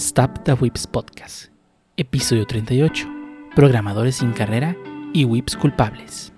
Stop 0.00 0.44
the 0.44 0.54
Whips 0.54 0.90
Podcast, 0.90 1.50
episodio 1.98 2.46
38, 2.46 3.06
programadores 3.54 4.16
sin 4.16 4.32
carrera 4.32 4.74
y 5.12 5.26
whips 5.26 5.54
culpables. 5.54 6.32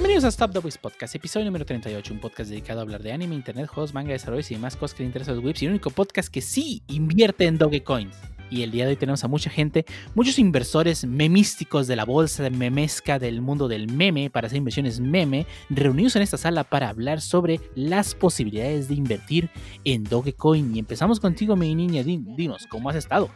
Bienvenidos 0.00 0.24
a 0.24 0.28
Stop 0.28 0.52
the 0.54 0.60
Podcast, 0.80 1.14
episodio 1.14 1.44
número 1.44 1.66
38, 1.66 2.14
un 2.14 2.20
podcast 2.20 2.48
dedicado 2.48 2.80
a 2.80 2.82
hablar 2.84 3.02
de 3.02 3.12
anime, 3.12 3.34
internet, 3.34 3.66
juegos, 3.66 3.92
manga, 3.92 4.12
desarrollos 4.12 4.50
y 4.50 4.54
demás 4.54 4.74
cosas 4.74 4.94
que 4.96 5.02
le 5.02 5.08
interesan 5.08 5.32
a 5.32 5.36
los 5.36 5.44
whips 5.44 5.60
y 5.60 5.66
el 5.66 5.72
único 5.72 5.90
podcast 5.90 6.30
que 6.30 6.40
sí 6.40 6.82
invierte 6.88 7.44
en 7.44 7.58
Dogecoins. 7.58 8.16
Y 8.48 8.62
el 8.62 8.70
día 8.70 8.86
de 8.86 8.92
hoy 8.92 8.96
tenemos 8.96 9.24
a 9.24 9.28
mucha 9.28 9.50
gente, 9.50 9.84
muchos 10.14 10.38
inversores 10.38 11.04
memísticos 11.04 11.86
de 11.86 11.96
la 11.96 12.06
bolsa 12.06 12.42
de 12.42 12.48
memesca 12.48 13.18
del 13.18 13.42
mundo 13.42 13.68
del 13.68 13.92
meme 13.92 14.30
para 14.30 14.46
hacer 14.46 14.56
inversiones 14.56 15.00
meme, 15.00 15.44
reunidos 15.68 16.16
en 16.16 16.22
esta 16.22 16.38
sala 16.38 16.64
para 16.64 16.88
hablar 16.88 17.20
sobre 17.20 17.60
las 17.74 18.14
posibilidades 18.14 18.88
de 18.88 18.94
invertir 18.94 19.50
en 19.84 20.04
Dogecoin. 20.04 20.74
Y 20.74 20.78
empezamos 20.78 21.20
contigo, 21.20 21.56
mi 21.56 21.74
niña, 21.74 22.02
Din- 22.02 22.34
dinos, 22.36 22.66
¿cómo 22.68 22.88
has 22.88 22.96
estado? 22.96 23.28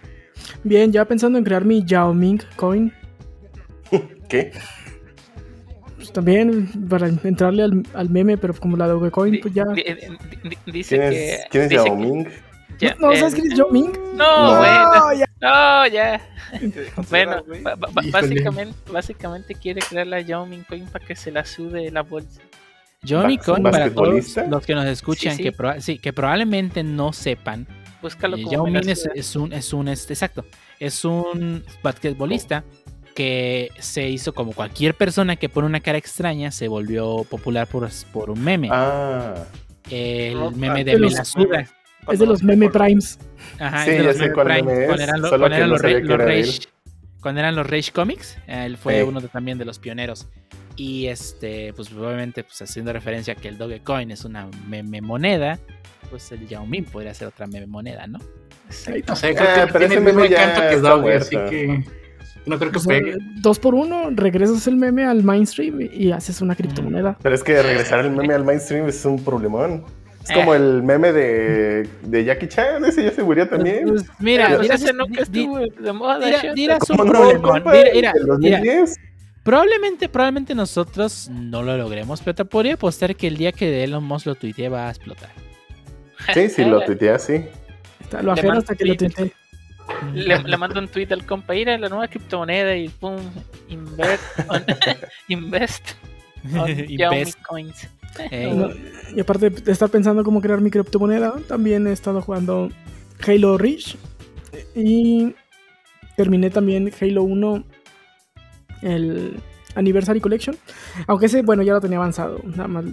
Bien, 0.63 0.91
ya 0.91 1.05
pensando 1.05 1.37
en 1.37 1.45
crear 1.45 1.67
mi 1.67 1.85
Yao 1.85 2.15
Ming 2.15 2.41
coin, 2.57 2.91
¿Qué? 4.31 4.51
Pues 6.05 6.13
también 6.13 6.69
para 6.89 7.09
entrarle 7.09 7.63
al, 7.65 7.83
al 7.95 8.11
meme, 8.11 8.37
pero 8.37 8.55
como 8.55 8.77
la 8.77 8.87
Dogecoin, 8.87 9.41
pues 9.41 9.55
ya. 9.55 9.65
Di- 9.65 9.83
di- 9.83 10.49
di- 10.67 10.73
Dice 10.73 10.97
¿Quién 10.99 11.11
que. 11.11 11.35
es, 11.35 11.41
¿quién 11.51 11.63
es 11.65 11.69
dice 11.71 11.85
Yao 11.85 11.97
que- 11.97 12.03
Ming? 12.05 12.27
ya, 12.79 12.95
No, 13.01 13.13
eh, 13.13 13.17
¿sabes 13.17 13.35
quién 13.35 13.53
es 13.53 13.59
Yao 13.59 13.69
Ming? 13.71 13.93
No, 14.17 14.53
No. 14.53 14.59
bueno, 14.59 15.13
ya. 15.15 15.27
no, 15.41 15.87
ya. 15.89 16.21
Bueno, 17.11 17.43
básicamente, 18.13 18.75
básicamente 18.93 19.55
quiere 19.55 19.81
crear 19.81 20.07
la 20.07 20.21
Yao 20.21 20.47
Ming 20.47 20.65
Coin 20.69 20.87
para 20.87 21.05
que 21.05 21.17
se 21.17 21.31
la 21.33 21.45
sude 21.45 21.91
la 21.91 22.03
bolsa. 22.03 22.41
Mi 23.27 23.37
coin, 23.39 23.63
para 23.63 23.91
todos 23.93 24.37
los 24.49 24.65
que 24.67 24.75
nos 24.75 24.87
escuchan, 24.87 25.33
Sí, 25.33 25.39
sí. 25.39 25.43
Que, 25.43 25.53
proba- 25.53 25.81
sí, 25.81 25.99
que 25.99 26.13
probablemente 26.13 26.83
no 26.83 27.13
sepan, 27.13 27.67
Búscalo 28.01 28.37
Eh, 28.37 28.43
como 28.43 28.53
Yao 28.53 28.65
me 28.67 28.71
la 28.73 28.81
Ming 28.81 28.89
es, 28.91 29.09
es 29.15 29.35
un, 29.37 29.53
es 29.53 29.73
un, 29.73 29.89
este, 29.89 30.13
exacto, 30.15 30.45
es 30.79 31.05
un 31.05 31.65
basquetbolista 31.83 32.65
que 33.15 33.71
se 33.79 34.09
hizo 34.09 34.33
como 34.35 34.53
cualquier 34.53 34.95
persona 34.95 35.37
que 35.37 35.49
pone 35.49 35.67
una 35.67 35.81
cara 35.81 35.99
extraña, 35.99 36.51
se 36.51 36.69
volvió 36.69 37.25
popular 37.25 37.67
por, 37.67 37.89
por 38.13 38.31
un 38.31 38.43
meme. 38.43 38.69
Ah, 38.73 39.35
el 39.91 40.39
Ah, 40.43 40.51
meme 40.55 40.85
de 40.85 40.93
de 40.93 40.99
los 40.99 41.13
Me 41.13 41.19
la 41.19 41.25
suda. 41.25 41.69
Es 42.11 42.19
de 42.19 42.27
los 42.27 42.43
meme 42.43 42.69
primes. 42.71 43.19
Ajá, 43.59 43.85
Sí, 43.85 43.91
es 43.91 43.97
de 43.99 44.03
ya 44.03 44.09
los 44.09 44.17
sé 44.17 44.23
meme 44.23 44.35
cuál 44.35 44.47
Prime, 44.47 44.63
meme 44.63 44.81
es, 44.83 44.87
cuando 44.87 45.03
eran, 45.05 45.23
lo- 45.23 45.29
cuando 45.29 45.47
eran 45.47 45.61
no 45.61 45.67
los, 45.69 45.83
los. 45.83 46.19
Rage, 46.19 46.59
cuando 47.21 47.41
eran 47.41 47.55
los 47.57 47.67
Rage 47.71 47.93
Comics, 47.93 48.37
él 48.47 48.77
fue 48.77 48.97
Sí. 49.01 49.03
uno 49.09 49.21
de- 49.21 49.29
también 49.29 49.59
de 49.59 49.65
los 49.65 49.79
pioneros. 49.79 50.27
Y 50.77 51.07
este, 51.07 51.73
pues 51.75 51.93
obviamente, 51.93 52.43
pues 52.43 52.61
haciendo 52.61 52.93
referencia 52.93 53.35
a 53.35 53.37
que 53.37 53.49
el 53.49 53.57
Dogecoin 53.59 54.11
es 54.11 54.25
una 54.25 54.49
meme 54.67 55.01
moneda, 55.01 55.59
pues 56.11 56.31
el 56.33 56.47
Yao 56.49 56.67
Ming 56.67 56.85
podría 56.85 57.15
ser 57.15 57.29
otra 57.29 57.47
meme 57.47 57.67
moneda, 57.67 58.07
¿no? 58.09 58.19
No 58.19 58.25
sé, 59.17 59.35
creo 59.35 59.67
que 59.67 59.73
pero 59.73 59.79
tiene 59.79 59.85
ese 59.87 59.95
el 59.95 60.01
mismo 60.05 60.21
meme 60.21 60.29
ya 60.31 60.43
encanto 60.43 60.61
que 60.69 60.75
está 60.75 60.89
Doge, 60.91 61.15
así 61.15 61.37
que 61.37 61.85
no 62.47 62.59
creo 62.59 62.71
que 62.73 62.79
O 62.79 62.81
sea, 62.81 62.99
pegue. 62.99 63.17
dos 63.37 63.59
por 63.59 63.75
uno, 63.75 64.11
regresas 64.11 64.67
el 64.67 64.77
meme 64.77 65.05
al 65.05 65.23
mainstream 65.23 65.81
y 65.93 66.13
haces 66.13 66.41
una 66.41 66.55
criptomoneda. 66.55 67.17
pero 67.23 67.35
es 67.35 67.43
que 67.43 67.63
regresar 67.63 68.01
el 68.05 68.11
meme 68.13 68.35
al 68.35 68.45
mainstream 68.45 68.87
es 68.89 69.05
un 69.05 69.23
problemón. 69.25 69.85
Es 70.23 70.31
Eh. 70.31 70.35
como 70.37 70.55
el 70.55 70.83
meme 70.83 71.13
de, 71.13 71.87
de 72.03 72.25
Jackie 72.25 72.49
Chan, 72.49 72.83
ese 72.87 73.05
ya 73.05 73.11
se 73.11 73.23
murió 73.23 73.47
también. 73.49 73.87
Pues, 73.89 74.05
mira, 74.19 74.47
Pero 74.49 74.61
mira, 74.63 74.75
ese 74.77 74.93
nunca 74.95 75.23
di- 75.29 75.41
estuvo 75.43 75.59
de 75.59 75.93
moda. 75.93 76.19
mira, 76.19 76.55
dirás 76.55 76.89
un 76.89 76.97
¿Cómo 76.97 77.13
no, 77.13 77.19
problemón. 77.21 77.51
compa? 77.51 77.73
Mira, 77.73 77.91
mira, 77.93 78.13
¿Del 78.15 78.23
mira, 78.39 78.59
2010? 78.59 78.97
Probablemente, 79.43 80.09
probablemente 80.09 80.55
nosotros 80.55 81.29
no 81.31 81.63
lo 81.63 81.77
logremos, 81.77 82.23
pero 82.23 82.35
te 82.35 82.45
podría 82.47 82.75
apostar 82.75 83.15
que 83.15 83.27
el 83.27 83.37
día 83.37 83.53
que 83.53 83.85
Elon 83.85 84.03
Musk 84.03 84.27
lo 84.27 84.35
tuitee 84.35 84.71
va 84.71 84.87
a 84.89 84.91
explotar. 84.91 85.29
Sí, 86.33 86.49
sí, 86.49 86.65
lo 86.65 86.81
tuiteé 86.83 87.11
así. 87.11 87.45
Está- 88.01 88.23
Lo 88.23 88.33
ajeno 88.33 88.55
hasta 88.55 88.75
que 88.75 88.87
lo 88.87 88.97
tweet. 88.97 89.11
Tenté. 89.87 90.13
Le, 90.15 90.43
le 90.43 90.57
mando 90.57 90.81
un 90.81 90.89
tweet 90.89 91.09
al 91.11 91.25
compa, 91.27 91.55
la 91.55 91.89
nueva 91.89 92.09
criptomoneda 92.09 92.77
y 92.77 92.89
pum, 92.89 93.17
invest 93.69 94.23
on, 94.49 94.65
invest 95.29 95.95
on 95.95 96.15
Invest. 96.45 97.43
Coins. 97.43 97.89
No, 98.55 98.71
y 99.15 99.21
aparte 99.21 99.51
de 99.51 99.73
estar 99.73 99.89
pensando 99.89 100.23
cómo 100.23 100.41
crear 100.41 100.61
mi 100.61 100.71
criptomoneda, 100.71 101.35
también 101.49 101.87
he 101.87 101.93
estado 101.93 102.21
jugando 102.21 102.69
Halo 103.27 103.59
Reach. 103.59 103.97
Y 104.75 105.35
terminé 106.17 106.51
también 106.51 106.93
Halo 107.01 107.25
1, 107.25 107.65
el 108.83 109.37
Anniversary 109.75 110.21
Collection. 110.21 110.57
Aunque 111.07 111.27
ese, 111.27 111.43
bueno, 111.43 111.63
ya 111.63 111.73
lo 111.73 111.81
tenía 111.81 111.99
avanzado. 111.99 112.41
Nada 112.45 112.69
más 112.69 112.85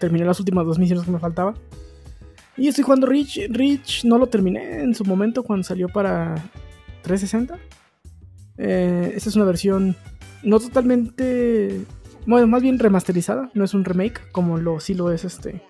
terminé 0.00 0.24
las 0.24 0.40
últimas 0.40 0.66
dos 0.66 0.78
misiones 0.78 1.04
que 1.04 1.12
me 1.12 1.18
faltaba. 1.20 1.54
Y 2.56 2.68
estoy 2.68 2.84
jugando 2.84 3.06
Reach. 3.06 3.38
Reach 3.50 4.04
no 4.04 4.18
lo 4.18 4.26
terminé 4.28 4.80
en 4.80 4.94
su 4.94 5.04
momento 5.04 5.42
cuando 5.42 5.64
salió 5.64 5.88
para 5.88 6.34
360. 7.02 7.58
Eh, 8.58 9.12
esta 9.14 9.28
es 9.28 9.36
una 9.36 9.44
versión 9.44 9.94
no 10.42 10.58
totalmente. 10.58 11.82
Bueno, 12.26 12.46
más 12.46 12.62
bien 12.62 12.78
remasterizada. 12.78 13.50
No 13.54 13.64
es 13.64 13.74
un 13.74 13.84
remake 13.84 14.20
como 14.32 14.56
lo 14.58 14.80
sí 14.80 14.94
lo 14.94 15.10
es 15.12 15.24
este. 15.24 15.62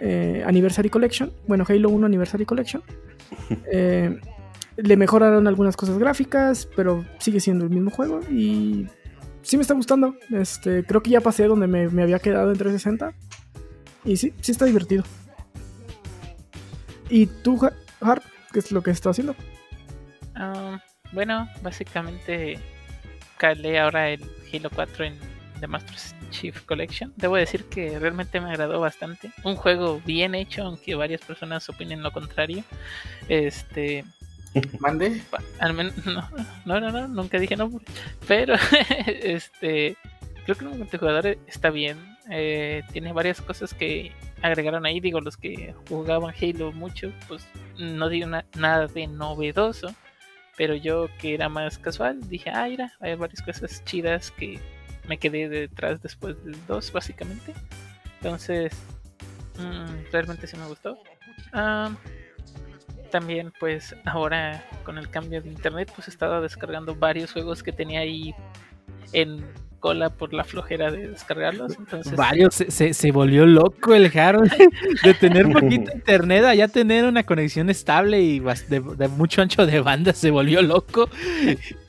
eh, 0.00 0.42
Anniversary 0.46 0.90
Collection. 0.90 1.32
Bueno, 1.48 1.64
Halo 1.68 1.88
1 1.90 2.06
Anniversary 2.06 2.44
Collection. 2.44 2.82
Eh, 3.72 4.20
le 4.76 4.96
mejoraron 4.96 5.48
algunas 5.48 5.76
cosas 5.76 5.98
gráficas, 5.98 6.68
pero 6.76 7.04
sigue 7.18 7.40
siendo 7.40 7.64
el 7.64 7.70
mismo 7.70 7.90
juego. 7.90 8.20
Y 8.30 8.86
sí 9.42 9.56
me 9.56 9.62
está 9.62 9.74
gustando. 9.74 10.14
Este, 10.30 10.84
creo 10.84 11.02
que 11.02 11.10
ya 11.10 11.20
pasé 11.20 11.46
donde 11.46 11.66
me, 11.66 11.88
me 11.88 12.02
había 12.04 12.20
quedado 12.20 12.52
en 12.52 12.58
360. 12.58 13.12
Y 14.04 14.16
sí, 14.16 14.32
sí 14.40 14.52
está 14.52 14.64
divertido. 14.64 15.02
¿Y 17.08 17.26
tú, 17.26 17.58
Ha- 17.64 17.72
Harp? 18.00 18.22
¿Qué 18.52 18.58
es 18.60 18.72
lo 18.72 18.82
que 18.82 18.90
estás 18.90 19.12
haciendo? 19.12 19.34
Ah, 20.34 20.80
bueno, 21.12 21.48
básicamente 21.62 22.58
calé 23.38 23.78
ahora 23.78 24.10
el 24.10 24.22
Halo 24.52 24.70
4 24.70 25.04
en 25.04 25.18
The 25.60 25.66
Master 25.66 25.94
Chief 26.30 26.60
Collection. 26.62 27.12
Debo 27.16 27.36
decir 27.36 27.64
que 27.66 27.98
realmente 27.98 28.40
me 28.40 28.50
agradó 28.50 28.80
bastante. 28.80 29.30
Un 29.44 29.56
juego 29.56 30.00
bien 30.04 30.34
hecho, 30.34 30.64
aunque 30.64 30.94
varias 30.94 31.20
personas 31.22 31.68
opinen 31.68 32.02
lo 32.02 32.12
contrario. 32.12 32.64
Este, 33.28 34.04
Mande. 34.80 35.22
al 35.60 35.74
menos, 35.74 35.94
no, 36.06 36.28
no, 36.64 36.80
no, 36.80 36.90
no, 36.90 37.08
nunca 37.08 37.38
dije 37.38 37.56
no. 37.56 37.70
Pero, 38.26 38.54
este, 39.06 39.96
creo 40.44 40.56
que 40.56 40.64
el 40.64 40.70
multijugador 40.78 41.38
está 41.46 41.70
bien. 41.70 42.15
Eh, 42.30 42.82
tiene 42.92 43.12
varias 43.12 43.40
cosas 43.40 43.72
que 43.74 44.12
agregaron 44.42 44.84
ahí. 44.86 45.00
Digo, 45.00 45.20
los 45.20 45.36
que 45.36 45.74
jugaban 45.88 46.34
Halo 46.40 46.72
mucho, 46.72 47.12
pues 47.28 47.46
no 47.78 48.08
digo 48.08 48.26
na- 48.26 48.44
nada 48.56 48.86
de 48.86 49.06
novedoso. 49.06 49.94
Pero 50.56 50.74
yo 50.74 51.08
que 51.18 51.34
era 51.34 51.48
más 51.48 51.78
casual, 51.78 52.28
dije, 52.28 52.50
ah, 52.50 52.66
mira, 52.68 52.92
hay 53.00 53.14
varias 53.14 53.42
cosas 53.42 53.84
chidas 53.84 54.30
que 54.30 54.58
me 55.06 55.18
quedé 55.18 55.48
detrás 55.48 56.00
después 56.02 56.42
del 56.44 56.56
2, 56.66 56.90
básicamente. 56.92 57.52
Entonces, 58.16 58.72
mm, 59.58 60.10
realmente 60.12 60.46
sí 60.46 60.56
me 60.56 60.66
gustó. 60.66 60.98
Ah, 61.52 61.90
también, 63.10 63.52
pues, 63.60 63.94
ahora 64.06 64.64
con 64.84 64.98
el 64.98 65.08
cambio 65.10 65.40
de 65.42 65.48
internet, 65.50 65.92
pues 65.94 66.08
he 66.08 66.10
estado 66.10 66.40
descargando 66.40 66.94
varios 66.94 67.32
juegos 67.32 67.62
que 67.62 67.72
tenía 67.72 68.00
ahí 68.00 68.34
en 69.12 69.44
cola 69.86 70.10
por 70.10 70.32
la 70.32 70.42
flojera 70.44 70.90
de 70.90 71.08
descargarlos. 71.08 71.76
Entonces, 71.78 72.14
Varios, 72.16 72.54
se, 72.54 72.70
se- 72.70 72.94
se 72.94 73.10
volvió 73.12 73.46
loco 73.46 73.94
el 73.94 74.06
Harold 74.18 74.50
de 75.04 75.14
tener 75.14 75.48
poquito 75.50 75.90
internet 75.94 76.44
a 76.44 76.54
ya 76.54 76.68
tener 76.68 77.04
una 77.04 77.22
conexión 77.22 77.70
estable 77.70 78.20
y 78.20 78.40
de, 78.40 78.80
de 78.80 79.08
mucho 79.08 79.42
ancho 79.42 79.64
de 79.66 79.80
banda, 79.80 80.12
se 80.12 80.30
volvió 80.30 80.60
loco. 80.62 81.08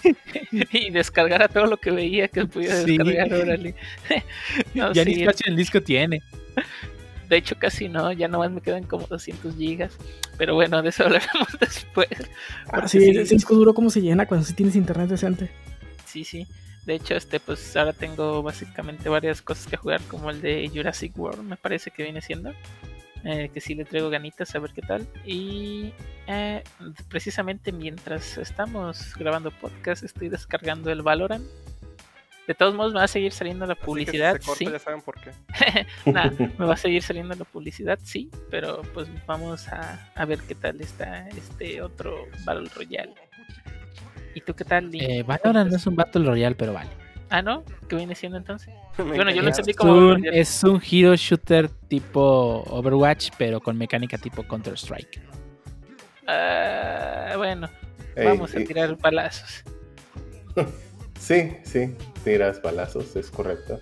y 0.72 0.90
descargar 0.92 1.42
a 1.42 1.48
todo 1.48 1.66
lo 1.66 1.78
que 1.78 1.92
veía 1.92 2.28
que 2.28 2.46
pudiera 2.46 2.76
Sí. 2.82 2.98
descargar, 2.98 3.34
órale. 3.34 3.76
No, 4.74 4.94
ya 4.94 5.04
ni 5.06 5.16
sí, 5.16 5.22
espacio 5.22 5.46
en 5.48 5.54
el 5.54 5.58
disco 5.58 5.82
tiene. 5.82 6.22
De 7.30 7.36
hecho, 7.38 7.56
casi 7.60 7.90
no, 7.90 8.12
ya 8.14 8.28
nomás 8.30 8.52
me 8.52 8.62
quedan 8.62 8.84
como 8.84 9.06
200 9.08 9.56
gigas. 9.56 9.98
Pero 10.38 10.56
bueno, 10.56 10.82
de 10.82 10.90
eso 10.90 11.04
hablaremos 11.04 11.48
después. 11.60 12.08
Ah, 12.72 12.88
sí, 12.88 13.00
sí. 13.02 13.10
ese 13.10 13.34
disco 13.36 13.54
duro, 13.56 13.74
¿cómo 13.74 13.90
se 13.90 14.02
llena 14.02 14.26
cuando 14.26 14.46
sí 14.46 14.54
tienes 14.54 14.76
internet 14.76 15.10
decente? 15.10 15.50
Sí, 16.06 16.24
sí. 16.24 16.48
De 16.88 16.96
hecho, 16.96 17.16
este, 17.16 17.40
pues 17.42 17.76
ahora 17.76 17.92
tengo 17.94 18.42
básicamente 18.42 19.10
varias 19.10 19.42
cosas 19.42 19.68
que 19.68 19.76
jugar, 19.78 20.02
como 20.08 20.30
el 20.32 20.42
de 20.42 20.72
Jurassic 20.74 21.16
World, 21.20 21.44
me 21.44 21.58
parece 21.58 21.92
que 21.92 22.02
viene 22.02 22.22
siendo. 22.22 22.54
eh, 23.26 23.50
que 23.54 23.60
sí 23.60 23.76
le 23.76 23.84
traigo 23.84 24.10
ganitas 24.10 24.56
a 24.56 24.60
ver 24.60 24.72
qué 24.72 24.82
tal. 24.82 25.06
Y 25.26 25.92
eh, 26.28 26.64
precisamente 27.10 27.72
mientras 27.74 28.38
estamos 28.38 29.14
grabando 29.18 29.52
podcast, 29.52 30.04
estoy 30.04 30.30
descargando 30.30 30.90
el 30.92 31.02
Valorant. 31.02 31.44
De 32.48 32.54
todos 32.54 32.74
modos, 32.74 32.94
me 32.94 33.00
va 33.00 33.06
a 33.06 33.10
seguir 33.10 33.34
saliendo 33.34 33.66
la 33.66 33.74
Así 33.74 33.82
que 33.82 33.84
si 33.84 33.86
publicidad, 33.86 34.40
se 34.40 34.46
corta, 34.46 34.60
sí. 34.66 34.72
ya 34.72 34.80
saben 34.80 35.02
por 35.02 35.20
qué. 35.20 35.32
Nah, 36.06 36.32
me 36.58 36.66
va 36.66 36.76
a 36.76 36.78
seguir 36.78 37.04
saliendo 37.04 37.36
la 37.36 37.44
publicidad, 37.44 38.00
sí. 38.02 38.30
Pero 38.50 38.82
pues 38.94 39.10
vamos 39.26 39.68
a, 39.68 40.10
a 40.16 40.24
ver 40.26 40.40
qué 40.48 40.56
tal 40.56 40.80
está 40.80 41.28
este 41.28 41.82
otro 41.82 42.16
Battle 42.46 42.70
Royale. 42.74 43.14
¿Y 44.38 44.42
tú 44.42 44.54
qué 44.54 44.64
tal? 44.66 44.92
Eh, 44.94 45.24
Valorant 45.24 45.72
no 45.72 45.76
es 45.78 45.88
un 45.88 45.96
Battle 45.96 46.24
Royale, 46.24 46.56
pero 46.56 46.72
vale. 46.72 46.92
Ah, 47.32 47.42
¿no? 47.42 47.64
¿Qué 47.90 47.96
viene 47.96 48.14
siendo 48.14 48.38
entonces? 48.38 48.72
Bueno, 48.98 49.32
yo 49.32 49.42
lo 49.42 49.48
entendí 49.48 49.74
como 49.74 49.94
un, 49.98 50.24
es 50.26 50.64
un 50.64 50.80
hero 50.80 51.16
shooter 51.16 51.70
tipo 51.88 52.64
Overwatch, 52.68 53.32
pero 53.40 53.60
con 53.60 53.76
mecánica 53.80 54.20
tipo 54.20 54.44
Counter-Strike. 54.44 55.20
Ah, 56.28 57.34
bueno, 57.36 57.68
Ey, 58.16 58.28
vamos 58.28 58.54
a 58.54 58.60
y- 58.60 58.66
tirar 58.66 58.96
balazos. 58.98 59.64
Sí, 61.20 61.58
sí, 61.64 61.96
tiras 62.24 62.62
balazos, 62.62 63.16
es 63.16 63.32
correcto. 63.32 63.80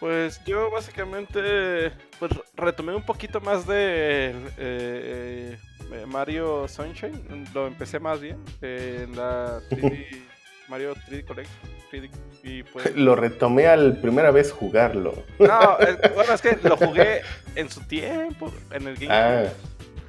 Pues 0.00 0.42
yo 0.46 0.70
básicamente 0.70 1.92
pues 2.18 2.32
retomé 2.56 2.94
un 2.94 3.02
poquito 3.04 3.38
más 3.42 3.66
de 3.66 4.30
eh, 4.30 4.32
eh, 4.56 5.58
Mario 6.06 6.66
Sunshine, 6.68 7.46
lo 7.54 7.66
empecé 7.66 7.98
más 8.00 8.20
bien 8.20 8.38
eh, 8.62 9.02
en 9.08 9.16
la 9.16 9.60
3D, 9.70 10.06
Mario 10.68 10.94
3D 10.94 11.24
Collection. 11.24 11.56
3D, 11.92 12.10
y 12.42 12.62
pues 12.64 12.94
Lo 12.96 13.14
retomé 13.16 13.66
al 13.68 13.98
primera 14.00 14.30
vez 14.30 14.50
jugarlo. 14.52 15.14
no, 15.38 15.78
eh, 15.80 15.96
bueno 16.14 16.32
es 16.34 16.42
que 16.42 16.58
lo 16.62 16.76
jugué 16.76 17.22
en 17.54 17.70
su 17.70 17.80
tiempo 17.82 18.52
en 18.70 18.88
el 18.88 18.94
Game 18.96 19.08
Ah, 19.14 19.44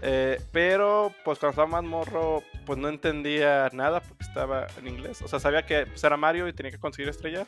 Eh, 0.01 0.39
pero 0.51 1.11
pues 1.23 1.39
cuando 1.39 1.51
estaba 1.51 1.67
más 1.67 1.83
morro, 1.83 2.43
pues 2.65 2.77
no 2.79 2.89
entendía 2.89 3.69
nada 3.73 4.01
porque 4.01 4.23
estaba 4.23 4.67
en 4.79 4.87
inglés. 4.87 5.21
O 5.21 5.27
sea, 5.27 5.39
sabía 5.39 5.65
que 5.65 5.85
pues, 5.85 6.03
era 6.03 6.17
Mario 6.17 6.47
y 6.47 6.53
tenía 6.53 6.71
que 6.71 6.77
conseguir 6.79 7.09
estrella. 7.09 7.45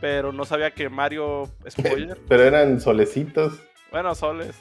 Pero 0.00 0.32
no 0.32 0.44
sabía 0.44 0.70
que 0.72 0.88
Mario, 0.88 1.48
spoiler. 1.68 2.18
pero 2.28 2.44
eran 2.44 2.80
solecitos. 2.80 3.54
bueno, 3.90 4.14
soles. 4.14 4.54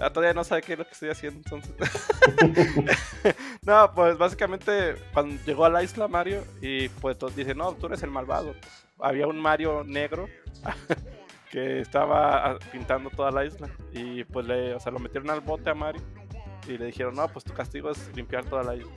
Ah, 0.00 0.10
todavía 0.10 0.34
no 0.34 0.42
sabía 0.42 0.62
qué 0.62 0.72
es 0.72 0.78
lo 0.78 0.84
que 0.84 0.92
estoy 0.92 1.10
haciendo 1.10 1.38
entonces. 1.38 1.72
no, 3.62 3.92
pues 3.94 4.18
básicamente 4.18 4.96
cuando 5.12 5.42
llegó 5.44 5.64
a 5.64 5.70
la 5.70 5.82
isla 5.82 6.08
Mario 6.08 6.44
y 6.60 6.88
pues 6.88 7.16
dice, 7.36 7.54
no, 7.54 7.72
tú 7.74 7.86
eres 7.86 8.02
el 8.02 8.10
malvado. 8.10 8.54
Había 8.98 9.26
un 9.26 9.38
Mario 9.38 9.84
negro 9.84 10.28
que 11.50 11.80
estaba 11.80 12.50
ah, 12.50 12.58
pintando 12.72 13.10
toda 13.10 13.30
la 13.30 13.44
isla. 13.44 13.68
Y 13.92 14.24
pues 14.24 14.46
le, 14.46 14.74
o 14.74 14.80
sea, 14.80 14.90
lo 14.90 14.98
metieron 14.98 15.30
al 15.30 15.40
bote 15.40 15.70
a 15.70 15.74
Mario 15.74 16.02
y 16.66 16.78
le 16.78 16.86
dijeron, 16.86 17.14
no, 17.14 17.28
pues 17.28 17.44
tu 17.44 17.52
castigo 17.52 17.90
es 17.90 18.10
limpiar 18.16 18.44
toda 18.44 18.64
la 18.64 18.74
isla. 18.74 18.92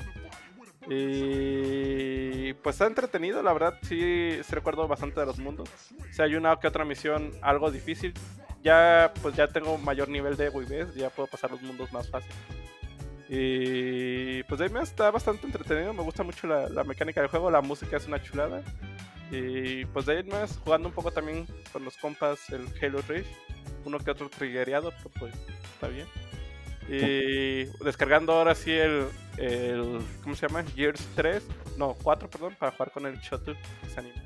Y 0.89 2.53
pues 2.53 2.75
está 2.75 2.87
entretenido, 2.87 3.43
la 3.43 3.51
verdad, 3.51 3.77
sí, 3.81 4.39
sí 4.41 4.55
recuerdo 4.55 4.87
bastante 4.87 5.19
de 5.19 5.25
los 5.25 5.37
mundos. 5.37 5.69
O 5.99 6.13
sea, 6.13 6.25
hay 6.25 6.35
una 6.35 6.57
que 6.57 6.67
otra 6.67 6.85
misión 6.85 7.31
algo 7.41 7.69
difícil. 7.71 8.13
Ya, 8.67 9.13
pues 9.21 9.33
ya 9.33 9.47
tengo 9.47 9.77
mayor 9.77 10.09
nivel 10.09 10.35
de 10.35 10.49
WebS, 10.49 10.93
ya 10.93 11.09
puedo 11.09 11.25
pasar 11.25 11.49
los 11.49 11.61
mundos 11.61 11.89
más 11.93 12.09
fácil. 12.09 12.33
Y 13.29 14.43
pues 14.43 14.59
de 14.59 14.65
ahí 14.65 14.71
me 14.73 14.81
está 14.81 15.09
bastante 15.09 15.45
entretenido, 15.45 15.93
me 15.93 16.03
gusta 16.03 16.21
mucho 16.23 16.47
la, 16.47 16.67
la 16.67 16.83
mecánica 16.83 17.21
del 17.21 17.29
juego, 17.29 17.49
la 17.49 17.61
música 17.61 17.95
es 17.95 18.05
una 18.07 18.21
chulada. 18.21 18.61
Y 19.31 19.85
pues 19.85 20.05
de 20.05 20.17
ahí 20.17 20.23
más 20.23 20.59
jugando 20.65 20.89
un 20.89 20.93
poco 20.93 21.11
también 21.11 21.47
con 21.71 21.85
los 21.85 21.95
compas 21.95 22.49
el 22.49 22.67
Halo 22.81 23.01
Reach, 23.07 23.25
uno 23.85 23.99
que 23.99 24.11
otro 24.11 24.27
triggereado, 24.27 24.91
pero 24.97 25.11
pues 25.17 25.33
está 25.73 25.87
bien. 25.87 26.07
Y 26.89 27.63
descargando 27.85 28.33
ahora 28.33 28.53
sí 28.53 28.73
el, 28.73 29.05
el 29.37 30.01
¿cómo 30.23 30.35
se 30.35 30.45
llama? 30.45 30.65
Gears 30.75 31.07
3, 31.15 31.41
no, 31.77 31.95
4, 32.03 32.29
perdón, 32.29 32.53
para 32.59 32.73
jugar 32.73 32.91
con 32.91 33.05
el 33.05 33.17
Shuttle 33.19 33.55
que 33.81 33.89
se 33.89 33.99
anima. 34.01 34.21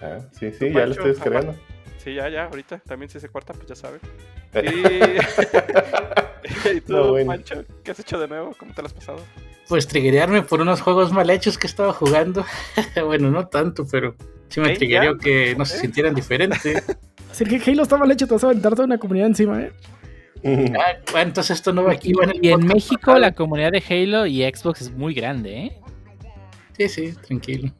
Ah, 0.00 0.18
sí, 0.32 0.50
sí, 0.50 0.72
ya 0.72 0.86
lo 0.86 0.92
estoy 0.92 1.10
descargando. 1.10 1.54
Sí, 2.04 2.14
ya, 2.14 2.28
ya, 2.28 2.44
ahorita 2.44 2.80
también 2.86 3.08
si 3.08 3.18
se 3.18 3.30
corta, 3.30 3.54
pues 3.54 3.66
ya 3.66 3.74
saben. 3.74 3.98
Eh, 4.52 5.18
Y, 6.68 6.68
¿Y 6.76 6.80
tú, 6.82 6.92
No, 6.92 7.10
bueno. 7.12 7.34
Qué 7.82 7.90
has 7.90 7.98
hecho 7.98 8.18
de 8.18 8.28
nuevo? 8.28 8.54
¿Cómo 8.58 8.74
te 8.74 8.82
lo 8.82 8.86
has 8.86 8.92
pasado? 8.92 9.20
Pues 9.68 9.88
triggerearme 9.88 10.42
por 10.42 10.60
unos 10.60 10.82
juegos 10.82 11.12
mal 11.12 11.30
hechos 11.30 11.56
que 11.56 11.66
estaba 11.66 11.94
jugando. 11.94 12.44
bueno, 13.06 13.30
no 13.30 13.46
tanto, 13.48 13.86
pero 13.90 14.14
sí 14.48 14.60
me 14.60 14.76
triggereó 14.76 15.14
¿Ya? 15.14 15.18
que 15.18 15.54
no 15.56 15.64
se 15.64 15.78
¿Eh? 15.78 15.80
sintieran 15.80 16.14
diferentes. 16.14 16.84
Así 17.30 17.44
que 17.46 17.70
Halo 17.70 17.82
está 17.84 17.96
mal 17.96 18.10
hecho, 18.10 18.26
te 18.26 18.34
vas 18.34 18.44
a 18.44 18.48
aventar 18.48 18.72
toda 18.72 18.84
una 18.84 18.98
comunidad 18.98 19.28
encima, 19.28 19.62
¿eh? 19.62 19.72
Ah, 20.46 20.98
bueno, 21.10 21.28
entonces 21.28 21.56
esto 21.56 21.72
no 21.72 21.84
va 21.84 21.92
aquí. 21.92 22.12
el 22.22 22.44
Y 22.44 22.50
en 22.50 22.66
México 22.66 23.18
la 23.18 23.32
comunidad 23.32 23.72
de 23.72 23.82
Halo 23.88 24.26
y 24.26 24.42
Xbox 24.42 24.82
es 24.82 24.90
muy 24.92 25.14
grande, 25.14 25.56
¿eh? 25.56 25.80
Sí, 26.76 26.88
sí, 26.88 27.14
tranquilo. 27.26 27.72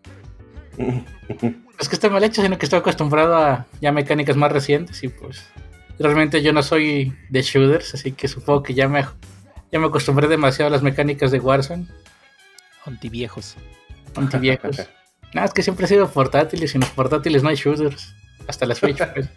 Es 1.80 1.88
que 1.88 1.94
está 1.96 2.08
mal 2.08 2.22
hecho, 2.24 2.40
sino 2.42 2.56
que 2.58 2.66
estoy 2.66 2.78
acostumbrado 2.78 3.36
a 3.36 3.66
ya 3.80 3.92
mecánicas 3.92 4.36
más 4.36 4.52
recientes 4.52 5.02
y 5.02 5.08
pues 5.08 5.44
realmente 5.98 6.42
yo 6.42 6.52
no 6.52 6.62
soy 6.62 7.14
de 7.28 7.42
shooters, 7.42 7.94
así 7.94 8.12
que 8.12 8.28
supongo 8.28 8.62
que 8.62 8.74
ya 8.74 8.88
me, 8.88 9.04
ya 9.72 9.78
me 9.80 9.86
acostumbré 9.86 10.28
demasiado 10.28 10.68
a 10.68 10.70
las 10.70 10.82
mecánicas 10.82 11.30
de 11.30 11.40
Warzone, 11.40 11.86
Antiviejos. 12.86 13.56
antiviejos. 14.16 14.76
Nada, 15.34 15.46
es 15.48 15.52
que 15.52 15.62
siempre 15.62 15.86
he 15.86 15.88
sido 15.88 16.08
portátiles 16.08 16.74
y 16.74 16.76
en 16.76 16.82
los 16.82 16.90
portátiles 16.90 17.42
no 17.42 17.48
hay 17.48 17.56
shooters. 17.56 18.14
Hasta 18.46 18.66
las 18.66 18.78
fechas, 18.78 19.08
pues. 19.14 19.28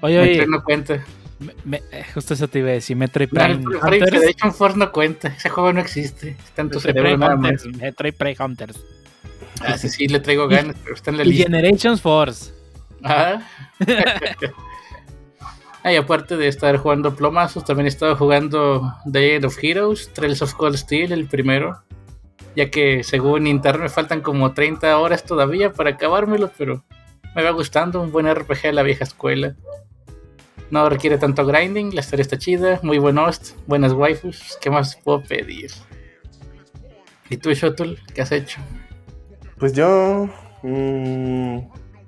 Oye, 0.00 0.18
oye, 0.20 0.30
Metroid 0.30 0.48
no 0.48 0.62
cuenta. 0.62 1.04
me- 1.40 1.54
me- 1.64 1.82
eh, 1.90 2.04
justo 2.14 2.34
eso 2.34 2.46
te 2.46 2.60
iba 2.60 2.68
a 2.68 2.72
decir. 2.72 2.96
Metroid 2.96 3.30
No, 3.32 3.40
Prime 3.40 3.56
Hunters. 3.80 4.20
de 4.20 4.30
hecho, 4.30 4.46
un 4.46 4.54
Force 4.54 4.78
no 4.78 4.92
cuenta. 4.92 5.28
Ese 5.28 5.48
juego 5.48 5.72
no 5.72 5.80
existe. 5.80 6.36
Está 6.44 6.62
en 6.62 6.70
tu 6.70 6.76
Metroid 6.78 6.82
cerebro 6.82 7.02
Prime 7.10 7.18
nada 7.18 7.36
más. 7.36 7.64
Hunters. 7.64 7.76
Metroid 7.82 8.14
Prime 8.14 8.36
Hunters. 8.38 8.80
Ah, 9.60 9.76
sí, 9.78 9.88
sí, 9.88 10.08
le 10.08 10.20
traigo 10.20 10.48
ganas, 10.48 10.76
pero 10.82 10.94
está 10.94 11.10
en 11.10 11.18
la 11.18 11.24
Y 11.24 11.28
lista. 11.28 11.44
Generations 11.44 12.00
Force. 12.00 12.52
Ah. 13.02 13.42
Y 15.84 15.96
aparte 15.96 16.36
de 16.36 16.46
estar 16.46 16.76
jugando 16.76 17.16
plomazos, 17.16 17.64
también 17.64 17.86
he 17.86 17.88
estado 17.88 18.14
jugando 18.14 18.94
The 19.10 19.34
End 19.34 19.44
of 19.44 19.58
Heroes, 19.60 20.12
Trails 20.12 20.40
of 20.40 20.54
Cold 20.54 20.76
Steel, 20.76 21.10
el 21.10 21.26
primero. 21.26 21.82
Ya 22.54 22.70
que 22.70 23.02
según 23.02 23.48
internet 23.48 23.82
me 23.82 23.88
faltan 23.88 24.20
como 24.20 24.52
30 24.52 24.96
horas 24.98 25.24
todavía 25.24 25.72
para 25.72 25.90
acabármelo, 25.90 26.52
pero 26.56 26.84
me 27.34 27.42
va 27.42 27.50
gustando, 27.50 28.00
un 28.00 28.12
buen 28.12 28.32
RPG 28.32 28.62
de 28.62 28.72
la 28.72 28.82
vieja 28.84 29.04
escuela. 29.04 29.56
No 30.70 30.88
requiere 30.88 31.18
tanto 31.18 31.44
grinding, 31.44 31.94
la 31.94 32.00
historia 32.00 32.22
está 32.22 32.38
chida, 32.38 32.78
muy 32.82 32.98
buen 32.98 33.18
host, 33.18 33.56
buenas 33.66 33.92
waifus, 33.92 34.56
¿qué 34.60 34.70
más 34.70 34.96
puedo 35.02 35.22
pedir? 35.22 35.70
¿Y 37.28 37.38
tú, 37.38 37.52
Shotul, 37.52 37.98
qué 38.14 38.22
has 38.22 38.32
hecho? 38.32 38.60
Pues 39.62 39.74
yo, 39.74 40.28
mm, 40.64 41.58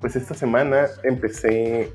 pues 0.01 0.17
esta 0.17 0.33
semana 0.33 0.87
empecé, 1.03 1.89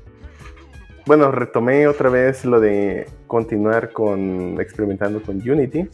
bueno, 1.05 1.31
retomé 1.31 1.85
otra 1.85 2.09
vez 2.09 2.45
lo 2.45 2.59
de 2.59 3.07
continuar 3.27 3.91
con 3.91 4.59
experimentando 4.59 5.21
con 5.21 5.35
Unity. 5.47 5.87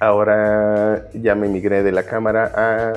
Ahora 0.00 1.08
ya 1.14 1.36
me 1.36 1.46
migré 1.46 1.84
de 1.84 1.92
la 1.92 2.02
cámara 2.02 2.50
a, 2.56 2.92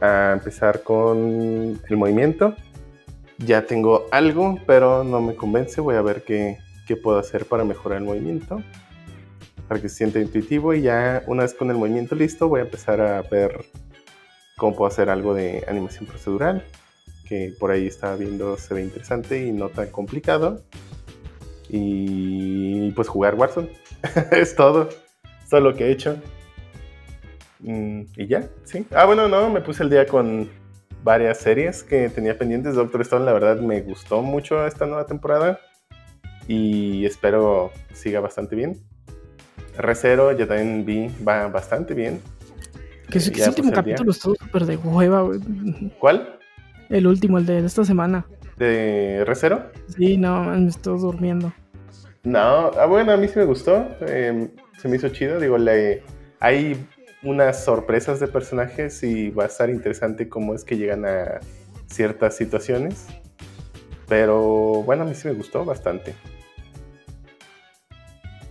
a 0.00 0.32
empezar 0.34 0.84
con 0.84 1.80
el 1.88 1.96
movimiento. 1.96 2.54
Ya 3.38 3.66
tengo 3.66 4.06
algo, 4.12 4.60
pero 4.64 5.02
no 5.02 5.20
me 5.20 5.34
convence. 5.34 5.80
Voy 5.80 5.96
a 5.96 6.02
ver 6.02 6.22
qué, 6.22 6.58
qué 6.86 6.94
puedo 6.94 7.18
hacer 7.18 7.46
para 7.46 7.64
mejorar 7.64 7.98
el 7.98 8.04
movimiento. 8.04 8.62
Para 9.66 9.82
que 9.82 9.88
se 9.88 9.96
sienta 9.96 10.20
intuitivo. 10.20 10.72
Y 10.72 10.82
ya 10.82 11.24
una 11.26 11.42
vez 11.42 11.52
con 11.52 11.68
el 11.68 11.78
movimiento 11.78 12.14
listo, 12.14 12.48
voy 12.48 12.60
a 12.60 12.62
empezar 12.62 13.00
a 13.00 13.22
ver 13.22 13.64
cómo 14.56 14.76
puedo 14.76 14.88
hacer 14.90 15.10
algo 15.10 15.34
de 15.34 15.64
animación 15.68 16.06
procedural, 16.06 16.64
que 17.28 17.54
por 17.58 17.70
ahí 17.70 17.86
estaba 17.86 18.16
viendo 18.16 18.56
se 18.56 18.74
ve 18.74 18.82
interesante 18.82 19.44
y 19.46 19.52
no 19.52 19.68
tan 19.68 19.90
complicado. 19.90 20.62
Y 21.68 22.90
pues 22.92 23.08
jugar 23.08 23.34
Warzone. 23.34 23.70
es 24.32 24.54
todo. 24.54 24.88
Es 25.42 25.48
todo 25.48 25.60
lo 25.60 25.74
que 25.74 25.86
he 25.86 25.90
hecho. 25.92 26.16
Mm, 27.60 28.02
y 28.16 28.26
ya, 28.26 28.48
sí. 28.64 28.86
Ah, 28.94 29.06
bueno, 29.06 29.28
no, 29.28 29.48
me 29.48 29.60
puse 29.60 29.82
el 29.82 29.90
día 29.90 30.06
con 30.06 30.50
varias 31.02 31.38
series 31.38 31.82
que 31.82 32.08
tenía 32.08 32.36
pendientes. 32.36 32.74
Doctor 32.74 33.00
Stone, 33.02 33.24
la 33.24 33.32
verdad, 33.32 33.60
me 33.60 33.80
gustó 33.80 34.22
mucho 34.22 34.66
esta 34.66 34.86
nueva 34.86 35.06
temporada. 35.06 35.60
Y 36.48 37.06
espero 37.06 37.70
siga 37.92 38.20
bastante 38.20 38.56
bien. 38.56 38.82
Recero, 39.76 40.32
ya 40.32 40.46
también 40.46 40.84
vi, 40.84 41.08
va 41.26 41.48
bastante 41.48 41.94
bien. 41.94 42.20
Que 43.12 43.18
ese, 43.18 43.30
que 43.30 43.40
ese 43.40 43.50
último 43.50 43.68
día. 43.68 43.74
capítulo 43.76 44.10
estuvo 44.10 44.34
súper 44.36 44.64
de 44.64 44.76
hueva, 44.78 45.20
güey. 45.20 45.38
¿Cuál? 45.98 46.38
El 46.88 47.06
último, 47.06 47.38
el 47.38 47.46
de 47.46 47.58
esta 47.64 47.84
semana. 47.84 48.26
¿De 48.56 49.22
Recero? 49.26 49.70
Sí, 49.88 50.16
no, 50.16 50.44
me 50.44 50.68
estoy 50.68 50.98
durmiendo. 50.98 51.52
No, 52.22 52.70
ah, 52.78 52.86
bueno, 52.86 53.12
a 53.12 53.16
mí 53.18 53.28
sí 53.28 53.38
me 53.38 53.44
gustó. 53.44 53.86
eh, 54.00 54.48
se 54.78 54.88
me 54.88 54.96
hizo 54.96 55.10
chido. 55.10 55.38
Digo, 55.40 55.58
le, 55.58 56.02
hay 56.40 56.76
unas 57.22 57.64
sorpresas 57.64 58.18
de 58.18 58.28
personajes 58.28 59.02
y 59.02 59.30
va 59.30 59.44
a 59.44 59.46
estar 59.46 59.68
interesante 59.68 60.28
cómo 60.28 60.54
es 60.54 60.64
que 60.64 60.76
llegan 60.76 61.04
a 61.04 61.40
ciertas 61.86 62.36
situaciones. 62.36 63.06
Pero 64.08 64.82
bueno, 64.84 65.02
a 65.02 65.06
mí 65.06 65.14
sí 65.14 65.28
me 65.28 65.34
gustó 65.34 65.64
bastante. 65.64 66.14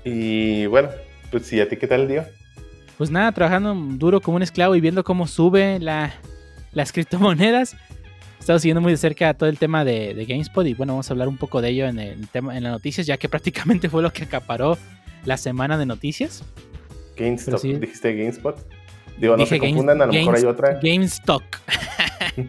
Y 0.04 0.66
bueno, 0.68 0.90
pues 1.32 1.46
sí, 1.46 1.60
¿a 1.60 1.68
ti 1.68 1.78
qué 1.78 1.88
tal 1.88 2.02
el 2.02 2.08
día? 2.08 2.30
Pues 3.02 3.10
nada, 3.10 3.32
trabajando 3.32 3.74
duro 3.98 4.22
como 4.22 4.36
un 4.36 4.44
esclavo 4.44 4.76
y 4.76 4.80
viendo 4.80 5.04
cómo 5.04 5.26
sube 5.26 5.80
la, 5.80 6.14
las 6.72 6.92
criptomonedas. 6.92 7.76
estado 8.40 8.60
siguiendo 8.60 8.80
muy 8.80 8.92
de 8.92 8.98
cerca 9.00 9.34
todo 9.34 9.50
el 9.50 9.58
tema 9.58 9.84
de, 9.84 10.14
de 10.14 10.26
GameSpot 10.26 10.68
y 10.68 10.76
bueno, 10.76 10.94
vamos 10.94 11.10
a 11.10 11.14
hablar 11.16 11.28
un 11.28 11.38
poco 11.38 11.64
de 11.64 11.70
ello 11.70 11.88
en 11.88 11.98
el 11.98 12.28
tema 12.28 12.56
en 12.56 12.62
las 12.62 12.72
noticias, 12.74 13.08
ya 13.08 13.18
que 13.18 13.28
prácticamente 13.30 13.90
fue 13.90 14.04
lo 14.04 14.14
que 14.14 14.26
acaparó 14.26 14.78
la 15.26 15.38
semana 15.38 15.80
de 15.80 15.88
noticias. 15.88 16.44
GameStop, 17.18 17.58
sí. 17.58 17.74
dijiste 17.74 18.14
GameSpot. 18.14 18.56
Digo, 19.18 19.36
no 19.36 19.46
Dije 19.46 19.56
se 19.56 19.60
confundan, 19.60 20.00
a 20.04 20.06
lo 20.06 20.14
mejor 20.14 20.36
hay 20.36 20.44
otra. 20.44 20.80
GameStop. 20.80 21.42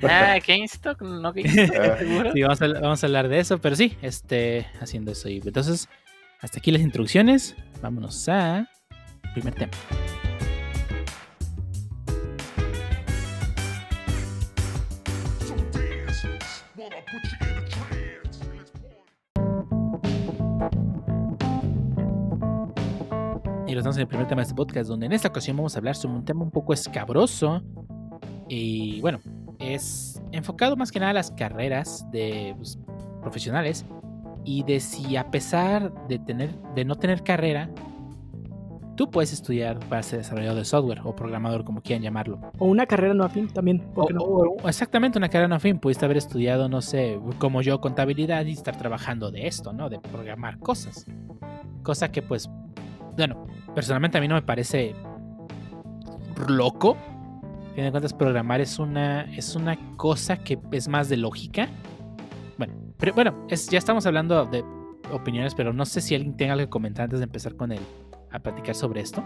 Ah, 0.02 0.36
GameStop, 0.46 1.00
no 1.00 1.32
GameStop, 1.32 1.76
Ah. 1.80 1.96
seguro. 1.98 2.32
Sí, 2.34 2.42
vamos 2.42 2.60
a, 2.60 2.68
vamos 2.68 3.02
a 3.02 3.06
hablar 3.06 3.28
de 3.28 3.38
eso, 3.38 3.56
pero 3.56 3.74
sí, 3.74 3.96
este, 4.02 4.66
haciendo 4.82 5.12
eso. 5.12 5.30
Y 5.30 5.38
entonces, 5.42 5.88
hasta 6.42 6.58
aquí 6.58 6.70
las 6.70 6.82
introducciones. 6.82 7.56
Vámonos 7.80 8.28
a 8.28 8.68
primer 9.32 9.54
tema. 9.54 9.72
Y 23.72 23.74
lo 23.74 23.78
estamos 23.80 23.96
en 23.96 24.02
el 24.02 24.06
primer 24.06 24.26
tema 24.28 24.42
de 24.42 24.48
este 24.48 24.54
podcast, 24.54 24.86
donde 24.86 25.06
en 25.06 25.12
esta 25.12 25.28
ocasión 25.28 25.56
vamos 25.56 25.74
a 25.74 25.78
hablar 25.78 25.96
sobre 25.96 26.16
un 26.16 26.26
tema 26.26 26.42
un 26.42 26.50
poco 26.50 26.74
escabroso. 26.74 27.62
Y 28.46 29.00
bueno, 29.00 29.18
es 29.60 30.22
enfocado 30.30 30.76
más 30.76 30.92
que 30.92 31.00
nada 31.00 31.12
a 31.12 31.14
las 31.14 31.30
carreras 31.30 32.06
de 32.12 32.52
pues, 32.54 32.78
profesionales 33.22 33.86
y 34.44 34.62
de 34.64 34.78
si 34.78 35.16
a 35.16 35.30
pesar 35.30 35.90
de 36.06 36.18
tener 36.18 36.54
de 36.74 36.84
no 36.84 36.96
tener 36.96 37.22
carrera 37.22 37.70
tú 38.94 39.10
puedes 39.10 39.32
estudiar 39.32 39.78
para 39.88 40.02
ser 40.02 40.18
desarrollador 40.18 40.58
de 40.58 40.64
software 40.66 41.00
o 41.04 41.16
programador 41.16 41.64
como 41.64 41.80
quieran 41.80 42.02
llamarlo 42.02 42.40
O 42.58 42.66
una 42.66 42.84
carrera 42.84 43.14
no 43.14 43.24
afín 43.24 43.48
también, 43.48 43.78
¿por 43.94 44.08
qué 44.08 44.12
o, 44.12 44.16
no? 44.16 44.22
o- 44.22 44.68
exactamente 44.68 45.16
una 45.16 45.30
carrera 45.30 45.48
no 45.48 45.58
fin 45.60 45.78
pudiste 45.78 46.04
haber 46.04 46.18
estudiado 46.18 46.68
no 46.68 46.82
sé 46.82 47.18
como 47.38 47.62
yo 47.62 47.80
contabilidad 47.80 48.44
y 48.44 48.52
estar 48.52 48.76
trabajando 48.76 49.30
de 49.30 49.46
esto 49.46 49.72
no 49.72 49.88
de 49.88 49.98
programar 49.98 50.58
cosas 50.58 51.06
cosa 51.82 52.12
que 52.12 52.20
pues 52.20 52.50
bueno 53.16 53.46
personalmente 53.74 54.18
a 54.18 54.20
mí 54.20 54.28
no 54.28 54.34
me 54.34 54.42
parece 54.42 54.94
loco. 56.48 56.96
A 57.70 57.74
fin 57.74 57.84
de 57.84 57.90
cuentas 57.90 58.12
programar 58.12 58.60
es 58.60 58.78
una 58.78 59.22
es 59.34 59.56
una 59.56 59.78
cosa 59.96 60.36
que 60.38 60.58
es 60.72 60.88
más 60.88 61.08
de 61.08 61.16
lógica. 61.16 61.68
Bueno 62.58 62.74
pero 62.98 63.14
bueno 63.14 63.46
es, 63.48 63.68
ya 63.68 63.78
estamos 63.78 64.06
hablando 64.06 64.46
de 64.46 64.64
opiniones 65.12 65.54
pero 65.54 65.72
no 65.72 65.84
sé 65.84 66.00
si 66.00 66.14
alguien 66.14 66.36
tenga 66.36 66.52
algo 66.54 66.66
que 66.66 66.70
comentar 66.70 67.04
antes 67.04 67.20
de 67.20 67.24
empezar 67.24 67.56
con 67.56 67.72
él 67.72 67.80
a 68.30 68.38
platicar 68.38 68.74
sobre 68.74 69.00
esto. 69.00 69.22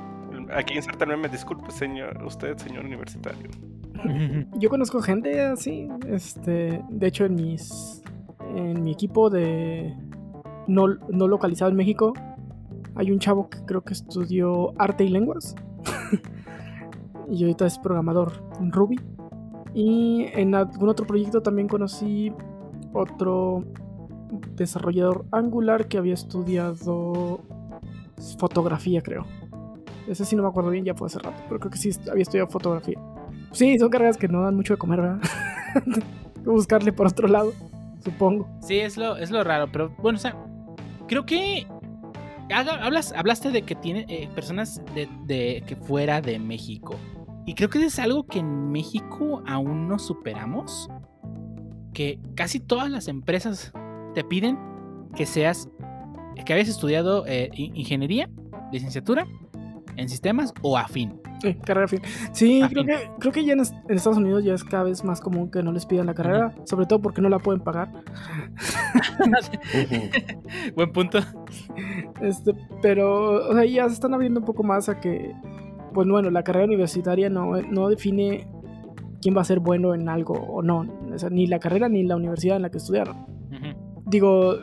Aquí 0.55 0.75
insertarme, 0.75 1.17
me 1.17 1.29
disculpe, 1.29 1.71
señor, 1.71 2.23
usted, 2.25 2.57
señor 2.59 2.85
universitario. 2.85 3.51
Yo 4.59 4.69
conozco 4.69 5.01
gente 5.01 5.41
así, 5.41 5.89
este, 6.09 6.83
de 6.89 7.07
hecho 7.07 7.25
en 7.25 7.35
mis, 7.35 8.03
en 8.55 8.83
mi 8.83 8.93
equipo 8.93 9.31
de 9.31 9.97
no, 10.67 10.89
no 11.09 11.29
localizado 11.29 11.71
en 11.71 11.77
México, 11.77 12.13
hay 12.97 13.11
un 13.11 13.19
chavo 13.19 13.49
que 13.49 13.59
creo 13.65 13.83
que 13.83 13.93
estudió 13.93 14.73
arte 14.81 15.05
y 15.05 15.09
lenguas 15.09 15.55
y 17.31 17.43
ahorita 17.43 17.67
es 17.67 17.79
programador 17.79 18.33
en 18.59 18.73
Ruby. 18.73 18.97
Y 19.75 20.27
en 20.33 20.55
algún 20.55 20.89
otro 20.89 21.07
proyecto 21.07 21.43
también 21.43 21.69
conocí 21.69 22.33
otro 22.95 23.65
desarrollador 24.55 25.27
Angular 25.31 25.87
que 25.87 25.99
había 25.99 26.15
estudiado 26.15 27.41
fotografía, 28.39 29.03
creo. 29.03 29.27
Ese 30.09 30.25
sí 30.25 30.35
no 30.37 30.43
me 30.43 30.49
acuerdo 30.49 30.71
bien, 30.71 30.85
ya 30.85 30.95
fue 30.95 31.07
hace 31.09 31.19
rato, 31.19 31.43
pero 31.49 31.61
creo 31.61 31.71
que 31.71 31.79
sí 31.79 31.91
había 32.11 32.23
estudiado 32.23 32.49
fotografía. 32.49 32.99
Sí, 33.53 33.79
son 33.79 33.91
carreras 33.91 34.17
que 34.17 34.29
no 34.29 34.43
dan 34.43 34.55
mucho 34.55 34.75
de 34.75 34.79
comer, 34.79 35.01
¿verdad? 35.03 35.21
Buscarle 36.45 36.93
por 36.93 37.09
otro 37.09 37.29
lado, 37.29 37.53
supongo. 38.03 38.49
Sí, 38.61 38.79
es 38.79 38.97
lo, 38.97 39.17
es 39.17 39.31
lo 39.31 39.45
raro, 39.45 39.69
pero 39.71 39.91
bueno, 39.99 40.17
o 40.17 40.21
sea, 40.21 40.37
creo 41.07 41.27
que 41.27 41.67
hablas, 42.51 43.13
hablaste 43.13 43.51
de 43.51 43.63
que 43.63 43.75
tiene 43.75 44.07
eh, 44.09 44.29
personas 44.35 44.81
de, 44.95 45.63
que 45.67 45.77
fuera 45.77 46.21
de 46.21 46.39
México. 46.39 46.97
Y 47.45 47.55
creo 47.55 47.69
que 47.71 47.85
es 47.85 47.99
algo 47.99 48.27
que 48.27 48.41
en 48.41 48.71
México 48.71 49.43
aún 49.47 49.89
no 49.89 49.99
superamos. 49.99 50.89
Que 51.93 52.19
casi 52.35 52.61
todas 52.61 52.91
las 52.91 53.09
empresas 53.09 53.73
te 54.15 54.23
piden 54.25 54.59
que 55.15 55.25
seas, 55.27 55.69
que 56.45 56.53
hayas 56.53 56.69
estudiado 56.69 57.25
eh, 57.27 57.51
in- 57.55 57.75
ingeniería, 57.77 58.29
licenciatura 58.73 59.27
en 59.97 60.09
sistemas 60.09 60.53
o 60.63 60.77
afín. 60.79 61.21
Sí, 61.43 61.55
carrera 61.55 61.85
afín. 61.85 62.01
Sí, 62.33 62.63
Afín. 62.63 62.85
creo 62.85 62.99
que, 62.99 63.11
creo 63.21 63.33
que 63.33 63.45
ya 63.45 63.53
en, 63.53 63.61
es- 63.61 63.73
en 63.89 63.97
Estados 63.97 64.19
Unidos 64.19 64.43
ya 64.45 64.55
es 64.55 64.65
cada 64.65 64.85
vez 64.85 65.05
más 65.05 65.21
común 65.21 65.51
que 65.51 65.63
no 65.63 65.71
les 65.73 65.85
pidan 65.87 66.07
la 66.07 66.15
carrera, 66.15 66.55
sobre 66.65 66.87
todo 66.87 67.01
porque 67.03 67.21
no 67.21 67.29
la 67.29 67.39
pueden 67.39 67.61
pagar. 67.61 67.91
Buen 70.75 70.93
punto. 70.93 71.19
Este, 72.21 72.53
pero, 72.83 73.49
o 73.51 73.53
sea, 73.55 73.65
ya 73.65 73.87
se 73.89 73.95
están 73.95 74.15
abriendo 74.15 74.41
un 74.41 74.47
poco 74.47 74.63
más 74.63 74.89
a 74.89 75.01
que, 75.01 75.33
pues 75.95 76.09
bueno, 76.09 76.31
la 76.31 76.43
carrera 76.43 76.67
universitaria 76.67 77.29
no, 77.31 77.57
no 77.63 77.89
define 77.89 78.47
quién 79.21 79.37
va 79.37 79.41
a 79.43 79.45
ser 79.45 79.61
bueno 79.61 79.95
en 79.95 80.09
algo 80.09 80.35
o 80.35 80.63
no. 80.63 80.87
O 81.15 81.19
sea, 81.19 81.31
ni 81.31 81.47
la 81.47 81.59
carrera 81.59 81.89
ni 81.89 82.03
la 82.05 82.17
universidad 82.17 82.57
en 82.57 82.63
la 82.63 82.71
que 82.71 82.79
estudiaron. 82.79 83.27
Digo, 84.07 84.55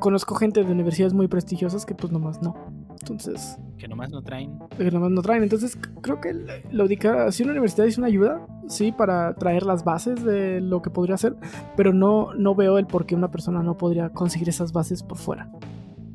conozco 0.00 0.34
gente 0.34 0.64
de 0.64 0.72
universidades 0.72 1.14
muy 1.14 1.28
prestigiosas 1.28 1.86
que 1.86 1.94
pues 1.94 2.12
nomás 2.12 2.42
no. 2.42 2.56
Entonces, 3.00 3.58
Que 3.78 3.88
nomás 3.88 4.10
no 4.10 4.22
traen. 4.22 4.58
que 4.76 4.90
nomás 4.90 5.10
no 5.10 5.22
traen. 5.22 5.42
Entonces, 5.42 5.76
creo 6.02 6.20
que 6.20 6.34
la 6.70 6.84
ubicación 6.84 7.50
universitaria 7.50 7.88
es 7.88 7.98
una 7.98 8.06
ayuda, 8.08 8.46
sí, 8.68 8.92
para 8.92 9.34
traer 9.34 9.64
las 9.64 9.84
bases 9.84 10.22
de 10.24 10.60
lo 10.60 10.82
que 10.82 10.90
podría 10.90 11.16
ser, 11.16 11.34
pero 11.76 11.92
no, 11.92 12.34
no 12.34 12.54
veo 12.54 12.78
el 12.78 12.86
por 12.86 13.06
qué 13.06 13.14
una 13.14 13.30
persona 13.30 13.62
no 13.62 13.76
podría 13.78 14.10
conseguir 14.10 14.48
esas 14.48 14.72
bases 14.72 15.02
por 15.02 15.16
fuera. 15.18 15.50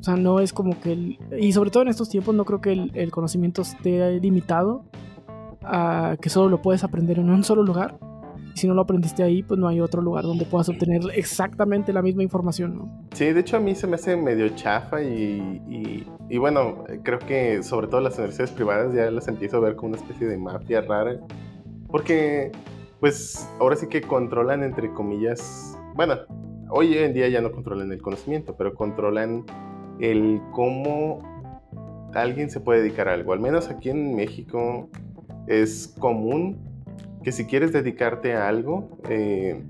O 0.00 0.02
sea, 0.02 0.16
no 0.16 0.38
es 0.40 0.52
como 0.52 0.78
que... 0.80 0.92
el- 0.92 1.18
y 1.38 1.52
sobre 1.52 1.70
todo 1.70 1.82
en 1.82 1.88
estos 1.88 2.08
tiempos 2.08 2.34
no 2.34 2.44
creo 2.44 2.60
que 2.60 2.72
el, 2.72 2.92
el 2.94 3.10
conocimiento 3.10 3.62
esté 3.62 4.20
limitado 4.20 4.84
a 5.62 6.16
que 6.20 6.28
solo 6.28 6.48
lo 6.48 6.62
puedes 6.62 6.84
aprender 6.84 7.18
en 7.18 7.30
un 7.30 7.42
solo 7.42 7.62
lugar. 7.64 7.98
Y 8.56 8.58
si 8.58 8.66
no 8.66 8.72
lo 8.72 8.80
aprendiste 8.80 9.22
ahí, 9.22 9.42
pues 9.42 9.60
no 9.60 9.68
hay 9.68 9.82
otro 9.82 10.00
lugar 10.00 10.24
donde 10.24 10.46
puedas 10.46 10.70
obtener 10.70 11.02
exactamente 11.14 11.92
la 11.92 12.00
misma 12.00 12.22
información, 12.22 12.78
¿no? 12.78 13.06
Sí, 13.12 13.26
de 13.26 13.40
hecho 13.40 13.58
a 13.58 13.60
mí 13.60 13.74
se 13.74 13.86
me 13.86 13.96
hace 13.96 14.16
medio 14.16 14.48
chafa 14.48 15.02
y, 15.02 15.60
y, 15.68 16.06
y 16.30 16.38
bueno, 16.38 16.84
creo 17.02 17.18
que 17.18 17.62
sobre 17.62 17.88
todo 17.88 18.00
las 18.00 18.14
universidades 18.14 18.52
privadas 18.52 18.94
ya 18.94 19.10
las 19.10 19.28
empiezo 19.28 19.58
a 19.58 19.60
ver 19.60 19.76
como 19.76 19.90
una 19.90 19.98
especie 19.98 20.26
de 20.26 20.38
mafia 20.38 20.80
rara. 20.80 21.20
Porque, 21.88 22.50
pues, 22.98 23.46
ahora 23.60 23.76
sí 23.76 23.88
que 23.88 24.00
controlan, 24.00 24.62
entre 24.62 24.90
comillas, 24.90 25.78
bueno, 25.94 26.14
hoy 26.70 26.96
en 26.96 27.12
día 27.12 27.28
ya 27.28 27.42
no 27.42 27.52
controlan 27.52 27.92
el 27.92 28.00
conocimiento, 28.00 28.56
pero 28.56 28.72
controlan 28.72 29.44
el 30.00 30.40
cómo 30.52 31.18
alguien 32.14 32.48
se 32.48 32.60
puede 32.60 32.80
dedicar 32.80 33.06
a 33.10 33.12
algo. 33.12 33.34
Al 33.34 33.40
menos 33.40 33.68
aquí 33.68 33.90
en 33.90 34.16
México 34.16 34.88
es 35.46 35.94
común 35.98 36.75
que 37.26 37.32
si 37.32 37.44
quieres 37.44 37.72
dedicarte 37.72 38.34
a 38.34 38.46
algo, 38.46 39.00
eh, 39.10 39.60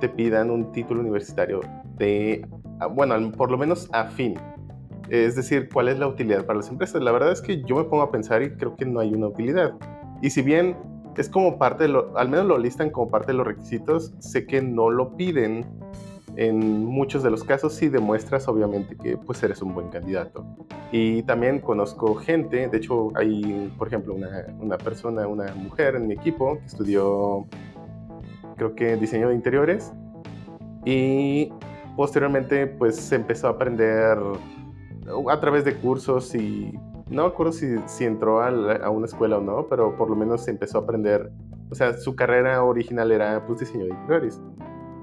te 0.00 0.08
pidan 0.08 0.50
un 0.50 0.72
título 0.72 1.02
universitario 1.02 1.60
de 1.98 2.42
ah, 2.80 2.86
bueno, 2.86 3.30
por 3.32 3.50
lo 3.50 3.58
menos 3.58 3.86
afín. 3.92 4.32
Es 5.10 5.36
decir, 5.36 5.68
¿cuál 5.70 5.88
es 5.88 5.98
la 5.98 6.06
utilidad 6.08 6.46
para 6.46 6.60
las 6.60 6.70
empresas? 6.70 7.02
La 7.02 7.12
verdad 7.12 7.30
es 7.30 7.42
que 7.42 7.62
yo 7.64 7.76
me 7.76 7.84
pongo 7.84 8.02
a 8.02 8.10
pensar 8.10 8.42
y 8.42 8.52
creo 8.56 8.76
que 8.76 8.86
no 8.86 8.98
hay 8.98 9.12
una 9.12 9.26
utilidad. 9.26 9.74
Y 10.22 10.30
si 10.30 10.40
bien 10.40 10.74
es 11.18 11.28
como 11.28 11.58
parte 11.58 11.84
al 11.84 12.28
menos 12.30 12.46
lo 12.46 12.56
listan 12.56 12.88
como 12.88 13.10
parte 13.10 13.32
de 13.32 13.34
los 13.34 13.46
requisitos, 13.46 14.14
sé 14.18 14.46
que 14.46 14.62
no 14.62 14.88
lo 14.88 15.14
piden 15.14 15.66
en 16.36 16.84
muchos 16.86 17.22
de 17.22 17.30
los 17.30 17.44
casos 17.44 17.74
si 17.74 17.88
demuestras 17.88 18.48
obviamente 18.48 18.96
que 18.96 19.16
pues 19.16 19.42
eres 19.42 19.60
un 19.62 19.74
buen 19.74 19.88
candidato. 19.88 20.44
Y 20.90 21.22
también 21.24 21.60
conozco 21.60 22.14
gente, 22.14 22.68
de 22.68 22.76
hecho 22.76 23.10
hay, 23.16 23.72
por 23.78 23.88
ejemplo, 23.88 24.14
una, 24.14 24.46
una 24.60 24.78
persona, 24.78 25.26
una 25.26 25.54
mujer 25.54 25.94
en 25.96 26.06
mi 26.06 26.14
equipo 26.14 26.58
que 26.58 26.66
estudió, 26.66 27.46
creo 28.56 28.74
que 28.74 28.96
diseño 28.96 29.28
de 29.28 29.34
interiores 29.34 29.92
y 30.84 31.52
posteriormente 31.96 32.66
pues 32.66 32.96
se 32.96 33.16
empezó 33.16 33.48
a 33.48 33.50
aprender 33.50 34.18
a 35.30 35.40
través 35.40 35.64
de 35.64 35.74
cursos 35.76 36.34
y 36.34 36.72
no 37.08 37.22
me 37.24 37.28
acuerdo 37.28 37.52
si, 37.52 37.76
si 37.86 38.04
entró 38.04 38.40
a, 38.40 38.50
la- 38.50 38.76
a 38.76 38.90
una 38.90 39.06
escuela 39.06 39.38
o 39.38 39.40
no, 39.40 39.66
pero 39.68 39.96
por 39.96 40.08
lo 40.08 40.16
menos 40.16 40.44
se 40.44 40.50
empezó 40.50 40.78
a 40.78 40.80
aprender, 40.82 41.30
o 41.70 41.74
sea, 41.74 41.92
su 41.94 42.14
carrera 42.16 42.62
original 42.64 43.12
era 43.12 43.44
pues 43.46 43.60
diseño 43.60 43.84
de 43.84 43.90
interiores 43.90 44.40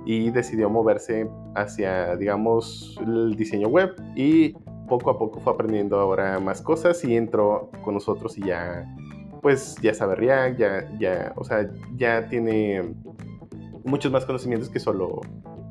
y 0.06 0.32
decidió 0.32 0.70
moverse 0.70 1.30
hacia, 1.56 2.16
digamos, 2.16 3.00
el 3.06 3.36
diseño 3.36 3.68
web 3.68 3.96
y 4.16 4.54
poco 4.88 5.12
a 5.12 5.20
poco 5.20 5.40
fue 5.40 5.54
aprendiendo 5.54 6.00
ahora 6.00 6.40
más 6.40 6.62
cosas 6.62 7.04
y 7.06 7.16
entró 7.16 7.70
con 7.84 7.94
nosotros 7.94 8.38
y 8.38 8.48
ya, 8.48 8.86
pues 9.42 9.76
ya 9.82 9.94
sabe 9.94 10.16
React, 10.16 10.60
ya, 10.60 10.90
ya, 11.00 11.34
o 11.36 11.44
sea, 11.44 11.70
ya 11.96 12.28
tiene 12.28 12.94
muchos 13.86 14.12
más 14.12 14.26
conocimientos 14.26 14.70
que 14.70 14.80
solo 14.80 15.22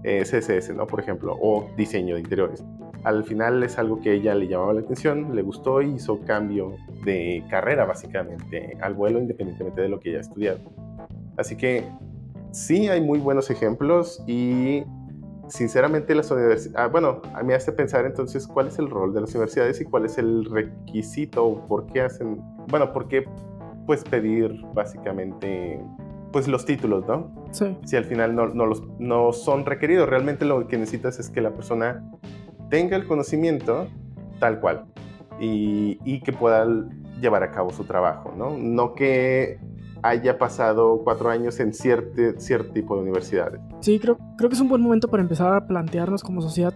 eh, 0.04 0.23
CSS, 0.23 0.75
¿no? 0.75 0.87
Por 0.87 1.00
ejemplo, 1.00 1.37
o 1.40 1.68
diseño 1.76 2.14
de 2.14 2.20
interiores. 2.20 2.64
Al 3.04 3.25
final 3.25 3.62
es 3.62 3.78
algo 3.78 4.00
que 4.00 4.12
ella 4.12 4.35
le 4.35 4.49
llamaba 4.49 4.73
la 4.73 4.80
atención, 4.80 5.35
le 5.35 5.42
gustó 5.42 5.82
y 5.82 5.94
hizo 5.94 6.20
cambio 6.20 6.75
de 7.04 7.44
carrera 7.49 7.85
básicamente 7.85 8.76
al 8.80 8.94
vuelo 8.94 9.18
independientemente 9.18 9.82
de 9.82 9.88
lo 9.88 10.00
que 10.00 10.11
ella 10.11 10.18
ha 10.18 10.23
estudiado. 10.23 10.58
Así 11.37 11.56
que 11.56 11.85
sí 12.52 12.88
hay 12.88 13.00
muy 13.00 13.19
buenos 13.19 13.50
ejemplos 13.50 14.23
y 14.26 14.85
sinceramente 15.49 16.14
las 16.14 16.31
universidades, 16.31 16.76
ah, 16.76 16.88
bueno, 16.88 17.23
a 17.35 17.40
mí 17.43 17.49
me 17.49 17.55
hace 17.55 17.73
pensar 17.73 18.05
entonces 18.05 18.47
cuál 18.47 18.69
es 18.69 18.78
el 18.78 18.90
rol 18.90 19.14
de 19.14 19.23
las 19.23 19.31
universidades 19.31 19.81
y 19.81 19.85
cuál 19.85 20.05
es 20.05 20.19
el 20.19 20.45
requisito 20.45 21.45
o 21.45 21.67
por 21.67 21.87
qué 21.87 22.02
hacen, 22.02 22.40
bueno, 22.69 22.93
por 22.93 23.09
qué 23.09 23.25
pues 23.87 24.05
pedir 24.05 24.62
básicamente 24.75 25.81
pues 26.33 26.47
los 26.47 26.67
títulos, 26.67 27.07
¿no? 27.07 27.33
Sí. 27.52 27.76
Si 27.87 27.97
al 27.97 28.05
final 28.05 28.35
no, 28.35 28.49
no 28.49 28.67
los, 28.67 28.83
no 28.99 29.33
son 29.33 29.64
requeridos, 29.64 30.09
realmente 30.09 30.45
lo 30.45 30.69
que 30.69 30.76
necesitas 30.76 31.19
es 31.19 31.31
que 31.31 31.40
la 31.40 31.52
persona 31.52 32.05
tenga 32.69 32.97
el 32.97 33.07
conocimiento 33.07 33.88
tal 34.38 34.61
cual 34.61 34.85
y, 35.40 35.99
y 36.05 36.21
que 36.21 36.33
pueda 36.33 36.67
llevar 37.21 37.43
a 37.43 37.50
cabo 37.50 37.71
su 37.71 37.85
trabajo, 37.85 38.35
¿no? 38.37 38.57
No 38.59 38.95
que 38.95 39.59
haya 40.02 40.38
pasado 40.38 41.00
cuatro 41.05 41.31
años 41.31 41.59
en 41.61 41.73
cierto, 41.73 42.38
cierto 42.38 42.73
tipo 42.73 42.97
de 42.97 43.02
universidades. 43.02 43.61
Sí, 43.81 43.99
creo, 43.99 44.19
creo 44.37 44.49
que 44.49 44.55
es 44.55 44.61
un 44.61 44.69
buen 44.69 44.83
momento 44.83 45.09
para 45.09 45.23
empezar 45.23 45.55
a 45.55 45.67
plantearnos 45.67 46.23
como 46.23 46.40
sociedad 46.40 46.75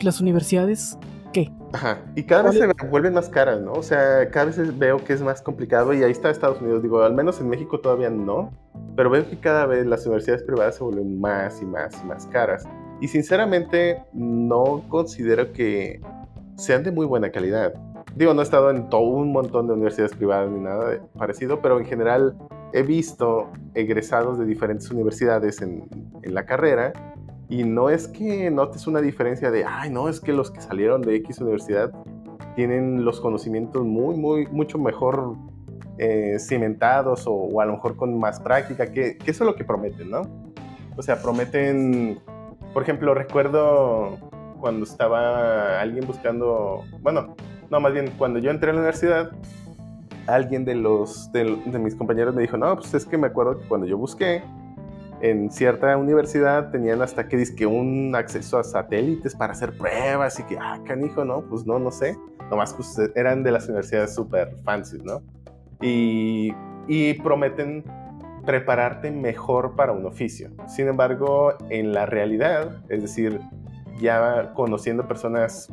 las 0.00 0.20
universidades, 0.20 0.98
¿qué? 1.32 1.52
Ajá, 1.72 1.98
y 2.16 2.24
cada 2.24 2.44
vez 2.44 2.58
se 2.58 2.86
vuelven 2.86 3.14
más 3.14 3.28
caras, 3.28 3.60
¿no? 3.60 3.72
O 3.72 3.82
sea, 3.82 4.28
cada 4.30 4.46
vez 4.46 4.78
veo 4.78 4.98
que 5.04 5.12
es 5.12 5.22
más 5.22 5.42
complicado 5.42 5.92
y 5.92 6.02
ahí 6.02 6.10
está 6.10 6.30
Estados 6.30 6.60
Unidos, 6.60 6.82
digo, 6.82 7.02
al 7.02 7.14
menos 7.14 7.40
en 7.40 7.48
México 7.48 7.80
todavía 7.80 8.10
no, 8.10 8.50
pero 8.96 9.10
veo 9.10 9.28
que 9.28 9.38
cada 9.38 9.66
vez 9.66 9.86
las 9.86 10.04
universidades 10.06 10.42
privadas 10.42 10.76
se 10.76 10.84
vuelven 10.84 11.20
más 11.20 11.60
y 11.62 11.66
más 11.66 12.00
y 12.02 12.06
más 12.06 12.26
caras. 12.26 12.64
Y 13.00 13.08
sinceramente 13.08 14.02
no 14.12 14.84
considero 14.88 15.52
que 15.52 16.00
sean 16.56 16.82
de 16.82 16.92
muy 16.92 17.06
buena 17.06 17.30
calidad. 17.30 17.72
Digo, 18.16 18.34
no 18.34 18.40
he 18.40 18.44
estado 18.44 18.70
en 18.70 18.88
todo 18.88 19.02
un 19.02 19.32
montón 19.32 19.66
de 19.66 19.74
universidades 19.74 20.14
privadas 20.14 20.50
ni 20.50 20.60
nada 20.60 20.98
parecido, 21.16 21.60
pero 21.60 21.78
en 21.78 21.86
general 21.86 22.36
he 22.72 22.82
visto 22.82 23.50
egresados 23.74 24.38
de 24.38 24.46
diferentes 24.46 24.90
universidades 24.90 25.62
en, 25.62 25.88
en 26.22 26.34
la 26.34 26.44
carrera 26.44 26.92
y 27.50 27.64
no 27.64 27.90
es 27.90 28.06
que 28.06 28.50
notes 28.50 28.86
una 28.86 29.00
diferencia 29.00 29.50
de, 29.50 29.64
ay, 29.64 29.90
no, 29.90 30.08
es 30.08 30.20
que 30.20 30.32
los 30.32 30.52
que 30.52 30.60
salieron 30.60 31.02
de 31.02 31.16
X 31.16 31.40
universidad 31.40 31.92
tienen 32.54 33.04
los 33.04 33.20
conocimientos 33.20 33.84
muy, 33.84 34.16
muy, 34.16 34.46
mucho 34.46 34.78
mejor 34.78 35.34
eh, 35.98 36.36
cimentados 36.38 37.26
o, 37.26 37.32
o, 37.32 37.60
a 37.60 37.64
lo 37.64 37.72
mejor 37.72 37.96
con 37.96 38.18
más 38.18 38.38
práctica, 38.38 38.92
que, 38.92 39.18
que, 39.18 39.30
eso 39.30 39.44
es 39.44 39.50
lo 39.50 39.56
que 39.56 39.64
prometen, 39.64 40.10
¿no? 40.10 40.22
O 40.96 41.02
sea, 41.02 41.20
prometen, 41.20 42.20
por 42.72 42.84
ejemplo, 42.84 43.14
recuerdo 43.14 44.16
cuando 44.60 44.84
estaba 44.84 45.80
alguien 45.80 46.06
buscando, 46.06 46.84
bueno, 47.00 47.34
no, 47.70 47.80
más 47.80 47.92
bien 47.92 48.12
cuando 48.18 48.38
yo 48.38 48.50
entré 48.50 48.70
a 48.70 48.72
la 48.74 48.80
universidad, 48.80 49.30
alguien 50.26 50.64
de 50.64 50.74
los 50.74 51.30
de, 51.32 51.56
de 51.66 51.78
mis 51.78 51.94
compañeros 51.94 52.34
me 52.34 52.42
dijo, 52.42 52.56
no, 52.56 52.76
pues 52.76 52.92
es 52.94 53.04
que 53.04 53.16
me 53.16 53.28
acuerdo 53.28 53.58
que 53.58 53.68
cuando 53.68 53.86
yo 53.86 53.96
busqué, 53.96 54.42
en 55.22 55.50
cierta 55.50 55.96
universidad 55.96 56.70
tenían 56.70 57.02
hasta 57.02 57.28
que 57.28 57.40
que 57.54 57.66
un 57.66 58.14
acceso 58.14 58.58
a 58.58 58.64
satélites 58.64 59.34
para 59.34 59.52
hacer 59.52 59.76
pruebas 59.76 60.38
y 60.40 60.42
que, 60.44 60.58
ah, 60.58 60.80
canijo, 60.86 61.24
¿no? 61.24 61.42
Pues 61.42 61.66
no, 61.66 61.78
no 61.78 61.90
sé. 61.90 62.16
Nomás 62.50 62.74
pues 62.74 62.98
eran 63.14 63.42
de 63.42 63.52
las 63.52 63.66
universidades 63.68 64.14
súper 64.14 64.56
fancy, 64.64 64.98
¿no? 64.98 65.22
Y, 65.80 66.52
y 66.88 67.14
prometen 67.14 67.84
prepararte 68.44 69.10
mejor 69.10 69.76
para 69.76 69.92
un 69.92 70.06
oficio. 70.06 70.50
Sin 70.66 70.88
embargo, 70.88 71.54
en 71.68 71.92
la 71.92 72.06
realidad, 72.06 72.82
es 72.88 73.02
decir, 73.02 73.40
ya 74.00 74.52
conociendo 74.54 75.06
personas 75.06 75.68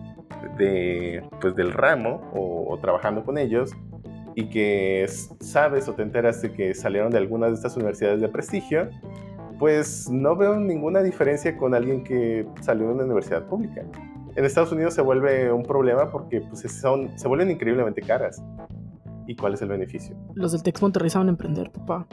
de, 0.58 1.24
pues, 1.41 1.56
del 1.56 1.74
ramo 1.74 2.22
o, 2.34 2.77
trabajando 2.82 3.24
con 3.24 3.38
ellos, 3.38 3.72
y 4.36 4.50
que 4.50 5.06
sabes 5.39 5.88
o 5.88 5.94
te 5.94 6.03
enteras 6.03 6.41
de 6.41 6.53
que 6.53 6.75
salieron 6.75 7.12
de 7.12 7.17
algunas 7.17 7.50
de 7.50 7.56
estas 7.56 7.75
universidades 7.75 8.22
de 8.22 8.29
prestigio, 8.29 8.89
pues 9.58 10.10
no 10.12 10.36
veo 10.36 10.60
ninguna 10.60 11.01
diferencia 11.01 11.58
con 11.58 11.74
alguien 11.74 12.03
que 12.03 12.46
salió 12.62 12.88
de 12.88 12.94
una 12.94 13.03
universidad 13.06 13.48
pública. 13.48 13.84
En 14.36 14.46
Estados 14.46 14.72
Unidos 14.72 14.94
se 14.94 15.01
vuelve 15.01 15.51
un 15.51 15.63
problema 15.63 16.12
porque 16.12 16.41
pues, 16.41 16.62
son, 16.72 17.17
se 17.17 17.27
vuelven 17.27 17.50
increíblemente 17.50 18.01
caras. 18.03 18.39
¿Y 19.27 19.36
cuál 19.36 19.53
es 19.53 19.62
el 19.62 19.67
beneficio? 19.67 20.15
Los 20.36 20.53
del 20.53 20.63
Tex 20.63 20.81
Monterrey 20.81 21.10
saben 21.10 21.28
emprender, 21.28 21.69
papá. 21.69 22.08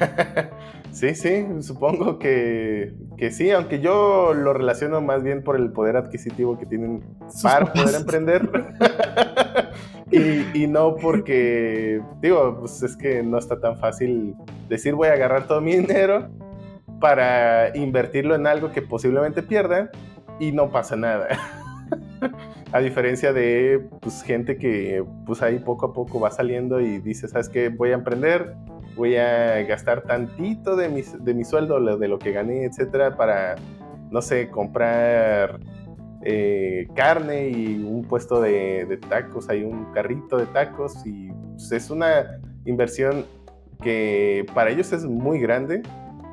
sí, 0.90 1.14
sí, 1.14 1.46
supongo 1.60 2.18
que, 2.18 2.94
que, 3.18 3.30
sí, 3.30 3.50
aunque 3.50 3.80
yo 3.80 4.32
lo 4.32 4.54
relaciono 4.54 5.02
más 5.02 5.22
bien 5.22 5.44
por 5.44 5.56
el 5.56 5.70
poder 5.72 5.96
adquisitivo 5.96 6.58
que 6.58 6.64
tienen 6.64 7.04
Sus 7.28 7.42
para 7.42 7.66
papás. 7.66 7.82
poder 7.82 8.00
emprender. 8.00 8.50
y, 10.10 10.62
y, 10.62 10.66
no 10.66 10.96
porque, 10.96 12.00
digo, 12.22 12.56
pues 12.60 12.82
es 12.82 12.96
que 12.96 13.22
no 13.22 13.36
está 13.36 13.60
tan 13.60 13.78
fácil 13.78 14.34
decir 14.70 14.94
voy 14.94 15.08
a 15.08 15.12
agarrar 15.12 15.46
todo 15.46 15.60
mi 15.60 15.76
dinero 15.76 16.30
para 16.98 17.76
invertirlo 17.76 18.34
en 18.34 18.46
algo 18.46 18.72
que 18.72 18.80
posiblemente 18.80 19.42
pierda 19.42 19.90
y 20.40 20.52
no 20.52 20.70
pasa 20.70 20.96
nada. 20.96 21.28
a 22.72 22.80
diferencia 22.80 23.32
de 23.32 23.88
pues, 24.00 24.22
gente 24.22 24.56
que 24.56 25.04
pues 25.26 25.42
ahí 25.42 25.58
poco 25.58 25.86
a 25.86 25.92
poco 25.92 26.20
va 26.20 26.30
saliendo 26.30 26.80
y 26.80 26.98
dice, 26.98 27.28
¿sabes 27.28 27.48
qué? 27.48 27.68
Voy 27.68 27.90
a 27.90 27.94
emprender, 27.94 28.54
voy 28.96 29.16
a 29.16 29.62
gastar 29.62 30.02
tantito 30.02 30.76
de 30.76 30.88
mi, 30.88 31.02
de 31.02 31.34
mi 31.34 31.44
sueldo, 31.44 31.96
de 31.96 32.08
lo 32.08 32.18
que 32.18 32.32
gané, 32.32 32.64
etcétera, 32.64 33.16
para, 33.16 33.56
no 34.10 34.22
sé, 34.22 34.48
comprar 34.50 35.60
eh, 36.26 36.88
carne 36.94 37.50
y 37.50 37.84
un 37.84 38.04
puesto 38.04 38.40
de, 38.40 38.98
tacos, 39.08 39.50
hay 39.50 39.62
un 39.62 39.92
carrito 39.92 40.38
de 40.38 40.46
tacos 40.46 41.04
y 41.04 41.28
pues, 41.52 41.70
es 41.72 41.90
una 41.90 42.40
inversión 42.64 43.26
que 43.82 44.46
para 44.54 44.70
ellos 44.70 44.92
es 44.92 45.04
muy 45.04 45.38
grande, 45.38 45.82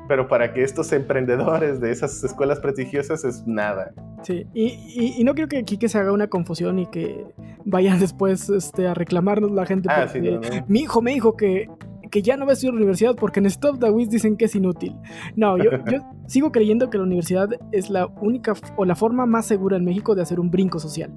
pero 0.08 0.28
para 0.28 0.52
que 0.52 0.62
estos 0.62 0.92
emprendedores 0.92 1.80
de 1.80 1.90
esas 1.90 2.22
escuelas 2.24 2.60
prestigiosas 2.60 3.24
es 3.24 3.46
nada. 3.46 3.92
Sí, 4.22 4.46
y, 4.52 4.64
y, 4.64 5.14
y 5.18 5.24
no 5.24 5.34
creo 5.34 5.48
que 5.48 5.58
aquí 5.58 5.78
que 5.78 5.88
se 5.88 5.98
haga 5.98 6.12
una 6.12 6.28
confusión 6.28 6.78
y 6.78 6.86
que 6.86 7.26
vayan 7.64 7.98
después 8.00 8.48
este, 8.50 8.86
a 8.86 8.94
reclamarnos 8.94 9.50
la 9.50 9.66
gente. 9.66 9.88
Ah, 9.90 10.08
sí, 10.08 10.20
no, 10.20 10.40
no. 10.40 10.40
Mi 10.68 10.80
hijo 10.80 11.02
me 11.02 11.12
dijo 11.12 11.36
que, 11.36 11.68
que 12.10 12.22
ya 12.22 12.36
no 12.36 12.44
va 12.44 12.52
a 12.52 12.54
estudiar 12.54 12.74
universidad 12.74 13.16
porque 13.16 13.40
en 13.40 13.46
Stop 13.46 13.78
the 13.80 13.90
Wiz 13.90 14.10
dicen 14.10 14.36
que 14.36 14.46
es 14.46 14.54
inútil. 14.54 14.96
No, 15.36 15.56
yo, 15.56 15.70
yo 15.90 16.00
sigo 16.26 16.52
creyendo 16.52 16.90
que 16.90 16.98
la 16.98 17.04
universidad 17.04 17.48
es 17.72 17.90
la 17.90 18.06
única 18.06 18.54
o 18.76 18.84
la 18.84 18.94
forma 18.94 19.26
más 19.26 19.46
segura 19.46 19.76
en 19.76 19.84
México 19.84 20.14
de 20.14 20.22
hacer 20.22 20.40
un 20.40 20.50
brinco 20.50 20.78
social. 20.78 21.10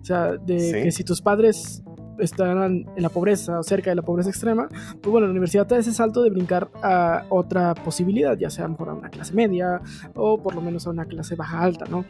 O 0.00 0.04
sea, 0.04 0.36
de 0.36 0.60
¿Sí? 0.60 0.72
que 0.72 0.92
si 0.92 1.04
tus 1.04 1.20
padres 1.20 1.82
están 2.18 2.86
en 2.96 3.02
la 3.02 3.08
pobreza 3.08 3.58
o 3.58 3.62
cerca 3.62 3.90
de 3.90 3.96
la 3.96 4.02
pobreza 4.02 4.30
extrema, 4.30 4.68
pues 4.68 5.10
bueno, 5.10 5.26
la 5.26 5.32
universidad 5.32 5.66
te 5.66 5.74
da 5.74 5.80
ese 5.80 5.92
salto 5.92 6.22
de 6.22 6.30
brincar 6.30 6.68
a 6.82 7.24
otra 7.28 7.74
posibilidad, 7.74 8.36
ya 8.36 8.50
sea 8.50 8.68
por 8.68 8.88
a 8.88 8.94
una 8.94 9.08
clase 9.08 9.34
media 9.34 9.80
o 10.14 10.42
por 10.42 10.54
lo 10.54 10.60
menos 10.60 10.86
a 10.86 10.90
una 10.90 11.04
clase 11.04 11.34
baja 11.34 11.60
alta, 11.60 11.86
¿no? 11.86 12.04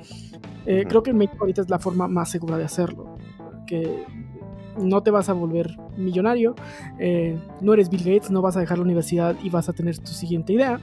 Eh, 0.67 0.85
creo 0.89 1.03
que 1.03 1.11
en 1.11 1.19
México 1.19 1.39
ahorita 1.41 1.63
es 1.63 1.71
la 1.71 1.79
forma 1.79 2.09
más 2.09 2.31
segura 2.31 2.57
de 2.57 2.65
hacerlo, 2.65 3.17
que 3.67 4.05
no 4.79 5.03
te 5.03 5.11
vas 5.11 5.29
a 5.29 5.33
volver 5.33 5.77
millonario, 5.97 6.55
eh, 6.99 7.39
no 7.61 7.73
eres 7.73 7.89
Bill 7.89 8.05
Gates, 8.05 8.31
no 8.31 8.43
vas 8.43 8.57
a 8.57 8.61
dejar 8.61 8.79
la 8.79 8.85
universidad 8.85 9.37
y 9.43 9.51
vas 9.51 9.69
a 9.69 9.73
tener 9.73 9.99
tu 9.99 10.13
siguiente 10.13 10.53
idea. 10.53 10.81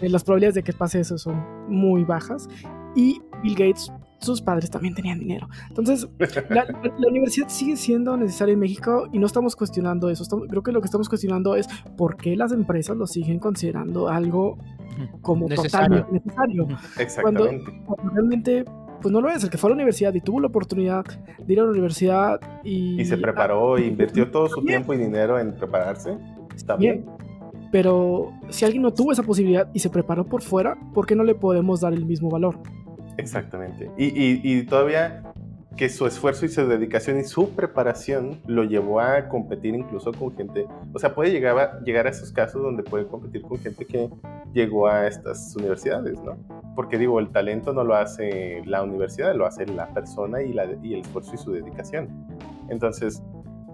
Eh, 0.00 0.08
las 0.08 0.24
probabilidades 0.24 0.56
de 0.56 0.62
que 0.62 0.72
pase 0.72 1.00
eso 1.00 1.16
son 1.18 1.42
muy 1.68 2.04
bajas 2.04 2.48
y 2.94 3.20
Bill 3.42 3.54
Gates 3.54 3.92
sus 4.22 4.40
padres 4.40 4.70
también 4.70 4.94
tenían 4.94 5.18
dinero. 5.18 5.48
Entonces, 5.68 6.08
la, 6.48 6.64
la, 6.64 7.08
universidad 7.08 7.48
sigue 7.48 7.76
siendo 7.76 8.16
necesaria 8.16 8.52
en 8.52 8.60
México 8.60 9.08
y 9.12 9.18
no 9.18 9.26
estamos 9.26 9.56
cuestionando 9.56 10.08
eso. 10.08 10.22
Estamos, 10.22 10.48
creo 10.48 10.62
que 10.62 10.72
lo 10.72 10.80
que 10.80 10.86
estamos 10.86 11.08
cuestionando 11.08 11.56
es 11.56 11.66
por 11.96 12.16
qué 12.16 12.36
las 12.36 12.52
empresas 12.52 12.96
lo 12.96 13.06
siguen 13.06 13.38
considerando 13.38 14.08
algo 14.08 14.58
como 15.20 15.48
necesario. 15.48 16.04
totalmente 16.04 16.12
necesario. 16.12 16.78
Exactamente. 16.98 17.64
Cuando, 17.64 17.86
cuando, 17.86 18.14
realmente, 18.14 18.64
pues 19.00 19.12
no 19.12 19.20
lo 19.20 19.28
es. 19.28 19.44
El 19.44 19.50
que 19.50 19.58
fue 19.58 19.68
a 19.68 19.70
la 19.70 19.74
universidad 19.74 20.14
y 20.14 20.20
tuvo 20.20 20.40
la 20.40 20.46
oportunidad 20.48 21.04
de 21.38 21.52
ir 21.52 21.60
a 21.60 21.64
la 21.64 21.70
universidad 21.70 22.40
y... 22.62 23.00
Y 23.00 23.04
se 23.04 23.16
preparó 23.18 23.76
e 23.76 23.86
invirtió 23.86 24.30
todo 24.30 24.48
su 24.48 24.60
bien. 24.60 24.82
tiempo 24.82 24.94
y 24.94 24.98
dinero 24.98 25.38
en 25.38 25.54
prepararse. 25.54 26.16
Está 26.54 26.76
bien. 26.76 27.04
bien. 27.04 27.32
Pero 27.72 28.32
si 28.50 28.66
alguien 28.66 28.82
no 28.82 28.92
tuvo 28.92 29.12
esa 29.12 29.22
posibilidad 29.22 29.68
y 29.72 29.78
se 29.78 29.88
preparó 29.88 30.26
por 30.26 30.42
fuera, 30.42 30.76
¿por 30.92 31.06
qué 31.06 31.16
no 31.16 31.24
le 31.24 31.34
podemos 31.34 31.80
dar 31.80 31.94
el 31.94 32.04
mismo 32.04 32.28
valor? 32.28 32.60
Exactamente. 33.16 33.90
Y, 33.96 34.40
y, 34.42 34.62
todavía 34.64 35.22
que 35.76 35.88
su 35.88 36.06
esfuerzo 36.06 36.44
y 36.44 36.48
su 36.50 36.66
dedicación 36.66 37.18
y 37.18 37.24
su 37.24 37.50
preparación 37.50 38.40
lo 38.46 38.64
llevó 38.64 39.00
a 39.00 39.28
competir 39.28 39.74
incluso 39.74 40.12
con 40.12 40.36
gente, 40.36 40.66
o 40.92 40.98
sea, 40.98 41.14
puede 41.14 41.30
llegar 41.30 41.58
a, 41.58 41.80
llegar 41.80 42.06
a 42.06 42.10
esos 42.10 42.30
casos 42.30 42.62
donde 42.62 42.82
puede 42.82 43.06
competir 43.06 43.42
con 43.42 43.58
gente 43.58 43.86
que 43.86 44.10
llegó 44.52 44.86
a 44.86 45.06
estas 45.06 45.56
universidades, 45.56 46.20
¿no? 46.22 46.36
Porque 46.76 46.98
digo, 46.98 47.18
el 47.20 47.30
talento 47.30 47.72
no 47.72 47.84
lo 47.84 47.94
hace 47.94 48.62
la 48.66 48.82
universidad, 48.82 49.34
lo 49.34 49.46
hace 49.46 49.66
la 49.66 49.88
persona 49.88 50.42
y, 50.42 50.52
la, 50.52 50.66
y 50.82 50.94
el 50.94 51.00
esfuerzo 51.00 51.34
y 51.34 51.38
su 51.38 51.52
dedicación. 51.52 52.26
Entonces, 52.68 53.22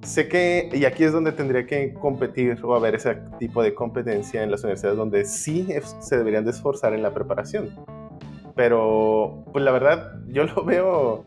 sé 0.03 0.29
que, 0.29 0.71
y 0.73 0.85
aquí 0.85 1.03
es 1.03 1.13
donde 1.13 1.33
tendría 1.33 1.67
que 1.67 1.95
competir 1.95 2.59
o 2.65 2.77
haber 2.77 2.95
ese 2.95 3.17
tipo 3.41 3.63
de 3.63 3.75
competencia 3.75 4.43
en 4.43 4.51
las 4.53 4.63
universidades 4.63 4.97
donde 4.97 5.25
sí 5.25 5.67
se 6.01 6.17
deberían 6.17 6.45
de 6.45 6.51
esforzar 6.53 6.95
en 6.95 7.03
la 7.03 7.13
preparación 7.13 7.71
pero 8.59 9.45
pues 9.53 9.65
la 9.65 9.71
verdad 9.71 10.15
yo 10.27 10.43
lo 10.43 10.65
veo 10.65 11.25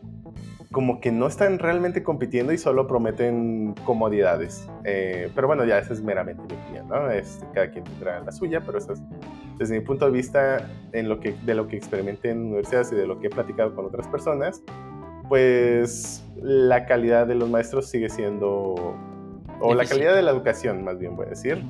como 0.70 1.00
que 1.00 1.10
no 1.10 1.26
están 1.26 1.58
realmente 1.58 2.02
compitiendo 2.02 2.52
y 2.52 2.58
solo 2.58 2.86
prometen 2.86 3.74
comodidades. 3.86 4.68
Eh, 4.84 5.30
pero 5.34 5.46
bueno, 5.46 5.64
ya 5.64 5.78
esa 5.78 5.94
es 5.94 6.02
meramente 6.02 6.42
mi 6.42 6.60
opinión, 6.60 6.88
¿no? 6.88 7.10
Es, 7.10 7.40
cada 7.54 7.70
quien 7.70 7.84
tendrá 7.84 8.20
la 8.20 8.32
suya, 8.32 8.60
pero 8.60 8.76
esa 8.76 8.92
es, 8.92 9.02
desde 9.58 9.78
mi 9.78 9.80
punto 9.82 10.04
de 10.04 10.10
vista, 10.10 10.68
en 10.92 11.08
lo 11.08 11.20
que, 11.20 11.34
de 11.46 11.54
lo 11.54 11.68
que 11.68 11.76
experimenté 11.76 12.32
en 12.32 12.40
universidades 12.40 12.92
y 12.92 12.96
de 12.96 13.06
lo 13.06 13.18
que 13.18 13.28
he 13.28 13.30
platicado 13.30 13.74
con 13.74 13.86
otras 13.86 14.06
personas, 14.08 14.62
pues 15.30 16.22
la 16.36 16.84
calidad 16.84 17.26
de 17.26 17.34
los 17.34 17.48
maestros 17.48 17.88
sigue 17.88 18.10
siendo, 18.10 18.94
o 19.58 19.74
la 19.74 19.86
calidad 19.86 20.14
de 20.14 20.20
la 20.20 20.32
educación, 20.32 20.84
más 20.84 20.98
bien 20.98 21.16
voy 21.16 21.26
a 21.26 21.30
decir, 21.30 21.64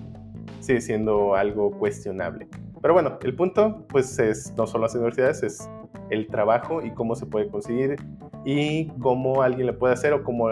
sigue 0.58 0.80
siendo 0.80 1.36
algo 1.36 1.70
cuestionable. 1.70 2.48
Pero 2.82 2.94
bueno, 2.94 3.16
el 3.22 3.34
punto, 3.36 3.86
pues 3.88 4.18
es 4.18 4.52
no 4.56 4.66
solo 4.66 4.82
las 4.82 4.94
universidades, 4.96 5.44
es 5.44 5.70
el 6.10 6.26
trabajo 6.26 6.84
y 6.84 6.90
cómo 6.90 7.14
se 7.14 7.26
puede 7.26 7.48
conseguir 7.48 7.96
y 8.44 8.88
cómo 8.98 9.40
alguien 9.42 9.68
le 9.68 9.72
puede 9.72 9.94
hacer 9.94 10.12
o 10.12 10.24
cómo 10.24 10.48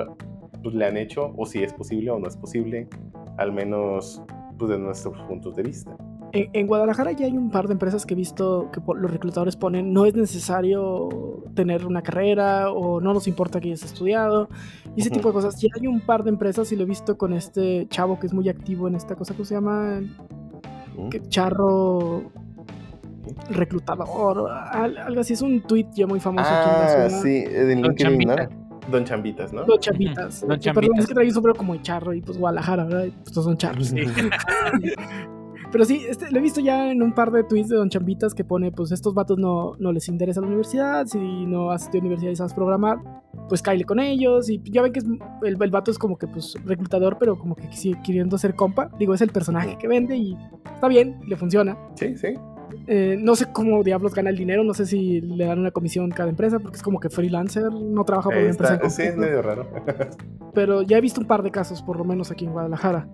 pues, 0.62 0.74
le 0.74 0.86
han 0.86 0.96
hecho, 0.96 1.34
o 1.36 1.44
si 1.44 1.62
es 1.62 1.72
posible 1.72 2.12
o 2.12 2.20
no 2.20 2.28
es 2.28 2.36
posible, 2.36 2.88
al 3.36 3.52
menos 3.52 4.22
pues, 4.58 4.70
de 4.70 4.78
nuestros 4.78 5.20
puntos 5.22 5.56
de 5.56 5.64
vista. 5.64 5.96
En, 6.32 6.48
en 6.52 6.68
Guadalajara 6.68 7.10
ya 7.10 7.26
hay 7.26 7.36
un 7.36 7.50
par 7.50 7.66
de 7.66 7.72
empresas 7.72 8.06
que 8.06 8.14
he 8.14 8.16
visto 8.16 8.70
que 8.72 8.80
los 8.94 9.10
reclutadores 9.10 9.56
ponen 9.56 9.92
no 9.92 10.06
es 10.06 10.14
necesario 10.14 11.08
tener 11.56 11.84
una 11.84 12.02
carrera 12.02 12.70
o 12.70 13.00
no 13.00 13.12
nos 13.12 13.26
importa 13.26 13.58
que 13.60 13.66
hayas 13.66 13.82
estudiado 13.82 14.48
y 14.94 15.00
ese 15.00 15.08
Ujú. 15.08 15.18
tipo 15.18 15.28
de 15.30 15.34
cosas. 15.34 15.60
Ya 15.60 15.70
hay 15.74 15.88
un 15.88 16.00
par 16.00 16.22
de 16.22 16.30
empresas 16.30 16.70
y 16.70 16.76
lo 16.76 16.84
he 16.84 16.86
visto 16.86 17.18
con 17.18 17.32
este 17.32 17.88
chavo 17.88 18.20
que 18.20 18.28
es 18.28 18.32
muy 18.32 18.48
activo 18.48 18.86
en 18.86 18.94
esta 18.94 19.16
cosa 19.16 19.34
que 19.34 19.44
se 19.44 19.54
llama 19.54 20.00
¿Mm? 21.06 21.08
que 21.10 21.20
charro 21.28 22.22
reclutador, 23.50 24.50
al- 24.50 24.96
algo 24.98 25.20
así. 25.20 25.32
Es 25.34 25.42
un 25.42 25.60
tweet 25.62 25.86
ya 25.94 26.06
muy 26.06 26.20
famoso 26.20 26.48
aquí 26.48 26.68
en 26.70 26.74
la 26.78 26.84
Ah, 26.84 27.08
ciudad. 27.08 27.22
sí, 27.22 27.44
de 27.44 27.74
Don 27.74 27.82
LinkedIn, 27.82 28.18
¿no? 28.28 28.34
Chambita. 28.36 28.56
Don 28.90 29.04
Chambitas, 29.04 29.52
¿no? 29.52 29.64
Don 29.64 29.78
Chambitas. 29.78 30.40
Don 30.40 30.52
Eh, 30.58 30.72
Perdón, 30.74 30.98
es 30.98 31.06
que 31.06 31.14
trae 31.14 31.26
un 31.26 31.32
sombrero 31.32 31.56
como 31.56 31.74
de 31.74 31.82
charro 31.82 32.12
y 32.12 32.22
pues 32.22 32.38
Guadalajara, 32.38 32.84
¿verdad? 32.84 33.04
Y, 33.04 33.10
pues, 33.10 33.32
todos 33.32 33.44
son 33.44 33.56
charros. 33.56 33.92
Pero 35.72 35.84
sí, 35.84 36.04
este, 36.08 36.30
lo 36.30 36.38
he 36.38 36.42
visto 36.42 36.60
ya 36.60 36.90
en 36.90 37.02
un 37.02 37.14
par 37.14 37.30
de 37.30 37.44
tweets 37.44 37.68
de 37.68 37.76
Don 37.76 37.88
Chambitas 37.88 38.34
que 38.34 38.44
pone, 38.44 38.72
pues 38.72 38.90
estos 38.92 39.14
vatos 39.14 39.38
no, 39.38 39.74
no 39.78 39.92
les 39.92 40.08
interesa 40.08 40.40
la 40.40 40.48
universidad, 40.48 41.06
si 41.06 41.18
no 41.46 41.70
has 41.70 41.82
estudiado 41.82 42.06
universidad 42.06 42.32
y 42.32 42.36
sabes 42.36 42.54
programar, 42.54 42.98
pues 43.48 43.62
cáile 43.62 43.84
con 43.84 44.00
ellos. 44.00 44.48
Y 44.50 44.60
ya 44.64 44.82
ven 44.82 44.92
que 44.92 44.98
es, 44.98 45.04
el, 45.04 45.62
el 45.62 45.70
vato 45.70 45.90
es 45.90 45.98
como 45.98 46.18
que 46.18 46.26
pues 46.26 46.54
reclutador, 46.64 47.18
pero 47.18 47.38
como 47.38 47.54
que 47.54 47.70
sigue 47.72 48.00
queriendo 48.04 48.36
ser 48.38 48.54
compa. 48.54 48.90
Digo, 48.98 49.14
es 49.14 49.20
el 49.20 49.30
personaje 49.30 49.76
que 49.78 49.86
vende 49.86 50.16
y 50.16 50.36
está 50.74 50.88
bien, 50.88 51.20
le 51.26 51.36
funciona. 51.36 51.78
Sí, 51.94 52.16
sí. 52.16 52.34
Eh, 52.86 53.16
no 53.18 53.36
sé 53.36 53.46
cómo 53.52 53.82
diablos 53.82 54.14
gana 54.14 54.30
el 54.30 54.36
dinero, 54.36 54.64
no 54.64 54.74
sé 54.74 54.86
si 54.86 55.20
le 55.20 55.44
dan 55.44 55.58
una 55.58 55.70
comisión 55.70 56.10
cada 56.10 56.28
empresa, 56.28 56.58
porque 56.58 56.76
es 56.76 56.82
como 56.82 57.00
que 57.00 57.10
freelancer, 57.10 57.72
no 57.72 58.04
trabaja 58.04 58.30
por 58.30 58.38
una 58.38 58.50
empresa. 58.50 58.74
está. 58.74 58.86
en 58.86 58.90
Sí, 58.90 59.02
es 59.02 59.16
medio 59.16 59.42
raro. 59.42 59.68
pero 60.54 60.82
ya 60.82 60.98
he 60.98 61.00
visto 61.00 61.20
un 61.20 61.26
par 61.26 61.42
de 61.42 61.50
casos, 61.50 61.82
por 61.82 61.96
lo 61.96 62.04
menos 62.04 62.30
aquí 62.30 62.44
en 62.44 62.52
Guadalajara. 62.52 63.08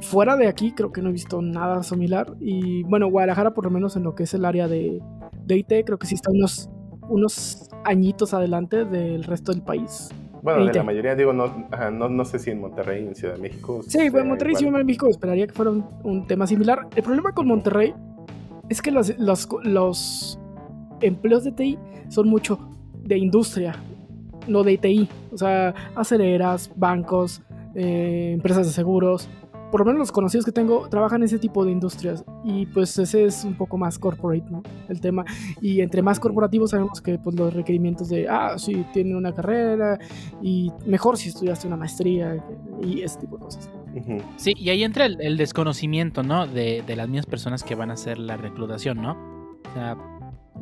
Fuera 0.00 0.36
de 0.36 0.46
aquí, 0.46 0.72
creo 0.72 0.92
que 0.92 1.02
no 1.02 1.08
he 1.08 1.12
visto 1.12 1.42
nada 1.42 1.82
similar. 1.82 2.34
Y 2.40 2.82
bueno, 2.84 3.08
Guadalajara, 3.08 3.52
por 3.52 3.64
lo 3.64 3.70
menos 3.70 3.96
en 3.96 4.04
lo 4.04 4.14
que 4.14 4.24
es 4.24 4.34
el 4.34 4.44
área 4.44 4.68
de, 4.68 5.02
de 5.44 5.56
IT, 5.56 5.84
creo 5.84 5.98
que 5.98 6.06
sí 6.06 6.14
está 6.14 6.30
unos, 6.30 6.70
unos 7.08 7.68
añitos 7.84 8.34
adelante 8.34 8.84
del 8.84 9.24
resto 9.24 9.52
del 9.52 9.62
país. 9.62 10.10
Bueno, 10.40 10.64
de 10.64 10.72
la 10.72 10.84
mayoría, 10.84 11.16
digo, 11.16 11.32
no, 11.32 11.66
ajá, 11.72 11.90
no, 11.90 12.08
no 12.08 12.24
sé 12.24 12.38
si 12.38 12.50
en 12.50 12.60
Monterrey, 12.60 13.04
en 13.06 13.14
Ciudad 13.14 13.34
de 13.34 13.40
México. 13.40 13.80
Sí, 13.86 14.08
bueno, 14.08 14.28
Monterrey, 14.28 14.52
igual. 14.52 14.64
Ciudad 14.64 14.78
de 14.78 14.84
México, 14.84 15.08
esperaría 15.08 15.46
que 15.46 15.52
fuera 15.52 15.72
un, 15.72 15.84
un 16.04 16.26
tema 16.26 16.46
similar. 16.46 16.86
El 16.94 17.02
problema 17.02 17.32
con 17.32 17.48
Monterrey 17.48 17.92
es 18.68 18.82
que 18.82 18.90
los, 18.90 19.18
los, 19.18 19.48
los 19.64 20.38
empleos 21.00 21.44
de 21.44 21.52
TI 21.52 21.78
son 22.08 22.28
mucho 22.28 22.58
de 23.02 23.18
industria, 23.18 23.74
no 24.46 24.62
de 24.62 24.78
TI. 24.78 25.08
O 25.32 25.38
sea, 25.38 25.74
aceleras, 25.94 26.70
bancos, 26.76 27.42
eh, 27.74 28.32
empresas 28.34 28.66
de 28.66 28.72
seguros. 28.72 29.28
Por 29.70 29.80
lo 29.80 29.86
menos 29.86 29.98
los 29.98 30.12
conocidos 30.12 30.44
que 30.44 30.52
tengo 30.52 30.88
trabajan 30.88 31.22
en 31.22 31.26
ese 31.26 31.38
tipo 31.38 31.64
de 31.64 31.72
industrias. 31.72 32.24
Y 32.44 32.66
pues 32.66 32.98
ese 32.98 33.24
es 33.24 33.44
un 33.44 33.54
poco 33.54 33.76
más 33.76 33.98
corporate, 33.98 34.44
¿no? 34.50 34.62
El 34.88 35.00
tema. 35.00 35.24
Y 35.60 35.80
entre 35.80 36.02
más 36.02 36.18
corporativos 36.20 36.70
sabemos 36.70 37.00
que 37.00 37.18
pues 37.18 37.36
los 37.36 37.52
requerimientos 37.52 38.08
de, 38.08 38.28
ah, 38.28 38.58
sí, 38.58 38.84
tiene 38.92 39.16
una 39.16 39.34
carrera 39.34 39.98
y 40.42 40.72
mejor 40.86 41.16
si 41.16 41.28
estudiaste 41.28 41.66
una 41.66 41.76
maestría 41.76 42.42
y 42.82 43.02
ese 43.02 43.20
tipo 43.20 43.36
de 43.36 43.44
cosas. 43.44 43.70
Sí, 44.36 44.54
y 44.56 44.70
ahí 44.70 44.84
entra 44.84 45.06
el, 45.06 45.20
el 45.20 45.36
desconocimiento, 45.36 46.22
¿no? 46.22 46.46
De, 46.46 46.82
de 46.86 46.96
las 46.96 47.08
mismas 47.08 47.26
personas 47.26 47.62
que 47.64 47.74
van 47.74 47.90
a 47.90 47.94
hacer 47.94 48.18
la 48.18 48.36
reclutación, 48.36 49.02
¿no? 49.02 49.12
O 49.70 49.74
sea, 49.74 49.96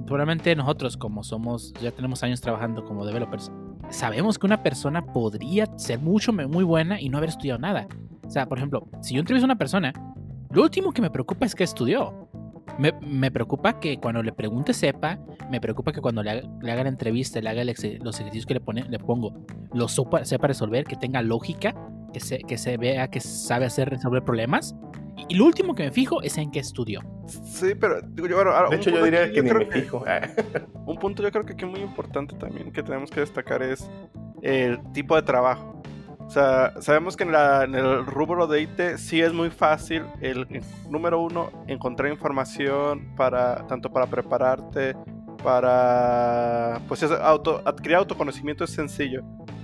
probablemente 0.06 0.54
nosotros, 0.56 0.96
como 0.96 1.22
somos, 1.22 1.72
ya 1.80 1.90
tenemos 1.92 2.22
años 2.22 2.40
trabajando 2.40 2.84
como 2.84 3.04
developers, 3.04 3.50
sabemos 3.90 4.38
que 4.38 4.46
una 4.46 4.62
persona 4.62 5.04
podría 5.06 5.66
ser 5.76 5.98
mucho, 6.00 6.32
muy 6.32 6.64
buena 6.64 7.00
y 7.00 7.08
no 7.08 7.18
haber 7.18 7.30
estudiado 7.30 7.58
nada. 7.58 7.86
O 8.26 8.30
sea, 8.30 8.46
por 8.46 8.58
ejemplo, 8.58 8.88
si 9.02 9.14
yo 9.14 9.20
entrevisto 9.20 9.44
a 9.44 9.48
una 9.48 9.58
persona, 9.58 9.92
lo 10.50 10.62
último 10.62 10.92
que 10.92 11.00
me 11.02 11.10
preocupa 11.10 11.46
es 11.46 11.54
que 11.54 11.64
estudió. 11.64 12.28
Me, 12.78 12.92
me 13.00 13.30
preocupa 13.30 13.80
que 13.80 13.98
cuando 13.98 14.22
le 14.22 14.32
pregunte 14.32 14.74
sepa, 14.74 15.18
me 15.50 15.60
preocupa 15.60 15.92
que 15.92 16.00
cuando 16.00 16.22
le 16.22 16.30
haga, 16.30 16.42
le 16.60 16.72
haga 16.72 16.82
la 16.82 16.88
entrevista, 16.90 17.40
le 17.40 17.48
haga 17.48 17.62
el 17.62 17.68
los 18.02 18.20
ejercicios 18.20 18.44
que 18.44 18.54
le, 18.54 18.60
pone, 18.60 18.84
le 18.88 18.98
pongo, 18.98 19.32
lo 19.72 19.86
sopa- 19.88 20.24
sepa 20.24 20.48
resolver, 20.48 20.84
que 20.84 20.96
tenga 20.96 21.22
lógica, 21.22 21.74
que 22.12 22.20
se, 22.20 22.38
que 22.38 22.58
se 22.58 22.76
vea 22.76 23.08
que 23.08 23.20
sabe 23.20 23.64
hacer 23.64 23.88
resolver 23.88 24.22
problemas. 24.24 24.74
Y, 25.16 25.24
y 25.34 25.36
lo 25.38 25.46
último 25.46 25.74
que 25.74 25.84
me 25.84 25.90
fijo 25.90 26.20
es 26.20 26.36
en 26.36 26.50
qué 26.50 26.58
estudió. 26.58 27.00
Sí, 27.26 27.74
pero 27.80 28.00
digo 28.02 28.28
yo, 28.28 28.36
bueno, 28.36 28.50
ahora, 28.50 28.68
De 28.68 28.76
hecho, 28.76 28.90
yo 28.90 29.02
diría 29.02 29.32
que 29.32 29.42
ni 29.42 29.48
creo 29.48 29.66
me 29.66 29.72
fijo. 29.72 30.04
Ah, 30.06 30.20
Un 30.84 30.98
punto 30.98 31.22
yo 31.22 31.30
creo 31.30 31.46
que 31.46 31.54
aquí 31.54 31.64
muy 31.64 31.80
importante 31.80 32.36
también 32.36 32.72
que 32.72 32.82
tenemos 32.82 33.10
que 33.10 33.20
destacar 33.20 33.62
es 33.62 33.88
el 34.42 34.78
tipo 34.92 35.14
de 35.16 35.22
trabajo. 35.22 35.80
O 36.26 36.30
sea, 36.30 36.74
sabemos 36.80 37.16
que 37.16 37.22
en, 37.24 37.32
la- 37.32 37.64
en 37.64 37.74
el 37.74 38.04
rubro 38.04 38.46
de 38.46 38.60
IT 38.62 38.96
sí 38.98 39.20
es 39.20 39.32
muy 39.32 39.48
fácil, 39.50 40.04
el, 40.20 40.46
número 40.90 41.20
uno, 41.20 41.50
encontrar 41.68 42.10
información 42.10 43.14
para 43.16 43.66
tanto 43.68 43.90
para 43.90 44.06
prepararte, 44.06 44.96
para 45.42 46.80
pues 46.88 47.02
es 47.04 47.10
auto, 47.12 47.62
adquirir 47.64 47.96
autoconocimiento 47.96 48.64
es 48.64 48.70
sencillo. 48.70 49.22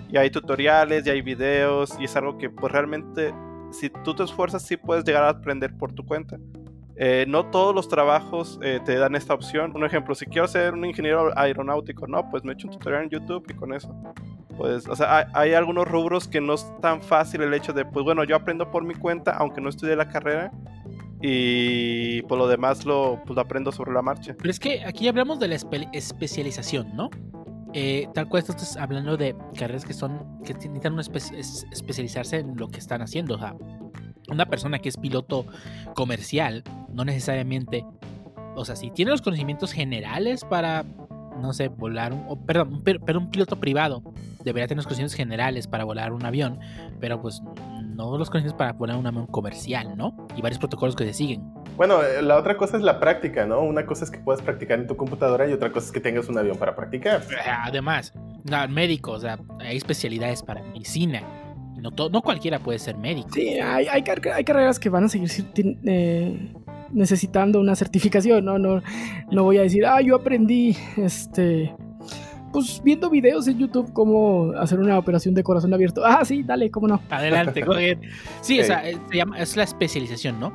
Y 0.08 0.16
hay 0.18 0.30
tutoriales, 0.30 1.06
y 1.06 1.10
hay 1.10 1.22
videos, 1.22 1.96
y 1.98 2.04
es 2.04 2.14
algo 2.16 2.38
que 2.38 2.48
pues 2.50 2.70
realmente 2.72 3.34
si 3.72 3.90
tú 4.04 4.14
te 4.14 4.22
esfuerzas 4.22 4.62
sí 4.62 4.76
puedes 4.76 5.04
llegar 5.04 5.24
a 5.24 5.30
aprender 5.30 5.76
por 5.76 5.92
tu 5.92 6.04
cuenta. 6.04 6.38
Eh, 6.94 7.24
no 7.26 7.46
todos 7.46 7.74
los 7.74 7.88
trabajos 7.88 8.60
eh, 8.62 8.78
te 8.84 8.96
dan 8.96 9.16
esta 9.16 9.34
opción. 9.34 9.72
Un 9.74 9.84
ejemplo, 9.84 10.14
si 10.14 10.26
quiero 10.26 10.46
ser 10.46 10.74
un 10.74 10.84
ingeniero 10.84 11.36
aeronáutico, 11.36 12.06
no, 12.06 12.28
pues 12.30 12.44
me 12.44 12.52
echo 12.52 12.68
un 12.68 12.74
tutorial 12.74 13.04
en 13.04 13.10
YouTube 13.10 13.44
y 13.50 13.54
con 13.54 13.72
eso. 13.72 13.92
Pues, 14.56 14.86
o 14.88 14.94
sea, 14.96 15.18
hay, 15.18 15.24
hay 15.34 15.54
algunos 15.54 15.86
rubros 15.88 16.28
que 16.28 16.40
no 16.40 16.54
es 16.54 16.66
tan 16.80 17.02
fácil 17.02 17.42
el 17.42 17.54
hecho 17.54 17.72
de, 17.72 17.84
pues 17.84 18.04
bueno, 18.04 18.22
yo 18.24 18.36
aprendo 18.36 18.70
por 18.70 18.84
mi 18.84 18.94
cuenta, 18.94 19.32
aunque 19.32 19.60
no 19.60 19.68
estudié 19.68 19.96
la 19.96 20.08
carrera, 20.08 20.52
y 21.20 22.22
por 22.22 22.36
lo 22.38 22.48
demás 22.48 22.84
lo, 22.84 23.20
pues, 23.24 23.36
lo 23.36 23.42
aprendo 23.42 23.70
sobre 23.72 23.92
la 23.92 24.02
marcha. 24.02 24.34
Pero 24.36 24.50
es 24.50 24.58
que 24.58 24.84
aquí 24.84 25.08
hablamos 25.08 25.38
de 25.38 25.48
la 25.48 25.54
espe- 25.54 25.88
especialización, 25.92 26.94
¿no? 26.96 27.10
Eh, 27.74 28.08
tal 28.12 28.28
cual 28.28 28.42
estás 28.46 28.76
hablando 28.76 29.16
de 29.16 29.34
carreras 29.58 29.84
que 29.86 29.94
son 29.94 30.40
que 30.44 30.52
necesitan 30.52 30.94
espe- 30.96 31.34
es- 31.38 31.66
especializarse 31.72 32.38
en 32.40 32.56
lo 32.56 32.68
que 32.68 32.78
están 32.78 33.00
haciendo. 33.02 33.36
O 33.36 33.38
sea, 33.38 33.54
una 34.30 34.46
persona 34.46 34.78
que 34.80 34.88
es 34.88 34.96
piloto 34.96 35.46
comercial, 35.94 36.64
no 36.92 37.04
necesariamente, 37.04 37.86
o 38.56 38.64
sea, 38.64 38.76
si 38.76 38.90
tiene 38.90 39.10
los 39.12 39.22
conocimientos 39.22 39.72
generales 39.72 40.44
para, 40.44 40.84
no 41.40 41.52
sé, 41.54 41.68
volar, 41.68 42.12
un, 42.12 42.44
perdón, 42.44 42.82
pero 42.84 43.18
un 43.20 43.30
piloto 43.30 43.56
privado 43.58 44.02
debería 44.44 44.66
tener 44.66 44.78
los 44.78 44.86
conocimientos 44.86 45.16
generales 45.16 45.66
para 45.66 45.84
volar 45.84 46.12
un 46.12 46.24
avión, 46.24 46.58
pero 47.00 47.20
pues 47.20 47.42
no 47.94 48.16
los 48.18 48.30
conocimientos 48.30 48.58
para 48.58 48.72
volar 48.72 48.96
un 48.96 49.06
avión 49.06 49.26
comercial, 49.26 49.96
¿no? 49.96 50.26
Y 50.36 50.42
varios 50.42 50.58
protocolos 50.58 50.96
que 50.96 51.04
se 51.04 51.12
siguen. 51.12 51.42
Bueno, 51.76 52.02
eh, 52.02 52.22
la 52.22 52.36
otra 52.38 52.56
cosa 52.56 52.76
es 52.76 52.82
la 52.82 53.00
práctica, 53.00 53.46
¿no? 53.46 53.60
Una 53.60 53.86
cosa 53.86 54.04
es 54.04 54.10
que 54.10 54.18
puedas 54.18 54.42
practicar 54.42 54.78
en 54.78 54.86
tu 54.86 54.96
computadora 54.96 55.48
y 55.48 55.52
otra 55.52 55.70
cosa 55.72 55.86
es 55.86 55.92
que 55.92 56.00
tengas 56.00 56.28
un 56.28 56.38
avión 56.38 56.56
para 56.56 56.74
practicar. 56.74 57.22
Además, 57.64 58.12
no, 58.44 58.68
médico, 58.68 59.12
o 59.12 59.20
sea, 59.20 59.38
hay 59.60 59.76
especialidades 59.76 60.42
para 60.42 60.62
medicina. 60.62 61.22
No, 61.76 61.90
no 62.10 62.22
cualquiera 62.22 62.58
puede 62.60 62.78
ser 62.78 62.96
médico. 62.96 63.28
Sí, 63.32 63.58
hay, 63.58 63.86
hay, 63.88 64.02
car- 64.04 64.20
hay 64.32 64.44
carreras 64.44 64.78
que 64.78 64.88
van 64.88 65.04
a 65.04 65.08
seguir 65.08 65.28
eh, 65.84 66.52
necesitando 66.92 67.58
una 67.58 67.74
certificación, 67.74 68.44
¿no? 68.44 68.58
¿no? 68.58 68.82
No 69.32 69.42
voy 69.42 69.58
a 69.58 69.62
decir, 69.62 69.84
ah, 69.86 70.00
yo 70.00 70.14
aprendí, 70.16 70.76
este, 70.96 71.74
pues 72.52 72.80
viendo 72.84 73.08
videos 73.08 73.48
en 73.48 73.58
YouTube 73.58 73.92
cómo 73.92 74.52
hacer 74.52 74.78
una 74.78 74.98
operación 74.98 75.34
de 75.34 75.42
corazón 75.42 75.72
abierto. 75.72 76.02
Ah, 76.04 76.24
sí, 76.24 76.42
dale, 76.42 76.70
cómo 76.70 76.88
no. 76.88 77.00
Adelante. 77.10 77.62
Sí, 78.40 78.60
o 78.60 78.64
sea, 78.64 78.88
eh, 78.88 78.98
se 79.10 79.16
llama, 79.16 79.38
es 79.38 79.56
la 79.56 79.62
especialización, 79.62 80.38
¿no? 80.38 80.48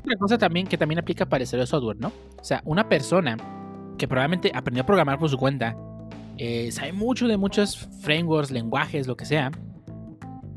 Otra 0.00 0.16
cosa 0.16 0.38
también 0.38 0.66
que 0.66 0.78
también 0.78 0.98
aplica 0.98 1.26
para 1.26 1.44
el 1.44 1.66
software, 1.66 1.98
¿no? 2.00 2.12
O 2.40 2.44
sea, 2.44 2.62
una 2.64 2.88
persona 2.88 3.36
que 3.98 4.08
probablemente 4.08 4.50
aprendió 4.54 4.82
a 4.82 4.86
programar 4.86 5.18
por 5.18 5.28
su 5.28 5.36
cuenta, 5.36 5.76
eh, 6.38 6.72
sabe 6.72 6.92
mucho 6.92 7.28
de 7.28 7.36
muchos 7.36 7.88
frameworks, 8.00 8.50
lenguajes, 8.50 9.06
lo 9.06 9.16
que 9.16 9.26
sea, 9.26 9.50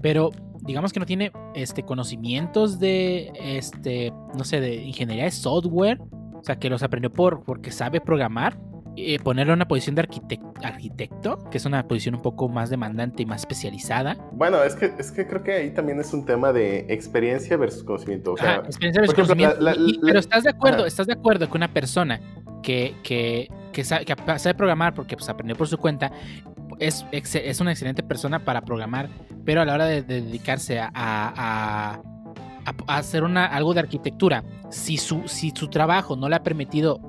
pero 0.02 0.32
digamos 0.62 0.94
que 0.94 1.00
no 1.00 1.06
tiene 1.06 1.32
este, 1.54 1.84
conocimientos 1.84 2.80
de, 2.80 3.32
este, 3.40 4.12
no 4.36 4.44
sé, 4.44 4.62
de 4.62 4.76
ingeniería 4.76 5.26
de 5.26 5.32
software, 5.32 6.02
o 6.34 6.44
sea, 6.44 6.58
que 6.58 6.70
los 6.70 6.82
aprendió 6.82 7.12
por, 7.12 7.44
porque 7.44 7.72
sabe 7.72 8.02
programar, 8.02 8.58
eh, 8.98 9.20
ponerlo 9.20 9.54
en 9.54 9.58
una 9.60 9.68
posición 9.68 9.96
de 9.96 10.04
arquitec- 10.08 10.64
arquitecto, 10.64 11.44
que 11.50 11.58
es 11.58 11.66
una 11.66 11.88
posición 11.88 12.16
un 12.16 12.22
poco 12.22 12.48
más 12.50 12.70
demandante 12.70 13.24
y 13.24 13.26
más 13.26 13.42
especializada. 13.42 14.16
Bueno, 14.32 14.64
es 14.64 14.76
que, 14.76 14.94
es 14.98 15.12
que 15.12 15.28
creo 15.28 15.44
que 15.44 15.54
ahí 15.54 15.70
también 15.72 16.00
es 16.00 16.14
un 16.14 16.26
tema 16.26 16.54
de 16.54 16.86
experiencia 16.90 17.58
versus 17.58 17.84
conocimiento. 17.84 18.34
O 18.34 18.38
sea, 18.38 18.52
Ajá, 18.58 18.66
experiencia 18.66 19.02
versus 19.02 19.16
conocimiento. 19.16 19.56
la- 19.60 19.74
la- 19.74 19.78
Y- 19.78 19.90
y- 19.92 19.94
la- 19.96 20.00
pero 20.08 20.20
estás 20.20 20.44
de 20.44 20.50
acuerdo, 20.50 20.80
Ajá. 20.80 20.88
estás 20.88 21.08
de 21.08 21.14
acuerdo 21.14 21.50
que 21.50 21.58
una 21.58 21.74
persona 21.74 22.20
que, 22.64 22.96
que, 23.04 23.50
que 23.74 23.84
sabe, 23.84 24.06
que 24.06 24.16
sabe 24.40 24.56
programar 24.56 24.94
porque 24.94 25.16
pues, 25.18 25.28
aprendió 25.30 25.56
por 25.56 25.68
su 25.68 25.78
cuenta 25.78 26.12
es, 26.80 27.06
es 27.12 27.60
una 27.62 27.72
excelente 27.72 28.04
persona 28.04 28.44
para 28.44 28.62
programar, 28.62 29.10
pero 29.46 29.62
a 29.62 29.66
la 29.66 29.74
hora 29.76 29.86
de, 29.86 30.02
de 30.04 30.22
dedicarse 30.22 30.80
a, 30.80 30.92
a- 30.94 32.02
a- 32.66 32.74
a 32.88 32.98
hacer 32.98 33.24
una, 33.24 33.46
algo 33.46 33.74
de 33.74 33.82
arquitectura, 33.82 34.44
si 34.72 34.98
su, 34.98 35.28
si 35.28 35.52
su 35.56 35.70
trabajo 35.70 36.16
no 36.16 36.28
le 36.28 36.36
ha 36.36 36.44
permitido 36.44 37.00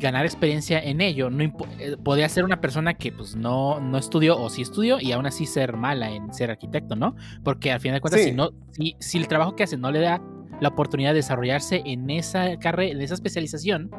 ganar 0.00 0.24
experiencia 0.24 0.80
en 0.80 1.00
ello, 1.00 1.30
no 1.30 1.44
eh, 1.44 1.96
podría 2.02 2.28
ser 2.28 2.44
una 2.44 2.60
persona 2.60 2.94
que 2.94 3.12
pues 3.12 3.36
no, 3.36 3.80
no 3.80 3.98
estudió 3.98 4.36
o 4.38 4.50
sí 4.50 4.62
estudió 4.62 4.98
y 5.00 5.12
aún 5.12 5.26
así 5.26 5.46
ser 5.46 5.76
mala 5.76 6.10
en 6.10 6.32
ser 6.34 6.50
arquitecto, 6.50 6.96
¿no? 6.96 7.14
Porque 7.44 7.70
al 7.70 7.80
final 7.80 7.98
de 7.98 8.00
cuentas, 8.00 8.20
Sí. 8.22 8.30
si, 8.30 8.34
no, 8.34 8.50
si, 8.72 8.96
si 8.98 9.18
el 9.18 9.28
trabajo 9.28 9.54
que 9.54 9.62
hace 9.62 9.76
no 9.76 9.92
le 9.92 10.00
da 10.00 10.20
la 10.60 10.68
oportunidad 10.68 11.10
de 11.10 11.16
desarrollarse 11.16 11.82
en 11.84 12.10
esa 12.10 12.58
carrera, 12.58 12.92
en 12.92 13.00
esa 13.00 13.14
especialización, 13.14 13.90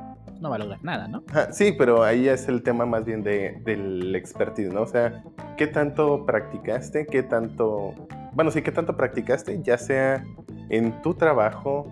no 0.42 0.50
va 0.50 0.56
a 0.56 0.60
lograr 0.60 0.84
nada, 0.84 1.08
¿no? 1.08 1.24
Sí, 1.52 1.74
pero 1.78 2.04
ahí 2.04 2.28
es 2.28 2.48
el 2.48 2.64
tema 2.64 2.86
más 2.86 3.06
bien 3.06 3.24
de, 3.24 3.62
del 3.64 4.16
expertise, 4.16 4.74
¿no? 4.74 4.82
O 4.82 4.88
sea, 4.88 5.24
¿qué 5.56 5.68
tanto 5.68 6.26
practicaste? 6.26 7.06
¿Qué 7.06 7.24
tanto... 7.24 7.94
Bueno, 8.34 8.50
sí, 8.50 8.62
¿qué 8.62 8.72
tanto 8.72 8.98
practicaste? 8.98 9.62
Ya 9.64 9.78
sea 9.78 10.26
en 10.70 11.00
tu 11.04 11.14
trabajo 11.14 11.88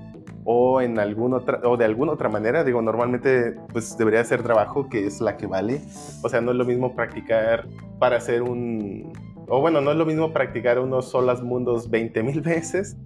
o 0.52 0.82
en 0.82 0.98
alguna 0.98 1.38
otra, 1.38 1.62
o 1.64 1.78
de 1.78 1.86
alguna 1.86 2.14
otra 2.14 2.28
manera. 2.28 2.64
Digo, 2.64 2.82
normalmente 2.82 3.54
pues 3.72 3.96
debería 4.00 4.24
ser 4.24 4.42
trabajo 4.42 4.90
que 4.90 5.06
es 5.06 5.22
la 5.22 5.38
que 5.38 5.46
vale. 5.46 5.80
O 6.24 6.30
sea, 6.30 6.42
no 6.42 6.50
es 6.50 6.58
lo 6.58 6.66
mismo 6.66 6.96
practicar 6.96 7.68
para 8.00 8.18
hacer 8.18 8.42
un... 8.42 9.14
O 9.48 9.62
bueno, 9.62 9.80
no 9.80 9.92
es 9.92 9.98
lo 9.98 10.08
mismo 10.08 10.34
practicar 10.34 10.80
unos 10.80 11.12
solas 11.12 11.44
mundos 11.44 11.92
20 11.92 12.24
mil 12.24 12.42
veces 12.42 12.98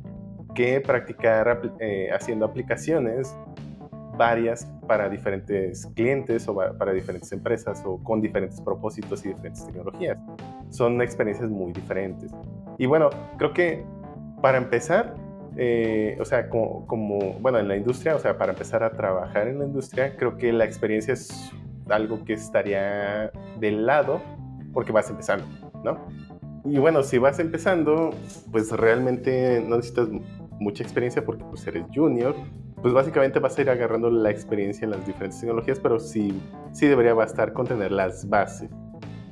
que 0.56 0.80
practicar 0.80 1.74
eh, 1.82 2.12
haciendo 2.14 2.46
aplicaciones 2.46 3.36
varias 4.18 4.66
para 4.88 5.10
diferentes 5.10 5.86
clientes 5.96 6.48
o 6.48 6.56
para 6.56 6.94
diferentes 6.94 7.30
empresas 7.34 7.84
o 7.86 8.02
con 8.02 8.22
diferentes 8.22 8.62
propósitos 8.62 9.26
y 9.26 9.30
diferentes 9.30 9.66
tecnologías. 9.66 10.18
Son 10.70 11.02
experiencias 11.02 11.50
muy 11.50 11.74
diferentes. 11.74 12.32
Y 12.78 12.86
bueno, 12.86 13.10
creo 13.38 13.52
que 13.52 13.84
para 14.42 14.58
empezar, 14.58 15.14
eh, 15.58 16.18
o 16.20 16.26
sea, 16.26 16.50
como, 16.50 16.88
como, 16.88 17.34
bueno, 17.40 17.60
en 17.60 17.68
la 17.68 17.76
industria, 17.76 18.16
o 18.16 18.20
sea, 18.20 18.38
para 18.38 18.54
empezar 18.54 18.84
a 18.84 18.92
trabajar 18.92 19.48
en 19.48 19.60
la 19.60 19.66
industria, 19.66 20.16
creo 20.16 20.38
que 20.38 20.52
la 20.52 20.66
experiencia 20.66 21.14
es 21.14 21.52
algo 21.90 22.24
que 22.24 22.34
estaría 22.34 23.32
del 23.60 23.86
lado 23.86 24.22
porque 24.74 24.92
vas 24.92 25.10
empezando, 25.10 25.46
¿no? 25.84 26.00
Y 26.66 26.80
bueno, 26.80 27.04
si 27.04 27.18
vas 27.18 27.40
empezando, 27.40 28.12
pues 28.52 28.72
realmente 28.72 29.62
no 29.68 29.76
necesitas 29.76 30.08
mucha 30.60 30.84
experiencia 30.84 31.26
porque 31.26 31.44
pues 31.44 31.68
eres 31.68 31.86
junior, 31.94 32.36
pues 32.82 32.94
básicamente 32.94 33.40
vas 33.40 33.58
a 33.58 33.62
ir 33.62 33.70
agarrando 33.70 34.10
la 34.10 34.30
experiencia 34.30 34.86
en 34.86 34.92
las 34.92 35.06
diferentes 35.06 35.40
tecnologías, 35.40 35.80
pero 35.80 36.00
sí, 36.00 36.42
sí 36.72 36.88
debería 36.88 37.14
bastar 37.14 37.54
con 37.54 37.68
tener 37.68 37.92
las 37.92 38.28
bases. 38.28 38.70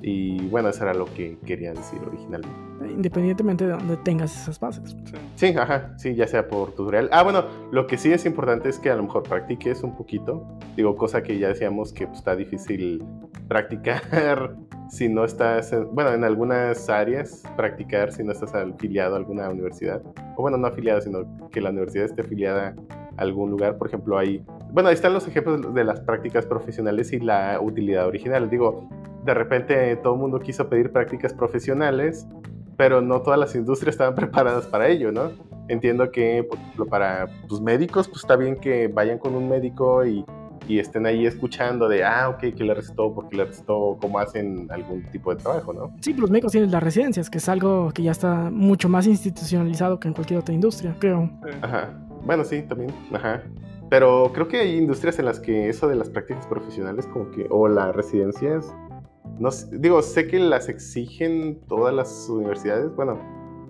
Y 0.03 0.47
bueno, 0.47 0.69
eso 0.69 0.83
era 0.83 0.93
lo 0.93 1.05
que 1.05 1.37
quería 1.45 1.73
decir 1.73 1.99
originalmente. 2.05 2.59
Independientemente 2.91 3.65
de 3.67 3.71
donde 3.73 3.97
tengas 3.97 4.35
esas 4.35 4.59
bases. 4.59 4.95
Sí. 5.05 5.13
Sí, 5.35 5.47
ajá, 5.57 5.93
sí, 5.97 6.15
ya 6.15 6.27
sea 6.27 6.47
por 6.47 6.71
tutorial. 6.71 7.07
Ah, 7.11 7.21
bueno, 7.23 7.45
lo 7.71 7.85
que 7.85 7.97
sí 7.97 8.11
es 8.11 8.25
importante 8.25 8.69
es 8.69 8.79
que 8.79 8.89
a 8.89 8.95
lo 8.95 9.03
mejor 9.03 9.23
practiques 9.23 9.83
un 9.83 9.95
poquito. 9.95 10.47
Digo, 10.75 10.95
cosa 10.95 11.21
que 11.21 11.37
ya 11.37 11.49
decíamos 11.49 11.93
que 11.93 12.07
pues, 12.07 12.17
está 12.19 12.35
difícil 12.35 13.03
practicar 13.47 14.01
si 14.89 15.07
no 15.09 15.23
estás, 15.23 15.71
en- 15.73 15.93
bueno, 15.93 16.11
en 16.13 16.23
algunas 16.23 16.89
áreas, 16.89 17.43
practicar 17.55 18.11
si 18.11 18.23
no 18.23 18.31
estás 18.31 18.53
afiliado 18.55 19.15
a 19.15 19.17
alguna 19.19 19.49
universidad. 19.49 20.01
O 20.35 20.41
bueno, 20.41 20.57
no 20.57 20.67
afiliado, 20.67 21.01
sino 21.01 21.49
que 21.51 21.61
la 21.61 21.69
universidad 21.69 22.05
esté 22.05 22.21
afiliada 22.21 22.69
a 22.89 23.00
algún 23.21 23.51
lugar. 23.51 23.77
Por 23.77 23.87
ejemplo, 23.87 24.17
ahí, 24.17 24.43
bueno, 24.71 24.89
ahí 24.89 24.95
están 24.95 25.13
los 25.13 25.27
ejemplos 25.27 25.73
de 25.73 25.83
las 25.83 26.01
prácticas 26.01 26.45
profesionales 26.45 27.13
y 27.13 27.19
la 27.19 27.59
utilidad 27.61 28.07
original. 28.07 28.49
Digo, 28.49 28.89
de 29.23 29.33
repente 29.33 29.95
todo 29.97 30.15
el 30.15 30.19
mundo 30.19 30.39
quiso 30.39 30.67
pedir 30.67 30.91
prácticas 30.91 31.33
profesionales 31.33 32.27
pero 32.81 32.99
no 32.99 33.21
todas 33.21 33.39
las 33.39 33.53
industrias 33.53 33.93
estaban 33.93 34.15
preparadas 34.21 34.65
para 34.65 34.87
ello, 34.87 35.11
¿no? 35.11 35.31
Entiendo 35.67 36.09
que, 36.11 36.43
por 36.43 36.57
ejemplo, 36.57 36.87
para 36.87 37.27
pues, 37.47 37.61
médicos, 37.61 38.07
pues 38.07 38.21
está 38.21 38.35
bien 38.35 38.55
que 38.55 38.87
vayan 38.87 39.19
con 39.19 39.35
un 39.35 39.47
médico 39.47 40.03
y, 40.03 40.25
y 40.67 40.79
estén 40.79 41.05
ahí 41.05 41.27
escuchando 41.27 41.87
de, 41.87 42.03
ah, 42.03 42.29
ok, 42.29 42.39
que 42.55 42.63
le 42.63 42.73
recetó, 42.73 43.13
porque 43.13 43.37
le 43.37 43.45
recetó, 43.45 43.99
cómo 44.01 44.17
hacen 44.17 44.67
algún 44.71 45.03
tipo 45.11 45.33
de 45.33 45.41
trabajo, 45.43 45.73
¿no? 45.73 45.95
Sí, 46.01 46.11
pero 46.11 46.21
los 46.21 46.31
médicos 46.31 46.53
tienen 46.53 46.71
las 46.71 46.81
residencias, 46.81 47.29
que 47.29 47.37
es 47.37 47.47
algo 47.47 47.91
que 47.93 48.01
ya 48.01 48.11
está 48.11 48.49
mucho 48.49 48.89
más 48.89 49.05
institucionalizado 49.05 49.99
que 49.99 50.07
en 50.07 50.15
cualquier 50.15 50.39
otra 50.39 50.55
industria, 50.55 50.95
creo. 50.97 51.29
Sí. 51.43 51.57
Ajá. 51.61 51.93
Bueno, 52.25 52.43
sí, 52.43 52.61
también, 52.63 52.91
ajá. 53.13 53.43
Pero 53.89 54.31
creo 54.33 54.47
que 54.47 54.59
hay 54.59 54.77
industrias 54.77 55.19
en 55.19 55.25
las 55.25 55.39
que 55.39 55.69
eso 55.69 55.87
de 55.87 55.95
las 55.95 56.09
prácticas 56.09 56.47
profesionales, 56.47 57.07
como 57.07 57.29
que, 57.31 57.47
o 57.49 57.67
las 57.67 57.93
residencias, 57.95 58.73
no 59.37 59.49
digo, 59.71 60.01
sé 60.01 60.27
que 60.27 60.39
las 60.39 60.69
exigen 60.69 61.59
todas 61.67 61.93
las 61.93 62.29
universidades, 62.29 62.95
bueno, 62.95 63.19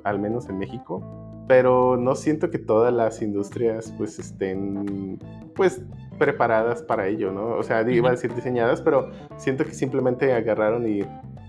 al 0.03 0.19
menos 0.19 0.47
en 0.49 0.57
México, 0.57 1.01
pero 1.47 1.97
no 1.97 2.15
siento 2.15 2.49
que 2.51 2.59
todas 2.59 2.93
las 2.93 3.21
industrias 3.21 3.93
pues 3.97 4.19
estén 4.19 5.19
pues 5.55 5.81
preparadas 6.17 6.83
para 6.83 7.07
ello, 7.07 7.31
¿no? 7.31 7.57
O 7.57 7.63
sea, 7.63 7.89
iba 7.89 8.09
a 8.09 8.11
decir 8.11 8.33
diseñadas, 8.33 8.81
pero 8.81 9.09
siento 9.37 9.65
que 9.65 9.73
simplemente 9.73 10.33
agarraron 10.33 10.87
y 10.87 11.01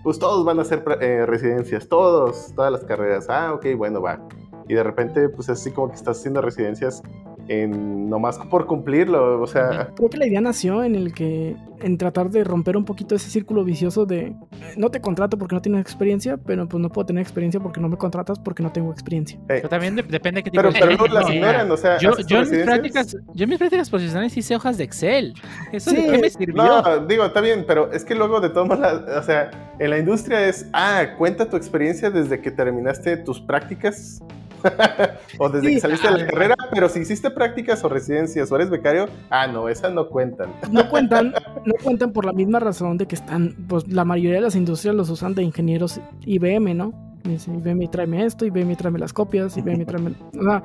pues 0.03 0.19
todos 0.19 0.43
van 0.45 0.59
a 0.59 0.63
hacer 0.63 0.83
eh, 0.99 1.25
residencias, 1.25 1.87
todos, 1.87 2.53
todas 2.55 2.71
las 2.71 2.83
carreras. 2.83 3.27
Ah, 3.29 3.53
ok, 3.53 3.67
bueno, 3.77 4.01
va. 4.01 4.19
Y 4.67 4.73
de 4.73 4.83
repente 4.83 5.29
pues 5.29 5.49
así 5.49 5.71
como 5.71 5.89
que 5.89 5.95
estás 5.95 6.19
haciendo 6.19 6.41
residencias 6.41 7.01
en 7.49 8.09
nomás 8.09 8.37
por 8.49 8.65
cumplirlo, 8.67 9.41
o 9.41 9.47
sea, 9.47 9.89
Creo 9.95 10.09
que 10.09 10.17
la 10.17 10.25
idea 10.27 10.39
nació 10.39 10.81
en 10.81 10.95
el 10.95 11.13
que, 11.13 11.57
en 11.81 11.97
tratar 11.97 12.29
de 12.29 12.45
romper 12.45 12.77
un 12.77 12.85
poquito 12.85 13.15
ese 13.15 13.29
círculo 13.29 13.65
vicioso 13.65 14.05
de 14.05 14.33
no 14.77 14.89
te 14.91 15.01
contrato 15.01 15.37
porque 15.37 15.53
no 15.53 15.61
tienes 15.61 15.81
experiencia, 15.81 16.37
pero 16.37 16.69
pues 16.69 16.81
no 16.81 16.87
puedo 16.89 17.05
tener 17.05 17.21
experiencia 17.21 17.59
porque 17.59 17.81
no 17.81 17.89
me 17.89 17.97
contratas 17.97 18.39
porque 18.39 18.63
no 18.63 18.71
tengo 18.71 18.91
experiencia. 18.93 19.37
eh, 19.39 19.43
Pero 19.47 19.67
también 19.67 19.95
de- 19.97 20.03
depende 20.03 20.39
de 20.39 20.43
qué 20.43 20.51
tipo 20.51 20.61
pero, 20.61 20.71
de 20.71 20.79
pero 20.79 20.91
luego 20.91 21.07
las 21.07 21.27
No, 21.27 21.33
ignoran, 21.33 21.69
o 21.69 21.75
sea, 21.75 21.97
Yo, 21.97 22.15
yo, 22.25 22.43
en 22.43 22.49
mis 22.49 22.59
prácticas, 22.61 23.17
yo 23.33 23.43
en 23.43 23.49
mis 23.49 23.59
prácticas 23.59 23.89
profesionales 23.89 24.37
hice 24.37 24.55
hojas 24.55 24.77
de 24.77 24.85
Excel. 24.85 25.33
¿Eso 25.73 25.89
Sí. 25.89 25.97
de 25.97 26.11
qué 26.13 26.17
me 26.19 26.29
sirvió? 26.29 26.63
No, 26.63 27.05
digo, 27.07 27.25
está 27.25 27.41
bien, 27.41 27.65
pero 27.67 27.91
es 27.91 28.05
que 28.05 28.15
luego 28.15 28.39
de 28.39 28.49
modos, 28.49 28.79
la- 28.79 29.19
o 29.19 29.23
sea, 29.23 29.51
en 29.79 29.89
la 29.89 29.97
industria 29.99 30.47
es, 30.47 30.65
ah, 30.71 31.03
cuenta 31.17 31.49
tu 31.49 31.57
experiencia 31.57 32.09
desde 32.09 32.39
que 32.39 32.51
terminaste 32.51 33.17
tus 33.17 33.41
prácticas 33.41 34.21
o 35.39 35.49
desde 35.49 35.67
Sí. 35.67 35.73
que 35.75 35.79
saliste 35.81 36.07
de 36.11 36.17
la 36.17 36.25
carrera, 36.27 36.55
pero 36.71 36.89
si 36.89 36.99
hiciste 36.99 37.29
prácticas 37.31 37.83
o 37.83 37.89
residencias 37.89 38.51
o 38.51 38.55
eres 38.55 38.69
becario, 38.69 39.07
ah, 39.29 39.47
no, 39.47 39.69
esas 39.69 39.93
no 39.93 40.09
cuentan. 40.09 40.49
No 40.71 40.89
cuentan, 40.89 41.33
no 41.65 41.73
cuentan 41.83 42.11
por 42.11 42.25
la 42.25 42.33
misma 42.33 42.59
razón 42.59 42.97
de 42.97 43.07
que 43.07 43.15
están, 43.15 43.55
pues 43.67 43.87
la 43.87 44.05
mayoría 44.05 44.35
de 44.35 44.41
las 44.41 44.55
industrias 44.55 44.95
los 44.95 45.09
usan 45.09 45.35
de 45.35 45.43
ingenieros 45.43 45.99
IBM, 46.25 46.75
¿no? 46.75 46.93
Dice, 47.23 47.51
IBM 47.51 47.89
tráeme 47.89 48.25
esto, 48.25 48.45
IBM 48.45 48.75
tráeme 48.75 48.99
las 48.99 49.13
copias, 49.13 49.55
IBM 49.57 49.85
tráeme... 49.85 50.13
O 50.37 50.43
sea, 50.43 50.63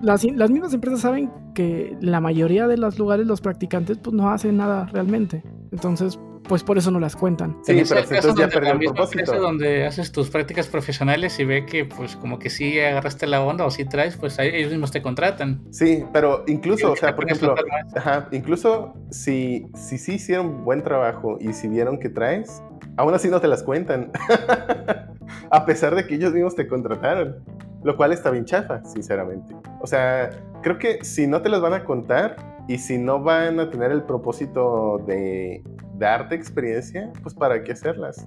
las, 0.00 0.24
las 0.24 0.50
mismas 0.50 0.72
empresas 0.72 1.00
saben 1.00 1.30
que 1.54 1.96
la 2.00 2.20
mayoría 2.20 2.66
de 2.66 2.78
los 2.78 2.98
lugares 2.98 3.26
los 3.26 3.40
practicantes 3.40 3.98
pues 3.98 4.14
no 4.14 4.30
hacen 4.30 4.56
nada 4.56 4.88
realmente. 4.92 5.42
Entonces, 5.70 6.18
pues 6.48 6.62
por 6.62 6.78
eso 6.78 6.90
no 6.90 7.00
las 7.00 7.16
cuentan. 7.16 7.58
Sí, 7.62 7.82
pero 7.88 8.00
entonces 8.00 8.34
ya 8.36 8.48
perdió 8.48 8.72
el 8.72 8.78
propósito. 8.78 9.20
empresa 9.20 9.36
donde 9.36 9.86
haces 9.86 10.12
tus 10.12 10.30
prácticas 10.30 10.66
profesionales 10.66 11.38
y 11.38 11.44
ve 11.44 11.66
que 11.66 11.84
pues 11.84 12.16
como 12.16 12.38
que 12.38 12.50
sí 12.50 12.78
agarraste 12.80 13.26
la 13.26 13.42
onda 13.42 13.64
o 13.64 13.70
sí 13.70 13.84
traes, 13.84 14.16
pues 14.16 14.38
ahí 14.38 14.50
ellos 14.52 14.70
mismos 14.70 14.90
te 14.90 15.02
contratan. 15.02 15.62
Sí, 15.70 16.04
pero 16.12 16.44
incluso, 16.46 16.92
o 16.92 16.96
sea, 16.96 17.14
por 17.14 17.26
ejemplo, 17.26 17.54
ajá, 17.94 18.28
incluso 18.32 18.94
si, 19.10 19.66
si 19.74 19.98
sí 19.98 20.14
hicieron 20.14 20.64
buen 20.64 20.82
trabajo 20.82 21.38
y 21.40 21.52
si 21.52 21.68
vieron 21.68 21.98
que 21.98 22.08
traes, 22.08 22.62
aún 22.96 23.14
así 23.14 23.28
no 23.28 23.40
te 23.40 23.48
las 23.48 23.62
cuentan. 23.62 24.10
a 25.50 25.66
pesar 25.66 25.94
de 25.94 26.06
que 26.06 26.14
ellos 26.14 26.32
mismos 26.32 26.54
te 26.54 26.66
contrataron. 26.66 27.36
Lo 27.84 27.96
cual 27.96 28.12
está 28.12 28.30
bien 28.30 28.44
chafa, 28.44 28.84
sinceramente. 28.84 29.54
O 29.80 29.86
sea, 29.88 30.30
creo 30.62 30.78
que 30.78 31.04
si 31.04 31.26
no 31.26 31.42
te 31.42 31.48
las 31.48 31.60
van 31.60 31.74
a 31.74 31.84
contar 31.84 32.36
y 32.68 32.78
si 32.78 32.96
no 32.96 33.20
van 33.20 33.58
a 33.58 33.70
tener 33.70 33.90
el 33.90 34.04
propósito 34.04 34.98
de 35.04 35.64
darte 35.98 36.34
experiencia, 36.34 37.10
pues 37.22 37.34
para 37.34 37.62
qué 37.62 37.72
hacerlas. 37.72 38.26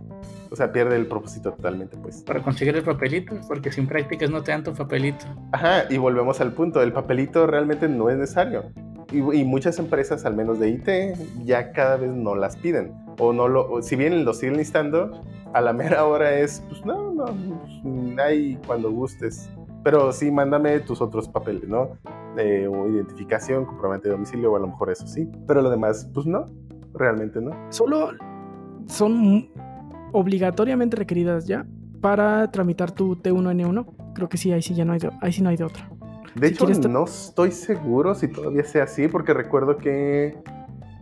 O 0.51 0.56
sea, 0.56 0.71
pierde 0.71 0.95
el 0.95 1.08
propósito 1.08 1.54
totalmente, 1.54 1.97
pues. 1.97 2.21
para 2.21 2.41
conseguir 2.41 2.75
el 2.75 2.84
papelito, 2.84 3.36
porque 3.47 3.71
sin 3.71 3.88
prácticas 3.88 4.30
no 4.30 4.43
te 4.43 4.51
dan 4.51 4.63
tu 4.63 4.73
papelito. 4.73 5.25
Ajá, 5.51 5.86
y 5.89 5.97
volvemos 5.97 6.39
al 6.41 6.54
punto, 6.54 6.82
el 6.82 6.93
papelito 6.93 7.47
realmente 7.47 7.88
no 7.88 8.10
es 8.10 8.17
necesario. 8.17 8.65
Y, 9.12 9.17
y 9.17 9.43
muchas 9.43 9.80
empresas, 9.80 10.25
al 10.25 10.36
menos 10.36 10.60
de 10.60 10.69
IT, 10.69 11.45
ya 11.45 11.71
cada 11.71 11.97
vez 11.97 12.12
no 12.12 12.36
las 12.36 12.56
piden. 12.58 12.93
O 13.19 13.34
no 13.34 13.47
lo, 13.47 13.71
o 13.71 13.82
si 13.82 13.95
bien 13.95 14.25
lo 14.25 14.34
siguen 14.34 14.58
listando, 14.58 15.23
a 15.54 15.62
la 15.62 15.71
mera 15.71 16.06
hora 16.06 16.38
es, 16.38 16.62
pues 16.67 16.86
no, 16.86 17.13
no, 17.13 17.25
pues, 17.25 18.19
ahí 18.19 18.60
cuando 18.67 18.91
gustes. 18.91 19.49
Pero 19.84 20.12
sí, 20.12 20.32
mándame 20.32 20.80
tus 20.80 20.99
otros 20.99 21.30
papeles, 21.30 21.69
¿no? 21.69 21.97
Eh, 22.38 22.67
o 22.67 22.89
identificación, 22.89 23.65
comprobante 23.65 24.10
de 24.10 24.15
domicilio, 24.15 24.51
o 24.51 24.56
a 24.58 24.60
lo 24.60 24.67
mejor 24.67 24.89
eso 24.89 25.08
sí. 25.08 25.30
Pero 25.47 25.62
lo 25.62 25.69
demás, 25.69 26.10
pues 26.13 26.25
no. 26.25 26.45
Realmente 26.97 27.41
no. 27.41 27.51
Solo 27.69 28.12
son 28.88 29.49
obligatoriamente 30.12 30.95
requeridas 30.95 31.45
ya 31.45 31.65
para 32.01 32.49
tramitar 32.51 32.91
tu 32.91 33.15
T1N1. 33.15 34.13
Creo 34.13 34.29
que 34.29 34.38
sí, 34.38 34.51
ahí 34.51 34.62
sí 34.62 34.73
ya 34.73 34.86
no 34.86 34.93
hay 34.93 34.99
de, 34.99 35.10
ahí 35.21 35.31
sí 35.31 35.41
no 35.41 35.49
hay 35.49 35.58
de 35.58 35.65
otra. 35.65 35.89
De 36.36 36.47
Si 36.47 36.53
hecho, 36.53 36.65
quieres 36.65 36.88
no 36.88 37.05
estoy 37.05 37.51
seguro 37.51 38.13
si 38.15 38.27
todavía 38.27 38.63
sea 38.63 38.84
así, 38.84 39.08
porque 39.08 39.34
recuerdo 39.34 39.77
que 39.77 40.38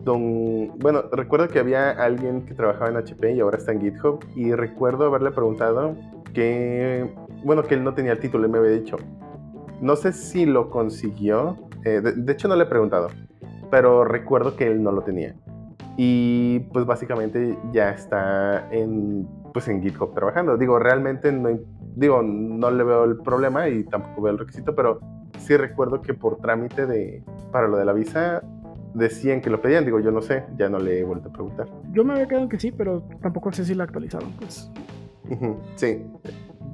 don, 0.03 0.77
bueno, 0.79 1.03
recuerdo 1.11 1.47
que 1.47 1.59
había 1.59 1.91
alguien 1.91 2.45
que 2.45 2.53
trabajaba 2.53 2.89
en 2.89 2.97
HP 2.97 3.33
y 3.33 3.39
ahora 3.39 3.57
está 3.57 3.71
en 3.71 3.81
GitHub 3.81 4.19
y 4.35 4.53
recuerdo 4.53 5.05
haberle 5.05 5.31
preguntado 5.31 5.95
que, 6.33 7.13
bueno, 7.43 7.63
que 7.63 7.75
él 7.75 7.83
no 7.83 7.93
tenía 7.93 8.11
el 8.11 8.19
título 8.19 8.47
y 8.47 8.49
me 8.49 8.57
había 8.57 8.71
dicho, 8.71 8.97
no 9.81 9.95
sé 9.95 10.13
si 10.13 10.45
lo 10.45 10.69
consiguió, 10.69 11.57
eh, 11.83 12.01
de, 12.01 12.13
de 12.13 12.33
hecho 12.33 12.47
no 12.47 12.55
le 12.55 12.63
he 12.63 12.67
preguntado, 12.67 13.09
pero 13.71 14.05
recuerdo 14.05 14.55
que 14.55 14.67
él 14.67 14.83
no 14.83 14.91
lo 14.91 15.01
tenía 15.01 15.35
y 15.97 16.59
pues 16.71 16.85
básicamente 16.85 17.57
ya 17.71 17.91
está 17.91 18.67
en, 18.71 19.27
pues 19.53 19.67
en 19.67 19.81
GitHub 19.81 20.13
trabajando. 20.13 20.57
Digo, 20.57 20.79
realmente 20.79 21.31
no, 21.31 21.49
digo, 21.95 22.21
no 22.23 22.71
le 22.71 22.83
veo 22.83 23.03
el 23.03 23.17
problema 23.17 23.69
y 23.69 23.83
tampoco 23.83 24.23
veo 24.23 24.33
el 24.33 24.39
requisito, 24.39 24.75
pero 24.75 24.99
sí 25.39 25.55
recuerdo 25.57 26.01
que 26.01 26.13
por 26.13 26.37
trámite 26.37 26.85
de, 26.85 27.23
para 27.51 27.67
lo 27.67 27.77
de 27.77 27.85
la 27.85 27.93
visa 27.93 28.41
decían 28.93 29.41
que 29.41 29.49
lo 29.49 29.61
pedían. 29.61 29.85
Digo, 29.85 29.99
yo 29.99 30.11
no 30.11 30.21
sé, 30.21 30.45
ya 30.57 30.69
no 30.69 30.79
le 30.79 30.99
he 30.99 31.03
vuelto 31.03 31.29
a 31.29 31.31
preguntar. 31.31 31.67
Yo 31.91 32.03
me 32.03 32.13
había 32.13 32.27
quedado 32.27 32.43
en 32.43 32.49
que 32.49 32.59
sí, 32.59 32.71
pero 32.71 33.03
tampoco 33.21 33.51
sé 33.51 33.65
si 33.65 33.75
la 33.75 33.83
actualizaron. 33.83 34.31
Pues. 34.39 34.71
Sí, 35.75 36.05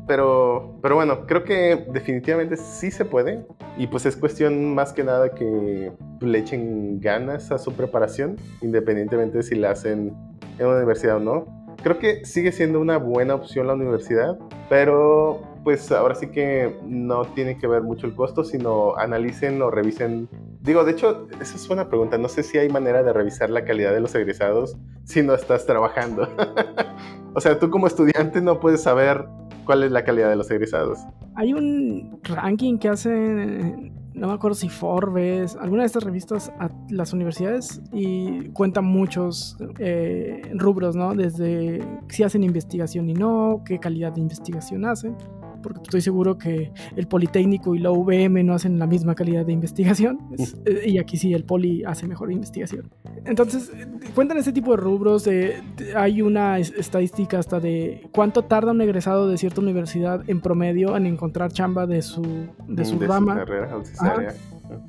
pero, 0.07 0.79
pero 0.81 0.95
bueno, 0.95 1.27
creo 1.27 1.43
que 1.43 1.85
definitivamente 1.91 2.57
sí 2.57 2.89
se 2.89 3.05
puede 3.05 3.45
y 3.77 3.85
pues 3.85 4.07
es 4.07 4.15
cuestión 4.15 4.73
más 4.73 4.91
que 4.91 5.03
nada 5.03 5.35
que 5.35 5.91
le 6.19 6.39
echen 6.39 6.99
ganas 6.99 7.51
a 7.51 7.59
su 7.59 7.73
preparación, 7.73 8.35
independientemente 8.61 9.37
de 9.37 9.43
si 9.43 9.53
la 9.53 9.69
hacen 9.69 10.15
en 10.57 10.65
una 10.65 10.77
universidad 10.77 11.17
o 11.17 11.19
no. 11.19 11.75
Creo 11.83 11.99
que 11.99 12.25
sigue 12.25 12.51
siendo 12.51 12.79
una 12.79 12.97
buena 12.97 13.35
opción 13.35 13.67
la 13.67 13.73
universidad, 13.73 14.37
pero 14.67 15.41
pues 15.63 15.91
ahora 15.91 16.15
sí 16.15 16.27
que 16.31 16.75
no 16.83 17.25
tiene 17.25 17.59
que 17.59 17.67
ver 17.67 17.83
mucho 17.83 18.07
el 18.07 18.15
costo, 18.15 18.43
sino 18.43 18.97
analicen 18.97 19.61
o 19.61 19.69
revisen. 19.69 20.27
Digo, 20.61 20.83
de 20.83 20.91
hecho, 20.91 21.27
esa 21.39 21.55
es 21.55 21.69
una 21.69 21.87
pregunta. 21.87 22.17
No 22.17 22.29
sé 22.29 22.41
si 22.41 22.57
hay 22.57 22.69
manera 22.69 23.03
de 23.03 23.13
revisar 23.13 23.51
la 23.51 23.63
calidad 23.63 23.93
de 23.93 23.99
los 23.99 24.15
egresados 24.15 24.75
si 25.03 25.21
no 25.21 25.35
estás 25.35 25.67
trabajando. 25.67 26.27
o 27.33 27.39
sea, 27.39 27.59
tú 27.59 27.69
como 27.69 27.87
estudiante 27.87 28.41
no 28.41 28.59
puedes 28.59 28.81
saber 28.81 29.25
cuál 29.65 29.83
es 29.83 29.91
la 29.91 30.03
calidad 30.03 30.29
de 30.29 30.35
los 30.35 30.49
egresados. 30.49 30.99
Hay 31.35 31.53
un 31.53 32.19
ranking 32.23 32.77
que 32.79 32.89
hace, 32.89 33.91
no 34.13 34.27
me 34.27 34.33
acuerdo 34.33 34.55
si 34.55 34.67
Forbes, 34.67 35.55
alguna 35.55 35.83
de 35.83 35.87
estas 35.87 36.03
revistas 36.03 36.51
a 36.59 36.69
las 36.89 37.13
universidades 37.13 37.81
y 37.93 38.49
cuenta 38.49 38.81
muchos 38.81 39.57
eh, 39.77 40.41
rubros, 40.55 40.95
¿no? 40.95 41.13
Desde 41.13 41.83
si 42.09 42.23
hacen 42.23 42.43
investigación 42.43 43.09
y 43.09 43.13
no, 43.13 43.61
qué 43.65 43.79
calidad 43.79 44.11
de 44.11 44.21
investigación 44.21 44.85
hacen. 44.85 45.15
Porque 45.61 45.81
estoy 45.83 46.01
seguro 46.01 46.37
que 46.37 46.71
el 46.95 47.07
Politécnico 47.07 47.75
y 47.75 47.79
la 47.79 47.91
UVM 47.91 48.43
no 48.45 48.53
hacen 48.53 48.79
la 48.79 48.87
misma 48.87 49.15
calidad 49.15 49.45
de 49.45 49.53
investigación. 49.53 50.19
Es- 50.37 50.55
eh, 50.65 50.83
y 50.89 50.97
aquí 50.97 51.17
sí 51.17 51.33
el 51.33 51.43
Poli 51.43 51.83
hace 51.83 52.07
mejor 52.07 52.31
investigación. 52.31 52.89
Entonces, 53.25 53.71
eh, 53.75 53.85
cuentan 54.15 54.37
este 54.37 54.51
tipo 54.53 54.71
de 54.71 54.77
rubros. 54.77 55.27
eh, 55.27 55.61
hay 55.95 56.21
una 56.21 56.59
es- 56.59 56.73
estadística 56.77 57.39
hasta 57.39 57.59
de 57.59 58.07
cuánto 58.11 58.43
tarda 58.43 58.71
un 58.71 58.81
egresado 58.81 59.27
de 59.27 59.37
cierta 59.37 59.61
universidad 59.61 60.23
en 60.29 60.41
promedio 60.41 60.95
en 60.97 61.05
encontrar 61.05 61.51
chamba 61.51 61.85
de 61.87 62.01
su, 62.01 62.21
de 62.67 62.85
su 62.85 62.99
rama. 62.99 63.35
carrera 63.35 63.75
o 63.75 63.79
de 63.79 63.85
su 63.85 64.03
Ajá. 64.03 64.13
área. 64.15 64.33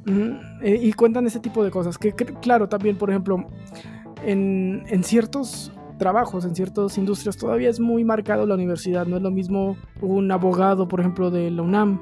Ujú, 0.06 0.36
eh, 0.62 0.78
y 0.82 0.92
cuentan 0.92 1.26
ese 1.26 1.40
tipo 1.40 1.64
de 1.64 1.70
cosas. 1.70 1.96
Que, 1.96 2.12
que, 2.12 2.26
claro, 2.26 2.68
también, 2.68 2.96
por 2.98 3.08
ejemplo, 3.10 3.46
en, 4.24 4.84
en 4.88 5.04
ciertos 5.04 5.72
trabajos, 6.00 6.44
en 6.44 6.56
ciertas 6.56 6.98
industrias, 6.98 7.36
todavía 7.36 7.70
es 7.70 7.78
muy 7.78 8.02
marcado 8.04 8.44
la 8.46 8.54
universidad. 8.56 9.06
No 9.06 9.16
es 9.18 9.22
lo 9.22 9.30
mismo 9.30 9.76
un 10.02 10.32
abogado, 10.32 10.88
por 10.88 10.98
ejemplo, 10.98 11.30
de 11.30 11.50
la 11.52 11.62
UNAM 11.62 12.00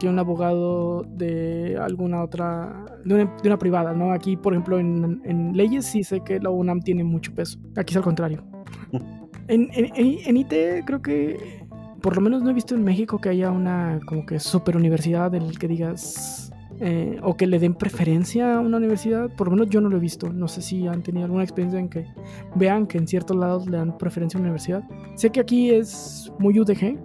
que 0.00 0.08
un 0.08 0.18
abogado 0.18 1.04
de 1.08 1.78
alguna 1.80 2.24
otra, 2.24 2.84
de 3.04 3.14
una, 3.14 3.24
de 3.40 3.48
una 3.48 3.58
privada, 3.58 3.92
¿no? 3.92 4.10
Aquí, 4.12 4.36
por 4.36 4.52
ejemplo, 4.54 4.80
en, 4.80 5.20
en 5.24 5.56
leyes 5.56 5.84
sí 5.86 6.02
sé 6.02 6.20
que 6.20 6.40
la 6.40 6.50
UNAM 6.50 6.80
tiene 6.80 7.04
mucho 7.04 7.32
peso. 7.32 7.60
Aquí 7.76 7.92
es 7.92 7.98
al 7.98 8.02
contrario. 8.02 8.42
En, 9.46 9.68
en, 9.74 9.90
en- 9.94 10.36
IT 10.38 10.86
creo 10.86 11.02
que, 11.02 11.66
por 12.00 12.14
lo 12.16 12.22
menos 12.22 12.42
no 12.42 12.48
he 12.48 12.54
visto 12.54 12.74
en 12.74 12.82
México 12.82 13.20
que 13.20 13.28
haya 13.28 13.50
una 13.50 14.00
como 14.06 14.24
que 14.24 14.40
super 14.40 14.74
universidad 14.74 15.30
del 15.30 15.58
que 15.58 15.68
digas, 15.68 16.50
eh, 16.80 17.18
o 17.22 17.36
que 17.36 17.46
le 17.46 17.58
den 17.58 17.74
preferencia 17.74 18.56
a 18.56 18.60
una 18.60 18.76
universidad. 18.78 19.30
Por 19.36 19.48
lo 19.48 19.52
menos 19.56 19.68
yo 19.70 19.80
no 19.80 19.88
lo 19.88 19.96
he 19.96 20.00
visto. 20.00 20.32
No 20.32 20.48
sé 20.48 20.62
si 20.62 20.86
han 20.86 21.02
tenido 21.02 21.24
alguna 21.26 21.42
experiencia 21.44 21.78
en 21.80 21.88
que 21.88 22.06
vean 22.54 22.86
que 22.86 22.98
en 22.98 23.06
ciertos 23.08 23.36
lados 23.36 23.66
le 23.68 23.76
dan 23.76 23.96
preferencia 23.98 24.38
a 24.38 24.40
una 24.40 24.48
universidad. 24.50 24.82
Sé 25.14 25.30
que 25.30 25.40
aquí 25.40 25.70
es 25.70 26.32
muy 26.38 26.58
UDG. 26.58 26.98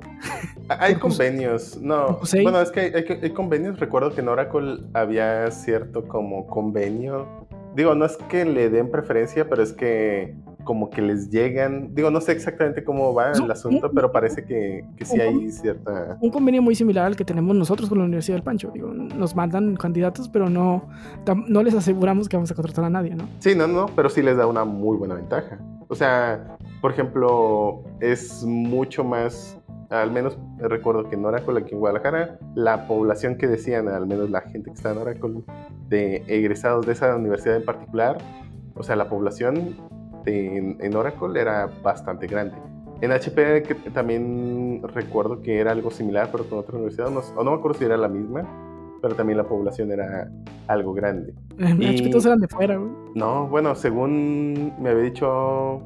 Hay 0.70 0.96
convenios, 0.96 1.80
no. 1.82 2.18
pues, 2.20 2.32
¿sí? 2.32 2.42
Bueno, 2.44 2.62
es 2.62 2.72
que 2.72 2.80
hay, 2.82 2.92
hay- 2.94 3.20
hay 3.24 3.30
convenios. 3.32 3.80
Recuerdo 3.80 4.14
que 4.14 4.22
en 4.22 4.28
Oracle 4.28 4.80
había 4.94 5.50
cierto 5.52 6.08
como 6.08 6.46
convenio. 6.48 7.28
Digo, 7.76 7.96
no 7.96 8.06
es 8.06 8.18
que 8.30 8.46
le 8.46 8.70
den 8.70 8.90
preferencia, 8.92 9.48
pero 9.50 9.62
es 9.64 9.74
que 9.74 10.36
como 10.64 10.90
que 10.90 11.02
les 11.02 11.30
llegan. 11.30 11.94
Digo, 11.94 12.12
no 12.12 12.22
sé 12.22 12.32
exactamente 12.32 12.84
cómo 12.84 13.14
va 13.14 13.32
el 13.32 13.50
asunto, 13.52 13.92
pero 13.92 14.12
parece 14.12 14.44
que, 14.44 14.86
que 14.98 15.06
sí 15.06 15.20
hay 15.20 15.52
cierta. 15.52 16.18
Un 16.22 16.30
convenio 16.30 16.62
muy 16.62 16.76
similar 16.76 17.06
al 17.06 17.16
que 17.16 17.26
tenemos 17.26 17.56
nosotros 17.56 17.90
con 17.90 17.98
la 17.98 18.06
Universidad 18.06 18.36
del 18.36 18.44
Pancho. 18.44 18.72
Digo, 18.72 18.94
nos 18.94 19.36
mandan 19.36 19.76
candidatos, 19.76 20.30
pero 20.30 20.50
no, 20.50 20.88
no 21.48 21.64
les 21.64 21.74
aseguramos 21.74 22.30
que 22.30 22.38
vamos 22.38 22.52
a 22.52 22.56
contratar 22.56 22.86
a 22.86 22.90
nadie, 22.90 23.16
¿no? 23.16 23.28
Sí, 23.40 23.56
no, 23.56 23.68
no, 23.68 23.88
pero 23.96 24.10
sí 24.10 24.22
les 24.22 24.38
da 24.38 24.48
una 24.48 24.66
muy 24.66 24.98
buena 24.98 25.16
ventaja. 25.16 25.60
O 25.88 25.96
sea, 25.96 26.58
por 26.82 26.92
ejemplo, 26.92 27.84
es 28.00 28.44
mucho 28.44 29.04
más, 29.04 29.60
al 29.90 30.12
menos 30.12 30.38
recuerdo 30.60 31.10
que 31.10 31.16
en 31.16 31.26
Oracle, 31.26 31.60
aquí 31.60 31.74
en 31.74 31.80
Guadalajara, 31.80 32.38
la 32.54 32.88
población 32.88 33.38
que 33.38 33.48
decían, 33.48 33.88
al 33.88 34.06
menos 34.06 34.30
la 34.30 34.42
gente 34.42 34.70
que 34.70 34.76
está 34.76 34.92
en 34.92 35.00
Oracle, 35.00 35.42
de 35.88 36.24
egresados 36.28 36.86
de 36.86 36.94
esa 36.94 37.16
universidad 37.16 37.56
en 37.56 37.66
particular, 37.66 38.20
o 38.76 38.84
sea, 38.84 38.96
la 38.96 39.10
población 39.10 39.76
en, 40.26 40.78
en 40.80 40.96
Oracle 40.96 41.40
era 41.40 41.70
bastante 41.82 42.28
grande. 42.28 42.56
En 43.02 43.12
HP 43.12 43.64
que 43.64 43.76
también 43.92 44.82
recuerdo 44.94 45.42
que 45.42 45.60
era 45.60 45.72
algo 45.72 45.90
similar, 45.90 46.30
pero 46.32 46.46
con 46.50 46.60
otra 46.60 46.76
universidad, 46.76 47.10
no, 47.10 47.22
o 47.36 47.44
no 47.44 47.52
me 47.52 47.58
acuerdo 47.58 47.80
si 47.80 47.86
era 47.86 47.96
la 47.96 48.10
misma, 48.10 48.44
pero 49.02 49.16
también 49.16 49.38
la 49.38 49.46
población 49.46 49.92
era 49.92 50.30
algo 50.68 50.94
grande. 50.94 51.34
Y- 51.58 51.88
HP 51.88 52.10
todos 52.10 52.26
eran 52.26 52.40
de 52.40 52.48
fuera, 52.48 52.76
güey. 52.76 52.92
No, 53.16 53.48
bueno, 53.48 53.74
según 53.76 54.74
me 54.80 54.90
había 54.90 55.04
dicho 55.04 55.82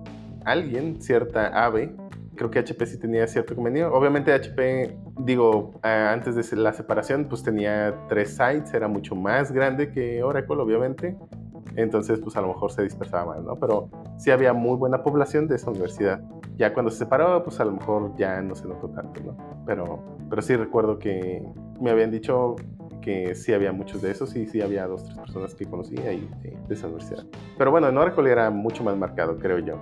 alguien, 0.46 1.02
cierta 1.02 1.48
ave, 1.66 1.96
creo 2.36 2.50
que 2.50 2.60
HP 2.60 2.86
sí 2.86 3.00
tenía 3.00 3.28
cierto 3.28 3.56
convenio. 3.56 3.94
Obviamente 3.94 4.34
HP, 4.34 4.98
digo, 5.20 5.80
antes 5.84 6.36
de 6.36 6.58
la 6.58 6.74
separación, 6.74 7.26
pues 7.30 7.44
tenía 7.44 7.94
tres 8.10 8.32
sites, 8.32 8.74
era 8.74 8.88
mucho 8.88 9.16
más 9.16 9.52
grande 9.52 9.92
que 9.92 10.24
Oracle, 10.24 10.56
obviamente. 10.58 11.16
Entonces, 11.76 12.20
pues 12.20 12.36
a 12.38 12.42
lo 12.42 12.50
mejor 12.50 12.72
se 12.72 12.84
dispersaba 12.84 13.34
más, 13.34 13.44
¿no? 13.44 13.56
Pero 13.56 13.90
sí 14.18 14.32
había 14.32 14.54
muy 14.54 14.78
buena 14.78 15.04
población 15.04 15.48
de 15.48 15.56
esa 15.56 15.72
universidad. 15.72 16.22
Ya 16.58 16.74
cuando 16.74 16.92
se 16.92 17.00
separó, 17.00 17.44
pues 17.44 17.60
a 17.60 17.66
lo 17.66 17.72
mejor 17.72 18.16
ya 18.16 18.42
no 18.42 18.56
se 18.56 18.68
notó 18.68 18.90
tanto, 18.90 19.22
¿no? 19.22 19.38
Pero, 19.66 20.00
pero 20.30 20.42
sí 20.42 20.56
recuerdo 20.56 21.00
que 21.00 21.44
me 21.80 21.90
habían 21.90 22.12
dicho 22.12 22.56
que 23.02 23.36
sí 23.36 23.54
había 23.54 23.72
muchos 23.72 24.02
de 24.02 24.12
esos 24.12 24.36
y 24.36 24.46
sí 24.46 24.62
había 24.62 24.88
dos, 24.88 25.04
tres 25.04 25.18
personas 25.18 25.54
que 25.54 25.66
conocía 25.66 26.10
ahí 26.10 26.30
de, 26.42 26.58
esa 26.74 26.88
universidad. 26.88 27.26
Pero 27.58 27.70
bueno, 27.70 27.90
en 27.90 27.98
Oracle 27.98 28.32
era 28.32 28.50
mucho 28.50 28.84
más 28.84 28.96
marcado, 28.98 29.38
creo 29.38 29.60
yo. 29.60 29.76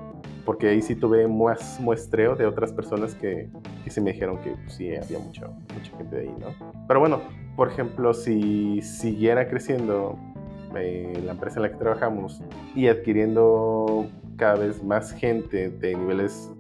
Porque 0.44 0.70
ahí 0.70 0.82
sí 0.82 0.96
tuve 0.96 1.28
más 1.28 1.80
muestreo 1.80 2.36
de 2.36 2.48
otras 2.48 2.74
personas 2.74 3.14
que, 3.14 3.48
que 3.84 3.92
sí 3.92 4.02
me 4.02 4.12
dijeron 4.12 4.40
que 4.40 4.52
pues, 4.52 4.74
sí 4.74 4.96
había 4.96 5.20
mucho, 5.20 5.54
mucha 5.76 5.96
gente 5.98 6.16
de 6.16 6.22
ahí, 6.24 6.36
¿no? 6.40 6.48
Pero 6.88 7.00
bueno, 7.00 7.22
por 7.56 7.68
ejemplo, 7.68 8.14
si 8.16 8.82
siguiera 8.82 9.48
creciendo 9.48 10.18
eh, 10.76 11.22
la 11.26 11.32
empresa 11.34 11.58
en 11.58 11.64
la 11.64 11.70
que 11.72 11.78
trabajamos 11.78 12.42
y 12.76 12.88
adquiriendo 12.88 14.08
cada 14.38 14.56
vez 14.56 14.84
más 14.84 15.12
gente 15.12 15.70
de 15.70 15.96
niveles 15.96 16.52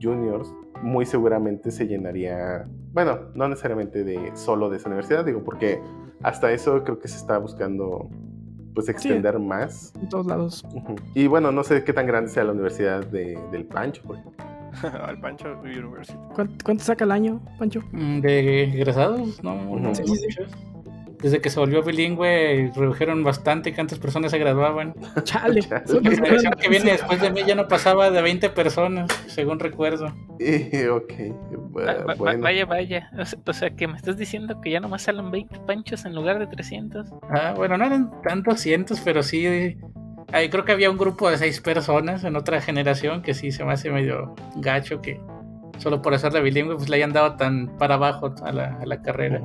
juniors, 0.00 0.52
muy 0.82 1.04
seguramente 1.06 1.70
se 1.70 1.86
llenaría, 1.86 2.66
bueno, 2.92 3.18
no 3.34 3.48
necesariamente 3.48 4.04
de 4.04 4.30
solo 4.36 4.70
de 4.70 4.76
esa 4.76 4.88
universidad, 4.88 5.24
digo, 5.24 5.42
porque 5.42 5.80
hasta 6.22 6.52
eso 6.52 6.84
creo 6.84 6.98
que 7.00 7.08
se 7.08 7.16
está 7.16 7.38
buscando 7.38 8.08
pues 8.74 8.88
extender 8.88 9.40
más. 9.40 9.92
En 10.00 10.08
todos 10.08 10.26
lados. 10.26 10.64
Y 11.14 11.26
bueno, 11.26 11.50
no 11.50 11.64
sé 11.64 11.82
qué 11.82 11.92
tan 11.92 12.06
grande 12.06 12.30
sea 12.30 12.44
la 12.44 12.52
universidad 12.52 13.04
de- 13.06 13.36
del 13.50 13.64
Pancho, 13.64 14.02
por 14.02 14.16
ejemplo. 14.18 14.44
Al 15.04 15.18
Pancho 15.18 15.58
University. 15.62 16.16
¿Cuánto, 16.34 16.64
cuánto 16.64 16.84
saca 16.84 17.02
el 17.04 17.10
año, 17.10 17.40
Pancho? 17.58 17.80
Mm, 17.90 18.20
¿De 18.20 18.64
egresados? 18.64 19.42
No, 19.42 19.54
no, 19.78 19.94
Sí, 19.94 20.02
no 20.02 20.14
sí, 20.14 20.26
sí. 20.30 20.42
Desde 21.20 21.40
que 21.40 21.50
se 21.50 21.58
volvió 21.58 21.82
bilingüe, 21.82 22.70
redujeron 22.74 23.24
bastante 23.24 23.74
cuántas 23.74 23.98
personas 23.98 24.30
se 24.30 24.38
graduaban. 24.38 24.94
Chale. 25.24 25.60
La 25.68 25.80
generación 26.10 26.52
que 26.60 26.68
viene 26.68 26.92
después 26.92 27.20
de 27.20 27.30
mí 27.30 27.40
ya 27.46 27.54
no 27.54 27.66
pasaba 27.68 28.10
de 28.10 28.22
20 28.22 28.50
personas, 28.50 29.10
según 29.26 29.58
recuerdo. 29.58 30.14
Y, 30.38 30.84
ok, 30.86 31.12
Va- 31.76 32.14
va-. 32.14 32.36
Vaya, 32.36 32.66
vaya. 32.66 33.10
O 33.18 33.24
se- 33.24 33.38
O 33.46 33.52
sea, 33.52 33.70
que 33.70 33.88
me 33.88 33.96
estás 33.96 34.16
diciendo 34.16 34.60
que 34.60 34.70
ya 34.70 34.80
nomás 34.80 35.02
salen 35.02 35.30
20 35.30 35.58
panchos 35.66 36.04
en 36.04 36.14
lugar 36.14 36.38
de 36.38 36.46
300. 36.46 37.08
Ah, 37.30 37.54
bueno, 37.56 37.76
no 37.76 37.84
eran 37.86 38.10
tan 38.22 38.42
200, 38.42 39.00
pero 39.00 39.22
sí 39.22 39.76
Ahí 40.30 40.50
creo 40.50 40.64
que 40.66 40.72
había 40.72 40.90
un 40.90 40.98
grupo 40.98 41.30
de 41.30 41.38
seis 41.38 41.58
personas 41.62 42.22
en 42.22 42.36
otra 42.36 42.60
generación 42.60 43.22
que 43.22 43.32
sí 43.32 43.50
se 43.50 43.64
me 43.64 43.72
hace 43.72 43.90
medio 43.90 44.34
gacho 44.56 45.00
que 45.00 45.18
solo 45.78 46.02
por 46.02 46.14
hacer 46.14 46.32
de 46.32 46.40
bilingüe 46.40 46.76
pues 46.76 46.88
le 46.88 46.96
hayan 46.96 47.12
dado 47.12 47.36
tan 47.36 47.68
para 47.78 47.94
abajo 47.94 48.34
a 48.42 48.52
la, 48.52 48.78
a 48.80 48.86
la 48.86 49.02
carrera. 49.02 49.40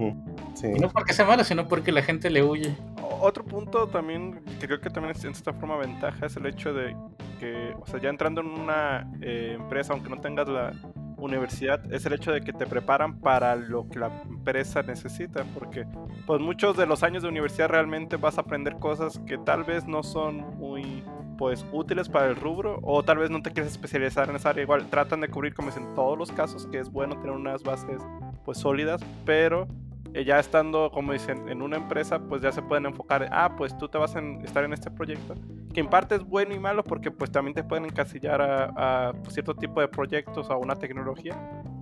Sí. 0.53 0.67
Y 0.75 0.79
no 0.79 0.89
porque 0.89 1.13
sea 1.13 1.25
malo, 1.25 1.43
sino 1.43 1.67
porque 1.67 1.91
la 1.91 2.01
gente 2.01 2.29
le 2.29 2.43
huye. 2.43 2.75
Otro 3.21 3.43
punto 3.45 3.87
también 3.87 4.41
que 4.59 4.67
creo 4.67 4.81
que 4.81 4.89
también 4.89 5.15
es 5.15 5.23
en 5.23 5.33
cierta 5.33 5.53
forma 5.53 5.77
ventaja 5.77 6.25
es 6.25 6.35
el 6.35 6.45
hecho 6.45 6.73
de 6.73 6.95
que, 7.39 7.73
o 7.79 7.85
sea, 7.85 7.99
ya 8.01 8.09
entrando 8.09 8.41
en 8.41 8.47
una 8.47 9.09
eh, 9.21 9.57
empresa, 9.59 9.93
aunque 9.93 10.09
no 10.09 10.19
tengas 10.19 10.47
la 10.47 10.73
universidad, 11.17 11.91
es 11.91 12.05
el 12.05 12.13
hecho 12.13 12.31
de 12.31 12.41
que 12.41 12.53
te 12.53 12.65
preparan 12.65 13.19
para 13.19 13.55
lo 13.55 13.87
que 13.89 13.99
la 13.99 14.07
empresa 14.25 14.83
necesita, 14.83 15.45
porque 15.53 15.85
pues 16.25 16.41
muchos 16.41 16.75
de 16.77 16.85
los 16.85 17.03
años 17.03 17.23
de 17.23 17.29
universidad 17.29 17.69
realmente 17.69 18.17
vas 18.17 18.37
a 18.37 18.41
aprender 18.41 18.77
cosas 18.77 19.19
que 19.25 19.37
tal 19.37 19.63
vez 19.63 19.87
no 19.87 20.03
son 20.03 20.57
muy 20.57 21.03
pues 21.37 21.65
útiles 21.71 22.09
para 22.09 22.27
el 22.27 22.35
rubro 22.35 22.79
o 22.83 23.03
tal 23.03 23.17
vez 23.17 23.29
no 23.29 23.41
te 23.41 23.51
quieres 23.51 23.71
especializar 23.71 24.29
en 24.29 24.35
esa 24.35 24.49
área 24.49 24.63
igual 24.63 24.87
tratan 24.89 25.21
de 25.21 25.27
cubrir 25.27 25.53
como 25.53 25.69
es 25.69 25.77
en 25.77 25.93
todos 25.95 26.17
los 26.17 26.31
casos 26.31 26.67
que 26.67 26.79
es 26.79 26.91
bueno 26.91 27.15
tener 27.17 27.31
unas 27.31 27.63
bases 27.63 28.01
pues 28.45 28.57
sólidas 28.57 29.01
pero 29.25 29.67
eh, 30.13 30.25
ya 30.25 30.39
estando, 30.39 30.91
como 30.91 31.11
dicen, 31.11 31.49
en 31.49 31.63
una 31.63 31.77
empresa, 31.77 32.19
pues 32.19 32.43
ya 32.43 32.51
se 32.51 32.61
pueden 32.61 32.85
enfocar, 32.85 33.27
ah, 33.31 33.55
pues 33.57 33.75
tú 33.75 33.87
te 33.87 33.97
vas 33.97 34.15
a 34.15 34.19
estar 34.43 34.63
en 34.63 34.71
este 34.71 34.91
proyecto, 34.91 35.33
que 35.73 35.79
en 35.79 35.87
parte 35.87 36.13
es 36.15 36.23
bueno 36.23 36.53
y 36.53 36.59
malo 36.59 36.83
porque 36.83 37.09
pues 37.09 37.31
también 37.31 37.55
te 37.55 37.63
pueden 37.63 37.85
encasillar 37.85 38.39
a, 38.39 39.07
a, 39.07 39.13
pues, 39.13 39.33
cierto 39.33 39.55
tipo 39.55 39.81
de 39.81 39.87
proyectos 39.87 40.49
o 40.51 40.53
a 40.53 40.57
una 40.57 40.75
tecnología, 40.75 41.35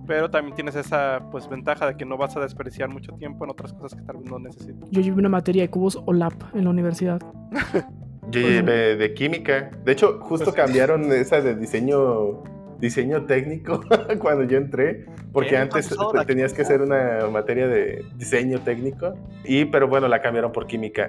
pero 0.06 0.30
también 0.30 0.54
tienes 0.54 0.76
esa 0.76 1.28
pues 1.30 1.46
ventaja 1.46 1.86
de 1.86 1.96
que 1.96 2.06
no 2.06 2.16
vas 2.16 2.34
a 2.36 2.40
desperdiciar 2.40 2.88
mucho 2.88 3.12
tiempo 3.12 3.44
en 3.44 3.50
otras 3.50 3.74
cosas 3.74 3.98
que 3.98 4.04
tal 4.04 4.16
vez 4.16 4.30
no 4.30 4.38
necesitas. 4.38 4.88
Yo 4.90 5.02
llevé 5.02 5.18
una 5.18 5.28
materia 5.28 5.62
de 5.62 5.70
cubos 5.70 6.02
OLAP 6.06 6.54
en 6.54 6.64
la 6.64 6.70
universidad. 6.70 7.20
Llevé 8.30 8.96
de 8.96 9.14
química. 9.14 9.70
De 9.84 9.92
hecho, 9.92 10.18
justo 10.20 10.46
Pues- 10.52 10.56
cambiaron 10.56 11.10
esa 11.12 11.40
de 11.40 11.54
diseño 11.56 12.42
diseño 12.78 13.26
técnico 13.26 13.80
cuando 14.18 14.42
yo 14.42 14.58
entré, 14.58 15.06
porque 15.32 15.56
antes 15.56 15.88
¿Pasó 15.88 16.12
la 16.12 16.24
tenías 16.24 16.52
que 16.52 16.62
hacer 16.62 16.80
una 16.82 17.28
materia 17.30 17.68
de 17.68 18.04
diseño 18.16 18.58
técnico 18.60 19.14
y 19.44 19.66
pero 19.66 19.86
bueno, 19.86 20.08
la 20.08 20.20
cambiaron 20.20 20.50
por 20.50 20.66
química. 20.66 21.08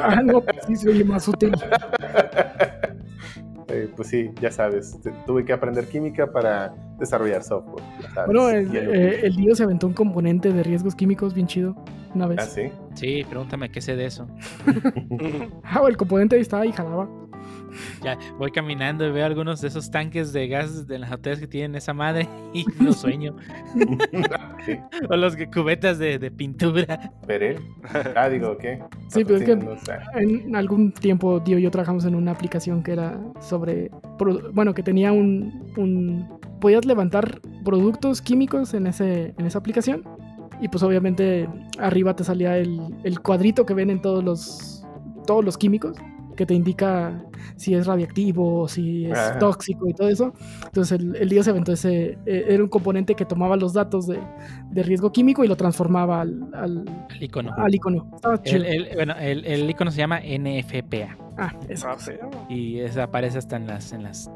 Ah, 0.00 0.22
no, 0.24 0.40
pues 0.40 0.56
sí, 0.66 0.74
se 0.74 0.88
oye 0.88 1.04
más 1.04 1.28
útil. 1.28 1.52
Eh, 3.72 3.88
pues 3.96 4.08
sí, 4.08 4.30
ya 4.40 4.50
sabes, 4.50 4.98
tuve 5.26 5.44
que 5.46 5.52
aprender 5.52 5.88
química 5.88 6.30
para 6.30 6.74
desarrollar 6.98 7.42
software. 7.42 7.82
ya 8.02 8.10
sabes. 8.10 8.26
Bueno, 8.26 8.50
el, 8.50 8.76
eh, 8.76 9.20
el 9.26 9.34
Dio 9.34 9.54
se 9.54 9.62
aventó 9.64 9.86
un 9.86 9.94
componente 9.94 10.52
de 10.52 10.62
riesgos 10.62 10.94
químicos 10.94 11.32
bien 11.32 11.46
chido 11.46 11.74
una 12.14 12.26
vez. 12.26 12.38
Ah, 12.40 12.46
sí. 12.46 12.70
Sí, 12.94 13.24
pregúntame 13.28 13.70
qué 13.70 13.80
sé 13.80 13.96
de 13.96 14.06
eso. 14.06 14.26
Ah, 15.64 15.80
el 15.88 15.96
componente 15.96 16.36
ahí 16.36 16.42
estaba 16.42 16.66
y 16.66 16.72
jalaba. 16.72 17.08
Ya 18.04 18.18
voy 18.38 18.50
caminando 18.50 19.06
y 19.06 19.12
veo 19.12 19.24
algunos 19.26 19.60
de 19.60 19.68
esos 19.68 19.90
tanques 19.90 20.32
de 20.32 20.48
gas 20.48 20.86
de 20.86 20.98
las 20.98 21.10
hoteles 21.12 21.40
que 21.40 21.46
tienen 21.46 21.74
esa 21.74 21.92
madre 21.94 22.28
y 22.52 22.64
no 22.80 22.92
sueño. 22.92 23.34
sí. 24.64 24.78
O 25.08 25.16
los 25.16 25.36
que 25.36 25.48
cubetas 25.50 25.98
de, 25.98 26.18
de 26.18 26.30
pintura. 26.30 27.12
Perel. 27.26 27.58
Ah, 28.16 28.28
digo, 28.28 28.56
¿qué? 28.58 28.82
Sí, 29.08 29.24
pero 29.24 29.36
es 29.36 29.44
que- 29.44 29.56
No 29.56 29.76
sé. 29.78 29.92
En 30.14 30.54
algún 30.56 30.92
tiempo 30.92 31.40
Dio 31.40 31.58
y 31.58 31.62
yo 31.62 31.70
trabajamos 31.70 32.04
en 32.04 32.14
una 32.14 32.32
aplicación 32.32 32.82
que 32.82 32.92
era 32.92 33.18
sobre, 33.40 33.90
bueno, 34.52 34.74
que 34.74 34.82
tenía 34.82 35.12
un, 35.12 35.72
un- 35.76 36.38
podías 36.60 36.84
levantar 36.84 37.40
productos 37.64 38.22
químicos 38.22 38.74
en, 38.74 38.86
ese, 38.86 39.34
en 39.38 39.46
esa 39.46 39.58
aplicación 39.58 40.04
y 40.60 40.68
pues 40.68 40.82
obviamente 40.84 41.48
arriba 41.78 42.14
te 42.14 42.22
salía 42.24 42.56
el, 42.56 42.80
el 43.02 43.20
cuadrito 43.20 43.66
que 43.66 43.74
ven 43.74 43.90
en 43.90 44.00
todos 44.00 44.22
los, 44.22 44.86
todos 45.26 45.44
los 45.44 45.58
químicos 45.58 45.96
que 46.36 46.46
te 46.46 46.54
indica 46.54 47.22
si 47.56 47.74
es 47.74 47.86
radiactivo, 47.86 48.68
si 48.68 49.06
es 49.06 49.18
Ajá. 49.18 49.38
tóxico 49.38 49.88
y 49.88 49.94
todo 49.94 50.08
eso. 50.08 50.32
Entonces 50.64 51.00
el, 51.00 51.16
el 51.16 51.28
Dio 51.28 51.42
se 51.42 51.50
aventó 51.50 51.72
ese, 51.72 52.18
eh, 52.26 52.44
era 52.48 52.62
un 52.62 52.68
componente 52.68 53.14
que 53.14 53.24
tomaba 53.24 53.56
los 53.56 53.72
datos 53.72 54.06
de, 54.06 54.18
de 54.70 54.82
riesgo 54.82 55.12
químico 55.12 55.44
y 55.44 55.48
lo 55.48 55.56
transformaba 55.56 56.20
al, 56.22 56.48
al, 56.54 56.84
icono. 57.20 57.52
al 57.56 57.74
icono. 57.74 58.10
El, 58.44 58.64
el- 58.64 58.88
bueno, 58.94 59.14
el, 59.18 59.44
el 59.44 59.68
icono 59.70 59.90
se 59.90 59.98
llama 59.98 60.20
NFPA 60.20 61.16
Ah, 61.38 61.50
eso. 61.66 61.88
Ah, 61.88 61.96
feo. 61.96 62.28
y 62.50 62.78
esa 62.80 63.04
aparece 63.04 63.38
hasta 63.38 63.56
en 63.56 63.66
las, 63.66 63.92
en 63.94 64.02
las 64.02 64.30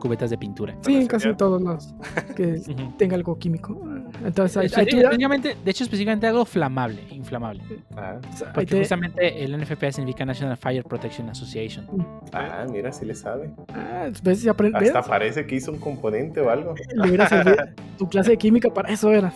cubetas 0.00 0.30
de 0.30 0.38
pintura. 0.38 0.74
Sí, 0.80 0.96
en 0.96 1.06
casi 1.06 1.34
todos 1.34 1.60
los 1.60 1.94
que 2.34 2.60
tenga 2.98 3.16
algo 3.16 3.38
químico. 3.38 3.78
Entonces 4.24 4.56
ahí, 4.56 4.68
Sí, 4.68 4.80
ahí 4.80 5.40
de 5.40 5.70
hecho, 5.70 5.84
específicamente 5.84 6.26
algo 6.26 6.44
flamable, 6.44 7.02
inflamable. 7.10 7.62
Ah, 7.96 8.18
Porque 8.54 8.66
te- 8.66 8.78
justamente 8.78 9.44
el 9.44 9.56
NFPA 9.60 9.90
significa 9.92 10.24
National 10.24 10.56
Fire 10.56 10.84
Protection 10.84 11.28
Association. 11.30 11.86
ah, 12.32 12.64
mira, 12.70 12.92
sí 12.92 13.04
le 13.04 13.14
sabe. 13.14 13.50
ah, 13.74 14.08
¿ves? 14.22 14.40
Si 14.40 14.48
aprendes, 14.48 14.88
Hasta 14.94 15.02
parece 15.02 15.46
que 15.46 15.56
hizo 15.56 15.72
un 15.72 15.78
componente 15.78 16.40
o 16.40 16.50
algo. 16.50 16.74
le 16.94 17.08
hubiera 17.08 17.28
servido 17.28 17.56
tu 17.98 18.08
clase 18.08 18.32
de 18.32 18.38
química 18.38 18.68
para 18.70 18.90
eso 18.90 19.10
era. 19.12 19.32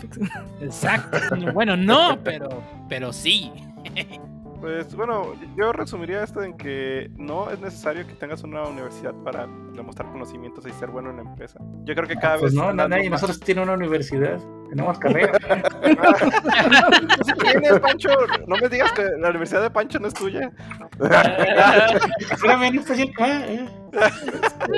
Exacto. 0.60 1.18
bueno, 1.54 1.76
no, 1.76 2.18
pero, 2.22 2.48
pero 2.88 3.12
sí. 3.12 3.50
Pues 4.60 4.94
bueno, 4.96 5.34
yo 5.56 5.70
resumiría 5.72 6.24
esto 6.24 6.42
en 6.42 6.56
que 6.56 7.10
no 7.16 7.50
es 7.50 7.60
necesario 7.60 8.06
que 8.06 8.14
tengas 8.14 8.42
una 8.42 8.62
universidad 8.64 9.14
para 9.22 9.46
demostrar 9.74 10.10
conocimientos 10.10 10.66
y 10.66 10.72
ser 10.72 10.88
bueno 10.90 11.10
en 11.10 11.16
la 11.16 11.22
empresa. 11.22 11.60
Yo 11.84 11.94
creo 11.94 12.08
que 12.08 12.16
cada 12.16 12.38
Pues 12.38 12.54
vez... 12.54 12.62
no, 12.62 12.72
nadie 12.72 13.04
de 13.04 13.10
nosotros 13.10 13.38
tiene 13.38 13.62
una 13.62 13.74
universidad. 13.74 14.40
Tenemos 14.68 14.98
carrera. 14.98 15.32
¿Tú 15.38 17.24
sí 17.24 17.32
tienes, 17.40 17.78
Pancho? 17.80 18.08
No 18.46 18.56
me 18.56 18.68
digas 18.68 18.92
que 18.92 19.02
la 19.18 19.30
universidad 19.30 19.62
de 19.62 19.70
Pancho 19.70 19.98
no 19.98 20.08
es 20.08 20.14
tuya. 20.14 20.50
Espérame, 22.30 22.74
no 22.74 22.80
especial. 22.80 23.10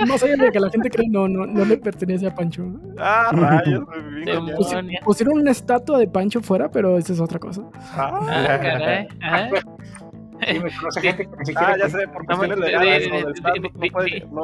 Más 0.06 0.22
allá 0.22 0.36
de 0.36 0.52
que 0.52 0.60
la 0.60 0.70
gente 0.70 0.90
cree, 0.90 1.08
no, 1.08 1.26
no, 1.28 1.46
no 1.46 1.64
le 1.64 1.76
pertenece 1.78 2.26
a 2.26 2.34
Pancho. 2.34 2.64
Ah, 2.98 3.30
rayos. 3.32 3.84
Pusieron 5.04 5.38
una 5.40 5.50
estatua 5.50 5.98
de 5.98 6.08
Pancho 6.08 6.40
fuera, 6.40 6.70
pero 6.70 6.98
esa 6.98 7.12
es 7.12 7.20
otra 7.20 7.38
cosa. 7.38 7.62
Ah, 7.92 8.20
Ah, 8.28 8.58
caray. 8.60 9.08
Ah, 9.22 9.48
Sí, 10.46 10.58
me 10.60 10.70
conoce 10.78 11.00
gente 11.00 11.24
que 11.24 11.36
ni 11.36 11.46
siquiera. 11.46 11.72
ah, 11.72 11.76
ya 11.78 11.88
sé, 11.88 12.08
por 12.08 12.20
No, 12.28 12.36
cuestiones 12.36 12.58
legales 12.58 13.08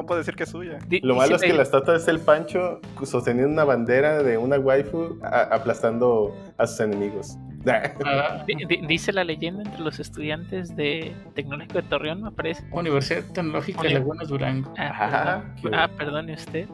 puede- 0.05 0.19
decir 0.19 0.35
que 0.35 0.43
es 0.45 0.49
suya. 0.51 0.79
di- 0.89 1.01
Lo 1.01 1.15
malo 1.17 1.37
es 1.37 1.43
que 1.43 1.53
la 1.53 1.63
estatua 1.63 1.97
es 1.97 2.09
el 2.09 2.21
Pancho 2.21 2.81
sosteniendo 3.05 3.53
una 3.53 3.65
bandera 3.65 4.23
de 4.23 4.39
una 4.39 4.59
waifu 4.59 5.19
a- 5.23 5.43
aplastando 5.55 6.35
a 6.59 6.67
sus 6.67 6.81
enemigos. 6.81 7.37
Ah, 8.05 8.45
di- 8.47 8.57
di- 8.67 8.87
Dice 8.87 9.11
la 9.11 9.25
leyenda 9.25 9.63
entre 9.63 9.81
los 9.81 9.99
estudiantes 9.99 10.77
de 10.77 11.15
Tecnológico 11.35 11.81
de 11.81 11.89
Torreón, 11.89 12.23
me 12.23 12.31
parece. 12.31 12.63
Universidad 12.73 13.25
Tecnológica 13.33 13.83
de. 13.85 13.95
Lagunas 13.95 14.29
Durango. 14.29 14.71
Ah, 14.77 15.43
Ah, 15.73 15.89
perdone 15.97 16.35
usted. 16.35 16.69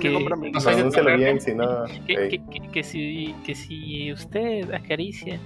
Que- 0.00 0.08
nombre 0.10 0.34
no 0.50 1.16
bien, 1.16 1.40
si 1.40 1.54
no. 1.54 1.84
Que, 2.06 2.14
ey. 2.14 2.28
que- 2.30 2.42
que- 2.50 2.68
que 2.72 2.82
si, 2.82 3.32
que 3.46 3.54
si 3.54 4.12
usted 4.12 4.72
acaricia 4.74 5.38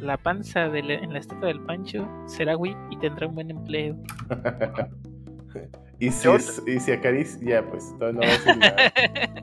la 0.00 0.16
panza 0.16 0.68
de 0.68 0.82
la- 0.82 0.94
en 0.94 1.12
la 1.12 1.18
estatua 1.18 1.48
del 1.48 1.60
Pancho, 1.60 2.08
será 2.26 2.56
WIP 2.56 2.76
y 2.90 2.96
tendrá 2.98 3.26
un 3.26 3.34
buen 3.34 3.50
empleo. 3.50 3.96
y, 5.98 6.10
si 6.10 6.28
es, 6.30 6.62
y 6.66 6.78
si 6.80 6.92
acaricia, 6.92 7.64
pues 7.68 7.92
no, 7.98 8.12
no 8.12 8.20
va 8.20 8.26
a 8.26 8.30
decir 8.30 8.56
nada. 8.56 8.92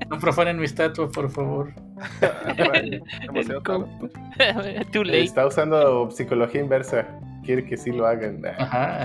No 0.10 0.20
profanen 0.20 0.58
mi 0.60 0.66
estatua, 0.66 1.10
por 1.12 1.30
favor. 1.32 1.74
Too 4.92 5.04
late. 5.04 5.24
Está 5.24 5.48
usando 5.48 6.10
psicología 6.12 6.62
inversa. 6.62 7.08
Quiere 7.44 7.64
que 7.66 7.78
sí 7.78 7.92
lo 7.92 8.08
hagan. 8.08 8.42
Ajá. 8.58 9.04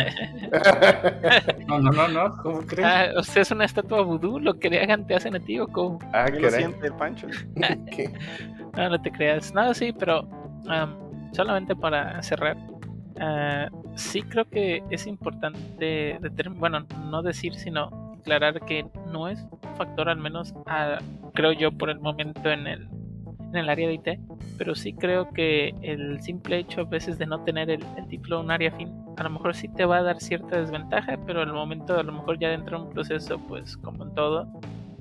No, 1.67 1.79
no, 1.79 1.91
no, 1.91 2.09
no. 2.09 2.37
¿Cómo 2.43 2.61
crees? 2.63 2.87
Ah, 2.89 3.07
¿Usted 3.19 3.41
es 3.43 3.51
una 3.51 3.65
estatua 3.65 4.03
vudú? 4.03 4.39
¿Lo 4.41 4.59
que 4.59 4.71
le 4.71 4.81
hagan 4.83 5.07
te 5.07 5.15
hacen 5.15 5.35
a 5.37 5.41
ti 5.41 5.59
o 5.59 5.67
cómo? 5.69 5.99
ah, 6.13 6.27
¿Qué 6.31 6.41
lo 6.41 6.51
siente 6.51 6.87
el 6.87 6.95
Pancho? 6.95 7.27
¿Qué? 7.91 8.11
No, 8.77 8.89
no 8.91 9.01
te 9.03 9.11
creas. 9.11 9.53
No, 9.55 9.73
sí, 9.75 9.93
pero 9.93 10.27
am, 10.69 10.97
solamente 11.33 11.77
para 11.77 12.23
cerrar. 12.23 12.57
ah, 13.21 13.69
sí 13.95 14.23
creo 14.23 14.45
que 14.47 14.83
es 14.91 15.07
importante, 15.07 16.19
bueno, 16.57 16.87
no 17.11 17.23
decir, 17.23 17.55
sino 17.55 18.11
aclarar 18.19 18.61
que 18.61 18.87
no 19.13 19.29
es 19.29 19.47
un 19.51 19.77
factor, 19.77 20.09
al 20.09 20.19
menos 20.19 20.55
ah, 20.67 20.99
creo 21.35 21.53
yo 21.53 21.73
por 21.73 21.91
el 21.91 22.01
momento 22.01 22.51
en 22.51 22.67
el, 22.67 22.89
en 23.51 23.57
el 23.57 23.69
área 23.69 23.89
de 23.89 23.95
IT, 23.95 24.09
pero 24.59 24.75
sí 24.75 24.93
creo 24.93 25.31
que 25.31 25.75
el 25.83 26.21
simple 26.23 26.59
hecho 26.59 26.83
a 26.83 26.85
veces 26.85 27.19
de 27.19 27.27
no 27.27 27.43
tener 27.45 27.71
el, 27.71 27.85
el 27.97 28.07
título 28.09 28.41
un 28.41 28.51
área 28.51 28.71
fin, 28.73 28.93
a 29.17 29.23
lo 29.23 29.31
mejor 29.31 29.55
sí 29.55 29.69
te 29.69 29.85
va 29.85 29.99
a 29.99 30.03
dar 30.03 30.21
cierta 30.21 30.61
desventaja, 30.61 31.19
pero 31.27 31.43
al 31.43 31.53
momento 31.53 31.99
a 31.99 32.03
lo 32.03 32.13
mejor 32.13 32.39
ya 32.39 32.51
dentro 32.51 32.79
de 32.79 32.87
un 32.87 32.91
proceso, 32.93 33.39
pues 33.39 33.77
como 33.77 34.05
en 34.05 34.15
todo, 34.15 34.49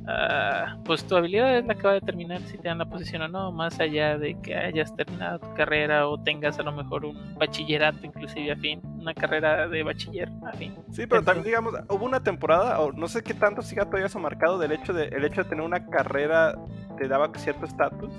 ah, 0.09 0.77
pues 0.83 1.05
tu 1.05 1.15
habilidad 1.15 1.57
es 1.57 1.65
la 1.65 1.75
que 1.75 1.83
va 1.83 1.91
a 1.91 1.93
determinar 1.95 2.41
si 2.41 2.57
te 2.57 2.67
dan 2.67 2.79
la 2.79 2.85
posición 2.85 3.21
o 3.21 3.27
no, 3.27 3.51
más 3.51 3.79
allá 3.79 4.17
de 4.17 4.39
que 4.41 4.55
hayas 4.55 4.95
terminado 4.95 5.39
tu 5.39 5.53
carrera 5.53 6.07
o 6.07 6.21
tengas 6.21 6.59
a 6.59 6.63
lo 6.63 6.71
mejor 6.71 7.05
un 7.05 7.35
bachillerato 7.35 8.05
inclusive 8.05 8.51
afín, 8.51 8.81
una 8.99 9.13
carrera 9.13 9.67
de 9.67 9.83
bachiller 9.83 10.29
afín. 10.45 10.75
Sí, 10.91 11.05
pero 11.07 11.23
también 11.23 11.45
digamos, 11.45 11.73
hubo 11.89 12.05
una 12.05 12.21
temporada, 12.21 12.79
o 12.79 12.91
no 12.91 13.07
sé 13.07 13.23
qué 13.23 13.33
tanto 13.33 13.61
siga 13.61 13.85
todavía 13.85 14.07
eso 14.07 14.19
marcado 14.19 14.57
del 14.57 14.71
hecho 14.71 14.93
de, 14.93 15.05
el 15.05 15.23
hecho 15.25 15.43
de 15.43 15.49
tener 15.49 15.63
una 15.63 15.85
carrera 15.85 16.55
te 16.97 17.07
daba 17.07 17.29
cierto 17.35 17.65
estatus. 17.65 18.11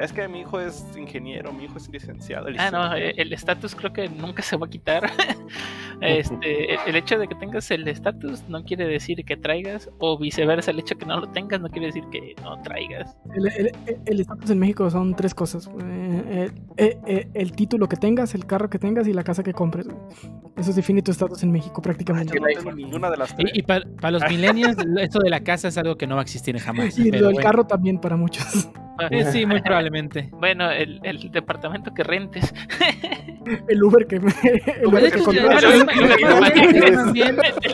Es 0.00 0.12
que 0.12 0.28
mi 0.28 0.40
hijo 0.40 0.60
es 0.60 0.84
ingeniero, 0.96 1.52
mi 1.52 1.64
hijo 1.64 1.76
es 1.76 1.88
licenciado. 1.88 2.46
Ah, 2.58 2.70
no, 2.70 2.94
eh, 2.94 3.14
el 3.16 3.32
estatus 3.32 3.74
creo 3.74 3.92
que 3.92 4.08
nunca 4.08 4.42
se 4.42 4.56
va 4.56 4.66
a 4.66 4.70
quitar. 4.70 5.10
Este, 6.00 6.74
el, 6.74 6.78
el 6.86 6.94
hecho 6.96 7.18
de 7.18 7.26
que 7.26 7.34
tengas 7.34 7.68
el 7.72 7.88
estatus 7.88 8.44
no 8.48 8.62
quiere 8.64 8.86
decir 8.86 9.24
que 9.24 9.36
traigas, 9.36 9.90
o 9.98 10.16
viceversa, 10.16 10.70
el 10.70 10.78
hecho 10.78 10.94
de 10.94 11.00
que 11.00 11.06
no 11.06 11.18
lo 11.18 11.28
tengas 11.30 11.60
no 11.60 11.68
quiere 11.70 11.86
decir 11.86 12.04
que 12.12 12.36
no 12.40 12.56
traigas. 12.62 13.16
El 13.34 13.48
el- 13.48 13.72
el 14.06 14.20
estatus 14.20 14.48
en 14.50 14.60
México 14.60 14.88
son 14.90 15.16
tres 15.16 15.34
cosas. 15.34 15.68
eh, 15.82 16.52
eh, 16.76 17.28
el 17.34 17.50
título 17.50 17.88
que 17.88 17.96
tengas, 17.96 18.36
el 18.36 18.46
carro 18.46 18.70
que 18.70 18.78
tengas 18.78 19.08
y 19.08 19.12
la 19.12 19.24
casa 19.24 19.42
que 19.42 19.52
compres. 19.52 19.88
Eso 20.56 20.72
define 20.72 21.02
tu 21.02 21.10
estatus 21.10 21.42
en 21.42 21.50
México 21.50 21.82
prácticamente. 21.82 22.32
Yo 22.32 22.40
no 22.40 22.46
tengo 22.46 22.72
ninguna 22.72 23.10
de 23.10 23.16
las 23.16 23.34
tres. 23.34 23.50
Y, 23.52 23.62
para 23.62 23.82
los 24.12 24.22
millennials, 24.30 24.76
esto 25.00 25.18
de 25.18 25.30
la 25.30 25.40
casa 25.40 25.66
es 25.66 25.78
algo 25.78 25.96
que 25.96 26.06
no 26.06 26.14
va 26.14 26.20
a 26.20 26.24
existir 26.24 26.56
jamás. 26.60 26.96
Y 26.96 27.10
pero 27.10 27.22
lo 27.22 27.26
del 27.28 27.34
bueno. 27.34 27.48
carro 27.50 27.66
también 27.66 27.98
para 27.98 28.16
muchos. 28.16 28.70
Eh, 29.10 29.24
sí, 29.30 29.46
muy 29.46 29.60
probablemente. 29.62 30.28
Bueno, 30.32 30.70
el, 30.70 31.00
el 31.04 31.30
departamento 31.30 31.94
que 31.94 32.02
rentes. 32.02 32.52
El 33.68 33.82
Uber 33.82 34.06
que 34.06 34.20
me. 34.20 34.30
El 34.42 34.86
Uber 34.88 35.10
que 35.10 35.18
el- 35.20 35.24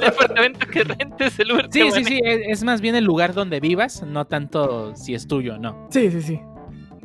departamento 0.00 0.66
que 0.66 0.84
rentes, 0.84 1.38
el 1.40 1.52
Uber 1.52 1.66
Sí, 1.70 1.80
que 1.82 1.92
sí, 1.92 2.04
sí, 2.04 2.20
es, 2.24 2.40
es 2.46 2.64
más 2.64 2.80
bien 2.80 2.94
el 2.94 3.04
lugar 3.04 3.34
donde 3.34 3.58
vivas, 3.60 4.02
no 4.02 4.24
tanto 4.26 4.94
si 4.94 5.14
es 5.14 5.26
tuyo 5.26 5.54
o 5.54 5.58
no. 5.58 5.88
Sí, 5.90 6.10
sí, 6.10 6.22
sí. 6.22 6.40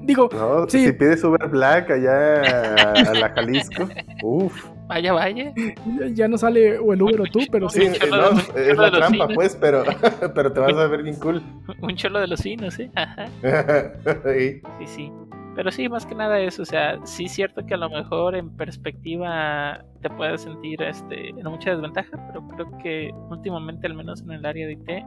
Digo, 0.01 0.30
No, 0.32 0.67
Sí. 0.70 0.86
si 0.86 0.91
pides 0.93 1.24
Uber 1.24 1.47
Black 1.49 1.91
allá 1.91 2.41
a, 2.41 2.91
a 2.93 3.13
la 3.13 3.30
Jalisco, 3.30 3.88
uff. 4.24 4.65
Vaya, 4.89 5.13
vaya. 5.13 5.53
ya- 5.55 6.07
ya 6.13 6.27
no 6.27 6.37
sale 6.37 6.79
o 6.79 6.91
el 6.93 7.01
Uber 7.03 7.21
o 7.21 7.23
tú, 7.25 7.39
pero 7.51 7.69
Sí, 7.69 7.87
cholo 7.93 8.17
no, 8.17 8.29
de- 8.31 8.33
un 8.33 8.39
es 8.71 8.77
la 8.77 8.89
los 8.89 8.97
trampa, 8.99 9.27
pues, 9.35 9.55
pero, 9.55 9.83
pero 10.35 10.51
te 10.51 10.59
vas 10.59 10.75
a 10.75 10.87
ver 10.87 11.03
bien 11.03 11.15
cool. 11.19 11.41
Un 11.79 11.95
cholo 11.95 12.19
de 12.19 12.27
los 12.27 12.41
finos, 12.41 12.77
¿eh? 12.79 12.89
Ajá. 12.95 13.27
Sí. 14.25 14.61
Sí, 14.79 14.87
sí. 14.87 15.11
Pero 15.55 15.71
sí, 15.71 15.87
más 15.89 16.05
que 16.05 16.15
nada 16.15 16.39
eso, 16.39 16.63
o 16.63 16.65
sea, 16.65 16.97
sí 17.05 17.25
es 17.25 17.33
cierto 17.33 17.65
que 17.65 17.73
a 17.73 17.77
lo 17.77 17.89
mejor 17.89 18.35
en 18.35 18.49
perspectiva 18.55 19.83
te 20.01 20.09
puedes 20.09 20.41
sentir 20.41 20.81
este, 20.81 21.29
en 21.29 21.43
mucha 21.43 21.71
desventaja, 21.71 22.17
pero 22.27 22.47
creo 22.47 22.77
que 22.81 23.11
últimamente, 23.29 23.85
al 23.87 23.93
menos 23.93 24.21
en 24.21 24.31
el 24.31 24.45
área 24.45 24.65
de 24.67 24.73
IT, 24.73 25.05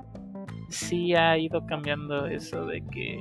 sí 0.69 1.15
ha 1.15 1.37
ido 1.39 1.65
cambiando 1.67 2.27
eso 2.27 2.67
de 2.67 2.83
que 2.93 3.19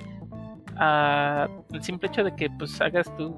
ah, 0.77 1.47
el 1.73 1.81
simple 1.83 2.09
hecho 2.09 2.23
de 2.23 2.35
que 2.35 2.49
pues 2.59 2.79
hagas 2.81 3.13
tu 3.17 3.35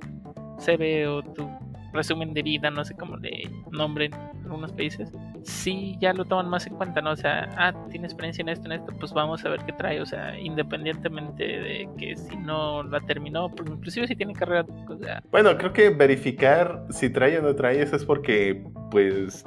CV 0.57 1.07
o 1.07 1.21
tu 1.21 1.47
resumen 1.93 2.33
de 2.33 2.41
vida, 2.41 2.69
no 2.71 2.83
sé 2.83 2.95
cómo 2.95 3.17
le 3.17 3.49
nombren 3.71 4.13
en 4.13 4.43
algunos 4.43 4.71
países, 4.73 5.11
sí 5.43 5.95
ya 6.01 6.13
lo 6.13 6.25
toman 6.25 6.49
más 6.49 6.67
en 6.67 6.75
cuenta, 6.75 7.01
¿no? 7.01 7.11
O 7.11 7.15
sea, 7.15 7.49
ah, 7.57 7.73
tiene 7.89 8.07
experiencia 8.07 8.41
en 8.41 8.49
esto, 8.49 8.65
en 8.65 8.73
esto, 8.73 8.93
pues 8.99 9.13
vamos 9.13 9.45
a 9.45 9.49
ver 9.49 9.61
qué 9.65 9.73
trae, 9.73 10.01
o 10.01 10.05
sea, 10.05 10.37
independientemente 10.39 11.43
de 11.43 11.89
que 11.97 12.15
si 12.15 12.35
no 12.37 12.83
la 12.83 12.99
terminó, 13.01 13.49
pues, 13.49 13.69
inclusive 13.69 14.07
si 14.07 14.15
tiene 14.15 14.33
carrera, 14.33 14.65
Bueno, 15.31 15.57
creo 15.57 15.73
que 15.73 15.89
verificar 15.89 16.85
si 16.89 17.09
trae 17.09 17.37
o 17.39 17.41
no 17.41 17.55
trae 17.55 17.81
eso 17.81 17.95
es 17.95 18.05
porque, 18.05 18.63
pues, 18.91 19.45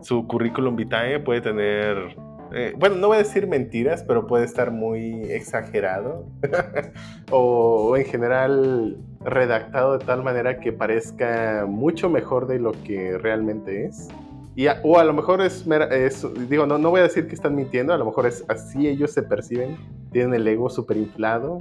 su 0.00 0.26
currículum 0.26 0.76
vitae 0.76 1.20
puede 1.20 1.40
tener, 1.40 2.16
eh, 2.52 2.74
bueno, 2.76 2.96
no 2.96 3.08
voy 3.08 3.16
a 3.16 3.18
decir 3.18 3.46
mentiras, 3.46 4.02
pero 4.02 4.26
puede 4.26 4.44
estar 4.44 4.70
muy 4.70 5.22
exagerado 5.30 6.26
o 7.30 7.96
en 7.96 8.04
general 8.04 8.98
redactado 9.24 9.98
de 9.98 10.04
tal 10.04 10.22
manera 10.22 10.58
que 10.60 10.72
parezca 10.72 11.64
mucho 11.68 12.08
mejor 12.10 12.46
de 12.46 12.58
lo 12.58 12.72
que 12.84 13.18
realmente 13.18 13.86
es. 13.86 14.08
Y 14.54 14.66
a- 14.66 14.80
o 14.82 14.98
a 14.98 15.04
lo 15.04 15.12
mejor 15.14 15.40
es, 15.40 15.66
es- 15.90 16.26
digo, 16.48 16.66
no, 16.66 16.76
no 16.78 16.90
voy 16.90 17.00
a 17.00 17.04
decir 17.04 17.26
que 17.26 17.34
están 17.34 17.54
mintiendo, 17.54 17.92
a 17.94 17.98
lo 17.98 18.04
mejor 18.04 18.26
es 18.26 18.44
así 18.48 18.86
ellos 18.86 19.12
se 19.12 19.22
perciben, 19.22 19.76
tienen 20.12 20.34
el 20.34 20.46
ego 20.46 20.68
súper 20.68 20.96
inflado, 20.98 21.58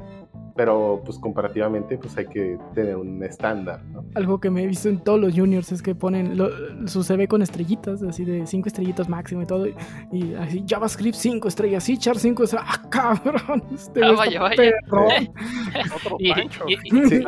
pero 0.55 1.01
pues 1.05 1.17
comparativamente 1.17 1.97
pues 1.97 2.17
hay 2.17 2.25
que 2.27 2.57
tener 2.73 2.95
un 2.97 3.23
estándar, 3.23 3.81
¿no? 3.91 4.03
Algo 4.15 4.39
que 4.39 4.49
me 4.49 4.63
he 4.63 4.67
visto 4.67 4.89
en 4.89 4.99
todos 4.99 5.19
los 5.19 5.33
juniors 5.33 5.71
es 5.71 5.81
que 5.81 5.95
ponen 5.95 6.37
lo- 6.37 6.49
su 6.87 7.03
CV 7.03 7.27
con 7.27 7.41
estrellitas, 7.41 8.03
así 8.03 8.25
de 8.25 8.45
5 8.45 8.67
estrellitas 8.67 9.07
máximo 9.09 9.41
y 9.41 9.45
todo. 9.45 9.67
Y, 9.67 9.75
y 10.11 10.35
así 10.35 10.63
JavaScript 10.67 11.15
5 11.15 11.47
estrellas, 11.47 11.83
C 11.83 11.97
Char 11.97 12.17
5 12.17 12.43
estrellas. 12.43 12.67
¡Ah, 12.69 12.89
cabrón! 12.89 13.63
Este 13.73 14.03
Ah, 14.03 14.11
vaya, 14.11 14.41
vaya. 14.41 14.71
Otro 14.91 16.17
Pancho. 16.35 16.65
Sí. 17.09 17.23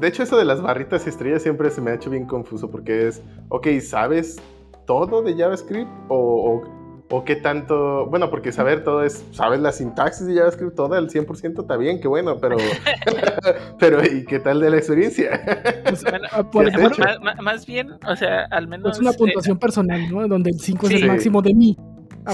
De 0.00 0.08
hecho, 0.08 0.22
eso 0.22 0.36
de 0.38 0.44
las 0.44 0.62
barritas 0.62 1.06
y 1.06 1.10
estrellas 1.10 1.42
siempre 1.42 1.70
se 1.70 1.80
me 1.80 1.90
ha 1.90 1.94
hecho 1.94 2.10
bien 2.10 2.26
confuso 2.26 2.70
porque 2.70 3.08
es, 3.08 3.22
ok, 3.48 3.66
¿sabes 3.82 4.40
todo 4.86 5.22
de 5.22 5.34
JavaScript? 5.36 5.90
¿O, 6.08 6.16
o, 6.56 6.79
o 7.10 7.24
qué 7.24 7.36
tanto? 7.36 8.06
Bueno, 8.06 8.30
porque 8.30 8.52
saber 8.52 8.84
todo 8.84 9.04
es, 9.04 9.24
¿sabes 9.32 9.60
la 9.60 9.72
sintaxis 9.72 10.26
de 10.26 10.36
JavaScript 10.36 10.74
toda 10.74 10.98
al 10.98 11.10
100%? 11.10 11.60
Está 11.60 11.76
bien, 11.76 12.00
qué 12.00 12.08
bueno, 12.08 12.38
pero, 12.40 12.56
pero 13.78 14.04
¿y 14.04 14.24
qué 14.24 14.38
tal 14.38 14.60
de 14.60 14.70
la 14.70 14.76
experiencia? 14.78 15.40
Pues, 15.84 16.04
Bueno, 16.52 16.70
por 16.92 17.42
más, 17.42 17.66
bien, 17.66 17.92
o 18.06 18.16
sea, 18.16 18.44
al 18.50 18.68
menos... 18.68 18.92
es 18.92 19.00
una 19.00 19.10
eh, 19.10 19.18
puntuación 19.18 19.58
personal, 19.58 20.10
¿no? 20.10 20.26
Donde 20.26 20.50
el 20.50 20.60
5 20.60 20.86
es 20.86 20.94
el 20.94 21.06
máximo 21.06 21.42
de 21.42 21.54
mi 21.54 21.76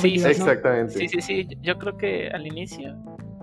Sí. 0.01 0.14
Exactamente. 0.16 0.95
Sí, 0.95 1.09
sí, 1.09 1.20
sí. 1.20 1.49
Yo 1.62 1.79
creo 1.79 1.97
que 1.97 2.29
al 2.29 2.47
inicio, 2.47 2.97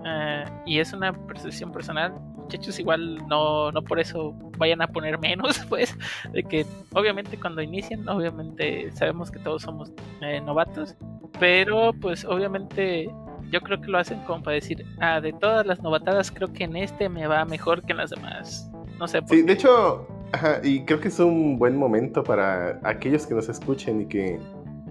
eh, 0.04 0.44
y 0.66 0.78
es 0.78 0.92
una 0.92 1.12
percepción 1.12 1.72
personal, 1.72 2.12
muchachos, 2.36 2.78
igual 2.78 3.26
no, 3.28 3.72
no 3.72 3.82
por 3.82 3.98
eso 3.98 4.34
vayan 4.58 4.82
a 4.82 4.86
poner 4.88 5.18
menos, 5.18 5.58
pues, 5.68 5.96
de 6.32 6.42
que 6.42 6.66
obviamente 6.92 7.38
cuando 7.38 7.62
inician, 7.62 8.08
obviamente 8.08 8.90
sabemos 8.92 9.30
que 9.30 9.38
todos 9.38 9.62
somos 9.62 9.92
eh, 10.20 10.40
novatos, 10.40 10.94
pero 11.38 11.92
pues 12.00 12.24
obviamente 12.24 13.08
yo 13.50 13.60
creo 13.60 13.80
que 13.80 13.88
lo 13.88 13.98
hacen 13.98 14.20
como 14.24 14.42
para 14.42 14.54
decir, 14.56 14.84
ah, 15.00 15.20
de 15.20 15.32
todas 15.32 15.66
las 15.66 15.82
novatadas, 15.82 16.30
creo 16.30 16.52
que 16.52 16.64
en 16.64 16.76
este 16.76 17.08
me 17.08 17.26
va 17.26 17.44
mejor 17.44 17.82
que 17.82 17.92
en 17.92 17.98
las 17.98 18.10
demás. 18.10 18.70
No 18.98 19.08
sé, 19.08 19.22
por 19.22 19.36
Sí, 19.36 19.36
qué. 19.38 19.46
de 19.46 19.52
hecho, 19.54 20.06
ajá, 20.32 20.60
y 20.62 20.84
creo 20.84 21.00
que 21.00 21.08
es 21.08 21.18
un 21.18 21.58
buen 21.58 21.76
momento 21.76 22.22
para 22.24 22.80
aquellos 22.84 23.26
que 23.26 23.34
nos 23.34 23.48
escuchen 23.48 24.02
y 24.02 24.06
que 24.06 24.40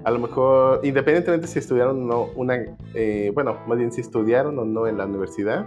a 0.04 0.12
lo 0.12 0.20
mejor, 0.20 0.82
independientemente 0.84 1.48
si 1.48 1.60
estudiaron 1.60 2.04
o 2.04 2.06
no 2.06 2.26
una, 2.36 2.58
eh, 2.94 3.32
bueno, 3.34 3.58
más 3.68 3.78
bien 3.78 3.92
si 3.92 4.02
estudiaron 4.02 4.58
o 4.60 4.66
no 4.66 4.88
en 4.88 4.98
la 4.98 5.06
universidad, 5.06 5.66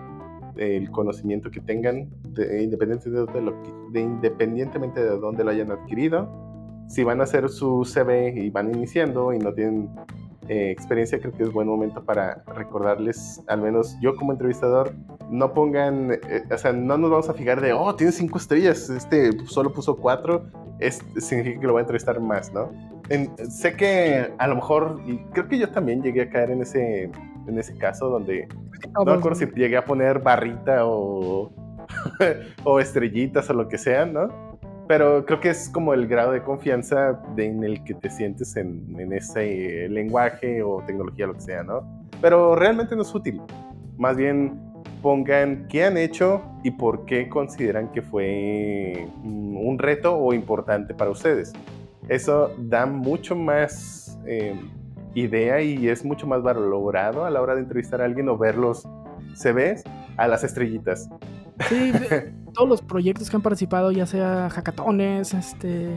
el 0.56 0.90
conocimiento 0.90 1.50
que 1.50 1.60
tengan, 1.60 2.08
de- 2.34 2.62
independientemente, 2.62 3.32
de, 3.32 3.40
lo 3.42 3.62
que- 3.62 3.72
de- 3.92 4.00
independientemente 4.00 5.02
de 5.02 5.18
dónde 5.18 5.44
lo 5.44 5.50
hayan 5.50 5.70
adquirido, 5.70 6.28
si 6.88 7.02
van 7.04 7.20
a 7.20 7.24
hacer 7.24 7.48
su 7.48 7.84
CV 7.84 8.28
y 8.36 8.50
van 8.50 8.74
iniciando 8.74 9.32
y 9.32 9.38
no 9.38 9.52
tienen 9.52 9.90
eh, 10.48 10.70
experiencia, 10.70 11.18
creo 11.18 11.32
que 11.32 11.42
es 11.42 11.52
buen 11.52 11.66
momento 11.66 12.04
para 12.04 12.44
recordarles, 12.54 13.42
al 13.48 13.60
menos 13.62 13.96
yo 14.00 14.14
como 14.14 14.30
entrevistador, 14.30 14.92
no 15.28 15.52
pongan, 15.52 16.12
eh, 16.12 16.44
o 16.48 16.56
sea, 16.56 16.72
no 16.72 16.96
nos 16.96 17.10
vamos 17.10 17.28
a 17.28 17.34
fijar 17.34 17.60
de, 17.60 17.72
oh, 17.72 17.92
tiene 17.96 18.12
cinco 18.12 18.38
estrellas, 18.38 18.88
este 18.88 19.32
solo 19.46 19.72
puso 19.72 19.96
cuatro, 19.96 20.44
es, 20.78 21.00
significa 21.18 21.58
que 21.60 21.66
lo 21.66 21.72
va 21.74 21.80
a 21.80 21.82
entrevistar 21.82 22.20
más, 22.20 22.52
¿no? 22.52 22.70
En- 23.08 23.30
sé 23.50 23.74
que 23.76 24.30
a 24.38 24.46
lo 24.48 24.56
mejor, 24.56 25.00
y 25.06 25.18
creo 25.32 25.48
que 25.48 25.58
yo 25.58 25.68
también 25.70 26.02
llegué 26.02 26.22
a 26.22 26.28
caer 26.30 26.50
en 26.50 26.62
ese, 26.62 27.10
en 27.46 27.58
ese 27.58 27.76
caso 27.78 28.08
donde, 28.08 28.48
no 28.94 29.04
me 29.04 29.12
acuerdo 29.12 29.38
si 29.38 29.46
llegué 29.54 29.76
a 29.76 29.84
poner 29.84 30.18
barrita 30.20 30.84
o, 30.86 31.50
o 32.64 32.80
estrellitas 32.80 33.48
o 33.50 33.52
lo 33.54 33.68
que 33.68 33.78
sea, 33.78 34.06
¿no? 34.06 34.28
Pero 34.88 35.24
creo 35.26 35.40
que 35.40 35.50
es 35.50 35.68
como 35.68 35.94
el 35.94 36.06
grado 36.06 36.32
de 36.32 36.42
confianza 36.42 37.20
de- 37.34 37.46
en 37.46 37.64
el 37.64 37.82
que 37.84 37.94
te 37.94 38.08
sientes 38.10 38.56
en, 38.56 38.94
en 38.98 39.12
ese 39.12 39.88
lenguaje 39.88 40.62
o 40.62 40.82
tecnología, 40.86 41.26
lo 41.26 41.34
que 41.34 41.40
sea, 41.40 41.62
¿no? 41.62 41.82
Pero 42.20 42.54
realmente 42.56 42.94
no 42.96 43.02
es 43.02 43.14
útil. 43.14 43.40
Más 43.98 44.16
bien 44.16 44.60
pongan 45.02 45.66
qué 45.68 45.84
han 45.84 45.96
hecho 45.96 46.42
y 46.64 46.70
por 46.72 47.04
qué 47.04 47.28
consideran 47.28 47.90
que 47.92 48.02
fue 48.02 49.06
mm, 49.22 49.56
un 49.56 49.78
reto 49.78 50.16
o 50.16 50.32
importante 50.32 50.94
para 50.94 51.10
ustedes. 51.10 51.52
Eso 52.08 52.54
da 52.58 52.86
mucho 52.86 53.34
más 53.34 54.18
eh, 54.26 54.54
idea 55.14 55.60
y 55.60 55.88
es 55.88 56.04
mucho 56.04 56.26
más 56.26 56.42
valorado 56.42 57.24
a 57.24 57.30
la 57.30 57.40
hora 57.40 57.54
de 57.54 57.62
entrevistar 57.62 58.00
a 58.00 58.04
alguien 58.04 58.28
o 58.28 58.38
ver 58.38 58.56
los 58.56 58.86
CVs 59.34 59.82
a 60.16 60.28
las 60.28 60.44
estrellitas. 60.44 61.08
Sí, 61.68 61.92
todos 62.52 62.68
los 62.68 62.82
proyectos 62.82 63.28
que 63.30 63.36
han 63.36 63.42
participado, 63.42 63.90
ya 63.92 64.06
sea 64.06 64.48
hackatones, 64.50 65.34
este, 65.34 65.88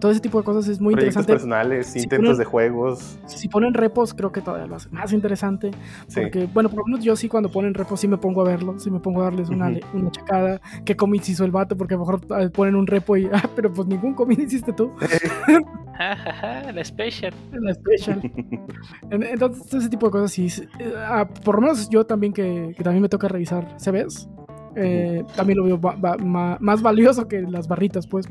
todo 0.00 0.10
ese 0.12 0.20
tipo 0.20 0.38
de 0.38 0.44
cosas 0.44 0.68
es 0.68 0.80
muy 0.80 0.94
Proyectos 0.94 1.22
interesante. 1.24 1.32
personales, 1.32 1.86
Si 1.88 2.00
intentos 2.00 2.30
ponen- 2.34 2.38
de 2.38 2.44
juegos. 2.44 3.18
Si 3.26 3.48
ponen 3.48 3.74
repos, 3.74 4.14
creo 4.14 4.32
que 4.32 4.40
todavía 4.40 4.66
lo 4.66 4.76
hace 4.76 4.88
más 4.90 5.12
interesante. 5.12 5.70
Sí. 6.06 6.20
Porque, 6.22 6.46
bueno, 6.52 6.68
por 6.68 6.78
lo 6.80 6.84
menos 6.86 7.04
yo 7.04 7.16
sí 7.16 7.28
cuando 7.28 7.50
ponen 7.50 7.74
repos 7.74 8.00
sí 8.00 8.08
me 8.08 8.18
pongo 8.18 8.42
a 8.42 8.44
verlos, 8.44 8.82
sí 8.82 8.90
me 8.90 9.00
pongo 9.00 9.20
a 9.22 9.24
darles 9.24 9.48
una, 9.48 9.66
Ujú. 9.70 9.74
le- 9.74 10.00
una 10.00 10.10
checada, 10.10 10.60
qué 10.84 10.96
commits 10.96 11.28
hizo 11.30 11.44
el 11.44 11.50
vato, 11.50 11.76
porque 11.76 11.94
a 11.94 11.96
lo 11.98 12.04
mejor 12.06 12.20
ah, 12.30 12.48
ponen 12.52 12.74
un 12.76 12.86
repo 12.86 13.16
y, 13.16 13.28
ah, 13.32 13.48
pero 13.54 13.72
pues 13.72 13.86
ningún 13.88 14.14
commit 14.14 14.38
hiciste 14.40 14.72
tú, 14.72 14.90
ja, 15.98 16.72
la 16.72 16.84
special. 16.84 17.32
en 17.52 17.64
la 17.64 17.74
special. 17.74 18.20
En- 19.10 19.22
Entonces, 19.22 19.72
ese 19.74 19.88
tipo 19.88 20.06
de 20.06 20.12
cosas 20.12 20.30
sí. 20.32 20.46
eh, 20.78 20.92
ah, 20.96 21.26
por 21.28 21.56
lo 21.56 21.62
menos 21.62 21.88
yo 21.88 22.04
también 22.06 22.32
que, 22.32 22.74
que 22.76 22.82
también 22.84 23.02
me 23.02 23.08
toca 23.08 23.28
revisar 23.28 23.76
CVs, 23.78 24.28
eh, 24.76 25.24
también 25.34 25.58
lo 25.58 25.64
veo 25.64 25.80
va- 25.80 25.96
va- 25.96 26.16
ma- 26.18 26.58
más 26.60 26.82
valioso 26.82 27.26
que 27.26 27.42
las 27.42 27.66
barritas, 27.68 28.06
pues. 28.06 28.26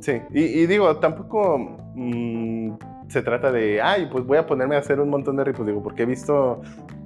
Sí, 0.00 0.14
y, 0.32 0.40
y 0.42 0.66
digo, 0.66 0.96
tampoco 0.96 1.76
mm, 1.94 2.72
se 3.08 3.22
trata 3.22 3.52
de, 3.52 3.80
ay, 3.80 4.08
pues 4.10 4.24
voy 4.26 4.38
a 4.38 4.46
ponerme 4.46 4.74
a 4.74 4.78
hacer 4.80 4.98
un 5.00 5.10
montón 5.10 5.36
de 5.36 5.44
ripos, 5.44 5.66
digo, 5.66 5.82
porque 5.82 6.02
he 6.02 6.06
visto 6.06 6.60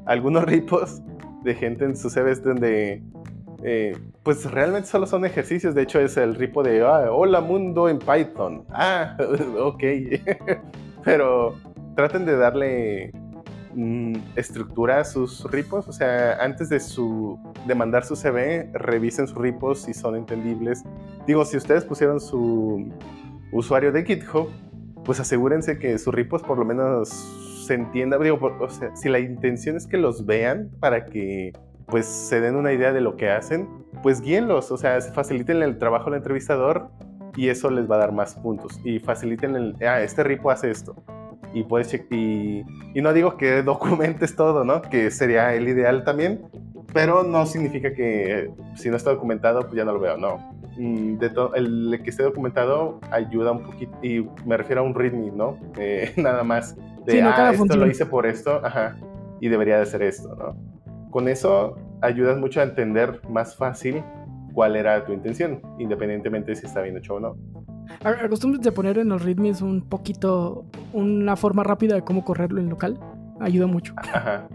algunos 0.07 0.45
ripos 0.47 1.03
de 1.43 1.55
gente 1.55 1.85
en 1.85 1.97
sus 1.97 2.15
CVs 2.15 2.43
donde, 2.43 3.03
eh, 3.63 3.97
pues 4.23 4.51
realmente 4.51 4.89
solo 4.89 5.07
son 5.07 5.25
ejercicios, 5.25 5.75
de 5.75 5.83
hecho 5.83 6.01
es 6.01 6.17
el 6.17 6.35
ripo 6.35 6.63
de, 6.63 6.83
ah, 6.83 7.09
hola 7.11 7.41
mundo 7.41 7.89
en 7.89 7.99
Python, 7.99 8.65
ah, 8.71 9.17
ok, 9.61 9.83
pero 11.05 11.55
traten 11.97 12.25
de 12.25 12.37
darle 12.37 13.13
estructura 14.35 15.05
sus 15.05 15.51
ripos. 15.51 15.89
O 15.89 15.93
sea, 15.93 16.39
antes 16.43 16.69
de, 16.69 16.81
su, 16.81 17.39
de 17.67 17.75
mandar 17.75 18.05
su 18.05 18.17
CV, 18.17 18.71
revisen 18.75 19.27
sus 19.27 19.39
ripos 19.39 19.83
si 19.83 19.95
son 19.95 20.17
entendibles. 20.17 20.85
Digo, 21.27 21.45
si 21.45 21.57
ustedes 21.57 21.85
pusieron 21.85 22.21
su 22.21 22.91
usuario 23.53 23.93
de 23.93 24.05
GitHub, 24.05 24.49
pues 25.05 25.21
asegúrense 25.21 25.79
que 25.79 25.99
sus 25.99 26.15
ripos 26.15 26.43
por 26.43 26.59
lo 26.59 26.65
menos 26.65 27.09
se 27.67 27.75
entienda. 27.75 28.19
Digo, 28.19 28.39
o 28.61 28.69
sea, 28.69 28.95
si 28.97 29.09
la 29.09 29.19
intención 29.19 29.77
es 29.77 29.87
que 29.87 29.99
los 29.99 30.27
vean 30.27 30.71
para 30.81 31.05
que 31.07 31.53
pues 31.87 32.07
se 32.07 32.41
den 32.41 32.57
una 32.57 32.73
idea 32.73 32.93
de 32.93 33.01
lo 33.01 33.17
que 33.17 33.31
hacen, 33.31 33.69
pues 34.03 34.21
guíenlos, 34.21 34.73
o 34.73 34.77
sea, 34.77 35.01
faciliten 35.01 35.63
el 35.63 35.79
trabajo 35.79 36.09
al 36.09 36.15
entrevistador 36.15 36.91
y 37.37 37.49
eso 37.49 37.71
les 37.71 37.89
va 37.89 37.97
a 37.97 37.99
dar 37.99 38.13
más 38.13 38.35
puntos. 38.35 38.81
Y 38.85 38.99
faciliten 38.99 39.55
el, 39.55 39.77
ah, 39.87 40.01
este 40.01 40.25
ripo 40.25 40.51
hace 40.51 40.71
esto. 40.71 40.97
Y 41.57 41.63
puedes 41.63 41.95
y, 41.95 42.67
y 42.93 43.01
no 43.01 43.15
digo 43.15 43.39
que 43.39 43.63
documentes 43.63 44.37
todo, 44.37 44.63
¿no? 44.63 44.83
Que 44.83 45.11
sería 45.11 45.55
el 45.55 45.67
ideal 45.67 46.05
también, 46.05 46.43
pero 46.93 47.23
no 47.23 47.47
significa 47.47 47.95
que 47.95 48.51
si 48.75 48.91
no 48.91 48.97
está 48.97 49.09
documentado, 49.11 49.63
pues 49.63 49.73
ya 49.73 49.87
no 49.87 49.95
lo 49.95 50.01
veo, 50.01 50.19
no. 50.19 50.37
Mm, 50.77 51.17
De 51.17 51.31
el 51.55 51.99
que 52.05 52.11
esté 52.11 52.25
documentado 52.25 53.01
ayuda 53.11 53.53
un 53.53 53.63
poquito, 53.63 53.97
y 54.03 54.29
me 54.45 54.59
refiero 54.59 54.83
a 54.83 54.85
un 54.85 54.95
readme, 54.95 55.31
¿no? 55.31 55.57
Eh, 55.79 56.13
nada 56.19 56.45
más. 56.45 56.77
De, 57.07 57.13
Sí, 57.13 57.23
no, 57.23 57.31
ah, 57.31 57.47
esto 57.53 57.59
función. 57.59 57.81
lo 57.81 57.87
hice 57.87 58.05
por 58.05 58.27
esto, 58.27 58.61
ajá, 58.63 58.95
y 59.41 59.49
debería 59.49 59.79
de 59.79 59.87
ser 59.87 60.03
esto, 60.03 60.37
¿no? 60.37 61.11
Con 61.11 61.27
eso 61.27 61.79
ayudas 62.03 62.37
mucho 62.37 62.61
a 62.61 62.65
entender 62.65 63.23
más 63.31 63.57
fácil 63.57 64.03
cuál 64.53 64.77
era 64.77 65.07
tu 65.07 65.15
intención, 65.15 65.63
independientemente 65.79 66.55
si 66.55 66.67
está 66.67 66.83
bien 66.83 66.99
hecho 66.99 67.15
o 67.15 67.21
no. 67.21 67.37
Acostumbres 68.05 68.63
de 68.63 68.73
poner 68.73 68.99
en 68.99 69.09
los 69.09 69.25
readmes 69.25 69.63
un 69.63 69.83
poquito, 69.83 70.65
una 70.93 71.37
forma 71.37 71.63
rápida 71.63 71.95
de 71.95 72.03
cómo 72.03 72.25
correrlo 72.25 72.61
en 72.61 72.69
local. 72.69 72.99
Ayuda 73.41 73.67
mucho. 73.67 73.95
Ajá. 73.97 74.49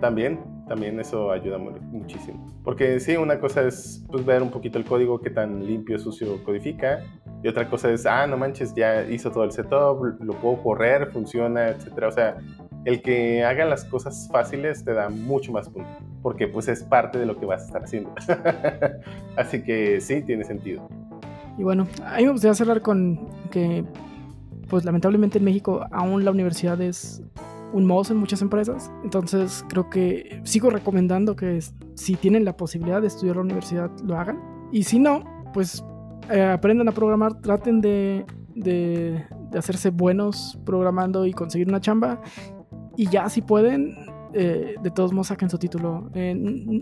También, 0.00 0.40
también 0.68 0.98
eso 1.00 1.30
ayuda 1.30 1.58
mu- 1.58 1.70
muchísimo. 1.90 2.46
Porque 2.64 2.98
sí, 3.00 3.16
una 3.16 3.38
cosa 3.40 3.62
es 3.62 4.04
pues, 4.10 4.24
ver 4.24 4.42
un 4.42 4.50
poquito 4.50 4.78
el 4.78 4.84
código, 4.84 5.20
qué 5.20 5.30
tan 5.30 5.64
limpio, 5.66 5.98
sucio 5.98 6.42
codifica. 6.44 7.00
Y 7.42 7.48
otra 7.48 7.68
cosa 7.68 7.90
es, 7.90 8.06
ah, 8.06 8.26
no 8.26 8.36
manches, 8.36 8.74
ya 8.74 9.02
hizo 9.02 9.30
todo 9.30 9.44
el 9.44 9.52
setup, 9.52 10.02
lo 10.20 10.32
puedo 10.34 10.62
correr, 10.62 11.10
funciona, 11.12 11.68
etcétera. 11.68 12.08
O 12.08 12.12
sea, 12.12 12.36
el 12.86 13.02
que 13.02 13.44
haga 13.44 13.64
las 13.66 13.84
cosas 13.84 14.28
fáciles 14.32 14.82
te 14.84 14.92
da 14.94 15.08
mucho 15.10 15.52
más 15.52 15.68
puntos. 15.68 15.92
Porque 16.22 16.48
pues 16.48 16.68
es 16.68 16.82
parte 16.82 17.18
de 17.18 17.26
lo 17.26 17.38
que 17.38 17.44
vas 17.46 17.62
a 17.62 17.66
estar 17.66 17.84
haciendo. 17.84 18.14
Así 19.36 19.62
que 19.62 20.00
sí, 20.00 20.22
tiene 20.22 20.44
sentido. 20.44 20.88
Y 21.58 21.62
bueno, 21.62 21.86
a 22.04 22.16
mí 22.18 22.24
me 22.24 22.32
gustaría 22.32 22.54
cerrar 22.54 22.82
con 22.82 23.28
que, 23.50 23.84
pues 24.68 24.84
lamentablemente 24.84 25.38
en 25.38 25.44
México 25.44 25.86
aún 25.92 26.24
la 26.24 26.30
universidad 26.30 26.80
es 26.80 27.22
un 27.72 27.86
modo 27.86 28.12
en 28.12 28.18
muchas 28.18 28.42
empresas. 28.42 28.90
Entonces 29.02 29.64
creo 29.68 29.90
que 29.90 30.40
sigo 30.44 30.70
recomendando 30.70 31.36
que 31.36 31.60
si 31.94 32.14
tienen 32.16 32.44
la 32.44 32.56
posibilidad 32.56 33.00
de 33.00 33.08
estudiar 33.08 33.36
la 33.36 33.42
universidad, 33.42 33.90
lo 34.04 34.18
hagan. 34.18 34.38
Y 34.72 34.84
si 34.84 34.98
no, 34.98 35.24
pues 35.52 35.84
eh, 36.30 36.42
aprendan 36.42 36.88
a 36.88 36.92
programar, 36.92 37.40
traten 37.40 37.80
de, 37.80 38.24
de, 38.54 39.24
de 39.50 39.58
hacerse 39.58 39.90
buenos 39.90 40.58
programando 40.64 41.26
y 41.26 41.32
conseguir 41.32 41.68
una 41.68 41.80
chamba. 41.80 42.20
Y 42.96 43.08
ya 43.08 43.28
si 43.28 43.42
pueden, 43.42 43.96
eh, 44.32 44.74
de 44.80 44.90
todos 44.90 45.12
modos 45.12 45.28
saquen 45.28 45.50
su 45.50 45.58
título. 45.58 46.10
Eh, 46.14 46.80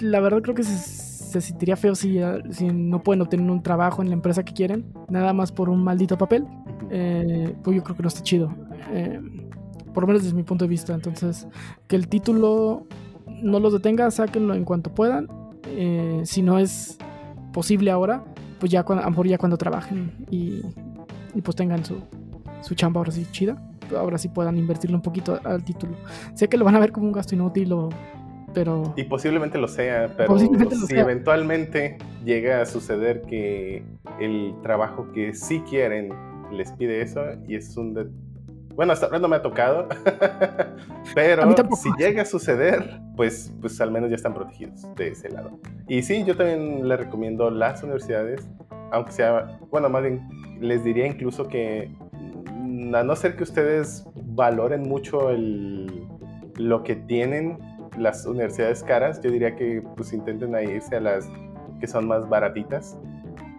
la 0.00 0.20
verdad 0.20 0.42
creo 0.42 0.54
que 0.54 0.64
se, 0.64 1.07
se 1.28 1.40
sentiría 1.40 1.76
feo 1.76 1.94
si, 1.94 2.18
si 2.50 2.68
no 2.68 3.02
pueden 3.02 3.22
obtener 3.22 3.50
un 3.50 3.62
trabajo 3.62 4.02
en 4.02 4.08
la 4.08 4.14
empresa 4.14 4.42
que 4.44 4.52
quieren, 4.52 4.92
nada 5.08 5.32
más 5.32 5.52
por 5.52 5.68
un 5.68 5.84
maldito 5.84 6.16
papel. 6.16 6.46
Eh, 6.90 7.54
pues 7.62 7.76
yo 7.76 7.84
creo 7.84 7.96
que 7.96 8.02
no 8.02 8.08
está 8.08 8.22
chido. 8.22 8.54
Eh, 8.92 9.20
por 9.92 10.04
lo 10.04 10.08
menos 10.08 10.22
desde 10.22 10.36
mi 10.36 10.42
punto 10.42 10.64
de 10.64 10.68
vista. 10.68 10.94
Entonces, 10.94 11.46
que 11.86 11.96
el 11.96 12.08
título 12.08 12.86
no 13.42 13.60
los 13.60 13.72
detenga, 13.72 14.10
sáquenlo 14.10 14.54
en 14.54 14.64
cuanto 14.64 14.94
puedan. 14.94 15.28
Eh, 15.66 16.22
si 16.24 16.42
no 16.42 16.58
es 16.58 16.98
posible 17.52 17.90
ahora, 17.90 18.24
pues 18.58 18.72
ya 18.72 18.82
cuando, 18.82 19.02
a 19.02 19.06
lo 19.06 19.10
mejor 19.10 19.28
ya 19.28 19.38
cuando 19.38 19.56
trabajen 19.56 20.12
y, 20.30 20.62
y 21.34 21.42
pues 21.42 21.56
tengan 21.56 21.84
su, 21.84 22.00
su 22.62 22.74
chamba 22.74 23.00
ahora 23.00 23.12
sí 23.12 23.26
chida, 23.30 23.62
ahora 23.96 24.18
sí 24.18 24.28
puedan 24.28 24.56
invertirle 24.56 24.96
un 24.96 25.02
poquito 25.02 25.38
al 25.44 25.64
título. 25.64 25.94
Sé 26.34 26.48
que 26.48 26.56
lo 26.56 26.64
van 26.64 26.76
a 26.76 26.80
ver 26.80 26.92
como 26.92 27.06
un 27.06 27.12
gasto 27.12 27.34
inútil, 27.34 27.72
o, 27.72 27.88
pero 28.54 28.92
Y 28.96 29.04
posiblemente 29.04 29.58
lo 29.58 29.68
sea, 29.68 30.12
pero 30.16 30.28
Posiblemente 30.28 30.74
lo 30.74 30.82
si 30.82 30.94
sea. 30.94 31.00
eventualmente 31.02 31.98
llega 32.24 32.60
a 32.60 32.66
suceder 32.66 33.22
que 33.22 33.82
el 34.20 34.54
trabajo 34.62 35.10
que 35.12 35.34
sí 35.34 35.60
quieren 35.68 36.12
les 36.52 36.72
pide 36.72 37.02
eso 37.02 37.22
y 37.46 37.54
es 37.56 37.76
un... 37.76 37.94
de- 37.94 38.08
Bueno, 38.74 38.92
hasta 38.92 39.06
ahora 39.06 39.18
no 39.18 39.28
me 39.28 39.36
ha 39.36 39.42
tocado, 39.42 39.88
pero 41.14 41.42
si 41.76 41.90
llega 41.98 42.22
a 42.22 42.24
suceder, 42.24 43.00
pues, 43.16 43.52
pues 43.60 43.80
al 43.80 43.90
menos 43.90 44.10
ya 44.10 44.16
están 44.16 44.34
protegidos 44.34 44.86
de 44.96 45.08
ese 45.08 45.28
lado. 45.30 45.58
Y 45.88 46.02
sí, 46.02 46.24
yo 46.24 46.36
también 46.36 46.86
le 46.88 46.96
recomiendo 46.96 47.50
las 47.50 47.82
universidades, 47.82 48.48
aunque 48.92 49.12
sea, 49.12 49.58
bueno, 49.70 49.88
más 49.88 50.02
bien 50.02 50.28
les 50.60 50.84
diría 50.84 51.06
incluso 51.06 51.48
que 51.48 51.90
mm, 52.52 52.94
a 52.94 53.02
no 53.02 53.16
ser 53.16 53.36
que 53.36 53.42
ustedes 53.42 54.04
valoren 54.14 54.82
mucho 54.82 55.30
el, 55.30 56.04
lo 56.56 56.82
que 56.82 56.96
tienen 56.96 57.58
las 57.98 58.24
universidades 58.26 58.82
caras, 58.82 59.20
yo 59.22 59.30
diría 59.30 59.54
que 59.56 59.82
pues 59.96 60.12
intenten 60.12 60.54
a 60.54 60.62
irse 60.62 60.96
a 60.96 61.00
las 61.00 61.28
que 61.80 61.86
son 61.86 62.06
más 62.08 62.28
baratitas. 62.28 62.98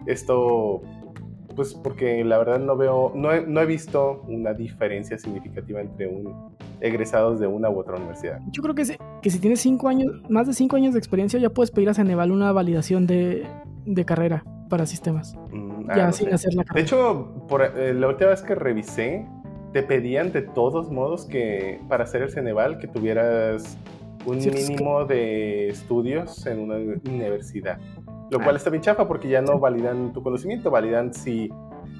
Esto, 0.06 0.82
pues 1.56 1.74
porque 1.74 2.24
la 2.24 2.38
verdad 2.38 2.58
no 2.58 2.76
veo, 2.76 3.12
no 3.14 3.32
he, 3.32 3.46
no 3.46 3.60
he 3.60 3.66
visto 3.66 4.22
una 4.28 4.52
diferencia 4.54 5.18
significativa 5.18 5.80
entre 5.80 6.08
un 6.08 6.50
egresados 6.80 7.38
de 7.40 7.46
una 7.46 7.68
u 7.68 7.78
otra 7.78 7.96
universidad. 7.96 8.40
yo 8.52 8.62
creo 8.62 8.74
que, 8.74 8.86
si- 8.86 8.96
que 9.20 9.28
si 9.28 9.38
tienes 9.38 9.60
cinco 9.60 9.88
años, 9.88 10.10
más 10.30 10.46
de 10.46 10.54
5 10.54 10.76
años 10.76 10.94
de 10.94 10.98
experiencia, 10.98 11.38
ya 11.38 11.50
puedes 11.50 11.70
pedir 11.70 11.90
a 11.90 11.94
Ceneval 11.94 12.30
una 12.32 12.52
validación 12.52 13.06
de, 13.06 13.46
de 13.84 14.04
carrera 14.06 14.44
para 14.70 14.86
sistemas. 14.86 15.36
Mm, 15.52 15.90
ah, 15.90 15.94
ya 15.96 16.06
no 16.06 16.12
sin 16.12 16.28
sé. 16.28 16.34
hacer 16.34 16.54
la 16.54 16.62
De 16.62 16.66
carrera. 16.68 16.82
hecho, 16.86 17.44
por, 17.48 17.62
eh, 17.62 17.92
la 17.92 18.08
última 18.08 18.30
vez 18.30 18.40
que 18.42 18.54
revisé, 18.54 19.26
te 19.74 19.82
pedían 19.82 20.32
de 20.32 20.40
todos 20.40 20.90
modos 20.90 21.26
que 21.26 21.78
para 21.88 22.04
hacer 22.04 22.22
el 22.22 22.30
Ceneval 22.30 22.78
que 22.78 22.86
tuvieras 22.88 23.76
un 24.26 24.40
Sí, 24.40 24.50
pues, 24.50 24.60
es 24.62 24.66
que- 24.68 24.72
mínimo 24.74 25.04
de 25.04 25.68
estudios 25.68 26.46
en 26.46 26.60
una 26.60 26.76
universidad. 26.76 27.78
Lo 28.30 28.38
Ah. 28.38 28.44
cual 28.44 28.56
está 28.56 28.70
bien 28.70 28.82
chafa 28.82 29.08
porque 29.08 29.28
ya 29.28 29.42
no 29.42 29.58
validan 29.58 30.12
tu 30.12 30.22
conocimiento, 30.22 30.70
validan 30.70 31.12
si, 31.12 31.50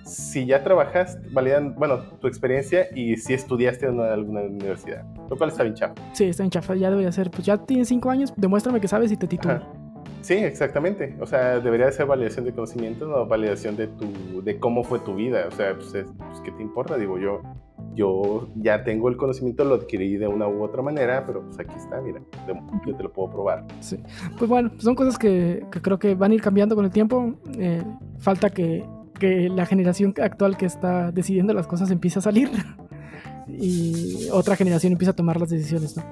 si 0.05 0.47
ya 0.47 0.63
trabajas, 0.63 1.19
validan, 1.33 1.75
bueno, 1.77 1.99
tu 2.21 2.27
experiencia 2.29 2.87
y 2.95 3.17
si 3.17 3.35
estudiaste 3.35 3.87
en 3.87 3.95
una- 3.95 4.13
alguna 4.13 4.43
universidad. 4.43 5.05
Lo 5.29 5.37
cual 5.37 5.51
está 5.51 5.63
bien 5.65 5.75
chafa. 5.75 5.95
Sí, 6.13 6.25
está 6.25 6.45
en 6.45 6.51
chafa, 6.51 6.75
ya 6.77 6.91
debería 6.91 7.11
ser. 7.11 7.31
Pues 7.31 7.45
ya 7.47 7.59
tienes 7.59 7.89
5 7.89 8.11
años, 8.11 8.33
demuéstrame 8.37 8.81
que 8.81 8.89
sabes 8.89 9.11
y 9.11 9.17
te 9.17 9.27
titulo. 9.27 9.61
Sí, 10.23 10.35
exactamente. 10.35 11.17
O 11.21 11.27
sea, 11.27 11.61
debería 11.61 11.87
de 11.87 11.93
ser 11.93 12.07
validación 12.07 12.45
de 12.45 12.53
conocimiento, 12.53 13.07
no 13.07 13.27
validación 13.27 13.77
de 13.77 13.87
tu, 13.89 14.43
de 14.43 14.59
cómo 14.59 14.85
fue 14.85 14.99
tu 15.01 15.15
vida. 15.15 15.47
O 15.49 15.51
sea, 15.51 15.75
pues, 15.75 15.95
es- 15.95 16.07
pues, 16.19 16.41
¿qué 16.45 16.53
te 16.53 16.63
importa? 16.63 16.97
Digo, 16.99 17.19
yo, 17.19 17.41
yo 17.95 18.49
ya 18.57 18.85
tengo 18.85 19.09
el 19.09 19.17
conocimiento, 19.17 19.65
lo 19.65 19.77
adquirí 19.77 20.17
de 20.17 20.29
una 20.29 20.47
u 20.47 20.63
otra 20.63 20.83
manera, 20.83 21.25
pero 21.27 21.43
pues 21.43 21.59
aquí 21.59 21.75
está, 21.77 22.01
mira, 22.03 22.21
yo 22.87 22.95
te 22.97 23.03
lo 23.03 23.13
puedo 23.13 23.31
probar. 23.31 23.65
Pues 24.39 24.49
bueno, 24.49 24.71
son 24.79 24.95
cosas 24.95 25.19
que, 25.19 25.65
que 25.73 25.81
creo 25.81 25.99
que 25.99 26.15
van 26.15 26.33
a 26.33 26.35
ir 26.35 26.43
cambiando 26.43 26.75
con 26.77 26.85
el 26.85 26.91
tiempo. 26.91 27.35
Eh, 27.59 27.83
falta 28.19 28.51
que, 28.51 28.85
que 29.19 29.49
la 29.49 29.65
generación 29.67 30.15
actual 30.23 30.57
que 30.57 30.67
está 30.67 31.11
decidiendo 31.13 31.55
las 31.55 31.67
cosas 31.67 31.91
empiece 31.91 32.19
a 32.19 32.23
salir 32.23 32.51
y 33.59 34.29
otra 34.33 34.57
generación 34.57 34.93
empiece 34.93 35.11
a 35.11 35.17
tomar 35.17 35.41
las 35.41 35.51
decisiones, 35.51 35.97
¿no? 35.97 36.05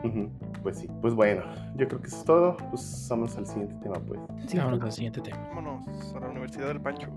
Pues 0.63 0.79
sí, 0.79 0.89
pues 1.01 1.15
bueno, 1.15 1.43
yo 1.77 1.89
creo 1.89 2.01
que 2.01 2.09
eso 2.09 2.19
es 2.19 2.25
todo. 2.25 2.57
Pues 2.71 3.07
vamos 3.09 3.37
al 3.37 3.47
siguiente 3.47 3.75
tema, 3.83 3.97
pues. 4.07 4.21
Sí, 4.47 4.59
Vámonos 4.59 4.83
al 4.83 4.93
siguiente 4.93 5.21
tema. 5.21 5.39
Vámonos 5.55 6.15
a 6.15 6.21
la 6.21 6.29
Universidad 6.29 6.69
del 6.69 6.81
Pancho. 6.81 7.09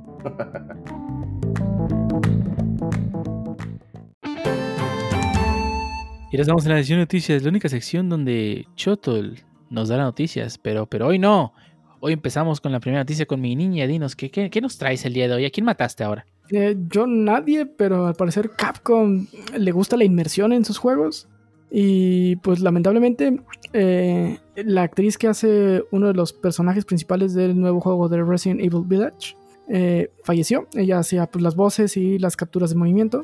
Y 6.32 6.36
ahora 6.38 6.44
estamos 6.44 6.66
en 6.66 6.72
la 6.72 6.78
sección 6.78 7.00
de 7.00 7.04
noticias, 7.04 7.44
la 7.44 7.50
única 7.50 7.68
sección 7.68 8.08
donde 8.08 8.66
Chotol 8.76 9.44
nos 9.70 9.90
da 9.90 9.98
las 9.98 10.06
noticias, 10.06 10.58
pero, 10.58 10.86
pero 10.86 11.08
hoy 11.08 11.20
no. 11.20 11.54
Hoy 12.00 12.14
empezamos 12.14 12.62
con 12.62 12.72
la 12.72 12.80
primera 12.80 13.02
noticia 13.02 13.26
con 13.26 13.42
mi 13.42 13.54
niña. 13.54 13.86
Dinos, 13.86 14.16
¿qué, 14.16 14.32
qué, 14.32 14.50
qué 14.50 14.62
nos 14.62 14.78
traes 14.78 15.04
el 15.04 15.14
día 15.14 15.28
de 15.28 15.34
hoy? 15.34 15.46
¿A 15.46 15.52
quién 15.52 15.66
mataste 15.66 16.06
ahora? 16.06 16.26
Eh, 16.52 16.76
yo 16.90 17.08
nadie, 17.08 17.66
pero 17.66 18.08
al 18.08 18.16
parecer 18.16 18.52
Capcom 18.52 19.26
le 19.58 19.72
gusta 19.72 19.96
la 19.96 20.04
inmersión 20.04 20.52
en 20.52 20.66
sus 20.66 20.78
juegos. 20.78 21.28
Y 21.74 22.36
pues 22.38 22.60
lamentablemente 22.60 23.40
eh, 23.72 24.40
la 24.58 24.84
actriz 24.84 25.18
que 25.18 25.30
hace 25.30 25.84
uno 25.92 26.08
de 26.08 26.14
los 26.14 26.34
personajes 26.34 26.84
principales 26.84 27.34
del 27.34 27.58
nuevo 27.58 27.80
juego 27.80 28.10
de 28.10 28.22
Resident 28.22 28.60
Evil 28.60 28.84
Village 28.86 29.38
eh, 29.70 30.12
falleció. 30.26 30.68
Ella 30.74 31.00
hacía 31.00 31.28
pues, 31.28 31.42
las 31.42 31.56
voces 31.56 31.96
y 31.96 32.20
las 32.20 32.36
capturas 32.36 32.72
de 32.72 32.76
movimiento. 32.76 33.24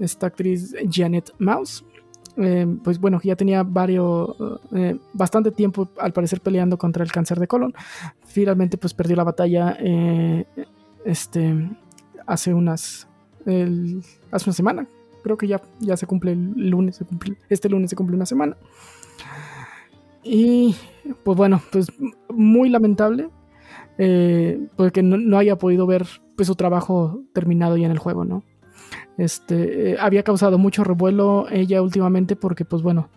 Esta 0.00 0.26
actriz 0.26 0.74
Janet 0.90 1.30
Mouse. 1.38 1.84
eh, 2.36 2.66
pues 2.82 2.98
bueno, 2.98 3.20
ya 3.22 3.36
tenía 3.36 3.62
varios, 3.62 4.36
bastante 5.12 5.52
tiempo 5.52 5.88
al 5.98 6.12
parecer 6.12 6.40
peleando 6.40 6.76
contra 6.76 7.04
el 7.04 7.12
cáncer 7.12 7.38
de 7.38 7.46
colon. 7.46 7.72
Finalmente 8.24 8.78
pues 8.78 8.94
perdió 8.94 9.14
la 9.14 9.24
batalla 9.24 9.78
este, 11.04 11.70
hace 12.30 12.54
unas 12.54 13.06
el- 13.46 14.02
hace 14.30 14.48
una 14.50 14.54
semana. 14.54 14.86
Creo 15.22 15.36
que 15.36 15.46
ya, 15.48 15.60
ya 15.80 15.96
se 15.96 16.06
cumple 16.06 16.32
el 16.32 16.70
lunes, 16.70 16.96
se 16.96 17.04
cumple- 17.04 17.36
este 17.50 17.68
lunes 17.68 17.90
se 17.90 17.96
cumple 17.96 18.16
una 18.16 18.26
semana. 18.26 18.56
Y 20.22 20.74
pues 21.24 21.36
bueno, 21.36 21.62
pues 21.72 21.88
muy 22.28 22.68
lamentable 22.68 23.30
eh, 23.98 24.66
porque 24.76 25.02
no, 25.02 25.16
no 25.16 25.38
haya 25.38 25.56
podido 25.56 25.86
ver 25.86 26.06
pues, 26.36 26.46
su 26.46 26.54
trabajo 26.54 27.22
terminado 27.32 27.76
ya 27.76 27.86
en 27.86 27.92
el 27.92 27.98
juego, 27.98 28.24
¿no? 28.24 28.42
Este, 29.16 29.92
eh, 29.92 29.96
había 30.00 30.22
causado 30.22 30.56
mucho 30.58 30.84
revuelo 30.84 31.46
ella 31.50 31.82
últimamente 31.82 32.36
porque 32.36 32.64
pues 32.64 32.82
bueno, 32.82 33.08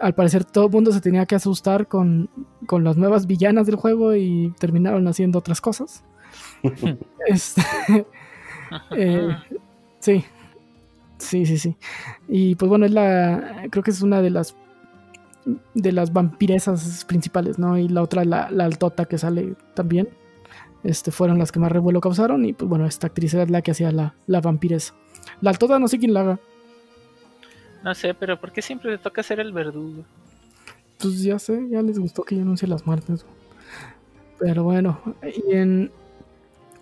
al 0.00 0.14
parecer 0.14 0.44
todo 0.44 0.66
el 0.66 0.72
mundo 0.72 0.92
se 0.92 1.00
tenía 1.00 1.26
que 1.26 1.34
asustar 1.34 1.86
con, 1.88 2.28
con 2.66 2.84
las 2.84 2.96
nuevas 2.96 3.26
villanas 3.26 3.66
del 3.66 3.76
juego 3.76 4.14
y 4.14 4.52
terminaron 4.58 5.06
haciendo 5.08 5.38
otras 5.38 5.60
cosas. 5.60 6.04
Este, 7.26 7.62
eh, 8.96 9.36
sí, 10.00 10.24
sí, 11.18 11.46
sí, 11.46 11.58
sí. 11.58 11.76
Y 12.28 12.54
pues 12.54 12.68
bueno, 12.68 12.86
es 12.86 12.92
la, 12.92 13.66
creo 13.70 13.82
que 13.82 13.90
es 13.90 14.02
una 14.02 14.22
de 14.22 14.30
las 14.30 14.56
de 15.74 15.92
las 15.92 16.12
vampiresas 16.12 17.04
principales, 17.04 17.58
¿no? 17.58 17.76
Y 17.76 17.88
la 17.88 18.02
otra, 18.02 18.24
la, 18.24 18.50
la 18.50 18.64
altota 18.64 19.06
que 19.06 19.18
sale 19.18 19.54
también. 19.74 20.08
Este, 20.84 21.12
fueron 21.12 21.38
las 21.38 21.52
que 21.52 21.60
más 21.60 21.72
revuelo 21.72 22.00
causaron. 22.00 22.44
Y 22.44 22.52
pues 22.52 22.68
bueno, 22.68 22.86
esta 22.86 23.08
actriz 23.08 23.34
era 23.34 23.46
la 23.46 23.62
que 23.62 23.70
hacía 23.70 23.92
la, 23.92 24.14
la 24.26 24.40
vampiresa. 24.40 24.94
La 25.40 25.50
altota 25.50 25.78
no 25.78 25.88
sé 25.88 25.98
quién 25.98 26.14
la 26.14 26.20
haga. 26.20 26.40
No 27.84 27.94
sé, 27.94 28.14
pero 28.14 28.40
¿por 28.40 28.52
qué 28.52 28.62
siempre 28.62 28.92
le 28.92 28.98
toca 28.98 29.22
ser 29.22 29.40
el 29.40 29.52
verdugo? 29.52 30.04
Pues 30.98 31.22
ya 31.22 31.38
sé, 31.38 31.68
ya 31.68 31.82
les 31.82 31.98
gustó 31.98 32.22
que 32.22 32.36
yo 32.36 32.42
anuncie 32.42 32.68
las 32.68 32.86
muertes. 32.86 33.26
Pero 34.38 34.64
bueno, 34.64 35.00
y 35.22 35.54
en 35.54 35.90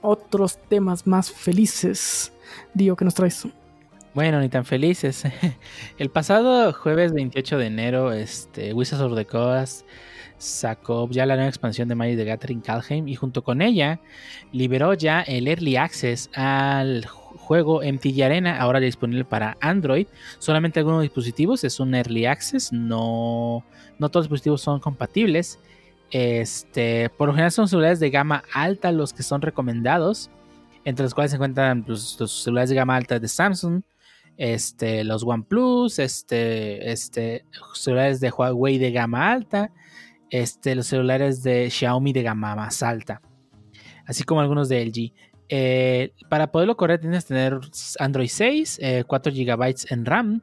otros 0.03 0.59
temas 0.69 1.07
más 1.07 1.31
felices, 1.31 2.33
Dio, 2.75 2.97
¿qué 2.97 3.05
nos 3.05 3.15
traes? 3.15 3.47
Bueno, 4.15 4.41
ni 4.41 4.49
tan 4.49 4.65
felices. 4.65 5.25
El 5.99 6.11
pasado 6.11 6.73
jueves 6.73 7.13
28 7.13 7.59
de 7.59 7.67
enero, 7.67 8.13
este, 8.13 8.73
Wizards 8.75 9.03
of 9.03 9.15
the 9.15 9.25
Coast 9.25 9.87
sacó 10.39 11.07
ya 11.11 11.27
la 11.27 11.35
nueva 11.35 11.51
expansión 11.51 11.87
de 11.89 11.95
Magic 11.95 12.17
the 12.17 12.25
Gathering 12.25 12.61
Calheim 12.63 13.07
y 13.09 13.15
junto 13.15 13.45
con 13.45 13.61
ella 13.61 14.01
liberó 14.53 14.95
ya 14.95 15.21
el 15.21 15.47
Early 15.47 15.77
Access 15.77 16.31
al 16.35 17.05
ju- 17.05 17.37
juego 17.37 17.83
MTG 17.83 18.23
Arena, 18.25 18.59
ahora 18.59 18.81
disponible 18.81 19.25
para 19.25 19.59
Android. 19.61 20.07
Solamente 20.39 20.81
algunos 20.81 21.03
dispositivos, 21.03 21.63
es 21.63 21.79
un 21.79 21.95
Early 21.95 22.25
Access, 22.25 22.73
no, 22.73 23.65
no 23.99 24.09
todos 24.09 24.25
los 24.25 24.29
dispositivos 24.29 24.63
son 24.63 24.81
compatibles. 24.81 25.59
Este, 26.11 27.09
por 27.11 27.29
lo 27.29 27.35
general 27.35 27.53
son 27.53 27.69
celulares 27.69 28.01
de 28.01 28.11
gama 28.11 28.43
alta 28.53 28.91
los 28.91 29.13
que 29.13 29.23
son 29.23 29.43
recomendados, 29.43 30.31
entre 30.85 31.05
los 31.05 31.15
cuales 31.15 31.31
se 31.31 31.37
encuentran 31.37 31.85
pues, 31.85 32.17
los 32.19 32.43
celulares 32.43 32.71
de 32.71 32.77
gama 32.77 32.97
alta 32.97 33.19
de 33.19 33.29
Samsung, 33.29 33.83
este, 34.37 35.05
los 35.05 35.23
OnePlus, 35.23 35.99
este, 35.99 36.91
este, 36.91 37.45
celulares 37.75 38.21
de 38.21 38.31
Huawei 38.31 38.79
de 38.79 38.91
gama 38.91 39.31
alta, 39.31 39.71
los 40.31 40.87
celulares 40.87 41.43
de 41.43 41.71
Xiaomi 41.71 42.13
de 42.13 42.23
gama 42.23 42.57
más 42.57 42.83
alta, 42.83 43.21
así 44.07 44.25
como 44.25 44.41
algunos 44.41 44.69
de 44.69 44.85
LG. 44.85 45.13
Eh, 45.53 46.13
para 46.29 46.53
poderlo 46.53 46.77
correr 46.77 47.01
tienes 47.01 47.25
que 47.25 47.35
tener 47.35 47.59
Android 47.99 48.29
6, 48.29 48.79
eh, 48.81 49.05
4 49.07 49.33
GB 49.33 49.75
en 49.91 50.07
RAM 50.07 50.43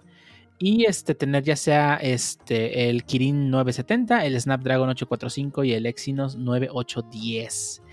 y 0.59 0.85
este, 0.85 1.13
tener 1.13 1.43
ya 1.43 1.55
sea 1.55 1.95
este, 1.95 2.89
el 2.89 3.03
Kirin 3.03 3.49
970, 3.49 4.25
el 4.25 4.39
Snapdragon 4.39 4.89
845 4.89 5.63
y 5.63 5.73
el 5.73 5.85
Exynos 5.85 6.35
9810. 6.35 7.83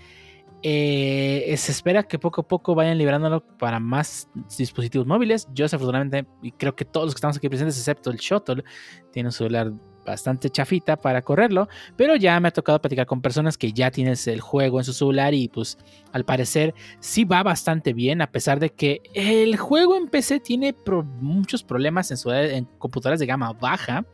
Eh, 0.67 1.53
se 1.57 1.71
espera 1.71 2.01
que 2.01 2.17
poco 2.17 2.41
a 2.41 2.47
poco 2.47 2.73
vayan 2.73 2.97
liberándolo 2.97 3.45
para 3.57 3.79
más 3.79 4.29
dispositivos 4.57 5.05
móviles. 5.05 5.47
Yo 5.53 5.65
desafortunadamente, 5.65 6.27
y 6.41 6.51
creo 6.53 6.75
que 6.75 6.85
todos 6.85 7.05
los 7.05 7.13
que 7.13 7.19
estamos 7.19 7.37
aquí 7.37 7.49
presentes, 7.49 7.77
excepto 7.77 8.09
el 8.09 8.17
Shuttle, 8.17 8.63
tienen 9.11 9.27
un 9.27 9.31
celular 9.31 9.71
bastante 10.05 10.49
chafita 10.49 10.95
para 10.95 11.21
correrlo, 11.21 11.67
pero 11.95 12.15
ya 12.15 12.39
me 12.39 12.47
ha 12.47 12.51
tocado 12.51 12.79
platicar 12.79 13.05
con 13.05 13.21
personas 13.21 13.57
que 13.57 13.73
ya 13.73 13.91
tienes 13.91 14.27
el 14.27 14.39
juego 14.39 14.79
en 14.79 14.85
su 14.85 14.93
celular 14.93 15.33
y 15.33 15.47
pues 15.47 15.77
al 16.11 16.23
parecer 16.23 16.73
sí 16.99 17.25
va 17.25 17.43
bastante 17.43 17.93
bien, 17.93 18.21
a 18.21 18.31
pesar 18.31 18.59
de 18.59 18.69
que 18.69 19.01
el 19.13 19.57
juego 19.57 19.95
en 19.95 20.07
PC 20.07 20.39
tiene 20.39 20.75
muchos 21.19 21.63
problemas 21.63 22.11
en 22.11 22.65
computadoras 22.77 23.19
de 23.19 23.25
gama 23.25 23.51
baja, 23.53 24.05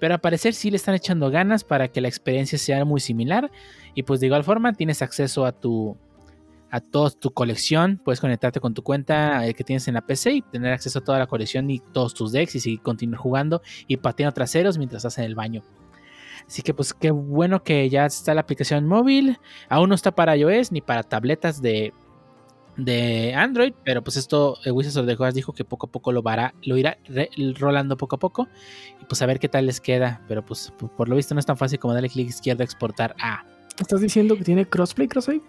pero 0.00 0.14
al 0.14 0.20
parecer 0.20 0.54
sí 0.54 0.70
le 0.70 0.76
están 0.76 0.94
echando 0.94 1.30
ganas 1.30 1.64
para 1.64 1.88
que 1.88 2.00
la 2.00 2.08
experiencia 2.08 2.58
sea 2.58 2.84
muy 2.84 3.00
similar 3.00 3.50
y 3.94 4.02
pues 4.02 4.20
de 4.20 4.26
igual 4.26 4.44
forma 4.44 4.72
tienes 4.72 5.00
acceso 5.00 5.46
a 5.46 5.52
tu 5.52 5.96
a 6.74 6.80
toda 6.80 7.10
tu 7.10 7.30
colección, 7.32 8.00
puedes 8.04 8.20
conectarte 8.20 8.58
con 8.58 8.74
tu 8.74 8.82
cuenta 8.82 9.46
eh, 9.46 9.54
que 9.54 9.62
tienes 9.62 9.86
en 9.86 9.94
la 9.94 10.00
PC 10.04 10.32
y 10.32 10.42
tener 10.42 10.72
acceso 10.72 10.98
a 10.98 11.04
toda 11.04 11.18
la 11.20 11.26
colección 11.28 11.70
y 11.70 11.78
todos 11.78 12.14
tus 12.14 12.32
decks 12.32 12.56
y 12.56 12.60
seguir 12.60 12.80
continuar 12.82 13.20
jugando 13.20 13.62
y 13.86 13.96
pateando 13.98 14.34
traseros 14.34 14.76
mientras 14.76 15.00
estás 15.04 15.18
en 15.18 15.24
el 15.24 15.34
baño. 15.36 15.62
Así 16.46 16.62
que 16.62 16.74
pues 16.74 16.92
qué 16.92 17.10
bueno 17.12 17.62
que 17.62 17.88
ya 17.88 18.06
está 18.06 18.34
la 18.34 18.40
aplicación 18.40 18.86
móvil. 18.88 19.38
Aún 19.68 19.88
no 19.88 19.94
está 19.94 20.10
para 20.16 20.36
iOS 20.36 20.72
ni 20.72 20.80
para 20.80 21.02
tabletas 21.04 21.62
de, 21.62 21.92
de 22.76 23.34
Android, 23.34 23.72
pero 23.84 24.02
pues 24.02 24.16
esto 24.16 24.58
eh, 24.64 24.70
Wizards 24.72 24.96
of 24.96 25.06
the 25.06 25.16
Coast 25.16 25.34
dijo 25.36 25.52
que 25.52 25.64
poco 25.64 25.86
a 25.86 25.90
poco 25.92 26.10
lo, 26.10 26.22
vará- 26.22 26.54
lo 26.64 26.76
irá 26.76 26.98
rolando 27.58 27.96
poco 27.96 28.16
a 28.16 28.18
poco 28.18 28.48
y 29.00 29.04
pues 29.04 29.22
a 29.22 29.26
ver 29.26 29.38
qué 29.38 29.48
tal 29.48 29.66
les 29.66 29.80
queda. 29.80 30.22
Pero 30.26 30.44
pues 30.44 30.72
por, 30.96 31.08
lo 31.08 31.14
visto 31.16 31.34
no 31.34 31.38
es 31.40 31.46
tan 31.46 31.56
fácil 31.56 31.78
como 31.78 31.94
darle 31.94 32.08
clic 32.08 32.28
izquierdo 32.28 32.62
a 32.62 32.64
exportar 32.64 33.14
a. 33.22 33.44
¿Estás 33.78 34.00
diciendo 34.00 34.36
que 34.36 34.44
tiene 34.44 34.66
crossplay, 34.66 35.06
cross-save? 35.08 35.40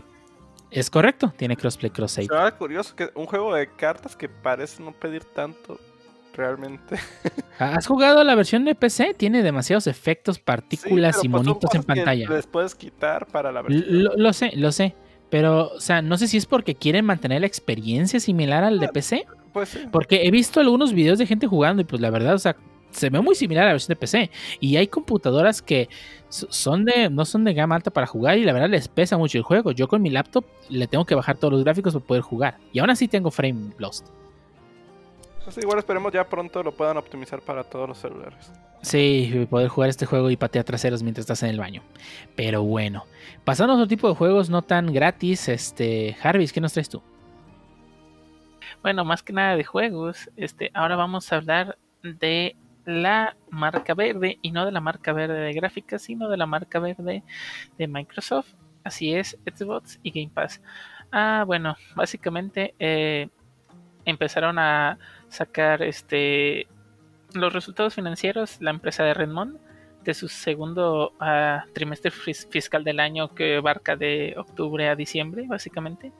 Es 0.75 0.89
correcto, 0.89 1.33
tiene 1.37 1.55
crossplay 1.55 1.89
cross 1.89 2.11
save. 2.11 2.27
Curioso 2.57 2.95
que 2.97 3.09
un 3.15 3.25
juego 3.25 3.55
de 3.55 3.67
cartas 3.67 4.15
que 4.17 4.27
parece 4.27 4.83
no 4.83 4.91
pedir 4.91 5.23
tanto 5.23 5.79
realmente. 6.33 6.97
¿Has 7.59 7.87
jugado 7.87 8.21
la 8.25 8.35
versión 8.35 8.65
de 8.65 8.75
PC? 8.75 9.13
Tiene 9.13 9.41
demasiados 9.41 9.87
efectos, 9.87 10.37
partículas 10.37 11.21
Sí, 11.21 11.27
y 11.27 11.29
pues, 11.29 11.43
monitos 11.43 11.73
en 11.73 11.83
pantalla. 11.83 12.29
Les 12.29 12.45
puedes 12.45 12.75
quitar 12.75 13.25
para 13.25 13.53
la 13.53 13.61
versión. 13.61 14.03
Lo, 14.03 14.17
lo 14.17 14.33
sé, 14.33 14.51
lo 14.57 14.73
sé. 14.73 14.95
Pero, 15.29 15.69
o 15.69 15.79
sea, 15.79 16.01
no 16.01 16.17
sé 16.17 16.27
si 16.27 16.35
es 16.35 16.45
porque 16.45 16.75
quieren 16.75 17.05
mantener 17.05 17.39
la 17.39 17.47
experiencia 17.47 18.19
similar 18.19 18.65
al 18.65 18.77
de 18.79 18.89
PC. 18.89 19.25
Pues 19.53 19.69
sí. 19.69 19.79
Porque 19.89 20.27
he 20.27 20.31
visto 20.31 20.59
algunos 20.59 20.91
videos 20.91 21.17
de 21.19 21.25
gente 21.25 21.47
jugando 21.47 21.81
y 21.81 21.85
pues 21.85 22.01
la 22.01 22.09
verdad, 22.09 22.33
o 22.35 22.39
sea, 22.39 22.57
se 22.91 23.09
ve 23.09 23.21
muy 23.21 23.35
similar 23.35 23.63
a 23.63 23.67
la 23.67 23.73
versión 23.73 23.93
de 23.93 23.95
PC. 23.95 24.31
Y 24.59 24.77
hay 24.77 24.87
computadoras 24.87 25.61
que 25.61 25.89
son 26.49 26.85
de, 26.85 27.09
no 27.09 27.25
son 27.25 27.43
de 27.43 27.53
gama 27.53 27.75
alta 27.75 27.91
para 27.91 28.07
jugar 28.07 28.37
y 28.37 28.43
la 28.43 28.53
verdad 28.53 28.69
les 28.69 28.87
pesa 28.87 29.17
mucho 29.17 29.37
el 29.37 29.43
juego. 29.43 29.71
Yo 29.71 29.87
con 29.87 30.01
mi 30.01 30.09
laptop 30.09 30.45
le 30.69 30.87
tengo 30.87 31.05
que 31.05 31.15
bajar 31.15 31.37
todos 31.37 31.53
los 31.53 31.63
gráficos 31.63 31.93
para 31.93 32.05
poder 32.05 32.21
jugar. 32.21 32.57
Y 32.73 32.79
aún 32.79 32.89
así 32.89 33.07
tengo 33.07 33.31
frame 33.31 33.73
lost. 33.77 34.07
Pues 35.43 35.57
igual 35.59 35.77
esperemos 35.77 36.11
ya 36.11 36.27
pronto 36.27 36.63
lo 36.63 36.71
puedan 36.71 36.97
optimizar 36.97 37.39
para 37.39 37.63
todos 37.63 37.87
los 37.87 37.97
celulares. 37.99 38.51
Sí, 38.81 39.47
poder 39.49 39.67
jugar 39.67 39.89
este 39.89 40.05
juego 40.05 40.29
y 40.29 40.37
patear 40.37 40.65
traseros 40.65 41.03
mientras 41.03 41.23
estás 41.23 41.43
en 41.43 41.49
el 41.49 41.59
baño. 41.59 41.83
Pero 42.35 42.63
bueno, 42.63 43.05
pasando 43.43 43.73
a 43.73 43.75
otro 43.75 43.87
tipo 43.87 44.07
de 44.09 44.15
juegos 44.15 44.49
no 44.49 44.63
tan 44.63 44.91
gratis, 44.91 45.47
este, 45.47 46.15
Jarvis, 46.19 46.51
¿qué 46.51 46.61
nos 46.61 46.73
traes 46.73 46.89
tú? 46.89 47.01
Bueno, 48.81 49.05
más 49.05 49.23
que 49.23 49.33
nada 49.33 49.55
de 49.55 49.63
juegos, 49.63 50.29
este, 50.35 50.71
ahora 50.73 50.95
vamos 50.95 51.31
a 51.31 51.37
hablar 51.37 51.77
de 52.03 52.55
la 52.85 53.35
marca 53.49 53.93
verde 53.93 54.37
y 54.41 54.51
no 54.51 54.65
de 54.65 54.71
la 54.71 54.81
marca 54.81 55.13
verde 55.13 55.39
de 55.39 55.53
gráficas, 55.53 56.03
sino 56.03 56.29
de 56.29 56.37
la 56.37 56.45
marca 56.45 56.79
verde 56.79 57.23
de 57.77 57.87
Microsoft. 57.87 58.53
Así 58.83 59.15
es, 59.15 59.37
Xbox 59.45 59.99
y 60.03 60.11
Game 60.11 60.31
Pass. 60.33 60.61
Ah, 61.11 61.43
bueno, 61.45 61.75
básicamente 61.95 62.75
eh, 62.77 63.29
empezaron 64.05 64.59
a 64.59 64.99
sacar 65.27 65.81
este 65.81 66.67
los 67.33 67.51
resultados 67.51 67.95
financieros 67.95 68.61
la 68.61 68.69
empresa 68.69 69.03
de 69.03 69.13
Redmond 69.13 69.59
de 70.03 70.13
su 70.13 70.27
segundo 70.27 71.13
ah, 71.19 71.65
trimestre 71.73 72.11
fis- 72.11 72.47
fiscal 72.49 72.83
del 72.83 72.99
año 72.99 73.33
que 73.33 73.57
abarca 73.57 73.95
de 73.95 74.35
octubre 74.37 74.87
a 74.87 74.95
diciembre, 74.95 75.45
básicamente. 75.47 76.11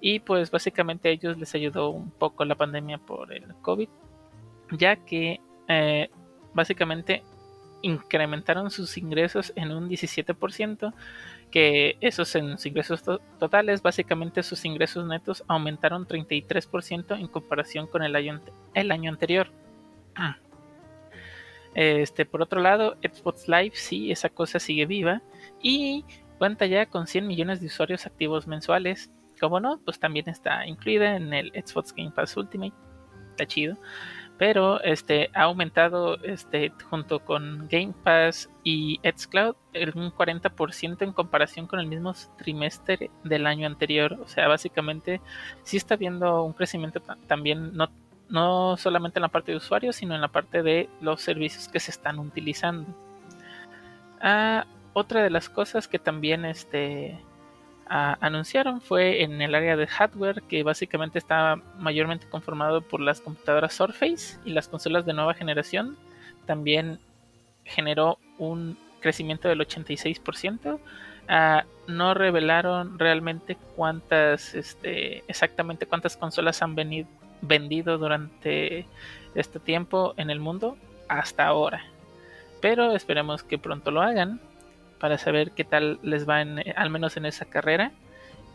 Y 0.00 0.20
pues 0.20 0.50
básicamente 0.50 1.08
a 1.08 1.12
ellos 1.12 1.36
les 1.36 1.54
ayudó 1.54 1.90
un 1.90 2.10
poco 2.10 2.44
la 2.44 2.54
pandemia 2.54 2.98
por 2.98 3.32
el 3.34 3.54
COVID, 3.60 3.88
ya 4.70 4.96
que 4.96 5.40
eh, 5.68 6.10
básicamente 6.54 7.22
incrementaron 7.82 8.70
sus 8.70 8.98
ingresos 8.98 9.52
en 9.54 9.70
un 9.70 9.88
17%, 9.88 10.92
que 11.50 11.96
esos 12.00 12.34
en 12.34 12.52
sus 12.52 12.66
ingresos 12.66 13.02
to- 13.02 13.20
totales, 13.38 13.82
básicamente 13.82 14.42
sus 14.42 14.64
ingresos 14.64 15.06
netos 15.06 15.44
aumentaron 15.46 16.06
33% 16.06 17.18
en 17.18 17.28
comparación 17.28 17.86
con 17.86 18.02
el 18.02 18.16
año, 18.16 18.40
el 18.74 18.90
año 18.90 19.10
anterior. 19.10 19.50
Este, 21.74 22.24
por 22.26 22.42
otro 22.42 22.60
lado, 22.60 22.96
Xbox 23.02 23.46
Live 23.46 23.72
sí, 23.74 24.10
esa 24.10 24.30
cosa 24.30 24.58
sigue 24.58 24.86
viva 24.86 25.22
y 25.62 26.04
cuenta 26.38 26.66
ya 26.66 26.86
con 26.86 27.06
100 27.06 27.26
millones 27.26 27.60
de 27.60 27.66
usuarios 27.66 28.06
activos 28.06 28.48
mensuales. 28.48 29.10
Como 29.38 29.60
no, 29.60 29.78
pues 29.84 30.00
también 30.00 30.28
está 30.28 30.66
incluida 30.66 31.14
en 31.14 31.32
el 31.32 31.52
Xbox 31.52 31.94
Game 31.94 32.10
Pass 32.10 32.36
Ultimate. 32.36 32.72
Está 33.30 33.46
chido. 33.46 33.76
Pero 34.38 34.80
este 34.82 35.30
ha 35.34 35.42
aumentado 35.42 36.16
este 36.22 36.72
junto 36.88 37.18
con 37.18 37.66
Game 37.68 37.92
Pass 38.04 38.48
y 38.62 39.00
Xcloud 39.02 39.56
un 39.94 40.12
40% 40.12 41.02
en 41.02 41.12
comparación 41.12 41.66
con 41.66 41.80
el 41.80 41.86
mismo 41.86 42.14
trimestre 42.36 43.10
del 43.24 43.46
año 43.46 43.66
anterior. 43.66 44.18
O 44.22 44.28
sea, 44.28 44.48
básicamente 44.48 45.20
sí 45.64 45.76
está 45.76 45.96
viendo 45.96 46.44
un 46.44 46.52
crecimiento 46.52 47.00
también 47.26 47.76
no 47.76 47.90
no 48.28 48.76
solamente 48.76 49.18
en 49.18 49.22
la 49.22 49.28
parte 49.28 49.52
de 49.52 49.56
usuarios, 49.56 49.96
sino 49.96 50.14
en 50.14 50.20
la 50.20 50.28
parte 50.28 50.62
de 50.62 50.88
los 51.00 51.22
servicios 51.22 51.66
que 51.66 51.80
se 51.80 51.90
están 51.90 52.18
utilizando. 52.18 52.86
Ah, 54.20 54.66
otra 54.92 55.22
de 55.22 55.30
las 55.30 55.48
cosas 55.48 55.88
que 55.88 55.98
también 55.98 56.44
este, 56.44 57.18
anunciaron 57.88 58.80
fue 58.80 59.22
en 59.22 59.40
el 59.40 59.54
área 59.54 59.76
de 59.76 59.86
hardware 59.86 60.42
que 60.42 60.62
básicamente 60.62 61.18
está 61.18 61.56
mayormente 61.78 62.28
conformado 62.28 62.82
por 62.82 63.00
las 63.00 63.20
computadoras 63.20 63.74
Surface 63.74 64.38
y 64.44 64.50
las 64.50 64.68
consolas 64.68 65.06
de 65.06 65.14
nueva 65.14 65.34
generación. 65.34 65.96
También 66.46 66.98
generó 67.64 68.18
un 68.38 68.76
crecimiento 69.00 69.48
del 69.48 69.60
86%. 69.60 70.78
Ah, 71.28 71.64
no 71.86 72.14
revelaron 72.14 72.98
realmente 72.98 73.56
cuántas, 73.76 74.54
este, 74.54 75.24
exactamente 75.28 75.86
cuántas 75.86 76.16
consolas 76.16 76.62
han 76.62 76.74
vendido 77.40 77.98
durante 77.98 78.86
este 79.34 79.60
tiempo 79.60 80.14
en 80.16 80.30
el 80.30 80.40
mundo 80.40 80.76
hasta 81.08 81.46
ahora. 81.46 81.84
Pero 82.60 82.94
esperemos 82.94 83.42
que 83.42 83.58
pronto 83.58 83.90
lo 83.90 84.02
hagan 84.02 84.40
para 84.98 85.18
saber 85.18 85.52
qué 85.52 85.64
tal 85.64 85.98
les 86.02 86.28
va 86.28 86.40
en, 86.42 86.62
al 86.76 86.90
menos 86.90 87.16
en 87.16 87.26
esa 87.26 87.44
carrera. 87.44 87.92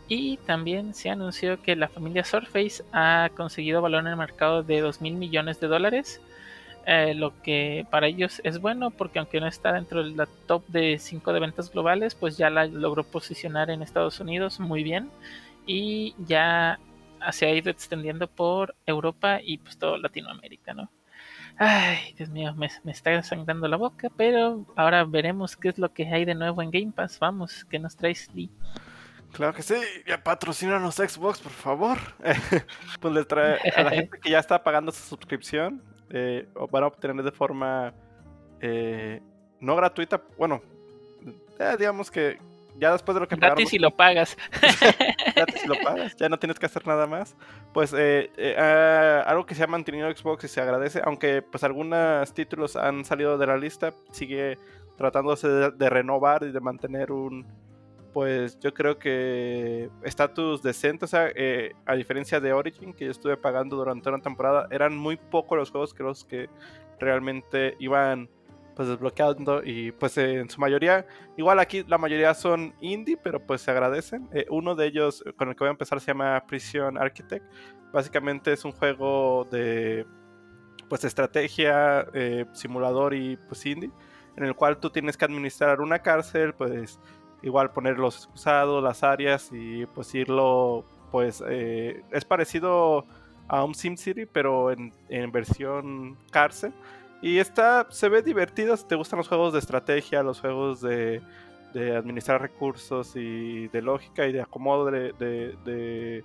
Y 0.07 0.37
también 0.37 0.93
se 0.93 1.09
anunció 1.09 1.61
que 1.61 1.75
la 1.75 1.87
familia 1.87 2.25
Surface 2.25 2.83
ha 2.91 3.29
conseguido 3.35 3.81
valor 3.81 4.01
en 4.01 4.07
el 4.07 4.17
mercado 4.17 4.61
de 4.63 4.81
2 4.81 5.01
mil 5.01 5.15
millones 5.15 5.59
de 5.59 5.67
dólares. 5.67 6.21
Eh, 6.85 7.13
lo 7.13 7.41
que 7.41 7.87
para 7.89 8.07
ellos 8.07 8.41
es 8.43 8.59
bueno 8.59 8.91
porque 8.91 9.17
aunque 9.17 9.39
no 9.39 9.47
está 9.47 9.71
dentro 9.71 10.03
de 10.03 10.11
la 10.11 10.27
top 10.47 10.67
de 10.67 10.99
5 10.99 11.31
de 11.31 11.39
ventas 11.39 11.71
globales, 11.71 12.15
pues 12.15 12.37
ya 12.37 12.49
la 12.49 12.65
logró 12.65 13.05
posicionar 13.05 13.69
en 13.69 13.81
Estados 13.81 14.19
Unidos 14.19 14.59
muy 14.59 14.83
bien 14.83 15.09
y 15.65 16.13
ya 16.25 16.79
se 17.31 17.45
ha 17.45 17.55
ido 17.55 17.71
extendiendo 17.71 18.27
por 18.27 18.75
Europa 18.85 19.39
y 19.41 19.59
pues 19.59 19.77
todo 19.77 19.97
Latinoamérica, 19.97 20.73
¿no? 20.73 20.89
Ay, 21.57 22.13
Dios 22.17 22.29
mío, 22.29 22.53
me, 22.55 22.67
está 22.91 23.21
sangrando 23.23 23.67
la 23.67 23.77
boca, 23.77 24.09
pero 24.15 24.65
ahora 24.75 25.03
veremos 25.03 25.55
qué 25.55 25.69
es 25.69 25.77
lo 25.77 25.93
que 25.93 26.07
hay 26.07 26.25
de 26.25 26.35
nuevo 26.35 26.61
en 26.61 26.71
Game 26.71 26.91
Pass. 26.91 27.19
Vamos, 27.19 27.65
¿qué 27.69 27.79
nos 27.79 27.95
traes, 27.95 28.29
Lee? 28.33 28.49
Claro 29.31 29.53
que 29.53 29.63
sí, 29.63 29.75
ya 30.07 30.23
patrocinanos 30.23 30.95
Xbox, 30.95 31.39
por 31.39 31.51
favor. 31.51 31.97
pues 32.99 33.13
le 33.13 33.25
trae 33.25 33.59
a 33.75 33.83
la 33.83 33.91
gente 33.91 34.19
que 34.19 34.29
ya 34.29 34.39
está 34.39 34.63
pagando 34.63 34.91
su 34.91 35.03
suscripción, 35.03 35.81
eh, 36.09 36.47
van 36.71 36.83
a 36.83 36.87
obtener 36.87 37.23
de 37.23 37.31
forma 37.31 37.93
eh, 38.61 39.21
no 39.59 39.75
gratuita, 39.75 40.21
bueno, 40.37 40.61
digamos 41.77 42.11
que 42.11 42.37
ya 42.77 42.91
después 42.91 43.15
de 43.15 43.21
lo 43.21 43.27
que 43.27 43.35
Gratis 43.35 43.69
si 43.69 43.79
lo 43.79 43.91
pagas. 43.91 44.37
Gratis 45.35 45.61
si 45.61 45.67
lo 45.67 45.75
pagas, 45.83 46.15
ya 46.15 46.29
no 46.29 46.39
tienes 46.39 46.59
que 46.59 46.65
hacer 46.65 46.85
nada 46.87 47.07
más. 47.07 47.35
Pues 47.73 47.93
eh, 47.93 48.31
eh 48.37 48.55
ah, 48.57 49.23
algo 49.27 49.45
que 49.45 49.55
se 49.55 49.63
ha 49.63 49.67
mantenido 49.67 50.09
Xbox 50.15 50.43
y 50.45 50.47
se 50.47 50.61
agradece, 50.61 51.01
aunque 51.03 51.41
pues 51.41 51.63
algunos 51.63 52.33
títulos 52.33 52.75
han 52.75 53.05
salido 53.05 53.37
de 53.37 53.47
la 53.47 53.57
lista, 53.57 53.93
sigue 54.11 54.57
tratándose 54.97 55.47
de, 55.47 55.89
renovar 55.89 56.43
y 56.43 56.51
de 56.51 56.59
mantener 56.59 57.11
un, 57.11 57.45
pues 58.13 58.59
yo 58.59 58.73
creo 58.73 58.99
que 58.99 59.89
estatus 60.03 60.61
decente, 60.61 61.05
o 61.05 61.07
sea, 61.07 61.29
eh, 61.35 61.73
a 61.85 61.95
diferencia 61.95 62.39
de 62.39 62.53
Origin, 62.53 62.93
que 62.93 63.05
yo 63.05 63.11
estuve 63.11 63.37
pagando 63.37 63.75
durante 63.75 64.09
una 64.09 64.21
temporada, 64.21 64.67
eran 64.69 64.95
muy 64.95 65.17
pocos 65.17 65.57
los 65.57 65.71
juegos 65.71 65.93
que 65.93 66.03
los 66.03 66.23
que 66.25 66.49
realmente 66.99 67.75
iban 67.79 68.29
pues 68.75 68.87
desbloqueando 68.87 69.63
y 69.63 69.91
pues 69.91 70.17
en 70.17 70.49
su 70.49 70.59
mayoría, 70.59 71.05
igual 71.37 71.59
aquí 71.59 71.83
la 71.87 71.97
mayoría 71.97 72.33
son 72.33 72.73
indie, 72.81 73.17
pero 73.17 73.45
pues 73.45 73.61
se 73.61 73.71
agradecen. 73.71 74.27
Eh, 74.33 74.45
uno 74.49 74.75
de 74.75 74.87
ellos 74.87 75.23
con 75.37 75.49
el 75.49 75.55
que 75.55 75.63
voy 75.63 75.69
a 75.69 75.71
empezar 75.71 75.99
se 75.99 76.07
llama 76.07 76.43
Prison 76.47 76.97
Architect. 76.97 77.45
Básicamente 77.91 78.53
es 78.53 78.65
un 78.65 78.71
juego 78.71 79.47
de 79.51 80.05
pues 80.89 81.03
estrategia, 81.03 82.07
eh, 82.13 82.45
simulador 82.53 83.13
y 83.13 83.37
pues 83.37 83.65
indie, 83.65 83.91
en 84.35 84.43
el 84.43 84.55
cual 84.55 84.79
tú 84.79 84.89
tienes 84.89 85.17
que 85.17 85.25
administrar 85.25 85.81
una 85.81 85.99
cárcel, 85.99 86.53
pues 86.53 86.99
igual 87.41 87.71
poner 87.71 87.99
los 87.99 88.15
excusados, 88.15 88.83
las 88.83 89.03
áreas 89.03 89.49
y 89.51 89.85
pues 89.87 90.13
irlo, 90.15 90.85
pues 91.11 91.43
eh, 91.47 92.03
es 92.11 92.25
parecido 92.25 93.05
a 93.47 93.63
un 93.63 93.75
SimCity, 93.75 94.25
pero 94.25 94.71
en, 94.71 94.93
en 95.09 95.31
versión 95.31 96.17
cárcel 96.31 96.73
y 97.23 97.39
está, 97.39 97.87
se 97.89 98.09
ve 98.09 98.21
divertido 98.21 98.75
si 98.75 98.85
te 98.85 98.95
gustan 98.95 99.15
los 99.15 99.29
juegos 99.29 99.53
de 99.53 99.59
estrategia, 99.59 100.21
los 100.21 100.41
juegos 100.41 100.81
de, 100.81 101.21
administrar 101.73 102.41
recursos 102.41 103.15
y 103.15 103.69
de 103.69 103.81
lógica 103.81 104.27
y 104.27 104.33
de 104.33 104.41
acomodo 104.41 104.91
de, 104.91 106.23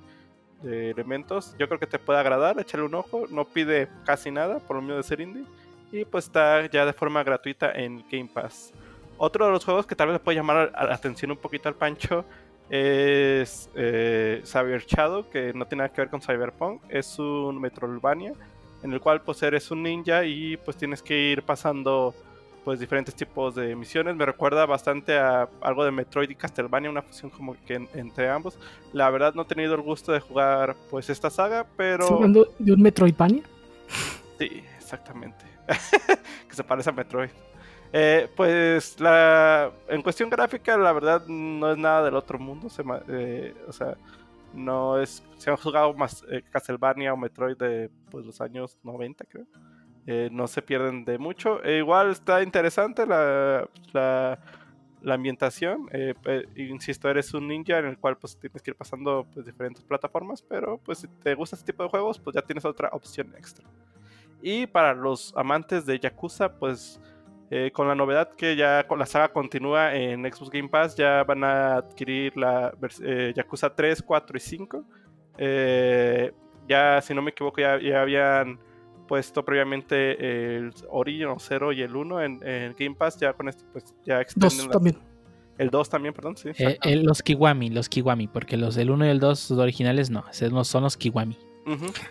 elementos. 0.65 1.55
Yo 1.57 1.69
creo 1.69 1.79
que 1.79 1.87
te 1.87 2.01
puede 2.01 2.19
agradar, 2.19 2.59
échale 2.59 2.83
un 2.83 2.97
ojo. 2.97 3.27
No 3.31 3.45
pide 3.45 3.89
casi 4.05 4.33
nada, 4.33 4.59
por 4.59 4.75
lo 4.75 4.83
menos 4.83 4.97
de 4.97 5.03
ser 5.05 5.21
indie. 5.21 5.45
Y 5.93 6.05
pues 6.05 6.25
está 6.25 6.67
ya 6.67 6.85
de 6.85 6.93
forma 6.93 7.23
gratuita 7.23 7.71
en 7.71 8.05
Game 8.11 8.29
Pass. 8.35 8.73
Otro 9.19 9.47
de 9.47 9.53
los 9.53 9.65
juegos 9.65 9.87
que 9.87 9.95
tal 9.95 10.09
vez 10.09 10.15
le 10.15 10.19
puede 10.19 10.35
llamar 10.35 10.73
la 10.73 10.95
atención 10.95 11.31
un 11.31 11.37
poquito 11.37 11.69
al 11.69 11.77
Pancho 11.77 12.25
es 12.71 13.71
eh, 13.77 14.43
Cyber 14.45 14.85
Shadow, 14.85 15.31
que 15.31 15.53
no 15.55 15.65
tiene 15.65 15.85
nada 15.85 15.95
que 15.95 16.01
ver 16.01 16.11
con 16.11 16.21
Cyberpunk. 16.21 16.83
Es 16.89 17.21
un 17.21 17.61
Metroidvania 17.61 18.33
en 18.83 18.93
el 18.93 19.01
cual 19.01 19.23
pues 19.23 19.43
eres 19.43 19.71
un 19.71 19.83
ninja 19.83 20.25
y 20.25 20.57
pues 20.57 20.77
tienes 20.77 21.03
que 21.03 21.17
ir 21.17 21.43
pasando 21.43 22.15
pues 22.65 22.81
diferentes 22.81 23.15
tipos 23.15 23.55
de 23.55 23.75
misiones. 23.75 24.15
Me 24.15 24.27
recuerda 24.27 24.67
bastante 24.67 25.17
a 25.17 25.49
algo 25.61 25.85
de 25.85 25.91
Metroid 25.91 26.29
y 26.29 26.35
Castlevania, 26.35 26.91
una 26.91 27.03
fusión 27.03 27.31
como 27.31 27.57
que 27.67 27.89
entre 27.95 28.29
ambos. 28.29 28.59
La 28.93 29.09
verdad 29.11 29.35
no 29.35 29.43
he 29.43 29.47
tenido 29.47 29.75
el 29.75 29.81
gusto 29.81 30.13
de 30.13 30.21
jugar 30.21 30.77
pues 30.91 31.09
esta 31.09 31.31
saga, 31.31 31.67
pero... 31.77 32.05
¿Estás 32.05 32.17
hablando 32.17 32.55
de 32.59 32.73
un 32.73 32.83
Metroidvania? 32.83 33.43
Sí, 34.39 34.63
exactamente. 34.77 35.45
que 36.49 36.55
se 36.55 36.65
parece 36.65 36.91
a 36.91 36.93
Metroid. 36.93 37.31
Eh, 37.91 38.29
pues 38.37 39.01
la 39.01 39.71
en 39.89 40.03
cuestión 40.03 40.29
gráfica 40.29 40.77
la 40.77 40.93
verdad 40.93 41.27
no 41.27 41.73
es 41.73 41.79
nada 41.79 42.05
del 42.05 42.17
otro 42.17 42.39
mundo. 42.39 42.69
Se, 42.69 42.83
eh, 43.09 43.55
o 43.67 43.73
sea, 43.73 43.97
no 44.55 45.01
es. 45.01 45.23
Se 45.37 45.51
han 45.51 45.57
jugado 45.57 45.95
más 45.95 46.25
eh, 46.31 46.43
Castlevania 46.51 47.13
o 47.13 47.17
Metroid 47.17 47.57
de 47.57 47.91
pues, 48.11 48.25
los 48.25 48.41
años 48.41 48.79
90, 48.83 49.25
creo. 49.25 49.47
Eh, 50.07 50.31
no 50.33 50.47
se 50.47 50.63
pierden 50.63 51.05
de 51.05 51.19
mucho. 51.19 51.63
E 51.63 51.79
igual 51.79 52.11
está 52.11 52.43
interesante 52.43 53.07
la, 53.07 53.69
la, 53.93 54.39
ambientación. 55.15 55.89
Eh, 55.93 56.15
insisto, 56.57 57.11
eres 57.11 57.35
un 57.35 57.47
ninja 57.47 57.79
en 57.79 57.87
el 57.87 57.99
cual 57.99 58.17
pues 58.17 58.39
tienes 58.39 58.63
que 58.63 58.71
ir 58.71 58.77
pasando 58.77 59.27
pues, 59.33 59.45
diferentes 59.45 59.85
plataformas. 59.85 60.43
Pero 60.43 60.79
pues 60.79 60.99
si 60.99 61.09
te 61.09 61.35
gusta 61.35 61.57
este 61.57 61.73
tipo 61.73 61.83
de 61.83 61.91
juegos, 61.91 62.19
pues 62.19 62.35
ya 62.35 62.43
tienes 62.43 62.65
otra 62.65 62.89
opción 62.93 63.35
extra. 63.37 63.69
Y 64.41 64.67
para 64.67 64.95
los 64.95 65.35
amantes 65.37 65.85
de 65.85 65.99
Yakuza, 65.99 66.55
pues 66.59 67.01
eh, 67.51 67.71
con 67.73 67.89
la 67.89 67.95
novedad 67.95 68.35
que 68.37 68.57
ya 68.57 68.87
con 68.87 68.99
la 68.99 69.07
saga 69.07 69.33
continúa 69.33 69.95
en 69.95 70.31
Xbox 70.31 70.51
Game 70.51 70.69
Pass, 70.69 70.95
ya 70.97 71.25
van 71.25 71.45
a 71.45 71.77
adquirir 71.77 72.37
la 72.37 72.75
eh, 73.03 73.33
Yakuza 73.35 73.75
3, 73.75 74.03
4 74.03 74.37
y 74.37 74.41
5. 74.41 74.85
Eh, 75.39 76.33
ya, 76.69 77.01
si 77.01 77.15
no 77.15 77.23
me 77.23 77.31
equivoco, 77.31 77.59
ya, 77.59 78.03
habían 78.03 78.59
puesto 79.07 79.43
previamente 79.47 80.57
el 80.57 80.75
Origin 80.91 81.29
0 81.39 81.73
y 81.73 81.81
el 81.81 81.97
1 81.97 82.23
en, 82.23 82.41
Game 82.79 82.95
Pass. 82.95 83.19
Ya 83.19 83.33
con 83.33 83.49
esto, 83.49 83.65
pues 83.73 83.95
ya 84.05 84.21
extienden. 84.21 84.69
también. 84.69 84.99
El 85.57 85.71
2 85.71 85.89
también, 85.89 86.13
perdón, 86.13 86.37
sí. 86.37 86.51
los 86.85 87.23
Kiwami, 87.23 87.71
los 87.71 87.89
Kiwami, 87.89 88.29
porque 88.29 88.59
los 88.59 88.75
del 88.75 88.91
1 88.91 89.07
y 89.07 89.09
el 89.09 89.21
2 89.21 89.51
los 89.51 89.59
originales 89.59 90.11
no, 90.11 90.23
no 90.53 90.65
son 90.65 90.83
los 90.83 90.99
Kiwami. 90.99 91.39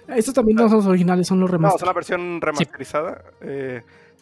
Estos 0.07 0.33
también 0.33 0.57
no 0.57 0.67
son 0.67 0.77
los 0.79 0.87
originales, 0.87 1.27
son 1.27 1.39
los 1.39 1.49
remasterizada. 1.49 1.75
No, 1.75 1.79
son 1.79 1.87
la 1.87 1.93
versión 1.93 2.41
remasterizada 2.41 3.23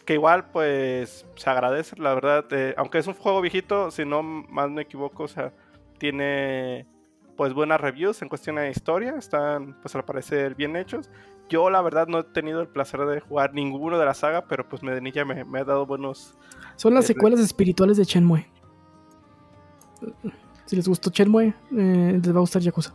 que 0.06 0.14
igual 0.14 0.46
pues 0.50 1.26
se 1.34 1.50
agradece, 1.50 1.96
la 1.96 2.14
verdad, 2.14 2.46
eh, 2.52 2.74
aunque 2.78 2.98
es 2.98 3.06
un 3.06 3.14
juego 3.14 3.40
viejito, 3.40 3.90
si 3.90 4.04
no 4.04 4.22
más 4.22 4.70
me 4.70 4.82
equivoco, 4.82 5.24
o 5.24 5.28
sea, 5.28 5.52
tiene 5.98 6.86
pues 7.36 7.52
buenas 7.52 7.80
reviews 7.80 8.22
en 8.22 8.28
cuestión 8.28 8.56
de 8.56 8.70
historia, 8.70 9.16
están 9.18 9.78
pues 9.82 9.94
al 9.94 10.04
parecer 10.04 10.54
bien 10.54 10.76
hechos. 10.76 11.10
Yo 11.48 11.70
la 11.70 11.82
verdad 11.82 12.06
no 12.06 12.20
he 12.20 12.24
tenido 12.24 12.60
el 12.60 12.68
placer 12.68 13.00
de 13.00 13.20
jugar 13.20 13.52
ninguno 13.52 13.98
de 13.98 14.06
la 14.06 14.14
saga, 14.14 14.46
pero 14.46 14.68
pues 14.68 14.82
Medenilla 14.82 15.24
me, 15.24 15.44
me 15.44 15.60
ha 15.60 15.64
dado 15.64 15.86
buenos... 15.86 16.38
Son 16.76 16.94
las 16.94 17.04
eh, 17.04 17.08
secuelas 17.08 17.40
espirituales 17.40 17.96
de 17.98 18.04
Shenmue. 18.04 18.46
Si 20.64 20.76
les 20.76 20.88
gustó 20.88 21.10
Shenmue, 21.10 21.54
eh, 21.76 22.20
les 22.22 22.32
va 22.32 22.38
a 22.38 22.40
gustar 22.40 22.62
Yakuza. 22.62 22.94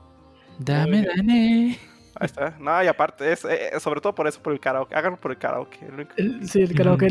Dame, 0.60 1.06
dame. 1.06 1.91
Ahí 2.22 2.26
está. 2.28 2.56
No, 2.60 2.84
y 2.84 2.88
aparte, 2.88 3.32
es, 3.32 3.44
eh, 3.46 3.72
sobre 3.80 4.00
todo 4.00 4.14
por 4.14 4.28
eso, 4.28 4.42
por 4.42 4.54
el 4.54 4.60
karaoke. 4.60 4.94
Háganlo 4.96 5.18
por 5.18 5.32
el 5.32 5.38
karaoke. 5.38 5.80
sí, 6.46 6.62
el 6.62 6.76
karaoke. 6.76 7.10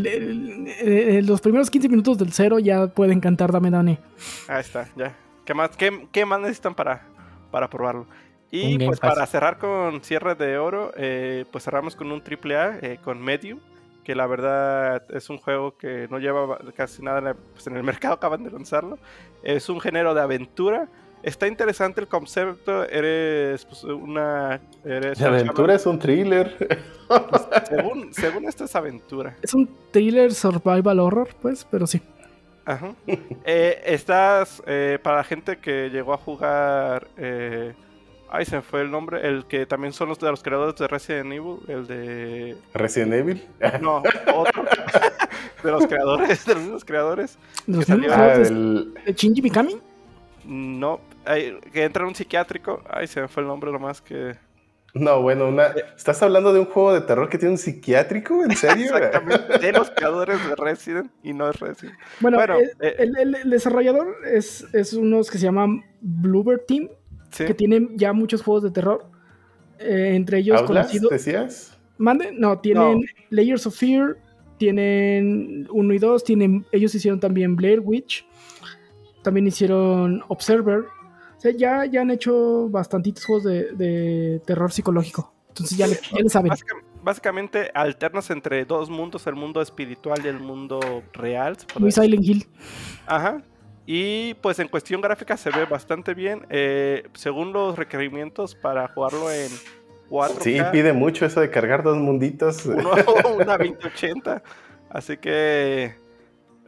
los 1.23 1.41
primeros 1.41 1.69
15 1.69 1.89
minutos 1.89 2.17
del 2.17 2.31
cero 2.31 2.59
ya 2.59 2.87
pueden 2.87 3.19
cantar 3.19 3.51
Dame 3.51 3.69
Dame. 3.69 3.99
Ahí 4.47 4.61
está, 4.61 4.87
ya. 4.95 5.15
¿Qué 5.45 5.53
más, 5.53 5.75
qué, 5.75 6.07
qué 6.11 6.25
más 6.25 6.39
necesitan 6.39 6.73
para, 6.75 7.01
para 7.51 7.69
probarlo? 7.69 8.07
Y 8.51 8.77
pues 8.85 8.99
Pass. 8.99 9.13
para 9.15 9.25
cerrar 9.27 9.57
con 9.57 10.01
cierre 10.03 10.35
de 10.35 10.57
oro, 10.57 10.91
eh, 10.97 11.45
pues 11.51 11.63
cerramos 11.63 11.95
con 11.95 12.11
un 12.11 12.21
AAA, 12.21 12.79
eh, 12.81 12.99
con 13.03 13.21
Medium, 13.21 13.59
que 14.03 14.13
la 14.15 14.27
verdad 14.27 15.03
es 15.13 15.29
un 15.29 15.37
juego 15.37 15.77
que 15.77 16.07
no 16.09 16.19
lleva 16.19 16.57
casi 16.75 17.01
nada 17.01 17.19
en, 17.19 17.25
la- 17.25 17.33
pues, 17.33 17.67
en 17.67 17.77
el 17.77 17.83
mercado, 18.09 18.13
acaban 18.15 18.43
de 18.43 18.51
lanzarlo. 18.51 18.97
Es 19.43 19.69
un 19.69 19.79
género 19.81 20.13
de 20.13 20.21
aventura. 20.21 20.87
Está 21.23 21.47
interesante 21.47 22.01
el 22.01 22.07
concepto, 22.07 22.83
eres 22.85 23.63
pues, 23.65 23.83
una... 23.83 24.59
Eres 24.83 25.19
La 25.19 25.27
aventura 25.27 25.75
es 25.75 25.85
un 25.85 25.99
thriller. 25.99 26.79
Según, 27.69 28.13
según 28.13 28.45
esto 28.45 28.63
es 28.65 28.75
aventura. 28.75 29.35
Es 29.41 29.53
un 29.53 29.69
thriller 29.91 30.33
survival 30.33 30.99
horror, 30.99 31.29
pues, 31.41 31.65
pero 31.69 31.85
sí. 31.85 32.01
Ajá. 32.65 32.93
Eh, 33.45 33.81
estás, 33.85 34.63
eh, 34.65 34.97
para 35.01 35.17
la 35.17 35.23
gente 35.23 35.57
que 35.57 35.89
llegó 35.89 36.13
a 36.13 36.17
jugar... 36.17 37.07
eh, 37.17 37.73
ay, 38.31 38.45
se 38.45 38.55
me 38.55 38.61
fue 38.61 38.81
el 38.81 38.89
nombre. 38.89 39.27
El 39.27 39.45
que 39.45 39.65
también 39.65 39.93
son 39.93 40.09
los 40.09 40.19
de 40.19 40.29
los 40.31 40.41
creadores 40.41 40.75
de 40.75 40.87
Resident 40.87 41.33
Evil. 41.33 41.57
El 41.67 41.85
de... 41.87 42.57
Resident 42.73 43.13
Evil. 43.13 43.47
No, 43.81 44.01
otro. 44.33 44.63
de 45.63 45.71
los 45.71 45.85
creadores, 45.85 46.45
de 46.45 46.53
los 46.55 46.63
mismos 46.63 46.85
creadores. 46.85 47.37
Los 47.67 47.85
Que 47.85 47.93
mismos 47.95 48.15
salió- 48.15 48.15
Ah, 48.15 48.33
el- 48.47 48.93
de 49.05 49.13
Shinji 49.13 49.41
Mikami. 49.43 49.77
No, 50.45 50.99
ay, 51.25 51.57
que 51.71 51.83
entra 51.83 52.03
en 52.03 52.09
un 52.09 52.15
psiquiátrico. 52.15 52.81
Ay, 52.89 53.07
se 53.07 53.21
me 53.21 53.27
fue 53.27 53.43
el 53.43 53.47
nombre 53.47 53.71
nomás 53.71 54.01
que... 54.01 54.35
No, 54.93 55.21
bueno, 55.21 55.47
una... 55.47 55.67
¿estás 55.95 56.21
hablando 56.21 56.51
de 56.51 56.59
un 56.59 56.65
juego 56.65 56.93
de 56.93 56.99
terror 57.01 57.29
que 57.29 57.37
tiene 57.37 57.53
un 57.53 57.57
psiquiátrico? 57.57 58.43
¿En 58.43 58.51
serio? 58.57 58.85
Exactamente, 58.97 59.59
de 59.59 59.71
los 59.71 59.89
creadores 59.91 60.37
de 60.45 60.55
Resident 60.55 61.09
y 61.23 61.31
no 61.33 61.49
es 61.49 61.57
Resident. 61.59 61.95
Bueno, 62.19 62.37
Bueno, 62.37 62.55
el, 62.59 62.65
eh, 62.81 62.95
el- 62.99 63.17
el- 63.17 63.35
el 63.35 63.49
desarrollador 63.49 64.17
es, 64.29 64.65
es 64.73 64.91
unos 64.93 65.31
que 65.31 65.37
se 65.37 65.45
llaman 65.45 65.83
Bluebird 66.01 66.65
Team, 66.67 66.89
Sí. 67.31 67.45
que 67.45 67.53
tienen 67.53 67.97
ya 67.97 68.11
muchos 68.11 68.41
juegos 68.43 68.63
de 68.63 68.71
terror. 68.71 69.05
Eh, 69.79 70.11
entre 70.15 70.39
ellos 70.39 70.59
¿Outlast, 70.59 70.89
conocido. 70.89 71.09
decías? 71.09 71.77
¿Mande? 71.97 72.33
No, 72.33 72.59
tienen 72.59 73.05
Layers 73.29 73.65
of 73.67 73.75
Fear, 73.77 74.17
tienen 74.57 75.67
1 75.71 75.93
y 75.93 75.97
2, 75.99 76.23
tienen, 76.23 76.65
ellos 76.71 76.93
hicieron 76.93 77.19
también 77.19 77.55
Blair 77.55 77.79
Witch, 77.79 78.25
también 79.23 79.47
hicieron 79.47 80.23
Observer. 80.27 80.79
O 81.37 81.39
sea, 81.41 81.51
ya, 81.51 81.85
ya 81.85 82.01
han 82.01 82.11
hecho 82.11 82.69
bastantitos 82.69 83.25
juegos 83.25 83.43
de, 83.45 83.71
de 83.73 84.41
terror 84.45 84.71
psicológico. 84.71 85.33
Entonces 85.49 85.77
ya 85.77 85.87
le, 85.87 85.95
ya 85.95 86.19
le 86.21 86.29
saben. 86.29 86.49
Básica- 86.49 86.75
básicamente 87.03 87.71
alternas 87.73 88.29
entre 88.29 88.63
dos 88.65 88.89
mundos, 88.89 89.25
el 89.27 89.35
mundo 89.35 89.61
espiritual 89.61 90.19
y 90.23 90.27
el 90.27 90.39
mundo 90.39 90.79
real. 91.13 91.57
Muy 91.79 91.91
Silent 91.91 92.23
Hill. 92.23 92.47
Ajá. 93.07 93.41
Y 93.87 94.35
pues 94.35 94.59
en 94.59 94.67
cuestión 94.67 95.01
gráfica 95.01 95.35
se 95.35 95.49
ve 95.49 95.65
bastante 95.65 96.13
bien. 96.13 96.45
eh, 96.49 97.07
según 97.15 97.51
los 97.51 97.75
requerimientos 97.75 98.53
para 98.55 98.87
jugarlo 98.89 99.31
en 99.31 99.49
4K, 100.09 100.41
Sí, 100.41 100.57
pide 100.71 100.93
mucho 100.93 101.25
eso 101.25 101.41
de 101.41 101.49
cargar 101.49 101.81
dos 101.83 101.97
munditos. 101.97 102.65
uno- 102.67 102.91
una 103.39 103.57
2080. 103.57 104.43
Así 104.89 105.17
que. 105.17 105.95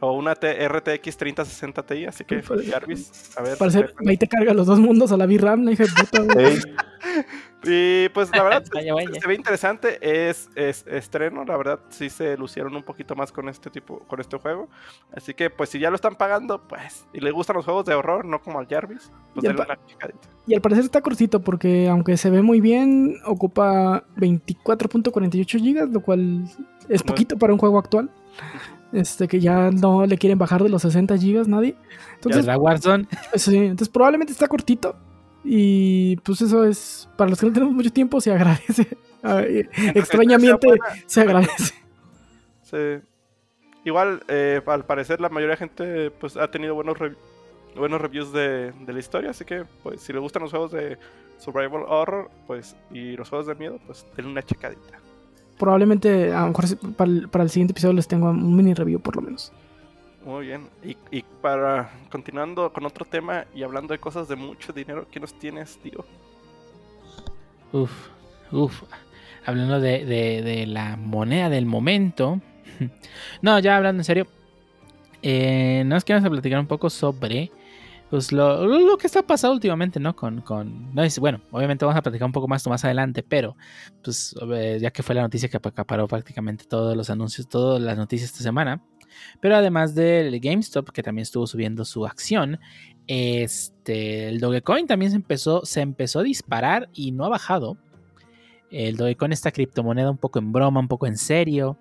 O 0.06 0.12
una 0.12 0.34
T- 0.34 0.68
RTX 0.68 1.16
3060 1.16 1.82
Ti. 1.86 2.04
Así 2.06 2.24
que, 2.24 2.42
Jarvis, 2.42 3.32
a 3.36 3.42
ver. 3.42 3.56
Parece, 3.56 3.86
ahí 4.06 4.16
te 4.16 4.28
carga 4.28 4.52
los 4.52 4.66
dos 4.66 4.78
mundos 4.78 5.12
a 5.12 5.16
la 5.16 5.26
VRAM, 5.26 5.64
la 5.64 5.72
hija 5.72 5.84
de 5.84 5.90
puta. 5.90 6.22
Y 7.66 8.10
pues 8.10 8.30
la 8.30 8.42
verdad 8.42 8.62
Vaya, 8.74 8.92
vaya. 8.92 9.08
se 9.20 9.26
ve 9.26 9.34
interesante. 9.34 9.98
Es, 10.28 10.50
es 10.54 10.84
estreno. 10.86 11.44
La 11.44 11.56
verdad 11.56 11.80
sí 11.88 12.10
se 12.10 12.36
lucieron 12.36 12.76
un 12.76 12.82
poquito 12.82 13.14
más 13.16 13.32
con 13.32 13.48
este 13.48 13.70
tipo, 13.70 14.00
con 14.00 14.20
este 14.20 14.36
juego. 14.36 14.68
Así 15.16 15.32
que 15.32 15.48
pues 15.48 15.70
si 15.70 15.78
ya 15.78 15.88
lo 15.88 15.96
están 15.96 16.16
pagando, 16.16 16.60
pues. 16.68 17.06
Y 17.14 17.20
le 17.20 17.30
gustan 17.30 17.56
los 17.56 17.64
juegos 17.64 17.86
de 17.86 17.94
horror, 17.94 18.26
no 18.26 18.42
como 18.42 18.58
al 18.58 18.66
Jarvis. 18.66 19.10
Pues 19.32 19.44
denle 19.44 19.62
una 19.62 19.78
checadita. 19.86 20.28
Y 20.46 20.54
al 20.54 20.60
parecer 20.60 20.84
está 20.84 21.00
cortito 21.00 21.40
porque 21.40 21.88
aunque 21.88 22.18
se 22.18 22.28
ve 22.28 22.42
muy 22.42 22.60
bien, 22.60 23.16
ocupa 23.24 24.04
24.48 24.16 25.58
GB, 25.62 25.92
lo 25.92 26.00
cual 26.00 26.44
es 26.88 27.02
poquito 27.02 27.38
para 27.38 27.52
un 27.54 27.58
juego 27.58 27.78
actual. 27.78 28.10
Este 28.94 29.26
que 29.26 29.40
ya 29.40 29.70
no 29.70 30.06
le 30.06 30.16
quieren 30.16 30.38
bajar 30.38 30.62
de 30.62 30.68
los 30.68 30.82
60 30.82 31.16
GB 31.16 31.48
nadie. 31.48 31.76
Entonces, 32.14 32.44
será 32.44 32.56
Warzone. 32.56 33.06
sí, 33.34 33.56
entonces 33.56 33.88
probablemente 33.88 34.32
está 34.32 34.46
cortito. 34.46 34.94
Y 35.44 36.16
pues 36.16 36.40
eso 36.40 36.64
es, 36.64 37.08
para 37.16 37.28
los 37.30 37.40
que 37.40 37.46
no 37.46 37.52
tenemos 37.52 37.74
mucho 37.74 37.92
tiempo, 37.92 38.20
se 38.20 38.32
agradece. 38.32 38.96
Ay, 39.22 39.68
Extrañamente 39.94 40.68
se 41.06 41.20
agradece. 41.20 41.74
Sí. 42.62 43.02
Igual, 43.84 44.22
eh, 44.28 44.62
al 44.66 44.86
parecer, 44.86 45.20
la 45.20 45.28
mayoría 45.28 45.54
de 45.54 45.58
gente 45.58 46.10
pues, 46.12 46.36
ha 46.36 46.50
tenido 46.50 46.74
buenos, 46.74 46.96
buenos 47.76 48.00
reviews 48.00 48.32
de, 48.32 48.72
de 48.72 48.92
la 48.92 48.98
historia. 48.98 49.30
Así 49.30 49.44
que, 49.44 49.64
pues, 49.82 50.00
si 50.00 50.12
les 50.12 50.22
gustan 50.22 50.42
los 50.42 50.50
juegos 50.50 50.72
de 50.72 50.98
survival 51.38 51.84
horror 51.86 52.30
pues, 52.46 52.76
y 52.90 53.16
los 53.16 53.28
juegos 53.28 53.46
de 53.46 53.54
miedo, 53.54 53.78
pues 53.86 54.06
denle 54.16 54.32
una 54.32 54.42
checadita. 54.42 54.98
Probablemente, 55.58 56.32
a 56.32 56.40
lo 56.42 56.48
mejor 56.48 56.64
para 56.96 57.10
el, 57.10 57.28
para 57.28 57.44
el 57.44 57.50
siguiente 57.50 57.72
episodio 57.72 57.94
les 57.94 58.08
tengo 58.08 58.30
un 58.30 58.56
mini 58.56 58.74
review 58.74 59.00
por 59.00 59.16
lo 59.16 59.22
menos. 59.22 59.52
Muy 60.24 60.46
bien. 60.46 60.68
Y, 60.82 60.96
y 61.10 61.22
para 61.42 61.90
continuando 62.10 62.72
con 62.72 62.86
otro 62.86 63.04
tema 63.04 63.44
y 63.54 63.62
hablando 63.62 63.92
de 63.92 63.98
cosas 64.00 64.26
de 64.28 64.36
mucho 64.36 64.72
dinero, 64.72 65.06
¿qué 65.10 65.20
nos 65.20 65.34
tienes, 65.38 65.76
tío? 65.78 66.04
Uf, 67.72 67.90
uf. 68.52 68.82
Hablando 69.46 69.80
de, 69.80 70.04
de- 70.04 70.42
de 70.42 70.66
la 70.66 70.96
moneda 70.96 71.48
del 71.50 71.66
momento. 71.66 72.40
No, 73.42 73.58
ya 73.60 73.76
hablando 73.76 74.00
en 74.00 74.04
serio. 74.04 74.26
Eh, 75.22 75.84
nos 75.86 76.04
queremos 76.04 76.28
platicar 76.28 76.58
un 76.58 76.66
poco 76.66 76.90
sobre 76.90 77.50
pues, 78.10 78.32
lo, 78.32 78.66
lo 78.66 78.96
que 78.96 79.06
está 79.06 79.26
pasando 79.26 79.54
últimamente, 79.54 79.98
¿no? 79.98 80.14
Con, 80.14 80.40
con 80.40 80.94
no 80.94 81.02
es, 81.02 81.18
bueno, 81.18 81.40
obviamente 81.50 81.84
vamos 81.84 81.98
a 81.98 82.02
platicar 82.02 82.26
un 82.26 82.32
poco 82.32 82.48
más 82.48 82.66
más 82.66 82.84
adelante, 82.84 83.22
pero 83.22 83.56
pues 84.02 84.34
eh, 84.52 84.78
ya 84.80 84.90
que 84.90 85.02
fue 85.02 85.14
la 85.14 85.22
noticia 85.22 85.48
que 85.48 85.56
acaparó 85.56 86.06
prácticamente 86.06 86.64
todos 86.64 86.96
los 86.96 87.10
anuncios, 87.10 87.48
todas 87.48 87.80
las 87.82 87.96
noticias 87.96 88.30
esta 88.30 88.42
semana. 88.42 88.82
Pero 89.40 89.56
además 89.56 89.94
del 89.94 90.40
GameStop, 90.40 90.90
que 90.90 91.02
también 91.02 91.22
estuvo 91.22 91.46
subiendo 91.46 91.84
su 91.84 92.06
acción, 92.06 92.58
este, 93.06 94.28
el 94.28 94.40
Dogecoin 94.40 94.86
también 94.86 95.10
se 95.10 95.16
empezó, 95.16 95.64
se 95.64 95.80
empezó 95.80 96.20
a 96.20 96.22
disparar 96.22 96.88
y 96.94 97.12
no 97.12 97.24
ha 97.24 97.28
bajado. 97.28 97.76
El 98.70 98.96
Dogecoin, 98.96 99.32
esta 99.32 99.52
criptomoneda 99.52 100.10
un 100.10 100.18
poco 100.18 100.38
en 100.38 100.52
broma, 100.52 100.80
un 100.80 100.88
poco 100.88 101.06
en 101.06 101.16
serio, 101.16 101.78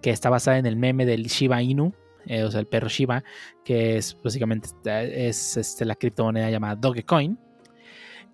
que 0.00 0.10
está 0.10 0.30
basada 0.30 0.58
en 0.58 0.66
el 0.66 0.76
meme 0.76 1.04
del 1.04 1.24
Shiba 1.24 1.62
Inu, 1.62 1.92
eh, 2.26 2.42
o 2.42 2.50
sea, 2.50 2.60
el 2.60 2.66
perro 2.66 2.88
Shiba, 2.88 3.24
que 3.64 3.96
es 3.96 4.16
básicamente 4.22 4.68
es, 4.84 5.56
este, 5.56 5.84
la 5.84 5.94
criptomoneda 5.94 6.50
llamada 6.50 6.76
Dogecoin, 6.76 7.38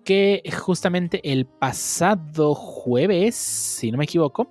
que 0.03 0.41
justamente 0.57 1.19
el 1.31 1.45
pasado 1.45 2.55
jueves, 2.55 3.35
si 3.35 3.91
no 3.91 3.97
me 3.97 4.05
equivoco, 4.05 4.49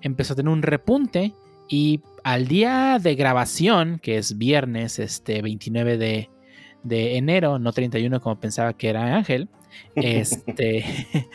empezó 0.00 0.32
a 0.32 0.36
tener 0.36 0.52
un 0.52 0.62
repunte 0.62 1.34
y 1.68 2.00
al 2.24 2.48
día 2.48 2.98
de 3.00 3.14
grabación, 3.14 3.98
que 4.00 4.18
es 4.18 4.36
viernes, 4.36 4.98
este 4.98 5.42
29 5.42 5.96
de, 5.96 6.30
de 6.82 7.16
enero, 7.16 7.58
no 7.58 7.72
31 7.72 8.20
como 8.20 8.38
pensaba 8.40 8.76
que 8.76 8.88
era 8.88 9.16
Ángel, 9.16 9.48
este 9.94 10.84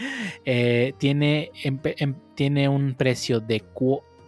eh, 0.45 0.93
tiene, 0.97 1.51
em- 1.63 2.15
tiene 2.36 2.70
un 2.70 2.95
precio 2.95 3.39
de 3.39 3.61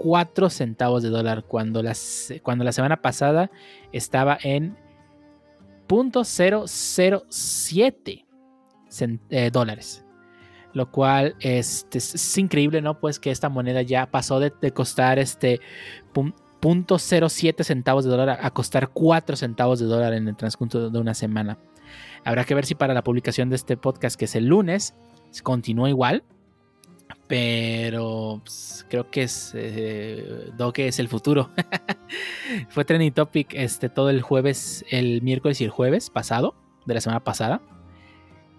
4 0.01 0.49
centavos 0.49 1.03
de 1.03 1.09
dólar 1.09 1.43
cuando, 1.43 1.83
las, 1.83 2.33
cuando 2.41 2.63
la 2.63 2.71
semana 2.71 3.03
pasada 3.03 3.51
estaba 3.91 4.35
en 4.41 4.75
.007 5.87 8.25
cen- 8.89 9.19
eh, 9.29 9.51
dólares. 9.51 10.03
Lo 10.73 10.89
cual 10.89 11.35
este, 11.39 11.99
es, 11.99 12.37
increíble, 12.39 12.81
¿no? 12.81 12.99
Pues 12.99 13.19
que 13.19 13.29
esta 13.29 13.49
moneda 13.49 13.83
ya 13.83 14.09
pasó 14.09 14.39
de, 14.39 14.51
costar 14.73 15.19
este 15.19 15.59
pun- 16.15 16.33
.07 16.61 17.63
centavos 17.63 18.03
de 18.03 18.09
dólar 18.09 18.39
a 18.41 18.51
costar 18.51 18.89
4 18.89 19.35
centavos 19.35 19.79
de 19.79 19.85
dólar 19.85 20.13
en 20.13 20.27
el 20.27 20.35
transcurso 20.35 20.89
de 20.89 20.99
una 20.99 21.13
semana. 21.13 21.59
Habrá 22.25 22.43
que 22.43 22.55
ver 22.55 22.65
si 22.65 22.73
para 22.73 22.95
la 22.95 23.03
publicación 23.03 23.51
de 23.51 23.55
este 23.55 23.77
podcast, 23.77 24.17
que 24.17 24.25
es 24.25 24.33
el 24.35 24.47
lunes, 24.47 24.95
continúa 25.43 25.89
igual. 25.89 26.23
Pero 27.31 28.41
pues, 28.43 28.85
creo 28.89 29.09
que 29.09 29.23
es 29.23 29.53
eh, 29.55 30.49
Doge 30.57 30.89
es 30.89 30.99
el 30.99 31.07
futuro. 31.07 31.49
Fue 32.69 32.83
trending 32.83 33.13
topic 33.13 33.53
este, 33.53 33.87
todo 33.87 34.09
el 34.09 34.21
jueves, 34.21 34.83
el 34.89 35.21
miércoles 35.21 35.61
y 35.61 35.63
el 35.63 35.69
jueves 35.69 36.09
pasado, 36.09 36.55
de 36.85 36.93
la 36.93 36.99
semana 36.99 37.21
pasada. 37.21 37.61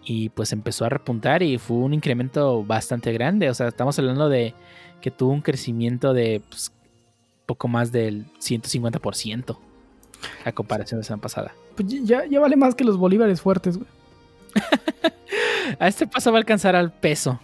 Y 0.07 0.31
pues 0.31 0.55
empezó 0.55 0.87
a 0.87 0.89
repuntar 0.89 1.43
y 1.43 1.59
fue 1.59 1.77
un 1.77 1.93
incremento 1.93 2.64
bastante 2.64 3.12
grande. 3.12 3.51
O 3.51 3.55
sea, 3.55 3.68
estamos 3.68 3.99
hablando 3.99 4.31
de 4.31 4.55
que 5.03 5.11
tuvo 5.11 5.33
un 5.33 5.43
crecimiento 5.43 6.14
de 6.14 6.41
pues, 6.49 6.73
poco 7.45 7.68
más 7.68 7.93
del 7.93 8.25
150% 8.41 9.59
a 10.47 10.53
comparación 10.53 10.99
de 10.99 11.03
la 11.03 11.07
semana 11.09 11.20
pasada. 11.20 11.55
Pues 11.77 11.89
ya, 12.07 12.25
ya 12.25 12.41
vale 12.41 12.57
más 12.57 12.75
que 12.75 12.85
los 12.85 12.97
bolívares 12.97 13.43
fuertes, 13.43 13.77
güey. 13.77 13.91
A 15.79 15.89
este 15.89 16.07
paso 16.07 16.33
va 16.33 16.39
a 16.39 16.41
alcanzar 16.41 16.75
al 16.75 16.91
peso. 16.91 17.39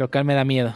Lo 0.00 0.10
cual 0.10 0.24
me 0.24 0.32
da 0.34 0.44
miedo. 0.46 0.72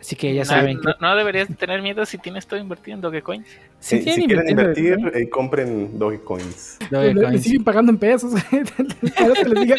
Así 0.00 0.16
que 0.16 0.32
ya 0.34 0.40
No, 0.44 0.46
saben 0.46 0.80
que 0.80 0.86
no, 0.88 0.94
no 0.98 1.14
deberías 1.16 1.46
tener 1.58 1.82
miedo 1.82 2.04
si 2.06 2.16
tienes 2.16 2.46
todo 2.46 2.58
invertido 2.58 2.94
en 2.96 3.02
Dogecoin. 3.02 3.44
si, 3.80 3.96
Eh, 3.96 3.98
tienen 4.00 4.14
si 4.22 4.26
quieren 4.26 4.48
invertir, 4.48 4.98
eh, 5.14 5.28
compren 5.28 5.98
Dogecoins. 5.98 6.78
Dogecoins. 6.90 7.42
siguen 7.42 7.62
pagando 7.64 7.92
en 7.92 7.98
pesos. 7.98 8.32
Ahora 9.18 9.34
que 9.34 9.48
les 9.50 9.60
diga, 9.60 9.76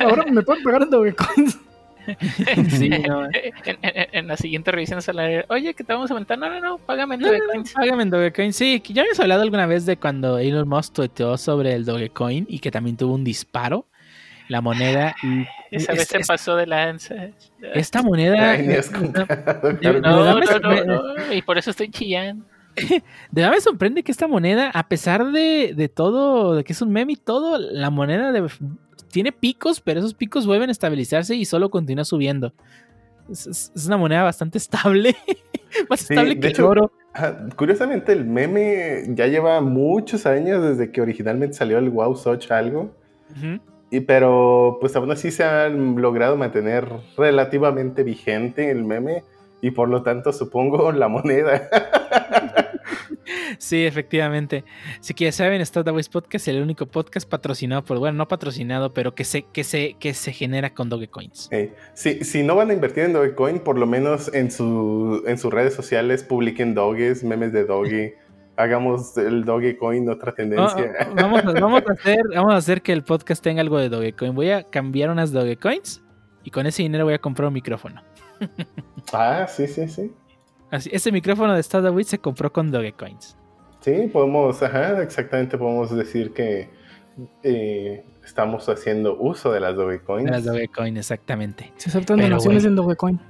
ahora 0.00 0.24
me 0.30 0.42
pueden 0.42 0.62
pagar 0.62 0.82
en 0.82 0.90
Dogecoins. 0.90 1.58
Sí, 2.70 2.88
no, 2.88 3.24
En, 3.64 3.76
en- 3.82 4.06
en 4.12 4.26
la 4.28 4.36
siguiente 4.38 4.70
revisión 4.70 5.02
salarial, 5.02 5.44
oye, 5.50 5.74
que 5.74 5.84
te 5.84 5.92
vamos 5.92 6.10
a 6.10 6.14
aumentar. 6.14 6.38
No, 6.38 6.48
no, 6.48 6.58
no, 6.60 6.78
págame 6.78 7.14
en 7.16 7.20
No, 7.22 7.26
no, 7.26 7.32
no, 7.32 7.38
Dogecoins. 7.38 7.72
págame 7.72 8.02
en 8.04 8.10
Dogecoin. 8.10 8.52
Sí, 8.52 8.82
ya 8.88 9.02
habíamos 9.02 9.20
hablado 9.20 9.42
alguna 9.42 9.66
vez 9.66 9.84
de 9.86 9.96
cuando 9.96 10.38
Elon 10.38 10.68
Musk 10.68 10.92
tuiteó 10.94 11.36
sobre 11.38 11.72
el 11.74 11.84
Dogecoin 11.84 12.46
y 12.48 12.60
que 12.60 12.70
también 12.70 12.96
tuvo 12.96 13.14
un 13.14 13.24
disparo. 13.24 13.84
La 14.48 14.60
moneda. 14.60 15.14
Y 15.22 15.46
Esa 15.70 15.92
es- 15.92 15.98
vez 15.98 16.08
se 16.08 16.18
es- 16.18 16.26
pasó 16.26 16.56
de 16.56 16.66
lanza. 16.66 17.14
esta 17.74 18.02
moneda. 18.02 18.50
Ay, 18.52 18.66
no, 19.82 20.00
no. 20.00 20.84
No, 20.84 21.32
y 21.32 21.42
por 21.42 21.58
eso 21.58 21.70
estoy 21.70 21.90
chillando. 21.90 22.44
De 22.76 23.02
verdad 23.32 23.50
me 23.50 23.60
sorprende 23.60 24.02
que 24.02 24.12
esta 24.12 24.28
moneda, 24.28 24.70
a 24.72 24.88
pesar 24.88 25.32
de, 25.32 25.74
de 25.76 25.88
todo, 25.88 26.54
de 26.54 26.64
que 26.64 26.72
es 26.72 26.80
un 26.80 26.92
meme 26.92 27.12
y 27.14 27.16
todo, 27.16 27.58
la 27.58 27.90
moneda 27.90 28.30
de- 28.32 28.48
tiene 29.10 29.32
picos, 29.32 29.80
pero 29.80 29.98
esos 30.00 30.14
picos 30.14 30.46
vuelven 30.46 30.68
a 30.68 30.72
estabilizarse 30.72 31.34
y 31.34 31.44
solo 31.44 31.70
continúa 31.70 32.04
subiendo. 32.04 32.52
Es, 33.30 33.46
es- 33.46 33.72
es 33.74 33.86
una 33.86 33.96
moneda 33.96 34.22
bastante 34.22 34.58
estable. 34.58 35.16
Más 35.90 36.00
Sí, 36.00 36.14
estable 36.14 36.34
de 36.36 36.40
que 36.40 36.48
el 36.48 36.62
oro. 36.64 36.92
Ah, 37.14 37.34
Curiosamente, 37.56 38.12
el 38.12 38.24
meme 38.24 39.02
ya 39.08 39.26
lleva 39.26 39.60
muchos 39.60 40.24
años 40.24 40.62
desde 40.62 40.92
que 40.92 41.00
originalmente 41.00 41.56
salió 41.56 41.78
el 41.78 41.90
Wow 41.90 42.16
Soch 42.16 42.50
algo. 42.52 42.94
Ujú. 43.36 43.60
Y, 43.90 44.00
pero 44.00 44.78
pues 44.80 44.94
aún 44.96 45.10
así 45.10 45.30
se 45.30 45.44
han 45.44 46.00
logrado 46.00 46.36
mantener 46.36 46.88
relativamente 47.16 48.02
vigente 48.02 48.70
el 48.70 48.84
meme 48.84 49.24
y 49.62 49.70
por 49.70 49.88
lo 49.88 50.02
tanto 50.02 50.32
supongo 50.32 50.92
la 50.92 51.08
moneda. 51.08 51.68
Sí, 53.58 53.84
efectivamente. 53.84 54.64
Así 55.00 55.14
que 55.14 55.24
ya 55.24 55.32
saben, 55.32 55.64
Startups 55.64 56.08
Podcast 56.08 56.48
es 56.48 56.54
el 56.54 56.62
único 56.62 56.86
podcast 56.86 57.28
patrocinado 57.28 57.84
por, 57.84 57.98
bueno, 57.98 58.16
no 58.16 58.28
patrocinado, 58.28 58.94
pero 58.94 59.14
que 59.14 59.24
se, 59.24 59.42
que 59.42 59.64
se, 59.64 59.94
que 59.98 60.14
se 60.14 60.32
genera 60.32 60.74
con 60.74 60.88
Dogecoins. 60.88 61.48
Eh, 61.50 61.74
si, 61.94 62.24
si 62.24 62.42
no 62.42 62.54
van 62.54 62.70
a 62.70 62.74
invertir 62.74 63.04
en 63.04 63.12
Dogecoin, 63.12 63.60
por 63.60 63.78
lo 63.78 63.86
menos 63.86 64.32
en, 64.32 64.50
su, 64.50 65.22
en 65.26 65.38
sus 65.38 65.52
redes 65.52 65.74
sociales 65.74 66.22
publiquen 66.22 66.74
doges, 66.74 67.24
memes 67.24 67.52
de 67.52 67.64
doge. 67.64 68.16
Hagamos 68.58 69.16
el 69.16 69.44
Dogecoin 69.44 70.10
otra 70.10 70.34
tendencia. 70.34 70.92
oh, 71.08 71.14
vamos, 71.14 71.44
a, 71.44 71.52
vamos, 71.52 71.82
a 71.88 71.92
hacer, 71.98 72.18
vamos 72.34 72.52
a 72.52 72.56
hacer 72.56 72.82
que 72.82 72.92
el 72.92 73.04
podcast 73.04 73.40
tenga 73.40 73.60
algo 73.60 73.78
de 73.78 73.88
Dogecoin. 73.88 74.34
Voy 74.34 74.50
a 74.50 74.64
cambiar 74.64 75.10
unas 75.10 75.30
Dogecoins 75.30 76.02
y 76.42 76.50
con 76.50 76.66
ese 76.66 76.82
dinero 76.82 77.04
voy 77.04 77.14
a 77.14 77.20
comprar 77.20 77.46
un 77.46 77.54
micrófono. 77.54 78.02
Ah, 79.12 79.46
sí, 79.48 79.68
sí, 79.68 79.88
sí. 79.88 80.12
Así, 80.72 80.90
ese 80.92 81.12
micrófono 81.12 81.54
de 81.54 81.60
Startup 81.60 82.02
se 82.02 82.18
compró 82.18 82.52
con 82.52 82.70
Dogecoins. 82.70 83.38
Sí, 83.80 84.10
podemos, 84.12 84.60
ajá, 84.60 85.02
exactamente 85.02 85.56
podemos 85.56 85.94
decir 85.94 86.34
que 86.34 86.68
eh, 87.44 88.04
estamos 88.24 88.68
haciendo 88.68 89.16
uso 89.18 89.52
de 89.52 89.60
las 89.60 89.76
Dogecoins. 89.76 90.24
De 90.24 90.30
las 90.32 90.44
Dogecoin, 90.44 90.96
exactamente. 90.96 91.72
Se 91.76 91.90
aceptan 91.90 92.18
donaciones 92.18 92.64
bueno. 92.64 92.68
en 92.68 92.76
Dogecoin. 92.76 93.20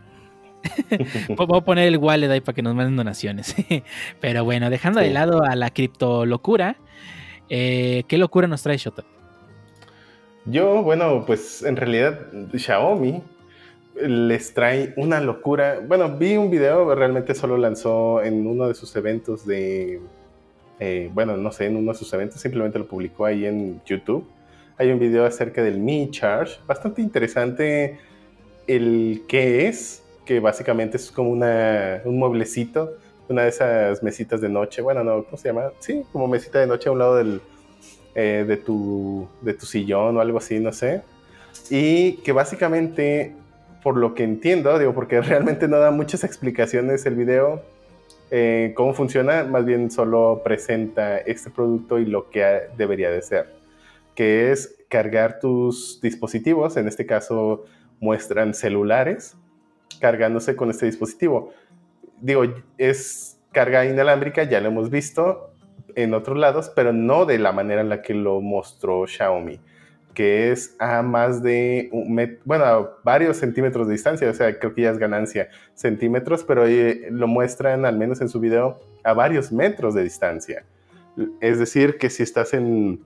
Voy 1.37 1.59
a 1.59 1.61
poner 1.63 1.89
el 1.89 1.99
wallet 1.99 2.31
ahí 2.31 2.41
para 2.41 2.55
que 2.55 2.63
nos 2.63 2.75
manden 2.75 2.97
donaciones. 2.97 3.55
Pero 4.21 4.45
bueno, 4.45 4.71
dejando 4.71 5.01
de 5.01 5.11
lado 5.11 5.43
a 5.45 5.57
la 5.57 5.71
cripto 5.71 6.27
locura, 6.27 6.77
eh, 7.49 8.05
¿qué 8.09 8.19
locura 8.19 8.47
nos 8.47 8.63
trae 8.63 8.77
Shoto? 8.77 9.05
Yo, 10.45 10.83
bueno, 10.83 11.25
pues 11.27 11.63
en 11.63 11.77
realidad 11.77 12.21
Xiaomi 12.55 13.23
les 14.01 14.55
trae 14.55 14.95
una 14.97 15.21
locura. 15.21 15.81
Bueno, 15.87 16.17
vi 16.17 16.37
un 16.37 16.51
video, 16.51 16.95
realmente 16.95 17.35
solo 17.35 17.57
lanzó 17.57 18.23
en 18.23 18.47
uno 18.47 18.69
de 18.69 18.75
sus 18.75 18.95
eventos 18.97 19.47
de, 19.47 20.01
eh, 20.81 21.11
bueno, 21.13 21.37
no 21.37 21.53
sé, 21.53 21.67
en 21.67 21.77
uno 21.77 21.93
de 21.93 21.99
sus 21.99 22.13
eventos, 22.13 22.41
simplemente 22.41 22.79
lo 22.79 22.87
publicó 22.87 23.27
ahí 23.27 23.47
en 23.47 23.81
YouTube. 23.85 24.27
Hay 24.79 24.91
un 24.91 24.99
video 24.99 25.27
acerca 25.27 25.63
del 25.63 25.79
Mi 25.79 26.11
Charge, 26.11 26.59
bastante 26.67 27.03
interesante 27.03 27.99
el 28.69 29.23
qué 29.27 29.67
es, 29.67 30.05
que 30.29 30.41
básicamente 30.41 30.99
es 30.99 31.11
como 31.11 31.31
una, 31.31 32.03
un 32.05 32.19
mueblecito, 32.19 32.99
una 33.31 33.45
de 33.45 33.49
esas 33.49 34.03
mesitas 34.03 34.43
de 34.43 34.51
noche, 34.51 34.83
bueno, 34.83 35.03
no, 35.03 35.25
¿cómo 35.25 35.39
se 35.39 35.49
llama? 35.49 35.73
Sí, 35.79 36.03
como 36.13 36.29
mesita 36.29 36.59
de 36.59 36.67
noche 36.67 36.91
a 36.91 36.93
un 36.93 36.99
lado 36.99 37.17
del, 37.17 37.41
eh, 38.15 38.45
de, 38.47 38.59
tu, 38.59 39.27
de 39.41 39.55
tu 39.55 39.65
sillón 39.65 40.19
o 40.19 40.21
algo 40.21 40.37
así, 40.37 40.61
no 40.61 40.71
sé. 40.71 41.01
Y 41.71 42.19
que 42.19 42.33
básicamente, 42.33 43.33
por 43.83 43.97
lo 43.97 44.15
que 44.15 44.23
entiendo, 44.23 44.79
digo, 44.79 44.93
porque 44.93 45.19
realmente 45.23 45.67
no 45.67 45.79
da 45.79 45.91
muchas 45.93 46.25
explicaciones 46.25 47.07
el 47.07 47.15
video, 47.15 47.63
eh, 48.31 48.75
cómo 48.77 48.93
funciona, 48.93 49.45
más 49.45 49.65
bien 49.65 49.91
solo 49.91 50.43
presenta 50.45 51.17
este 51.17 51.49
producto 51.49 51.99
y 51.99 52.05
lo 52.05 52.29
que 52.29 52.65
debería 52.77 53.11
de 53.11 53.23
ser, 53.23 53.55
que 54.15 54.53
es 54.53 54.77
cargar 54.91 55.41
tus 55.41 56.03
dispositivos, 56.03 56.77
en 56.77 56.87
este 56.87 57.07
caso 57.07 57.65
muestran 57.99 58.53
celulares, 58.53 59.35
cargándose 60.01 60.57
con 60.57 60.71
este 60.71 60.87
dispositivo. 60.87 61.53
Digo, 62.21 62.45
es 62.77 63.39
carga 63.53 63.85
inalámbrica, 63.85 64.45
ya 64.45 64.61
lo 64.61 64.69
hemos 64.69 64.91
visto 64.91 65.53
en 65.95 66.15
otros 66.15 66.39
lados, 66.39 66.71
pero 66.75 66.93
no 66.93 67.27
de 67.27 67.39
la 67.39 67.53
manera 67.53 67.81
en 67.81 67.89
la 67.89 68.03
que 68.03 68.15
lo 68.15 68.41
mostró 68.41 69.07
Xiaomi, 69.07 69.61
que 70.15 70.53
es 70.53 70.77
a 70.79 71.03
más 71.03 71.43
de, 71.43 71.89
un 71.93 72.39
bueno, 72.45 72.65
a 72.65 72.99
varios 73.03 73.39
centímetros 73.39 73.87
de 73.89 73.95
distancia, 73.95 74.31
o 74.31 74.35
sea, 74.35 74.59
creo 74.59 74.75
que 74.75 74.83
ya 74.83 74.91
es 74.91 74.99
ganancia, 74.99 75.49
centímetros, 75.75 76.45
pero 76.45 76.67
eh, 76.67 77.09
lo 77.11 77.27
muestran, 77.27 77.85
al 77.85 77.97
menos 77.97 78.21
en 78.21 78.29
su 78.29 78.39
video, 78.39 78.81
a 79.03 79.13
varios 79.13 79.51
metros 79.51 79.95
de 79.95 80.03
distancia. 80.05 80.65
Es 81.41 81.59
decir, 81.59 81.99
que 81.99 82.11
si 82.11 82.23
estás 82.23 82.55
en, 82.55 83.01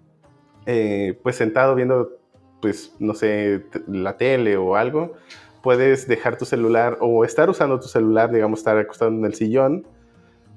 eh, 0.66 1.18
pues 1.22 1.37
sentado 1.37 1.74
viendo, 1.74 2.18
pues, 2.61 2.95
no 2.99 3.14
sé, 3.14 3.64
la 3.87 4.16
tele 4.16 4.57
o 4.57 4.76
algo, 4.76 5.14
puedes 5.63 6.09
dejar 6.09 6.37
tu 6.37 6.45
celular 6.45 6.99
o 7.01 7.25
estar 7.25 7.49
usando 7.49 7.79
tu 7.79 7.89
celular, 7.89 8.31
digamos, 8.33 8.61
estar 8.61 8.77
acostado 8.77 9.11
en 9.11 9.25
el 9.25 9.35
sillón 9.35 9.87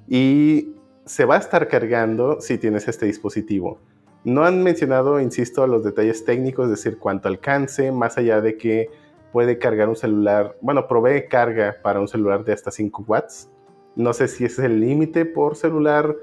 y 0.08 0.74
se 1.06 1.26
va 1.26 1.36
a 1.36 1.40
estar 1.40 1.68
cargando 1.68 2.42
si 2.42 2.58
tienes 2.58 2.88
este 2.88 3.06
dispositivo. 3.06 3.80
No 4.24 4.44
han 4.44 4.64
mencionado, 4.64 5.20
insisto, 5.20 5.68
los 5.68 5.84
detalles 5.84 6.26
técnicos, 6.26 6.66
es 6.66 6.72
decir, 6.72 6.98
cuánto 6.98 7.28
alcance, 7.28 7.92
más 7.92 8.18
allá 8.18 8.42
de 8.42 8.58
que 8.58 8.90
puede 9.32 9.60
cargar 9.60 9.88
un 9.88 9.96
celular, 9.96 10.56
bueno, 10.62 10.88
provee 10.88 11.28
carga 11.30 11.76
para 11.84 12.00
un 12.00 12.08
celular 12.08 12.44
de 12.44 12.54
hasta 12.54 12.72
5 12.72 13.06
watts. 13.08 13.50
No 13.96 14.14
sé 14.14 14.28
si 14.28 14.46
ese 14.46 14.62
es 14.62 14.66
el 14.66 14.80
límite 14.80 15.26
por 15.26 15.56
celular, 15.56 16.16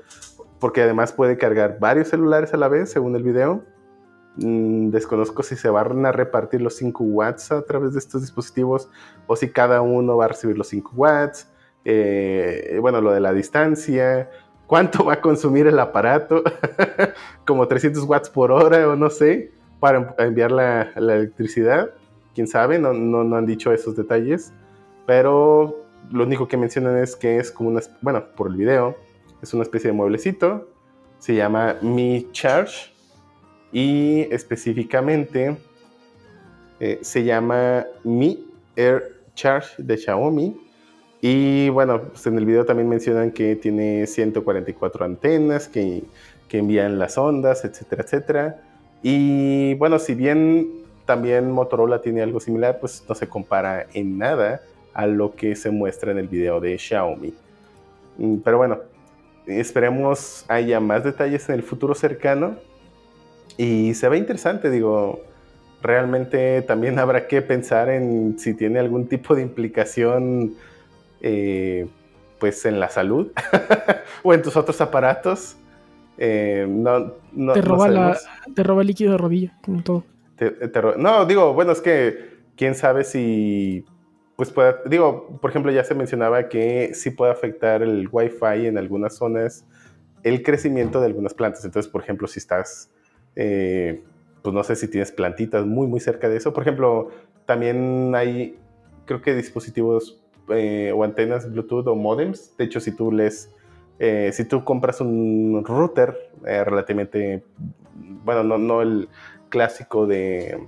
porque 0.58 0.82
además 0.82 1.12
puede 1.12 1.38
cargar 1.38 1.78
varios 1.78 2.08
celulares 2.08 2.52
a 2.54 2.56
la 2.56 2.68
vez, 2.68 2.90
según 2.90 3.14
el 3.14 3.22
video. 3.22 3.64
Mm, 4.36 4.90
desconozco 4.90 5.42
si 5.42 5.56
se 5.56 5.68
van 5.68 6.06
a 6.06 6.12
repartir 6.12 6.62
los 6.62 6.76
5 6.76 7.04
watts 7.04 7.52
a 7.52 7.62
través 7.62 7.92
de 7.92 7.98
estos 7.98 8.22
dispositivos 8.22 8.88
o 9.26 9.36
si 9.36 9.50
cada 9.50 9.82
uno 9.82 10.16
va 10.16 10.24
a 10.24 10.28
recibir 10.28 10.56
los 10.56 10.68
5 10.68 10.92
watts. 10.94 11.50
Eh, 11.84 12.78
bueno, 12.80 13.00
lo 13.00 13.12
de 13.12 13.20
la 13.20 13.32
distancia, 13.32 14.30
cuánto 14.66 15.04
va 15.04 15.14
a 15.14 15.20
consumir 15.20 15.66
el 15.66 15.78
aparato, 15.78 16.42
como 17.46 17.68
300 17.68 18.04
watts 18.04 18.30
por 18.30 18.52
hora 18.52 18.88
o 18.88 18.96
no 18.96 19.10
sé, 19.10 19.52
para 19.80 20.14
enviar 20.18 20.52
la, 20.52 20.92
la 20.96 21.16
electricidad. 21.16 21.90
Quién 22.34 22.46
sabe, 22.46 22.78
no, 22.78 22.92
no, 22.94 23.24
no 23.24 23.36
han 23.36 23.46
dicho 23.46 23.72
esos 23.72 23.96
detalles, 23.96 24.52
pero 25.06 25.84
lo 26.10 26.24
único 26.24 26.48
que 26.48 26.56
mencionan 26.56 26.96
es 26.96 27.16
que 27.16 27.36
es 27.36 27.50
como 27.50 27.68
una, 27.68 27.80
bueno, 28.00 28.24
por 28.34 28.48
el 28.48 28.56
video, 28.56 28.96
es 29.42 29.52
una 29.52 29.64
especie 29.64 29.90
de 29.90 29.96
mueblecito, 29.96 30.68
se 31.18 31.34
llama 31.34 31.76
Mi 31.82 32.28
Charge 32.32 32.91
y 33.72 34.28
específicamente 34.30 35.56
eh, 36.80 36.98
se 37.02 37.24
llama 37.24 37.86
Mi 38.04 38.46
Air 38.76 39.20
Charge 39.34 39.82
de 39.82 39.96
Xiaomi. 39.96 40.56
Y 41.20 41.68
bueno, 41.70 42.02
pues 42.02 42.26
en 42.26 42.36
el 42.36 42.44
video 42.44 42.64
también 42.64 42.88
mencionan 42.88 43.30
que 43.30 43.54
tiene 43.56 44.06
144 44.06 45.04
antenas 45.04 45.68
que, 45.68 46.02
que 46.48 46.58
envían 46.58 46.98
las 46.98 47.16
ondas, 47.16 47.64
etcétera, 47.64 48.02
etcétera. 48.02 48.60
Y 49.02 49.74
bueno, 49.74 49.98
si 49.98 50.14
bien 50.14 50.82
también 51.06 51.50
Motorola 51.50 52.00
tiene 52.00 52.22
algo 52.22 52.40
similar, 52.40 52.78
pues 52.80 53.04
no 53.08 53.14
se 53.14 53.28
compara 53.28 53.86
en 53.94 54.18
nada 54.18 54.62
a 54.94 55.06
lo 55.06 55.34
que 55.34 55.56
se 55.56 55.70
muestra 55.70 56.12
en 56.12 56.18
el 56.18 56.28
video 56.28 56.60
de 56.60 56.78
Xiaomi. 56.78 57.34
Mm, 58.18 58.36
Pero 58.38 58.58
bueno, 58.58 58.80
esperemos 59.46 60.44
haya 60.48 60.80
más 60.80 61.04
detalles 61.04 61.48
en 61.48 61.56
el 61.56 61.62
futuro 61.62 61.94
cercano. 61.94 62.56
Y 63.56 63.94
se 63.94 64.08
ve 64.08 64.18
interesante, 64.18 64.70
digo, 64.70 65.20
realmente 65.82 66.62
también 66.62 66.98
habrá 66.98 67.26
que 67.26 67.42
pensar 67.42 67.88
en 67.90 68.38
si 68.38 68.54
tiene 68.54 68.78
algún 68.78 69.08
tipo 69.08 69.34
de 69.34 69.42
implicación, 69.42 70.54
eh, 71.20 71.86
pues 72.38 72.64
en 72.66 72.80
la 72.80 72.88
salud 72.88 73.30
o 74.22 74.34
en 74.34 74.42
tus 74.42 74.56
otros 74.56 74.80
aparatos. 74.80 75.56
Eh, 76.18 76.66
no, 76.68 77.14
no, 77.32 77.52
Te 77.52 77.62
no 77.62 77.68
roba, 77.68 77.88
la, 77.88 78.14
sabemos. 78.14 78.54
te 78.54 78.62
roba 78.62 78.82
el 78.82 78.88
líquido 78.88 79.12
de 79.12 79.18
rodilla, 79.18 79.58
como 79.64 79.82
todo. 79.82 80.04
Te- 80.36 80.50
te 80.50 80.80
ro- 80.80 80.96
no, 80.96 81.24
digo, 81.26 81.52
bueno, 81.54 81.72
es 81.72 81.80
que 81.80 82.32
quién 82.56 82.74
sabe 82.74 83.04
si 83.04 83.84
pues 84.36 84.50
pueda, 84.50 84.78
digo, 84.86 85.38
por 85.40 85.50
ejemplo, 85.50 85.70
ya 85.70 85.84
se 85.84 85.94
mencionaba 85.94 86.48
que 86.48 86.94
sí 86.94 87.10
puede 87.10 87.30
afectar 87.32 87.82
el 87.82 88.08
Wi-Fi 88.10 88.66
en 88.66 88.76
algunas 88.78 89.14
zonas, 89.16 89.64
el 90.24 90.42
crecimiento 90.42 91.00
de 91.00 91.06
algunas 91.06 91.34
plantas. 91.34 91.64
Entonces, 91.64 91.90
por 91.90 92.02
ejemplo, 92.02 92.26
si 92.26 92.38
estás, 92.40 92.90
eh, 93.36 94.02
pues 94.42 94.54
no 94.54 94.62
sé 94.64 94.76
si 94.76 94.88
tienes 94.88 95.12
plantitas 95.12 95.66
muy, 95.66 95.86
muy 95.86 96.00
cerca 96.00 96.28
de 96.28 96.36
eso. 96.36 96.52
Por 96.52 96.62
ejemplo, 96.62 97.10
también 97.46 98.14
hay, 98.14 98.58
creo 99.04 99.22
que 99.22 99.34
dispositivos 99.34 100.20
eh, 100.48 100.92
o 100.94 101.04
antenas 101.04 101.50
Bluetooth 101.50 101.86
o 101.86 101.94
modems. 101.94 102.56
De 102.56 102.64
hecho, 102.64 102.80
si 102.80 102.92
tú 102.92 103.12
les, 103.12 103.50
eh, 103.98 104.30
si 104.32 104.44
tú 104.44 104.64
compras 104.64 105.00
un 105.00 105.62
router 105.64 106.30
relativamente, 106.42 107.44
bueno, 108.24 108.42
no, 108.42 108.58
no 108.58 108.82
el 108.82 109.08
clásico 109.48 110.06
de 110.06 110.58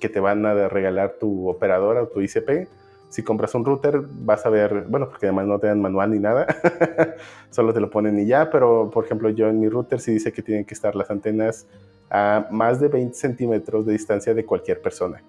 que 0.00 0.08
te 0.08 0.20
van 0.20 0.46
a 0.46 0.68
regalar 0.68 1.16
tu 1.18 1.48
operadora 1.48 2.02
o 2.02 2.08
tu 2.08 2.20
ICP, 2.20 2.68
si 3.08 3.22
compras 3.22 3.54
un 3.54 3.64
router, 3.64 4.02
vas 4.06 4.44
a 4.44 4.50
ver, 4.50 4.84
bueno, 4.88 5.08
porque 5.08 5.26
además 5.26 5.46
no 5.46 5.58
te 5.58 5.66
dan 5.66 5.80
manual 5.80 6.10
ni 6.10 6.18
nada, 6.18 6.46
solo 7.50 7.72
te 7.72 7.80
lo 7.80 7.90
ponen 7.90 8.18
y 8.18 8.26
ya, 8.26 8.50
pero 8.50 8.90
por 8.90 9.04
ejemplo 9.04 9.30
yo 9.30 9.48
en 9.48 9.60
mi 9.60 9.68
router 9.68 10.00
sí 10.00 10.12
dice 10.12 10.32
que 10.32 10.42
tienen 10.42 10.64
que 10.64 10.74
estar 10.74 10.94
las 10.94 11.10
antenas 11.10 11.66
a 12.10 12.46
más 12.50 12.80
de 12.80 12.88
20 12.88 13.14
centímetros 13.14 13.86
de 13.86 13.92
distancia 13.92 14.34
de 14.34 14.44
cualquier 14.44 14.80
persona. 14.80 15.22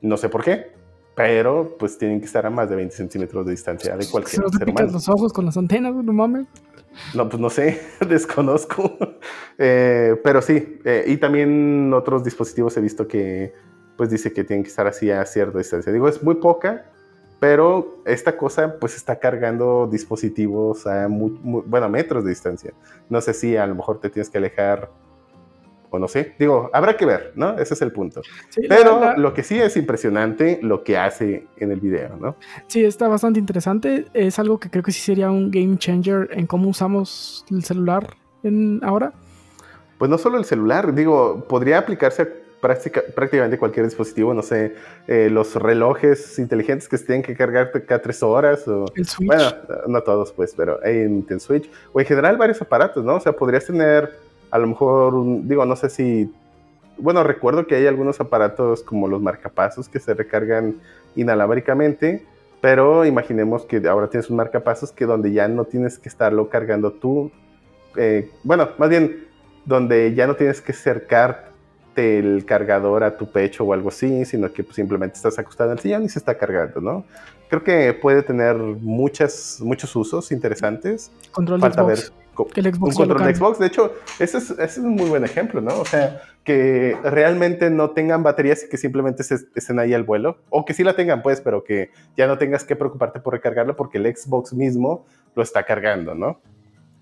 No 0.00 0.16
sé 0.16 0.28
por 0.28 0.42
qué, 0.42 0.72
pero 1.14 1.76
pues 1.78 1.98
tienen 1.98 2.20
que 2.20 2.26
estar 2.26 2.46
a 2.46 2.50
más 2.50 2.68
de 2.70 2.76
20 2.76 2.96
centímetros 2.96 3.44
de 3.44 3.52
distancia 3.52 3.96
de 3.96 4.06
cualquier 4.08 4.42
¿Se 4.50 4.58
ser 4.58 4.70
humano. 4.70 4.92
los 4.92 5.08
ojos 5.08 5.32
con 5.32 5.44
las 5.44 5.56
antenas, 5.56 5.94
no 5.94 6.12
mames? 6.12 6.46
No, 7.14 7.28
pues 7.28 7.40
no 7.40 7.50
sé, 7.50 7.80
desconozco. 8.08 8.96
Eh, 9.58 10.18
pero 10.24 10.42
sí, 10.42 10.80
eh, 10.84 11.04
y 11.06 11.16
también 11.18 11.92
otros 11.94 12.24
dispositivos 12.24 12.76
he 12.76 12.80
visto 12.80 13.06
que 13.06 13.52
pues 13.96 14.08
dice 14.08 14.32
que 14.32 14.44
tienen 14.44 14.62
que 14.62 14.70
estar 14.70 14.86
así 14.86 15.10
a 15.10 15.24
cierta 15.26 15.58
distancia. 15.58 15.92
Digo, 15.92 16.08
es 16.08 16.22
muy 16.22 16.36
poca, 16.36 16.90
pero 17.40 17.98
esta 18.04 18.36
cosa 18.36 18.76
pues 18.78 18.94
está 18.94 19.18
cargando 19.18 19.88
dispositivos 19.90 20.86
a 20.86 21.08
muy, 21.08 21.30
muy, 21.42 21.62
bueno, 21.66 21.88
metros 21.88 22.22
de 22.22 22.30
distancia. 22.30 22.72
No 23.08 23.20
sé 23.20 23.32
si 23.34 23.56
a 23.56 23.66
lo 23.66 23.74
mejor 23.74 23.98
te 23.98 24.10
tienes 24.10 24.28
que 24.30 24.38
alejar 24.38 24.90
o 25.92 25.98
no 25.98 26.06
sé. 26.06 26.36
Digo, 26.38 26.70
habrá 26.72 26.96
que 26.96 27.04
ver, 27.04 27.32
¿no? 27.34 27.58
Ese 27.58 27.74
es 27.74 27.82
el 27.82 27.90
punto. 27.92 28.20
Sí, 28.50 28.60
Pero 28.68 29.00
la- 29.00 29.06
la- 29.12 29.16
lo 29.16 29.34
que 29.34 29.42
sí 29.42 29.58
es 29.58 29.76
impresionante 29.76 30.60
lo 30.62 30.84
que 30.84 30.96
hace 30.98 31.46
en 31.56 31.72
el 31.72 31.80
video, 31.80 32.16
¿no? 32.16 32.36
sí, 32.68 32.84
está 32.84 33.08
bastante 33.08 33.40
interesante. 33.40 34.04
Es 34.14 34.38
algo 34.38 34.60
que 34.60 34.70
creo 34.70 34.84
que 34.84 34.92
sí 34.92 35.00
sería 35.00 35.30
un 35.32 35.50
game 35.50 35.76
changer 35.78 36.28
en 36.32 36.46
cómo 36.46 36.68
usamos 36.68 37.44
el 37.50 37.64
celular 37.64 38.06
en 38.44 38.80
ahora. 38.84 39.12
Pues 39.98 40.10
no 40.10 40.16
solo 40.16 40.38
el 40.38 40.44
celular, 40.44 40.94
digo, 40.94 41.44
podría 41.48 41.78
aplicarse 41.78 42.22
a 42.22 42.28
práctica- 42.60 43.02
prácticamente 43.14 43.58
cualquier 43.58 43.86
dispositivo, 43.86 44.34
no 44.34 44.42
sé, 44.42 44.74
eh, 45.08 45.28
los 45.30 45.54
relojes 45.54 46.38
inteligentes 46.38 46.88
que 46.88 46.98
se 46.98 47.06
tienen 47.06 47.22
que 47.22 47.34
cargar 47.34 47.70
cada 47.86 48.02
tres 48.02 48.22
horas 48.22 48.66
o... 48.68 48.86
El 48.94 49.06
Switch. 49.06 49.26
Bueno, 49.26 49.44
no 49.86 50.02
todos, 50.02 50.32
pues, 50.32 50.54
pero 50.56 50.84
en 50.84 51.14
Nintendo 51.14 51.40
Switch. 51.40 51.70
O 51.92 52.00
en 52.00 52.06
general 52.06 52.36
varios 52.36 52.60
aparatos, 52.60 53.04
¿no? 53.04 53.16
O 53.16 53.20
sea, 53.20 53.32
podrías 53.32 53.64
tener 53.66 54.10
a 54.50 54.58
lo 54.58 54.66
mejor, 54.66 55.14
un- 55.14 55.48
digo, 55.48 55.64
no 55.64 55.76
sé 55.76 55.88
si... 55.88 56.32
Bueno, 56.98 57.22
recuerdo 57.24 57.66
que 57.66 57.76
hay 57.76 57.86
algunos 57.86 58.20
aparatos 58.20 58.82
como 58.82 59.08
los 59.08 59.22
marcapasos 59.22 59.88
que 59.88 59.98
se 60.00 60.12
recargan 60.12 60.74
inalámbricamente, 61.16 62.26
pero 62.60 63.06
imaginemos 63.06 63.64
que 63.64 63.78
ahora 63.88 64.10
tienes 64.10 64.28
un 64.28 64.36
marcapasos 64.36 64.92
que 64.92 65.06
donde 65.06 65.32
ya 65.32 65.48
no 65.48 65.64
tienes 65.64 65.98
que 65.98 66.10
estarlo 66.10 66.50
cargando 66.50 66.92
tú. 66.92 67.32
eh, 67.96 68.30
bueno, 68.44 68.68
más 68.76 68.90
bien, 68.90 69.26
donde 69.64 70.14
ya 70.14 70.26
no 70.26 70.36
tienes 70.36 70.60
que 70.60 70.72
acercarte 70.72 71.49
el 71.96 72.44
cargador 72.46 73.04
a 73.04 73.16
tu 73.16 73.30
pecho 73.30 73.64
o 73.64 73.72
algo 73.72 73.88
así, 73.88 74.24
sino 74.24 74.52
que 74.52 74.62
pues, 74.64 74.76
simplemente 74.76 75.16
estás 75.16 75.38
acostado 75.38 75.70
en 75.72 75.78
el 75.78 75.82
sillón 75.82 76.04
y 76.04 76.08
se 76.08 76.18
está 76.18 76.36
cargando, 76.38 76.80
¿no? 76.80 77.04
Creo 77.48 77.64
que 77.64 77.92
puede 77.94 78.22
tener 78.22 78.56
muchas, 78.56 79.58
muchos 79.60 79.94
usos 79.96 80.30
interesantes. 80.32 81.10
control 81.32 81.58
de 81.60 81.62
Falta 81.62 81.82
ver 81.82 81.96
Xbox. 81.98 82.12
co- 82.34 82.46
Que 82.46 82.60
el 82.60 82.66
Xbox 82.74 82.94
un 82.96 83.06
control 83.06 83.26
de. 83.26 83.34
Xbox. 83.34 83.58
De 83.58 83.66
hecho, 83.66 83.92
ese 84.20 84.38
es, 84.38 84.50
ese 84.50 84.62
es 84.64 84.78
un 84.78 84.94
muy 84.94 85.08
buen 85.08 85.24
ejemplo, 85.24 85.60
¿no? 85.60 85.78
O 85.80 85.84
sea, 85.84 86.20
que 86.44 86.96
realmente 87.02 87.68
no 87.68 87.90
tengan 87.90 88.22
baterías 88.22 88.62
y 88.64 88.68
que 88.68 88.76
simplemente 88.76 89.24
se- 89.24 89.46
estén 89.56 89.78
ahí 89.80 89.92
al 89.94 90.04
vuelo. 90.04 90.38
O 90.48 90.64
que 90.64 90.74
sí 90.74 90.84
la 90.84 90.94
tengan, 90.94 91.22
pues, 91.22 91.40
pero 91.40 91.64
que 91.64 91.90
ya 92.16 92.28
no 92.28 92.38
tengas 92.38 92.62
que 92.64 92.76
preocuparte 92.76 93.18
por 93.20 93.34
recargarlo 93.34 93.74
porque 93.74 93.98
el 93.98 94.16
Xbox 94.16 94.52
mismo 94.54 95.04
lo 95.34 95.42
está 95.42 95.64
cargando, 95.64 96.14
¿no? 96.14 96.40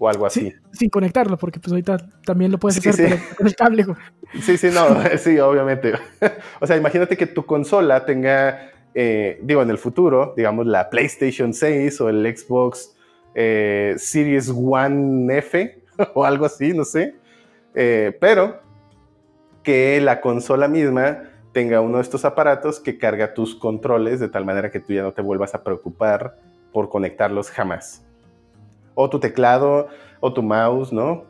O 0.00 0.08
algo 0.08 0.26
así. 0.26 0.50
Sí, 0.50 0.54
sin 0.72 0.90
conectarlo, 0.90 1.36
porque 1.36 1.58
pues 1.58 1.72
ahorita 1.72 1.96
también 2.24 2.52
lo 2.52 2.58
puedes 2.58 2.76
Sí, 2.80 2.88
hacer 2.88 3.08
sí. 3.08 3.14
pero 3.26 3.36
con 3.36 3.46
el 3.48 3.56
cable. 3.56 3.82
güey. 3.82 3.96
Sí, 4.40 4.56
sí, 4.56 4.68
no, 4.72 4.86
sí, 5.18 5.38
obviamente. 5.40 5.92
o 6.60 6.66
sea, 6.66 6.76
imagínate 6.76 7.16
que 7.16 7.26
tu 7.26 7.44
consola 7.44 8.04
tenga, 8.06 8.70
eh, 8.94 9.40
digo, 9.42 9.60
en 9.62 9.70
el 9.70 9.78
futuro, 9.78 10.34
digamos, 10.36 10.66
la 10.66 10.88
PlayStation 10.88 11.52
6 11.52 12.00
o 12.00 12.08
el 12.10 12.36
Xbox 12.36 12.94
eh, 13.34 13.94
Series 13.98 14.50
One 14.54 15.36
F 15.38 15.82
o 16.14 16.24
algo 16.24 16.46
así, 16.46 16.72
no 16.72 16.84
sé. 16.84 17.16
Eh, 17.74 18.16
pero 18.20 18.60
que 19.64 20.00
la 20.00 20.20
consola 20.20 20.68
misma 20.68 21.24
tenga 21.52 21.80
uno 21.80 21.96
de 21.96 22.02
estos 22.02 22.24
aparatos 22.24 22.78
que 22.78 22.98
carga 22.98 23.34
tus 23.34 23.54
controles 23.56 24.20
de 24.20 24.28
tal 24.28 24.44
manera 24.44 24.70
que 24.70 24.78
tú 24.80 24.92
ya 24.92 25.02
no 25.02 25.12
te 25.12 25.22
vuelvas 25.22 25.54
a 25.56 25.64
preocupar 25.64 26.38
por 26.72 26.88
conectarlos 26.88 27.50
jamás. 27.50 28.04
O 29.00 29.08
tu 29.08 29.20
teclado, 29.20 29.86
o 30.18 30.32
tu 30.32 30.42
mouse, 30.42 30.92
¿no? 30.92 31.22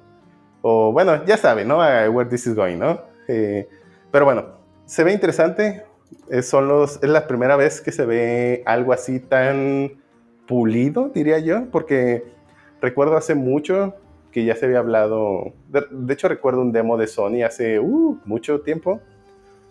O 0.62 0.90
bueno, 0.90 1.22
ya 1.26 1.36
saben, 1.36 1.68
¿no? 1.68 1.82
A 1.82 2.08
where 2.08 2.28
this 2.30 2.46
is 2.46 2.54
going, 2.54 2.78
¿no? 2.78 2.98
Eh, 3.28 3.68
pero 4.10 4.24
bueno, 4.24 4.46
se 4.86 5.04
ve 5.04 5.12
interesante. 5.12 5.84
Eh, 6.30 6.40
son 6.40 6.66
los, 6.66 6.96
es 7.02 7.10
la 7.10 7.26
primera 7.26 7.56
vez 7.56 7.82
que 7.82 7.92
se 7.92 8.06
ve 8.06 8.62
algo 8.64 8.94
así 8.94 9.20
tan 9.20 10.00
pulido, 10.46 11.10
diría 11.10 11.40
yo, 11.40 11.70
porque 11.70 12.24
recuerdo 12.80 13.18
hace 13.18 13.34
mucho 13.34 13.94
que 14.32 14.46
ya 14.46 14.56
se 14.56 14.64
había 14.64 14.78
hablado. 14.78 15.52
De, 15.68 15.84
de 15.90 16.14
hecho, 16.14 16.26
recuerdo 16.28 16.62
un 16.62 16.72
demo 16.72 16.96
de 16.96 17.06
Sony 17.06 17.42
hace 17.44 17.78
uh, 17.78 18.18
mucho 18.24 18.62
tiempo, 18.62 19.00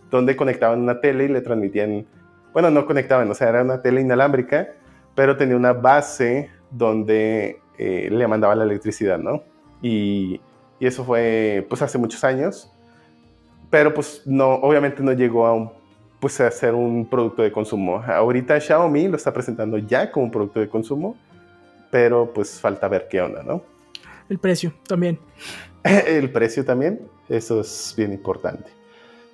donde 0.08 0.36
conectaban 0.36 0.80
una 0.80 1.00
tele 1.00 1.24
y 1.24 1.28
le 1.28 1.40
transmitían. 1.40 2.06
Bueno, 2.52 2.70
no 2.70 2.86
conectaban, 2.86 3.28
o 3.28 3.34
sea, 3.34 3.48
era 3.48 3.62
una 3.62 3.82
tele 3.82 4.02
inalámbrica, 4.02 4.68
pero 5.16 5.36
tenía 5.36 5.56
una 5.56 5.72
base 5.72 6.48
donde 6.70 7.60
eh, 7.78 8.08
le 8.10 8.26
mandaba 8.26 8.54
la 8.54 8.64
electricidad, 8.64 9.18
¿no? 9.18 9.42
Y, 9.80 10.40
y 10.80 10.86
eso 10.86 11.04
fue 11.04 11.66
pues 11.68 11.82
hace 11.82 11.98
muchos 11.98 12.24
años, 12.24 12.70
pero 13.70 13.94
pues 13.94 14.22
no, 14.26 14.54
obviamente 14.54 15.02
no 15.02 15.12
llegó 15.12 15.46
a 15.46 15.54
un, 15.54 15.70
pues 16.20 16.40
a 16.40 16.50
ser 16.50 16.74
un 16.74 17.06
producto 17.06 17.42
de 17.42 17.52
consumo. 17.52 18.02
Ahorita 18.02 18.60
Xiaomi 18.60 19.08
lo 19.08 19.16
está 19.16 19.32
presentando 19.32 19.78
ya 19.78 20.10
como 20.10 20.26
un 20.26 20.30
producto 20.30 20.60
de 20.60 20.68
consumo, 20.68 21.16
pero 21.90 22.32
pues 22.32 22.60
falta 22.60 22.88
ver 22.88 23.08
qué 23.08 23.20
onda, 23.20 23.42
¿no? 23.42 23.62
El 24.28 24.38
precio 24.38 24.72
también. 24.86 25.18
El 25.84 26.30
precio 26.30 26.64
también, 26.64 27.00
eso 27.28 27.60
es 27.60 27.94
bien 27.96 28.12
importante. 28.12 28.70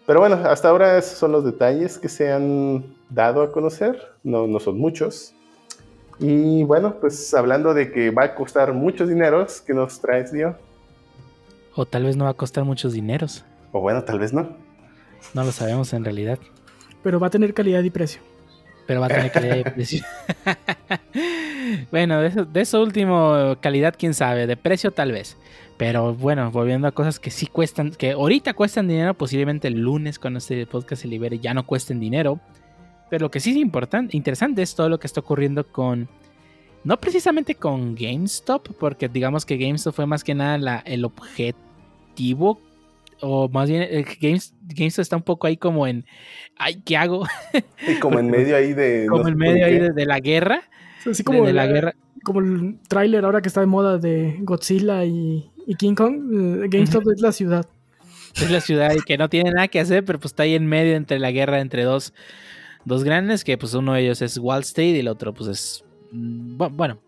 Pero 0.07 0.21
bueno, 0.21 0.37
hasta 0.37 0.69
ahora 0.69 0.99
esos 0.99 1.19
son 1.19 1.33
los 1.33 1.45
detalles 1.45 1.99
que 1.99 2.09
se 2.09 2.31
han 2.31 2.95
dado 3.09 3.43
a 3.43 3.51
conocer, 3.51 3.99
no, 4.23 4.47
no 4.47 4.61
son 4.61 4.79
muchos. 4.79 5.34
Y 6.19 6.63
bueno, 6.65 6.97
pues 7.01 7.35
hablando 7.35 7.75
de 7.75 7.91
que 7.91 8.11
va 8.11 8.25
a 8.25 8.35
costar 8.35 8.73
muchos 8.73 9.09
dineros, 9.09 9.61
¿qué 9.61 9.75
nos 9.75 10.01
traes, 10.01 10.33
Dio? 10.33 10.57
O 11.75 11.87
tal 11.87 12.05
vez 12.05 12.17
no 12.17 12.25
va 12.25 12.31
a 12.31 12.35
costar 12.35 12.65
muchos 12.65 12.93
dineros. 12.93 13.45
O 13.73 13.81
bueno, 13.81 14.05
tal 14.05 14.19
vez 14.19 14.33
no. 14.33 14.57
No 15.33 15.45
lo 15.45 15.51
sabemos 15.51 15.93
en 15.93 16.05
realidad. 16.05 16.39
Pero 17.03 17.19
va 17.19 17.27
a 17.27 17.31
tener 17.31 17.53
calidad 17.53 17.83
y 17.83 17.91
precio. 17.91 18.23
Pero 18.87 19.01
va 19.01 19.07
a 19.07 19.09
tener 19.09 19.33
calidad 19.33 19.57
de 19.57 19.65
precio. 19.71 20.05
bueno, 21.91 22.21
de 22.21 22.29
eso, 22.29 22.45
de 22.45 22.61
eso 22.61 22.83
último, 22.83 23.57
calidad, 23.61 23.95
quién 23.99 24.15
sabe. 24.15 24.47
De 24.47 24.57
precio, 24.57 24.93
tal 24.93 25.11
vez. 25.11 25.37
Pero 25.77 26.15
bueno, 26.15 26.51
volviendo 26.53 26.87
a 26.87 26.93
cosas 26.93 27.19
que 27.19 27.31
sí 27.31 27.47
cuestan, 27.47 27.91
que 27.91 28.13
ahorita 28.13 28.55
cuestan 28.55 28.87
dinero, 28.87 29.15
posiblemente 29.15 29.67
el 29.67 29.81
lunes 29.81 30.19
cuando 30.19 30.39
este 30.39 30.67
podcast 30.67 31.03
se 31.03 31.09
libere 31.09 31.41
ya 31.41 31.53
no 31.55 31.67
cuesten 31.67 31.99
dinero. 31.99 32.39
Pero 33.11 33.25
lo 33.27 33.31
que 33.31 33.41
sí 33.41 33.51
es 33.51 33.57
importante, 33.57 34.17
interesante 34.17 34.63
es 34.63 34.75
todo 34.75 34.89
lo 34.89 34.99
que 34.99 35.07
está 35.07 35.21
ocurriendo 35.21 35.67
con, 35.67 36.09
no 36.85 36.99
precisamente 37.01 37.55
con 37.55 37.95
GameStop, 37.95 38.69
porque 38.79 39.09
digamos 39.09 39.45
que 39.47 39.57
GameStop 39.57 39.95
fue 39.95 40.07
más 40.07 40.25
que 40.25 40.35
nada 40.35 40.59
la- 40.59 40.83
el 40.87 41.05
objetivo, 41.05 42.61
o 43.21 43.49
más 43.49 43.69
bien 43.69 43.89
Games- 44.21 44.55
GameStop 44.67 45.03
está 45.03 45.17
un 45.17 45.23
poco 45.23 45.47
ahí 45.47 45.57
como 45.57 45.87
en, 45.87 46.05
ay, 46.57 46.83
¿qué 46.85 46.97
hago? 46.97 47.27
Y 47.87 47.99
como 48.01 48.19
en 48.19 48.31
medio 48.31 48.57
ahí 48.57 48.73
de... 48.73 49.07
como 49.09 49.29
en 49.29 49.37
medio 49.37 49.65
ahí 49.67 49.79
de, 49.79 49.91
de 49.93 50.07
la 50.07 50.21
guerra. 50.21 50.63
Así 51.09 51.23
como, 51.23 51.45
de 51.47 51.53
la 51.53 51.67
la- 51.67 51.73
guerra. 51.73 51.95
como 52.25 52.41
el 52.41 52.79
tráiler 52.89 53.25
ahora 53.25 53.43
que 53.43 53.49
está 53.49 53.61
de 53.61 53.67
moda 53.67 53.99
de 53.99 54.39
Godzilla 54.41 55.05
y, 55.05 55.51
y 55.67 55.75
King 55.77 55.95
Kong. 55.95 56.65
eh, 56.65 56.69
GameStop 56.69 57.05
es 57.15 57.21
la 57.21 57.33
ciudad. 57.33 57.67
Es 58.35 58.51
la 58.51 58.61
ciudad 58.61 58.93
y 58.97 59.01
que 59.03 59.17
no 59.17 59.29
tiene 59.29 59.53
nada 59.53 59.69
que 59.69 59.79
hacer, 59.79 60.05
pero 60.05 60.19
pues 60.19 60.33
está 60.33 60.43
ahí 60.43 60.55
en 60.55 60.67
medio 60.67 60.97
entre 60.97 61.19
la 61.21 61.31
guerra 61.31 61.61
entre 61.61 61.85
dos, 61.85 62.13
dos 62.85 63.05
grandes, 63.05 63.45
que 63.45 63.57
pues 63.59 63.75
uno 63.75 63.93
de 63.95 64.03
ellos 64.03 64.23
es 64.23 64.39
Wall 64.39 64.61
Street 64.63 64.95
y 64.97 64.99
el 65.01 65.09
otro 65.09 65.33
pues 65.35 65.49
es... 65.49 65.85
mm, 66.13 66.57
bu- 66.59 66.73
Bueno, 66.75 66.99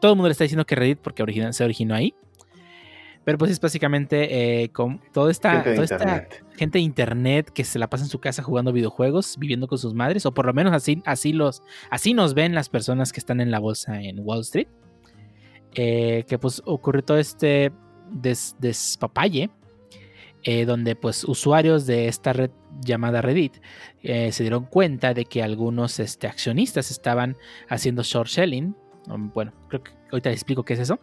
todo 0.00 0.12
el 0.12 0.16
mundo 0.16 0.28
le 0.28 0.32
está 0.32 0.44
diciendo 0.44 0.64
que 0.66 0.74
Reddit 0.74 0.98
porque 0.98 1.52
se 1.52 1.64
originó 1.64 1.94
ahí. 1.94 2.14
Pero 3.24 3.38
pues 3.38 3.50
es 3.50 3.60
básicamente 3.60 4.62
eh, 4.62 4.68
con 4.68 5.00
toda 5.12 5.32
esta, 5.32 5.50
Gente 5.50 5.70
de 5.70 5.74
toda 5.74 5.84
esta 5.84 5.94
internet. 5.96 6.44
gente 6.56 6.78
de 6.78 6.82
internet 6.82 7.50
que 7.52 7.64
se 7.64 7.76
la 7.80 7.90
pasa 7.90 8.04
en 8.04 8.08
su 8.10 8.20
casa 8.20 8.40
jugando 8.44 8.72
videojuegos, 8.72 9.36
viviendo 9.36 9.66
con 9.66 9.78
sus 9.78 9.94
madres, 9.94 10.24
o 10.26 10.32
por 10.32 10.46
lo 10.46 10.52
menos 10.54 10.72
así, 10.72 11.02
así 11.04 11.32
los, 11.32 11.60
así 11.90 12.14
nos 12.14 12.34
ven 12.34 12.54
las 12.54 12.68
personas 12.68 13.12
que 13.12 13.18
están 13.18 13.40
en 13.40 13.50
la 13.50 13.58
bolsa 13.58 14.00
en 14.00 14.20
Wall 14.20 14.42
Street. 14.42 14.68
Eh, 15.74 16.24
que 16.28 16.38
pues 16.38 16.62
ocurrió 16.64 17.02
todo 17.04 17.18
este 17.18 17.72
des- 18.12 18.54
despapalle. 18.60 19.50
Eh, 20.42 20.64
donde 20.64 20.96
pues 20.96 21.24
usuarios 21.24 21.86
de 21.86 22.08
esta 22.08 22.32
red 22.32 22.50
llamada 22.80 23.22
Reddit 23.22 23.56
eh, 24.02 24.32
se 24.32 24.42
dieron 24.42 24.66
cuenta 24.66 25.14
de 25.14 25.24
que 25.24 25.42
algunos 25.42 25.98
este, 25.98 26.26
accionistas 26.26 26.90
estaban 26.90 27.36
haciendo 27.68 28.02
short 28.02 28.28
selling. 28.28 28.76
um, 29.08 29.30
Bueno, 29.32 29.52
creo 29.68 29.82
que 29.82 29.92
ahorita 30.12 30.30
les 30.30 30.38
explico 30.38 30.64
qué 30.64 30.74
es 30.74 30.80
eso. 30.80 31.00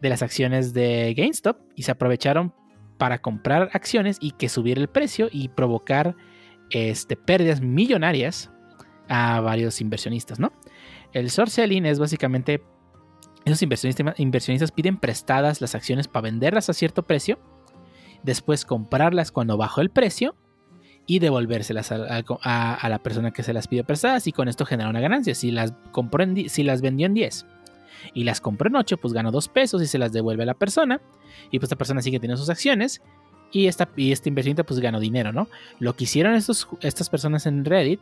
De 0.00 0.08
las 0.08 0.22
acciones 0.22 0.72
de 0.72 1.14
GameStop 1.16 1.58
y 1.76 1.82
se 1.82 1.90
aprovecharon 1.90 2.54
para 2.98 3.18
comprar 3.18 3.70
acciones 3.72 4.18
y 4.20 4.32
que 4.32 4.48
subiera 4.48 4.80
el 4.80 4.88
precio 4.88 5.28
y 5.30 5.48
provocar 5.48 6.16
este, 6.70 7.16
pérdidas 7.16 7.60
millonarias 7.60 8.50
a 9.08 9.40
varios 9.40 9.80
inversionistas, 9.80 10.38
¿no? 10.38 10.52
El 11.12 11.28
short 11.28 11.50
selling 11.50 11.86
es 11.86 11.98
básicamente 11.98 12.62
esos 13.44 13.62
inversionistas, 13.62 14.18
inversionistas 14.18 14.72
piden 14.72 14.98
prestadas 14.98 15.60
las 15.60 15.74
acciones 15.74 16.08
para 16.08 16.24
venderlas 16.24 16.68
a 16.68 16.74
cierto 16.74 17.04
precio, 17.04 17.38
después 18.22 18.64
comprarlas 18.64 19.32
cuando 19.32 19.56
bajó 19.56 19.80
el 19.80 19.90
precio 19.90 20.34
y 21.06 21.20
devolvérselas 21.20 21.90
a, 21.90 22.88
la 22.88 22.98
persona 23.02 23.30
que 23.30 23.42
se 23.42 23.52
las 23.52 23.66
pidió 23.66 23.84
prestadas 23.84 24.26
y 24.26 24.32
con 24.32 24.48
esto 24.48 24.66
genera 24.66 24.90
una 24.90 25.00
ganancia. 25.00 25.34
Si 25.34 25.50
las, 25.50 25.72
compró 25.90 26.22
en 26.22 26.48
si 26.50 26.62
las 26.62 26.82
vendió 26.82 27.06
en 27.06 27.14
10 27.14 27.46
y 28.12 28.24
las 28.24 28.40
compró 28.40 28.68
en 28.68 28.76
8, 28.76 28.98
pues 28.98 29.14
ganó 29.14 29.30
2 29.30 29.48
pesos 29.48 29.82
y 29.82 29.86
se 29.86 29.98
las 29.98 30.12
devuelve 30.12 30.42
a 30.42 30.46
la 30.46 30.54
persona 30.54 31.00
y 31.50 31.58
pues 31.58 31.68
esta 31.68 31.76
persona 31.76 32.02
sigue 32.02 32.20
teniendo 32.20 32.38
sus 32.38 32.50
acciones 32.50 33.00
y 33.50 33.66
esta, 33.66 33.88
y 33.96 34.12
este 34.12 34.28
inversionista 34.28 34.64
pues 34.64 34.80
ganó 34.80 35.00
dinero, 35.00 35.32
¿no? 35.32 35.48
Lo 35.78 35.96
que 35.96 36.04
hicieron 36.04 36.34
estos, 36.34 36.68
estas 36.82 37.08
personas 37.08 37.46
en 37.46 37.64
Reddit 37.64 38.00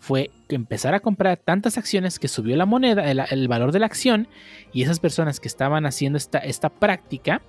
fue 0.00 0.30
empezar 0.48 0.94
a 0.94 1.00
comprar 1.00 1.36
tantas 1.36 1.78
acciones 1.78 2.18
que 2.18 2.26
subió 2.26 2.56
la 2.56 2.66
moneda, 2.66 3.08
el, 3.10 3.22
el 3.30 3.48
valor 3.48 3.70
de 3.70 3.78
la 3.78 3.86
acción, 3.86 4.26
y 4.72 4.82
esas 4.82 4.98
personas 4.98 5.38
que 5.38 5.48
estaban 5.48 5.86
haciendo 5.86 6.16
esta, 6.16 6.38
esta 6.38 6.70
práctica, 6.70 7.42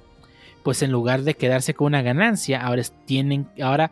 pues 0.64 0.82
en 0.82 0.92
lugar 0.92 1.24
de 1.24 1.34
quedarse 1.34 1.74
con 1.74 1.88
una 1.88 2.02
ganancia, 2.02 2.62
ahora 2.62 2.84
tienen, 3.06 3.48
ahora, 3.62 3.92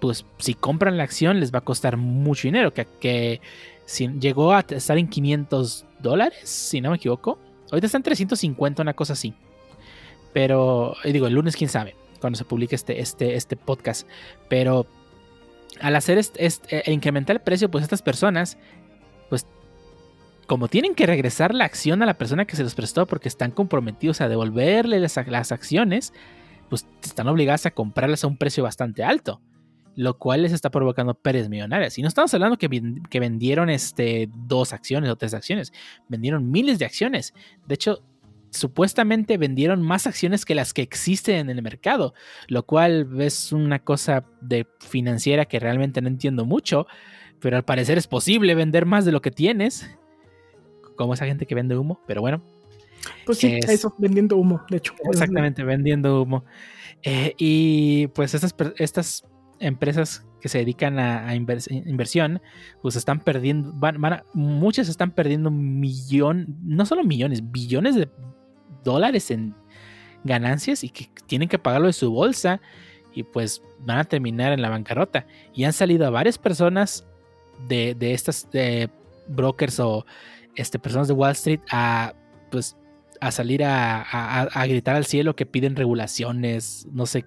pues 0.00 0.24
si 0.38 0.54
compran 0.54 0.96
la 0.96 1.04
acción 1.04 1.40
les 1.40 1.52
va 1.52 1.58
a 1.58 1.64
costar 1.64 1.96
mucho 1.96 2.48
dinero, 2.48 2.72
que, 2.72 2.86
que 3.00 3.40
si, 3.86 4.08
llegó 4.08 4.52
a 4.52 4.64
estar 4.68 4.98
en 4.98 5.08
500 5.08 5.86
dólares, 6.00 6.48
si 6.48 6.80
no 6.80 6.90
me 6.90 6.96
equivoco. 6.96 7.38
Ahorita 7.70 7.86
está 7.86 7.98
en 7.98 8.04
350, 8.04 8.82
una 8.82 8.94
cosa 8.94 9.14
así. 9.14 9.34
Pero, 10.32 10.94
eh, 11.02 11.12
digo, 11.12 11.26
el 11.26 11.34
lunes, 11.34 11.56
quién 11.56 11.70
sabe, 11.70 11.96
cuando 12.20 12.36
se 12.36 12.44
publique 12.44 12.74
este, 12.74 13.00
este, 13.00 13.34
este 13.34 13.56
podcast. 13.56 14.06
Pero 14.48 14.86
al 15.80 15.96
hacer 15.96 16.18
este, 16.18 16.46
este- 16.46 16.90
incrementar 16.92 17.36
el 17.36 17.42
precio, 17.42 17.70
pues 17.70 17.82
estas 17.82 18.02
personas, 18.02 18.58
pues 19.28 19.46
como 20.46 20.68
tienen 20.68 20.94
que 20.94 21.06
regresar 21.06 21.54
la 21.54 21.64
acción 21.64 22.02
a 22.02 22.06
la 22.06 22.18
persona 22.18 22.44
que 22.44 22.56
se 22.56 22.62
los 22.62 22.74
prestó 22.74 23.06
porque 23.06 23.28
están 23.28 23.50
comprometidos 23.50 24.20
a 24.20 24.28
devolverle 24.28 25.00
las, 25.00 25.16
acciones, 25.18 26.12
pues 26.68 26.86
están 27.02 27.28
obligadas 27.28 27.66
a 27.66 27.72
comprarlas 27.72 28.24
a 28.24 28.28
un 28.28 28.36
precio 28.36 28.62
bastante 28.62 29.02
alto. 29.04 29.40
Lo 29.96 30.18
cual 30.18 30.42
les 30.42 30.52
está 30.52 30.70
provocando 30.70 31.14
pérdidas 31.14 31.48
millonarias. 31.48 31.96
Y 31.98 32.02
no 32.02 32.08
estamos 32.08 32.32
hablando 32.34 32.58
que, 32.58 32.68
que 33.08 33.18
vendieron 33.18 33.70
este, 33.70 34.28
dos 34.46 34.74
acciones 34.74 35.10
o 35.10 35.16
tres 35.16 35.32
acciones. 35.32 35.72
Vendieron 36.08 36.50
miles 36.50 36.78
de 36.78 36.84
acciones. 36.84 37.32
De 37.66 37.76
hecho, 37.76 38.02
supuestamente 38.50 39.38
vendieron 39.38 39.80
más 39.82 40.06
acciones 40.06 40.44
que 40.44 40.54
las 40.54 40.74
que 40.74 40.82
existen 40.82 41.36
en 41.36 41.56
el 41.56 41.62
mercado, 41.62 42.14
lo 42.48 42.64
cual 42.64 43.08
es 43.20 43.52
una 43.52 43.78
cosa 43.78 44.24
de 44.42 44.66
financiera 44.80 45.46
que 45.46 45.60
realmente 45.60 46.02
no 46.02 46.08
entiendo 46.08 46.44
mucho, 46.44 46.86
pero 47.40 47.56
al 47.56 47.64
parecer 47.64 47.98
es 47.98 48.06
posible 48.06 48.54
vender 48.54 48.86
más 48.86 49.04
de 49.04 49.12
lo 49.12 49.22
que 49.22 49.30
tienes, 49.30 49.96
como 50.96 51.14
esa 51.14 51.26
gente 51.26 51.46
que 51.46 51.54
vende 51.54 51.76
humo, 51.76 52.00
pero 52.06 52.20
bueno, 52.20 52.42
Pues 53.24 53.38
sí, 53.38 53.58
Es- 53.62 53.68
eso, 53.68 53.94
vendiendo 53.98 54.36
humo, 54.36 54.62
de 54.68 54.78
hecho. 54.78 54.92
exactamente, 55.12 55.62
vendiendo 55.62 56.22
humo. 56.22 56.44
Eh, 57.04 57.34
y 57.38 58.08
pues 58.08 58.34
estas, 58.34 58.52
estas 58.78 59.24
empresas 59.60 60.26
que 60.40 60.48
se 60.48 60.58
dedican 60.58 60.98
a, 60.98 61.28
a 61.28 61.36
invers- 61.36 61.70
inversión, 61.70 62.40
pues 62.82 62.96
están 62.96 63.20
perdiendo, 63.20 63.70
van, 63.74 64.00
van 64.00 64.12
a- 64.14 64.24
muchas 64.34 64.88
están 64.88 65.12
perdiendo 65.12 65.50
millón, 65.52 66.46
no 66.64 66.84
solo 66.84 67.04
millones, 67.04 67.48
billones 67.52 67.94
de 67.94 68.08
dólares 68.82 69.30
en 69.30 69.54
ganancias 70.24 70.82
y 70.82 70.88
que 70.90 71.08
tienen 71.26 71.48
que 71.48 71.58
pagarlo 71.60 71.86
de 71.86 71.92
su 71.92 72.10
bolsa 72.10 72.60
y 73.14 73.22
pues 73.22 73.62
van 73.80 73.98
a 73.98 74.04
terminar 74.04 74.52
en 74.52 74.62
la 74.62 74.68
bancarrota. 74.70 75.26
Y 75.54 75.62
han 75.64 75.72
salido 75.72 76.06
a 76.06 76.10
varias 76.10 76.38
personas 76.38 77.06
de, 77.68 77.94
de 77.94 78.14
estas 78.14 78.48
eh, 78.52 78.88
brokers 79.28 79.78
o 79.80 80.04
este, 80.56 80.78
personas 80.78 81.08
de 81.08 81.14
Wall 81.14 81.32
Street 81.32 81.60
a 81.70 82.14
pues 82.50 82.76
a 83.20 83.30
salir 83.30 83.64
a, 83.64 84.02
a- 84.02 84.66
gritar 84.66 84.94
al 84.96 85.06
cielo 85.06 85.34
que 85.36 85.46
piden 85.46 85.74
regulaciones, 85.74 86.86
no 86.92 87.06
sé, 87.06 87.24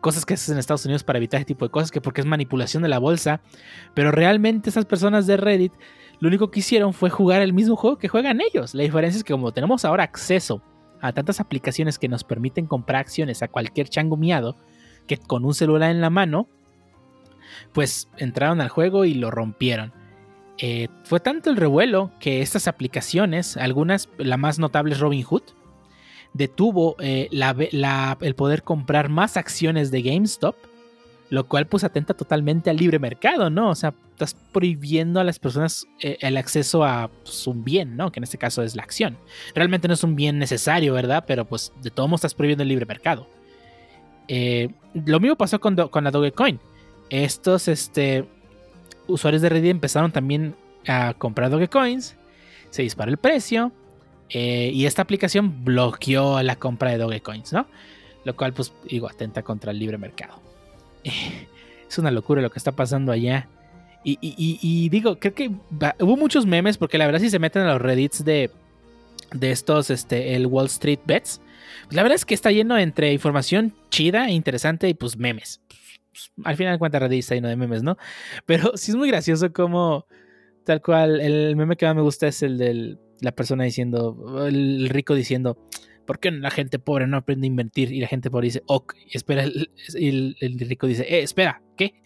cosas 0.00 0.24
que 0.24 0.34
hacen 0.34 0.54
en 0.54 0.58
Estados 0.58 0.84
Unidos 0.86 1.04
para 1.04 1.18
evitar 1.18 1.38
ese 1.38 1.46
tipo 1.46 1.64
de 1.66 1.70
cosas, 1.70 1.90
que 1.90 2.00
porque 2.00 2.22
es 2.22 2.26
manipulación 2.26 2.82
de 2.82 2.88
la 2.88 2.98
bolsa, 2.98 3.40
pero 3.94 4.10
realmente 4.10 4.70
esas 4.70 4.84
personas 4.86 5.26
de 5.26 5.36
Reddit 5.36 5.72
lo 6.18 6.28
único 6.28 6.50
que 6.50 6.60
hicieron 6.60 6.94
fue 6.94 7.10
jugar 7.10 7.42
el 7.42 7.52
mismo 7.52 7.76
juego 7.76 7.98
que 7.98 8.08
juegan 8.08 8.40
ellos. 8.40 8.74
La 8.74 8.84
diferencia 8.84 9.18
es 9.18 9.24
que 9.24 9.34
como 9.34 9.52
tenemos 9.52 9.84
ahora 9.84 10.04
acceso 10.04 10.62
a 11.02 11.12
tantas 11.12 11.40
aplicaciones 11.40 11.98
que 11.98 12.08
nos 12.08 12.24
permiten 12.24 12.66
comprar 12.66 13.00
acciones 13.02 13.42
a 13.42 13.48
cualquier 13.48 13.88
chango 13.90 14.16
miado, 14.16 14.56
que 15.06 15.18
con 15.18 15.44
un 15.44 15.52
celular 15.54 15.90
en 15.90 16.00
la 16.00 16.08
mano, 16.08 16.48
pues 17.72 18.08
entraron 18.16 18.60
al 18.62 18.70
juego 18.70 19.04
y 19.04 19.14
lo 19.14 19.30
rompieron. 19.30 19.92
Eh, 20.58 20.88
fue 21.04 21.20
tanto 21.20 21.50
el 21.50 21.56
revuelo 21.56 22.10
que 22.18 22.40
estas 22.40 22.66
aplicaciones, 22.66 23.56
algunas, 23.56 24.08
la 24.18 24.36
más 24.36 24.58
notable 24.58 24.94
es 24.94 25.00
Robinhood, 25.00 25.42
detuvo 26.32 26.96
eh, 26.98 27.28
el 27.30 28.34
poder 28.34 28.62
comprar 28.62 29.08
más 29.08 29.36
acciones 29.36 29.90
de 29.90 30.02
GameStop, 30.02 30.56
lo 31.28 31.46
cual 31.48 31.66
pues 31.66 31.84
atenta 31.84 32.14
totalmente 32.14 32.70
al 32.70 32.76
libre 32.76 32.98
mercado, 32.98 33.50
¿no? 33.50 33.70
O 33.70 33.74
sea, 33.74 33.92
estás 34.12 34.34
prohibiendo 34.52 35.20
a 35.20 35.24
las 35.24 35.38
personas 35.38 35.86
eh, 36.00 36.16
el 36.20 36.36
acceso 36.36 36.84
a 36.84 37.08
pues, 37.08 37.46
un 37.46 37.64
bien, 37.64 37.96
¿no? 37.96 38.12
Que 38.12 38.20
en 38.20 38.24
este 38.24 38.38
caso 38.38 38.62
es 38.62 38.76
la 38.76 38.82
acción. 38.82 39.18
Realmente 39.54 39.88
no 39.88 39.94
es 39.94 40.04
un 40.04 40.14
bien 40.14 40.38
necesario, 40.38 40.94
¿verdad? 40.94 41.24
Pero 41.26 41.44
pues 41.44 41.72
de 41.82 41.90
todo 41.90 42.06
modo 42.06 42.16
estás 42.16 42.34
prohibiendo 42.34 42.62
el 42.62 42.68
libre 42.68 42.86
mercado. 42.86 43.28
Lo 44.28 45.20
mismo 45.20 45.36
pasó 45.36 45.60
con, 45.60 45.76
con 45.88 46.04
la 46.04 46.10
Dogecoin. 46.10 46.60
Estos 47.10 47.68
este, 47.68 48.26
usuarios 49.08 49.42
de 49.42 49.48
Reddit 49.48 49.70
empezaron 49.70 50.12
también 50.12 50.54
a 50.86 51.14
comprar 51.14 51.50
Dogecoins. 51.50 52.16
Se 52.70 52.82
disparó 52.82 53.10
el 53.10 53.16
precio. 53.18 53.72
eh, 54.28 54.70
y 54.74 54.86
esta 54.86 55.02
aplicación 55.02 55.64
bloqueó 55.64 56.42
la 56.42 56.56
compra 56.56 56.90
de 56.90 56.98
Dogecoins, 56.98 57.52
¿no? 57.52 57.66
Lo 58.24 58.34
cual, 58.34 58.52
pues, 58.52 58.72
digo, 58.88 59.08
atenta 59.08 59.42
contra 59.42 59.70
el 59.70 59.78
libre 59.78 59.98
mercado. 59.98 60.40
Es 61.88 61.98
una 61.98 62.10
locura 62.10 62.42
lo 62.42 62.50
que 62.50 62.58
está 62.58 62.72
pasando 62.72 63.12
allá. 63.12 63.48
Y, 64.02 64.88
digo, 64.88 65.20
creo 65.20 65.34
que 65.34 65.50
hubo 66.00 66.16
muchos 66.16 66.46
memes, 66.46 66.78
porque 66.78 66.98
la 66.98 67.06
verdad, 67.06 67.20
si 67.20 67.30
se 67.30 67.38
meten 67.38 67.62
a 67.62 67.72
los 67.72 67.80
Reddits 67.80 68.24
de, 68.24 68.50
de 69.32 69.50
estos, 69.52 69.90
este, 69.90 70.34
el 70.34 70.46
Wall 70.46 70.66
Street 70.66 70.98
Bets, 71.04 71.40
la 71.90 72.02
verdad 72.02 72.16
es 72.16 72.24
que 72.24 72.34
está 72.34 72.50
lleno 72.50 72.76
entre 72.78 73.12
información 73.12 73.72
chida 73.90 74.26
e 74.28 74.32
interesante 74.32 74.88
y 74.88 74.94
pues 74.94 75.16
memes. 75.16 75.60
Pues, 76.16 76.46
Al 76.46 76.56
final 76.56 76.74
de 76.74 76.78
cuentas, 76.78 77.02
Reddit 77.02 77.18
está 77.20 77.34
lleno 77.34 77.48
de 77.48 77.56
memes, 77.56 77.82
¿no? 77.82 77.96
Pero 78.46 78.72
sí 78.76 78.90
es 78.92 78.96
muy 78.96 79.08
gracioso 79.08 79.52
como 79.52 80.06
tal 80.64 80.80
cual 80.82 81.20
el 81.20 81.54
meme 81.56 81.76
que 81.76 81.86
más 81.86 81.94
me 81.94 82.02
gusta 82.02 82.26
es 82.26 82.42
el 82.42 82.56
de 82.58 82.96
la 83.20 83.32
persona 83.32 83.64
diciendo, 83.64 84.46
el 84.46 84.88
rico 84.88 85.14
diciendo, 85.14 85.56
¿por 86.06 86.18
qué 86.18 86.30
la 86.30 86.50
gente 86.50 86.78
pobre 86.78 87.06
no 87.06 87.16
aprende 87.18 87.46
a 87.46 87.48
invertir? 87.48 87.92
Y 87.92 88.00
la 88.00 88.08
gente 88.08 88.30
pobre 88.30 88.46
dice, 88.46 88.62
ok, 88.66 88.94
y 89.06 89.16
espera, 89.16 89.42
el, 89.44 89.70
el- 89.94 90.36
el 90.40 90.58
rico 90.60 90.86
dice, 90.86 91.02
eh, 91.02 91.22
espera, 91.22 91.62
¿qué? 91.76 92.00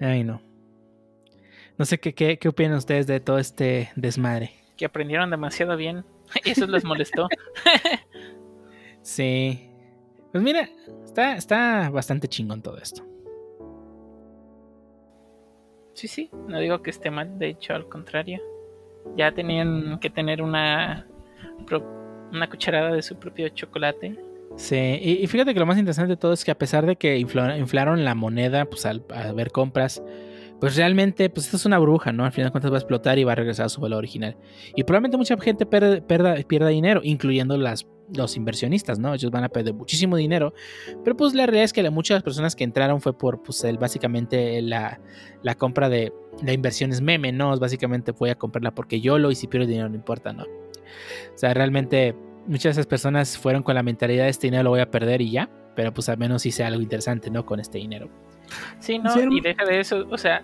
Ay, 0.00 0.24
no. 0.24 0.40
No 1.76 1.84
sé 1.84 1.98
qué, 1.98 2.14
qué, 2.14 2.38
qué 2.38 2.48
opinan 2.48 2.74
ustedes 2.78 3.06
de 3.06 3.20
todo 3.20 3.38
este 3.38 3.90
desmadre. 3.96 4.52
Que 4.76 4.84
aprendieron 4.84 5.30
demasiado 5.30 5.76
bien. 5.76 6.04
Eso 6.44 6.66
les 6.66 6.84
molestó. 6.84 7.28
Sí. 9.02 9.67
Pues 10.32 10.44
mira, 10.44 10.68
está, 11.04 11.36
está 11.36 11.90
bastante 11.90 12.28
chingón 12.28 12.62
todo 12.62 12.78
esto. 12.78 13.02
Sí, 15.94 16.06
sí, 16.06 16.30
no 16.46 16.60
digo 16.60 16.80
que 16.82 16.90
esté 16.90 17.10
mal, 17.10 17.38
de 17.38 17.48
hecho, 17.48 17.74
al 17.74 17.88
contrario. 17.88 18.40
Ya 19.16 19.32
tenían 19.32 19.98
que 20.00 20.10
tener 20.10 20.42
una, 20.42 21.06
una 22.32 22.48
cucharada 22.48 22.92
de 22.92 23.02
su 23.02 23.16
propio 23.16 23.48
chocolate. 23.48 24.16
Sí, 24.56 24.76
y, 24.76 25.12
y 25.22 25.26
fíjate 25.26 25.54
que 25.54 25.60
lo 25.60 25.66
más 25.66 25.78
interesante 25.78 26.10
de 26.12 26.16
todo 26.16 26.32
es 26.32 26.44
que 26.44 26.50
a 26.50 26.58
pesar 26.58 26.86
de 26.86 26.96
que 26.96 27.18
infla- 27.18 27.58
inflaron 27.58 28.04
la 28.04 28.14
moneda, 28.14 28.64
pues 28.66 28.86
al, 28.86 29.02
al 29.14 29.34
ver 29.34 29.50
compras, 29.50 30.02
pues 30.60 30.76
realmente, 30.76 31.30
pues 31.30 31.46
esto 31.46 31.56
es 31.56 31.66
una 31.66 31.78
burbuja, 31.78 32.10
¿no? 32.12 32.24
Al 32.24 32.32
final 32.32 32.48
de 32.48 32.52
cuentas 32.52 32.70
va 32.72 32.76
a 32.76 32.78
explotar 32.80 33.18
y 33.18 33.24
va 33.24 33.32
a 33.32 33.34
regresar 33.36 33.66
a 33.66 33.68
su 33.68 33.80
valor 33.80 33.98
original. 33.98 34.36
Y 34.74 34.82
probablemente 34.84 35.16
mucha 35.16 35.36
gente 35.38 35.66
perda, 35.66 36.00
perda- 36.06 36.44
pierda 36.46 36.68
dinero, 36.68 37.00
incluyendo 37.04 37.56
las, 37.56 37.86
los 38.14 38.36
inversionistas, 38.36 38.98
¿no? 38.98 39.14
Ellos 39.14 39.30
van 39.30 39.44
a 39.44 39.48
perder 39.48 39.74
muchísimo 39.74 40.16
dinero. 40.16 40.52
Pero 41.04 41.16
pues 41.16 41.34
la 41.34 41.46
realidad 41.46 41.64
es 41.64 41.72
que 41.72 41.82
la- 41.82 41.90
muchas 41.90 42.22
personas 42.22 42.56
que 42.56 42.64
entraron 42.64 43.00
fue 43.00 43.16
por, 43.16 43.42
pues, 43.42 43.64
básicamente 43.78 44.60
la, 44.62 45.00
la 45.42 45.54
compra 45.54 45.88
de 45.88 46.12
la 46.42 46.52
inversión 46.52 46.90
meme, 47.02 47.30
¿no? 47.32 47.56
Básicamente 47.58 48.12
voy 48.12 48.30
a 48.30 48.34
comprarla 48.34 48.74
porque 48.74 49.00
yo 49.00 49.18
lo 49.18 49.30
y 49.30 49.34
si 49.36 49.46
pierdo 49.46 49.66
dinero 49.68 49.88
no 49.88 49.94
importa, 49.94 50.32
¿no? 50.32 50.42
O 50.44 51.38
sea, 51.38 51.54
realmente 51.54 52.14
muchas 52.46 52.64
de 52.74 52.80
esas 52.80 52.86
personas 52.86 53.36
fueron 53.38 53.62
con 53.62 53.74
la 53.74 53.82
mentalidad 53.82 54.24
de 54.24 54.30
este 54.30 54.46
dinero 54.46 54.64
lo 54.64 54.70
voy 54.70 54.80
a 54.80 54.90
perder 54.90 55.20
y 55.20 55.30
ya. 55.30 55.50
Pero 55.76 55.94
pues 55.94 56.08
al 56.08 56.18
menos 56.18 56.44
hice 56.44 56.64
algo 56.64 56.80
interesante, 56.82 57.30
¿no? 57.30 57.46
Con 57.46 57.60
este 57.60 57.78
dinero. 57.78 58.08
Sí, 58.80 58.98
no, 58.98 59.10
y 59.36 59.40
deja 59.40 59.64
de 59.64 59.80
eso, 59.80 60.06
o 60.10 60.18
sea, 60.18 60.42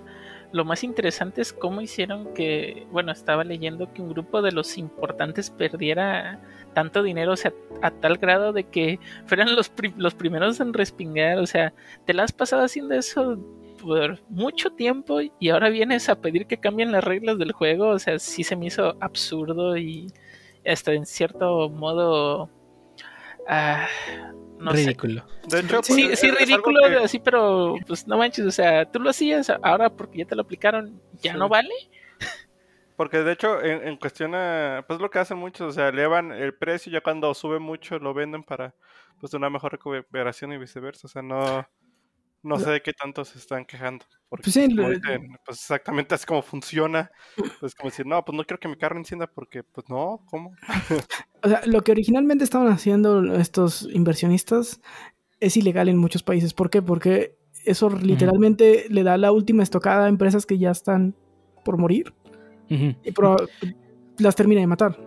lo 0.52 0.64
más 0.64 0.84
interesante 0.84 1.40
es 1.40 1.52
cómo 1.52 1.80
hicieron 1.80 2.32
que, 2.34 2.86
bueno, 2.92 3.10
estaba 3.12 3.42
leyendo 3.44 3.92
que 3.92 4.02
un 4.02 4.10
grupo 4.10 4.40
de 4.42 4.52
los 4.52 4.78
importantes 4.78 5.50
perdiera 5.50 6.40
tanto 6.74 7.02
dinero, 7.02 7.32
o 7.32 7.36
sea, 7.36 7.52
a 7.82 7.90
tal 7.90 8.18
grado 8.18 8.52
de 8.52 8.64
que 8.64 8.98
fueran 9.26 9.54
los, 9.56 9.68
pri- 9.68 9.94
los 9.96 10.14
primeros 10.14 10.60
en 10.60 10.72
respingar, 10.72 11.38
o 11.38 11.46
sea, 11.46 11.72
te 12.04 12.14
la 12.14 12.24
has 12.24 12.32
pasado 12.32 12.62
haciendo 12.64 12.94
eso 12.94 13.38
por 13.82 14.20
mucho 14.30 14.70
tiempo 14.70 15.20
y 15.38 15.48
ahora 15.50 15.68
vienes 15.68 16.08
a 16.08 16.20
pedir 16.20 16.46
que 16.46 16.58
cambien 16.58 16.92
las 16.92 17.04
reglas 17.04 17.38
del 17.38 17.52
juego, 17.52 17.88
o 17.88 17.98
sea, 17.98 18.18
sí 18.18 18.42
se 18.44 18.56
me 18.56 18.66
hizo 18.66 18.96
absurdo 19.00 19.76
y 19.76 20.12
hasta 20.66 20.92
en 20.92 21.04
cierto 21.06 21.68
modo... 21.68 22.48
ah, 23.48 23.86
no 24.58 24.70
sé, 24.72 24.76
Ridículo. 24.84 25.26
De 25.48 25.60
hecho, 25.60 25.76
pues, 25.76 25.86
Sí, 25.86 26.04
es- 26.10 26.20
sí, 26.20 26.28
es 26.28 26.38
ridículo, 26.38 26.80
que- 26.88 26.96
así, 27.04 27.18
pero 27.18 27.74
pues 27.86 28.06
no 28.06 28.16
manches, 28.18 28.46
o 28.46 28.50
sea, 28.50 28.84
tú 28.90 29.00
lo 29.00 29.10
hacías, 29.10 29.50
ahora 29.62 29.90
porque 29.90 30.18
ya 30.18 30.24
te 30.26 30.34
lo 30.36 30.42
aplicaron, 30.42 31.00
ya 31.22 31.32
Sí. 31.32 31.38
no 31.38 31.48
vale. 31.48 31.70
Porque 32.96 33.18
de 33.18 33.32
hecho, 33.32 33.60
en, 33.60 33.88
en 33.88 33.96
cuestión 33.96 34.34
a, 34.36 34.84
pues 34.86 35.00
lo 35.00 35.10
que 35.10 35.18
hacen 35.18 35.36
muchos, 35.36 35.68
o 35.68 35.72
sea, 35.72 35.88
elevan 35.88 36.30
el 36.30 36.54
precio 36.54 36.90
y 36.90 36.92
ya 36.92 37.00
cuando 37.00 37.34
sube 37.34 37.58
mucho 37.58 37.98
lo 37.98 38.14
venden 38.14 38.44
para 38.44 38.72
pues 39.18 39.34
una 39.34 39.50
mejor 39.50 39.72
recuperación 39.72 40.52
y 40.52 40.58
viceversa. 40.58 41.06
O 41.06 41.10
sea, 41.10 41.20
no, 41.22 41.66
no 42.44 42.58
sé 42.58 42.70
de 42.70 42.82
qué 42.82 42.92
tanto 42.92 43.24
se 43.24 43.38
están 43.38 43.64
quejando. 43.64 44.04
Porque 44.28 44.44
Pues 44.44 44.54
sí, 44.54 44.68
lo- 44.68 44.88
dicen, 44.90 45.28
pues 45.44 45.58
exactamente 45.58 46.14
así 46.14 46.26
como 46.26 46.42
funciona. 46.42 47.10
Pues 47.60 47.74
como 47.74 47.90
decir, 47.90 48.06
no, 48.06 48.24
pues 48.24 48.36
no 48.36 48.44
quiero 48.44 48.60
que 48.60 48.68
mi 48.68 48.76
carro 48.76 48.96
encienda 48.98 49.26
porque, 49.26 49.62
pues 49.64 49.88
no, 49.88 50.24
¿cómo? 50.30 50.52
O 51.42 51.48
sea, 51.48 51.60
lo 51.66 51.82
que 51.82 51.92
originalmente 51.92 52.42
estaban 52.42 52.68
haciendo 52.68 53.22
estos 53.34 53.86
inversionistas 53.92 54.80
es 55.40 55.56
ilegal 55.58 55.90
en 55.90 55.98
muchos 55.98 56.22
países. 56.22 56.54
¿Por 56.54 56.70
qué? 56.70 56.80
Porque 56.80 57.36
eso 57.66 57.90
literalmente 57.90 58.86
le 58.88 59.02
da 59.02 59.18
la 59.18 59.30
última 59.30 59.62
estocada 59.62 60.06
a 60.06 60.08
empresas 60.08 60.46
que 60.46 60.56
ya 60.56 60.70
están 60.70 61.14
por 61.64 61.76
morir 61.76 62.14
y 62.68 63.12
las 64.18 64.36
termina 64.36 64.62
de 64.62 64.66
matar. 64.66 64.98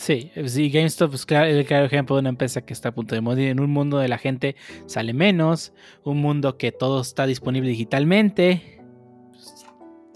Sí, 0.00 0.32
sí, 0.46 0.70
GameStop 0.70 1.12
es 1.12 1.26
claro, 1.26 1.44
el 1.50 1.66
claro 1.66 1.84
ejemplo 1.84 2.16
de 2.16 2.20
una 2.20 2.30
empresa 2.30 2.62
que 2.62 2.72
está 2.72 2.88
a 2.88 2.94
punto 2.94 3.14
de 3.14 3.20
morir. 3.20 3.50
En 3.50 3.60
un 3.60 3.70
mundo 3.70 3.98
de 3.98 4.08
la 4.08 4.16
gente 4.16 4.56
sale 4.86 5.12
menos, 5.12 5.74
un 6.04 6.22
mundo 6.22 6.56
que 6.56 6.72
todo 6.72 7.02
está 7.02 7.26
disponible 7.26 7.68
digitalmente. 7.68 8.80
Pues, 9.28 9.66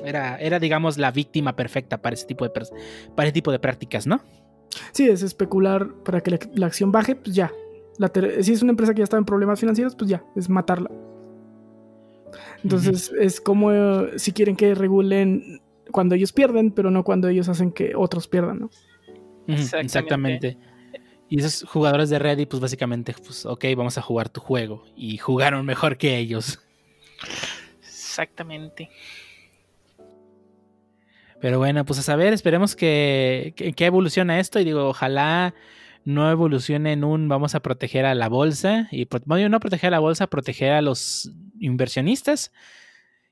Era, 0.03 0.39
era, 0.39 0.59
digamos, 0.59 0.97
la 0.97 1.11
víctima 1.11 1.55
perfecta 1.55 2.01
para 2.01 2.15
ese 2.15 2.25
tipo 2.25 2.47
de, 2.47 2.51
para 2.51 3.29
ese 3.29 3.33
tipo 3.35 3.53
de 3.53 3.59
prácticas, 3.59 4.07
¿no? 4.07 4.23
Sí, 4.93 5.07
es 5.07 5.23
especular 5.23 5.87
para 6.03 6.23
que 6.23 6.31
la, 6.31 6.39
la 6.55 6.65
acción 6.65 6.91
baje, 6.91 7.15
pues 7.15 7.37
ya. 7.37 7.53
La 7.99 8.11
si 8.41 8.55
es 8.55 8.63
una 8.63 8.71
empresa 8.71 8.95
que 8.95 9.01
ya 9.01 9.05
está 9.05 9.19
en 9.19 9.27
problemas 9.27 9.61
financieros, 9.61 9.95
pues 9.97 10.09
ya, 10.09 10.25
es 10.35 10.49
matarla. 10.49 10.91
Entonces, 12.63 13.13
es 13.21 13.39
como 13.39 13.71
eh, 13.71 14.13
si 14.17 14.33
quieren 14.33 14.57
que 14.57 14.75
regulen 14.75 15.61
cuando 15.93 16.15
ellos 16.15 16.33
pierden, 16.33 16.71
pero 16.71 16.91
no 16.91 17.05
cuando 17.05 17.29
ellos 17.29 17.51
hacen 17.51 17.71
que 17.71 17.95
otros 17.95 18.29
pierdan, 18.29 18.61
¿no? 18.61 18.71
Exactamente. 19.47 19.87
Exactamente. 19.87 20.59
Y 21.29 21.41
esos 21.41 21.69
jugadores 21.69 22.11
de 22.11 22.19
Reddit, 22.19 22.49
pues 22.49 22.61
básicamente, 22.61 23.15
pues, 23.25 23.47
ok, 23.47 23.65
vamos 23.77 23.97
a 23.99 24.03
jugar 24.03 24.29
tu 24.29 24.41
juego. 24.41 24.85
Y 24.97 25.17
jugaron 25.19 25.65
mejor 25.65 25.97
que 25.97 26.19
ellos. 26.19 26.61
Exactamente. 27.83 28.91
Pero 31.41 31.59
bueno, 31.59 31.85
pues 31.85 31.99
a 31.99 32.03
saber, 32.03 32.33
esperemos 32.33 32.77
que, 32.77 33.53
que, 33.57 33.73
que 33.73 33.87
evoluciona 33.87 34.39
esto. 34.39 34.61
Y 34.61 34.65
digo, 34.65 34.89
ojalá 34.89 35.55
no 36.05 36.31
evolucione 36.31 36.93
en 36.93 37.05
un 37.05 37.29
vamos 37.29 37.55
a 37.55 37.61
proteger 37.61 38.05
a 38.05 38.15
la 38.15 38.29
bolsa. 38.29 38.89
Y 38.91 39.07
no 39.49 39.61
proteger 39.61 39.89
a 39.89 39.91
la 39.93 39.99
bolsa, 39.99 40.27
proteger 40.27 40.73
a 40.73 40.83
los 40.83 41.33
inversionistas. 41.59 42.53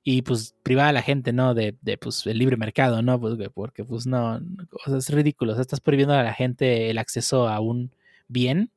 Y 0.04 0.22
pues 0.22 0.54
privar 0.62 0.88
a 0.88 0.92
la 0.92 1.02
gente, 1.02 1.32
¿no? 1.32 1.54
De, 1.54 1.76
de 1.80 1.96
pues 1.96 2.26
el 2.26 2.38
libre 2.38 2.56
mercado, 2.56 3.02
¿no? 3.02 3.20
Porque, 3.20 3.50
porque 3.50 3.84
pues 3.84 4.06
no, 4.06 4.36
o 4.36 4.90
sea, 4.90 4.98
es 4.98 5.10
ridículo. 5.10 5.52
O 5.52 5.54
sea, 5.54 5.62
estás 5.62 5.80
prohibiendo 5.80 6.14
a 6.14 6.22
la 6.22 6.34
gente 6.34 6.90
el 6.90 6.98
acceso 6.98 7.48
a 7.48 7.60
un 7.60 7.94
bien. 8.28 8.70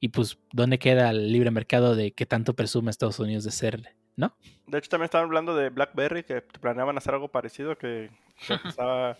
Y 0.00 0.08
pues, 0.08 0.38
¿dónde 0.52 0.78
queda 0.78 1.10
el 1.10 1.32
libre 1.32 1.50
mercado 1.50 1.96
de 1.96 2.12
que 2.12 2.26
tanto 2.26 2.54
presume 2.54 2.90
Estados 2.90 3.18
Unidos 3.18 3.42
de 3.42 3.50
ser, 3.50 3.96
¿no? 4.14 4.36
De 4.68 4.78
hecho, 4.78 4.90
también 4.90 5.06
estaban 5.06 5.26
hablando 5.26 5.56
de 5.56 5.70
BlackBerry, 5.70 6.22
que 6.22 6.42
planeaban 6.42 6.96
hacer 6.96 7.14
algo 7.14 7.28
parecido, 7.28 7.76
que, 7.76 8.10
que 8.46 8.52
empezaba 8.54 9.18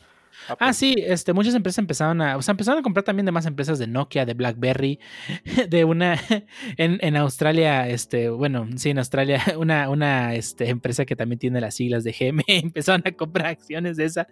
Ah, 0.58 0.72
sí, 0.72 0.94
este, 0.98 1.32
muchas 1.32 1.54
empresas 1.54 1.78
empezaron 1.78 2.20
a, 2.22 2.36
o 2.36 2.42
sea, 2.42 2.52
empezaron 2.52 2.80
a 2.80 2.82
comprar 2.82 3.04
también 3.04 3.26
de 3.26 3.32
más 3.32 3.46
empresas 3.46 3.78
de 3.78 3.86
Nokia, 3.86 4.24
de 4.24 4.34
BlackBerry, 4.34 4.98
de 5.68 5.84
una, 5.84 6.18
en, 6.76 6.98
en 7.00 7.16
Australia, 7.16 7.88
este, 7.88 8.30
bueno, 8.30 8.66
sí, 8.76 8.90
en 8.90 8.98
Australia, 8.98 9.42
una, 9.58 9.88
una, 9.88 10.34
este, 10.34 10.68
empresa 10.68 11.04
que 11.04 11.16
también 11.16 11.38
tiene 11.38 11.60
las 11.60 11.74
siglas 11.74 12.04
de 12.04 12.12
GM, 12.12 12.42
empezaron 12.46 13.02
a 13.04 13.12
comprar 13.12 13.48
acciones 13.48 13.96
de 13.96 14.04
esa, 14.04 14.26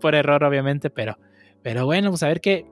por 0.00 0.14
error, 0.14 0.42
obviamente, 0.44 0.90
pero, 0.90 1.18
pero 1.62 1.84
bueno, 1.84 2.10
pues 2.10 2.22
a 2.22 2.28
ver 2.28 2.40
qué, 2.40 2.66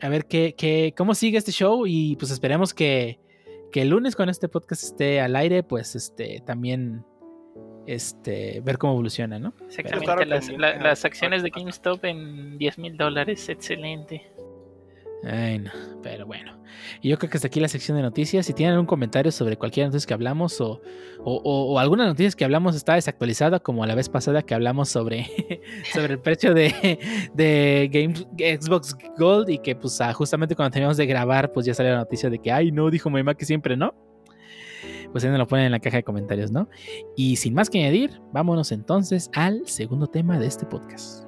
a 0.00 0.08
ver 0.08 0.26
qué, 0.26 0.54
qué, 0.56 0.94
cómo 0.96 1.14
sigue 1.14 1.38
este 1.38 1.52
show 1.52 1.86
y 1.86 2.16
pues 2.16 2.30
esperemos 2.30 2.74
que, 2.74 3.20
que 3.72 3.82
el 3.82 3.90
lunes 3.90 4.16
con 4.16 4.28
este 4.28 4.48
podcast 4.48 4.82
esté 4.82 5.20
al 5.20 5.36
aire, 5.36 5.62
pues, 5.62 5.94
este, 5.94 6.42
también, 6.44 7.04
este, 7.94 8.60
ver 8.60 8.78
cómo 8.78 8.92
evoluciona, 8.94 9.38
¿no? 9.38 9.54
Exactamente. 9.66 10.04
Claro, 10.04 10.24
las, 10.24 10.48
la- 10.50 10.90
acciones 10.92 11.42
de. 11.42 11.50
GameStop 11.50 12.04
en 12.04 12.58
10 12.58 12.78
mil 12.78 12.96
dólares. 12.96 13.48
Excelente. 13.48 14.30
Ay, 15.24 15.58
no, 15.58 15.70
pero 16.00 16.26
bueno. 16.26 16.62
Y 17.00 17.08
yo 17.08 17.18
creo 17.18 17.28
que 17.28 17.38
hasta 17.38 17.48
aquí 17.48 17.58
la 17.58 17.66
sección 17.66 17.96
de 17.96 18.02
noticias. 18.04 18.46
Si 18.46 18.52
tienen 18.52 18.74
algún 18.74 18.86
comentario 18.86 19.32
sobre 19.32 19.56
cualquier 19.56 19.86
noticia 19.86 20.06
que 20.06 20.14
hablamos 20.14 20.60
o, 20.60 20.80
o, 21.24 21.34
o- 21.42 21.72
o 21.72 21.78
alguna 21.80 22.06
noticia 22.06 22.30
que 22.36 22.44
hablamos 22.44 22.76
está 22.76 22.94
desactualizada, 22.94 23.58
como 23.58 23.84
la 23.84 23.96
vez 23.96 24.08
pasada 24.08 24.42
que 24.42 24.54
hablamos 24.54 24.88
sobre, 24.90 25.26
sobre 25.92 26.12
el 26.12 26.20
precio 26.20 26.54
de, 26.54 27.00
de 27.34 27.88
Game- 27.92 28.58
Xbox 28.60 28.96
Gold 29.18 29.48
y 29.50 29.58
que 29.58 29.74
pues 29.74 30.00
ah, 30.00 30.12
justamente 30.12 30.54
cuando 30.54 30.70
terminamos 30.72 30.96
de 30.98 31.06
grabar 31.06 31.50
pues 31.50 31.66
ya 31.66 31.74
salió 31.74 31.92
la 31.92 31.98
noticia 31.98 32.30
de 32.30 32.38
que, 32.38 32.52
ay 32.52 32.70
no, 32.70 32.88
dijo 32.88 33.10
mi 33.10 33.16
mamá 33.16 33.34
que 33.34 33.44
siempre 33.44 33.76
no. 33.76 33.92
Pues 35.12 35.24
ahí 35.24 35.30
nos 35.30 35.38
lo 35.38 35.46
ponen 35.46 35.66
en 35.66 35.72
la 35.72 35.80
caja 35.80 35.98
de 35.98 36.04
comentarios, 36.04 36.50
¿no? 36.50 36.68
Y 37.16 37.36
sin 37.36 37.54
más 37.54 37.70
que 37.70 37.78
añadir, 37.78 38.20
vámonos 38.32 38.72
entonces 38.72 39.30
al 39.34 39.66
segundo 39.66 40.06
tema 40.06 40.38
de 40.38 40.46
este 40.46 40.66
podcast. 40.66 41.27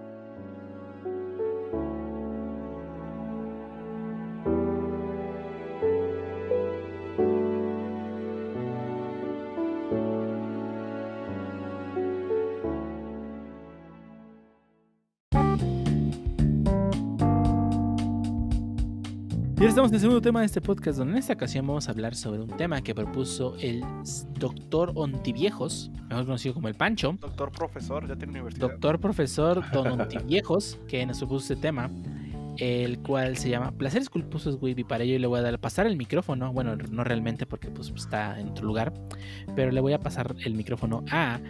Estamos 19.71 19.93
en 19.93 19.95
el 19.95 20.01
segundo 20.01 20.21
tema 20.21 20.41
de 20.41 20.47
este 20.47 20.61
podcast, 20.61 20.99
donde 20.99 21.13
en 21.13 21.19
esta 21.19 21.35
ocasión 21.35 21.65
vamos 21.65 21.87
a 21.87 21.93
hablar 21.93 22.17
sobre 22.17 22.41
un 22.41 22.49
tema 22.49 22.83
que 22.83 22.93
propuso 22.93 23.55
el 23.61 23.85
doctor 24.37 24.91
Ontiviejos, 24.97 25.93
mejor 26.09 26.25
conocido 26.25 26.55
como 26.55 26.67
el 26.67 26.75
Pancho, 26.75 27.17
Doctor 27.21 27.53
profesor, 27.53 28.09
ya 28.09 28.17
tiene 28.17 28.33
universidad. 28.33 28.69
doctor 28.69 28.99
profesor 28.99 29.63
Don 29.71 30.01
Ontiviejos, 30.01 30.77
que 30.89 31.07
nos 31.07 31.19
propuso 31.19 31.53
este 31.53 31.63
tema, 31.63 31.89
el 32.61 32.99
cual 32.99 33.39
se 33.39 33.49
llama 33.49 33.73
Placeres 33.73 34.11
culposos, 34.11 34.59
güey, 34.59 34.74
y 34.77 34.85
para 34.85 35.05
ello 35.05 35.19
le 35.19 35.27
voy 35.27 35.41
a 35.41 35.59
pasar 35.59 35.87
el 35.87 35.97
micrófono, 35.97 36.53
bueno, 36.53 36.77
no 36.77 37.05
realmente 37.05 37.47
porque 37.47 37.69
pues 37.70 37.91
está 37.97 38.39
en 38.39 38.49
otro 38.49 38.66
lugar, 38.66 38.93
pero 39.57 39.73
le 39.73 39.81
voy 39.81 39.95
a 39.95 39.99
pasar 39.99 40.37
el 40.45 40.55
micrófono 40.55 41.03
a 41.11 41.41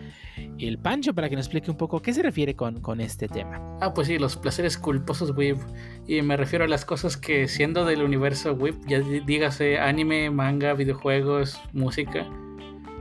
el 0.58 0.78
Pancho 0.78 1.12
para 1.12 1.28
que 1.28 1.34
nos 1.36 1.46
explique 1.46 1.70
un 1.70 1.76
poco 1.76 2.00
qué 2.00 2.14
se 2.14 2.22
refiere 2.22 2.54
con, 2.54 2.80
con 2.80 3.00
este 3.00 3.28
tema. 3.28 3.60
Ah, 3.80 3.92
pues 3.92 4.06
sí, 4.06 4.18
los 4.18 4.36
placeres 4.36 4.78
culposos 4.78 5.32
whip. 5.36 5.58
Y 6.06 6.22
me 6.22 6.36
refiero 6.36 6.64
a 6.64 6.68
las 6.68 6.84
cosas 6.84 7.16
que 7.16 7.48
siendo 7.48 7.84
del 7.84 8.02
universo 8.02 8.52
whip, 8.52 8.76
ya 8.86 9.00
dígase 9.00 9.78
anime, 9.78 10.30
manga, 10.30 10.74
videojuegos, 10.74 11.60
música, 11.72 12.26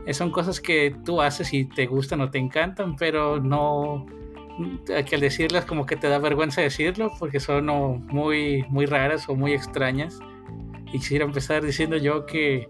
eh, 0.06 0.14
son 0.14 0.32
cosas 0.32 0.60
que 0.60 0.96
tú 1.06 1.22
haces 1.22 1.54
y 1.54 1.66
te 1.66 1.86
gustan 1.86 2.22
o 2.22 2.32
te 2.32 2.40
encantan, 2.40 2.96
pero 2.96 3.40
no 3.40 4.08
que 4.86 5.16
al 5.16 5.22
decirlas 5.22 5.66
como 5.66 5.86
que 5.86 5.96
te 5.96 6.08
da 6.08 6.20
vergüenza 6.20 6.62
decirlo 6.62 7.12
porque 7.20 7.40
son 7.40 7.70
o 7.70 7.96
muy 7.96 8.66
muy 8.70 8.86
raras 8.86 9.28
o 9.30 9.36
muy 9.36 9.54
extrañas. 9.54 10.20
Y 10.88 11.00
quisiera 11.00 11.26
empezar 11.26 11.64
diciendo 11.64 11.98
yo 11.98 12.26
que 12.26 12.68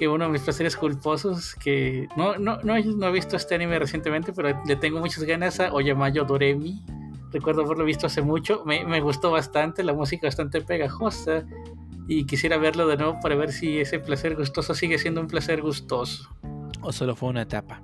que 0.00 0.08
uno 0.08 0.24
de 0.24 0.30
mis 0.30 0.40
placeres 0.40 0.76
culposos, 0.76 1.54
que 1.56 2.08
no, 2.16 2.38
no, 2.38 2.56
no, 2.62 2.78
no 2.78 3.06
he 3.08 3.12
visto 3.12 3.36
este 3.36 3.54
anime 3.54 3.78
recientemente, 3.78 4.32
pero 4.32 4.58
le 4.64 4.76
tengo 4.76 4.98
muchas 4.98 5.24
ganas 5.24 5.60
a 5.60 5.74
Oyamayo 5.74 6.24
Doremi. 6.24 6.82
Recuerdo 7.30 7.66
haberlo 7.66 7.84
visto 7.84 8.06
hace 8.06 8.22
mucho, 8.22 8.64
me, 8.64 8.82
me 8.86 9.02
gustó 9.02 9.30
bastante, 9.30 9.84
la 9.84 9.92
música 9.92 10.26
bastante 10.26 10.62
pegajosa 10.62 11.44
y 12.08 12.24
quisiera 12.24 12.56
verlo 12.56 12.88
de 12.88 12.96
nuevo 12.96 13.20
para 13.20 13.34
ver 13.34 13.52
si 13.52 13.78
ese 13.78 13.98
placer 13.98 14.36
gustoso 14.36 14.74
sigue 14.74 14.98
siendo 14.98 15.20
un 15.20 15.26
placer 15.26 15.60
gustoso. 15.60 16.30
O 16.80 16.92
solo 16.92 17.14
fue 17.14 17.28
una 17.28 17.42
etapa. 17.42 17.82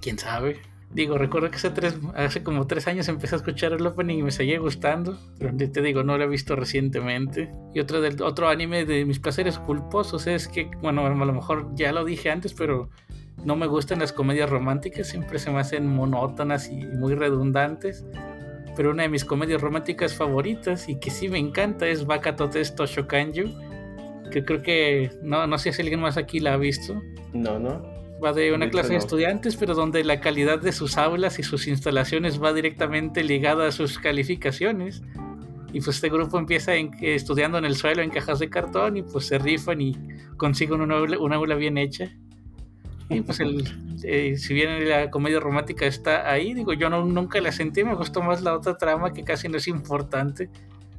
¿Quién 0.00 0.18
sabe? 0.18 0.60
Digo, 0.94 1.18
recuerdo 1.18 1.50
que 1.50 1.56
hace, 1.56 1.70
tres, 1.70 1.98
hace 2.14 2.44
como 2.44 2.68
tres 2.68 2.86
años 2.86 3.08
empecé 3.08 3.34
a 3.34 3.38
escuchar 3.38 3.72
el 3.72 3.84
opening 3.84 4.18
y 4.18 4.22
me 4.22 4.30
seguía 4.30 4.60
gustando, 4.60 5.18
pero 5.40 5.52
te 5.56 5.82
digo, 5.82 6.04
no 6.04 6.16
lo 6.16 6.22
he 6.22 6.28
visto 6.28 6.54
recientemente. 6.54 7.52
Y 7.74 7.80
otro, 7.80 8.00
del, 8.00 8.22
otro 8.22 8.48
anime 8.48 8.84
de 8.84 9.04
mis 9.04 9.18
placeres 9.18 9.58
culposos 9.58 10.28
es 10.28 10.46
que, 10.46 10.70
bueno, 10.82 11.04
a 11.04 11.10
lo 11.10 11.32
mejor 11.32 11.74
ya 11.74 11.90
lo 11.90 12.04
dije 12.04 12.30
antes, 12.30 12.54
pero 12.54 12.90
no 13.44 13.56
me 13.56 13.66
gustan 13.66 13.98
las 13.98 14.12
comedias 14.12 14.48
románticas, 14.48 15.08
siempre 15.08 15.40
se 15.40 15.50
me 15.50 15.58
hacen 15.58 15.88
monótonas 15.88 16.70
y 16.70 16.76
muy 16.76 17.16
redundantes. 17.16 18.06
Pero 18.76 18.92
una 18.92 19.02
de 19.02 19.08
mis 19.08 19.24
comedias 19.24 19.60
románticas 19.60 20.14
favoritas 20.14 20.88
y 20.88 21.00
que 21.00 21.10
sí 21.10 21.28
me 21.28 21.38
encanta 21.38 21.88
es 21.88 22.06
Bakato 22.06 22.48
Testo 22.50 22.86
Shokanju, 22.86 24.30
que 24.30 24.44
creo 24.44 24.62
que 24.62 25.10
no, 25.22 25.44
no 25.48 25.58
sé 25.58 25.72
si 25.72 25.82
alguien 25.82 26.00
más 26.00 26.16
aquí 26.16 26.38
la 26.38 26.54
ha 26.54 26.56
visto. 26.56 27.02
No, 27.32 27.58
no. 27.58 27.93
Va 28.24 28.32
de 28.32 28.52
una 28.52 28.70
clase 28.70 28.88
de 28.90 28.94
estudiantes, 28.98 29.56
pero 29.56 29.74
donde 29.74 30.02
la 30.04 30.20
calidad 30.20 30.58
de 30.60 30.72
sus 30.72 30.96
aulas 30.96 31.38
y 31.38 31.42
sus 31.42 31.66
instalaciones 31.66 32.42
va 32.42 32.52
directamente 32.54 33.22
ligada 33.22 33.68
a 33.68 33.72
sus 33.72 33.98
calificaciones. 33.98 35.02
Y 35.72 35.80
pues 35.80 35.96
este 35.96 36.08
grupo 36.08 36.38
empieza 36.38 36.74
en- 36.76 36.92
estudiando 37.02 37.58
en 37.58 37.64
el 37.64 37.74
suelo 37.76 38.00
en 38.02 38.10
cajas 38.10 38.38
de 38.38 38.48
cartón 38.48 38.96
y 38.96 39.02
pues 39.02 39.26
se 39.26 39.38
rifan 39.38 39.80
y 39.80 39.96
consiguen 40.36 40.80
una 40.80 40.96
aula, 40.98 41.18
una 41.18 41.36
aula 41.36 41.54
bien 41.56 41.76
hecha. 41.76 42.10
Y 43.10 43.20
pues 43.20 43.40
el, 43.40 43.64
eh, 44.04 44.36
si 44.38 44.54
bien 44.54 44.88
la 44.88 45.10
comedia 45.10 45.40
romántica 45.40 45.84
está 45.84 46.30
ahí, 46.30 46.54
digo, 46.54 46.72
yo 46.72 46.88
no, 46.88 47.04
nunca 47.04 47.40
la 47.40 47.52
sentí, 47.52 47.84
me 47.84 47.94
gustó 47.94 48.22
más 48.22 48.40
la 48.42 48.54
otra 48.54 48.78
trama 48.78 49.12
que 49.12 49.24
casi 49.24 49.48
no 49.48 49.58
es 49.58 49.68
importante. 49.68 50.48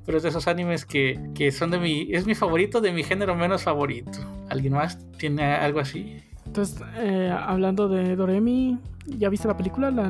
Pero 0.06 0.18
es 0.18 0.24
de 0.24 0.30
esos 0.30 0.48
animes 0.48 0.86
que, 0.86 1.20
que 1.34 1.52
son 1.52 1.72
de 1.72 1.80
mi... 1.80 2.10
Es 2.12 2.28
mi 2.28 2.36
favorito 2.36 2.80
de 2.82 2.92
mi 2.92 3.04
género 3.04 3.34
menos 3.36 3.64
favorito. 3.64 4.20
¿Alguien 4.50 4.74
más 4.74 5.00
tiene 5.18 5.44
algo 5.44 5.80
así? 5.80 6.18
Entonces, 6.56 6.82
eh, 6.98 7.30
hablando 7.38 7.90
de 7.90 8.16
Doremi, 8.16 8.80
¿ya 9.08 9.28
viste 9.28 9.46
la 9.46 9.58
película? 9.58 9.92
La, 9.92 10.10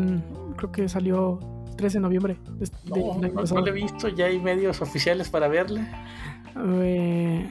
creo 0.55 0.71
que 0.71 0.87
salió 0.87 1.39
13 1.75 1.97
de 1.97 2.01
noviembre. 2.03 2.37
de- 2.59 2.65
de- 2.67 2.71
No, 2.89 3.19
no, 3.19 3.61
lo 3.61 3.67
he 3.67 3.71
visto, 3.71 4.07
ya 4.09 4.25
hay 4.25 4.39
medios 4.39 4.79
oficiales 4.79 5.27
para 5.27 5.47
verla. 5.47 6.05
Eh, 6.55 7.49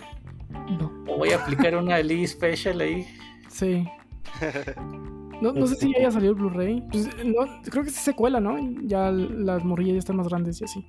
no, 0.79 0.93
O 1.13 1.19
voy 1.19 1.31
a 1.33 1.37
aplicar 1.43 1.77
una 1.77 1.99
Lee 1.99 2.25
Special 2.29 2.81
ahí. 2.81 3.05
sí. 3.49 3.85
No, 5.43 5.53
no 5.53 5.67
sé 5.67 5.75
si 5.75 5.93
ya 5.93 5.99
haya 5.99 6.11
salido 6.13 6.33
el 6.33 6.39
Blu-ray. 6.39 6.81
Pues, 6.93 7.09
no, 7.25 7.47
creo 7.69 7.83
que 7.83 7.91
es 7.91 7.97
secuela, 7.97 8.39
¿no? 8.39 8.57
Ya 8.85 9.11
las 9.11 9.65
morrillas 9.65 9.95
ya 9.95 9.99
están 9.99 10.17
más 10.17 10.29
grandes 10.29 10.61
y 10.61 10.65
así. 10.65 10.87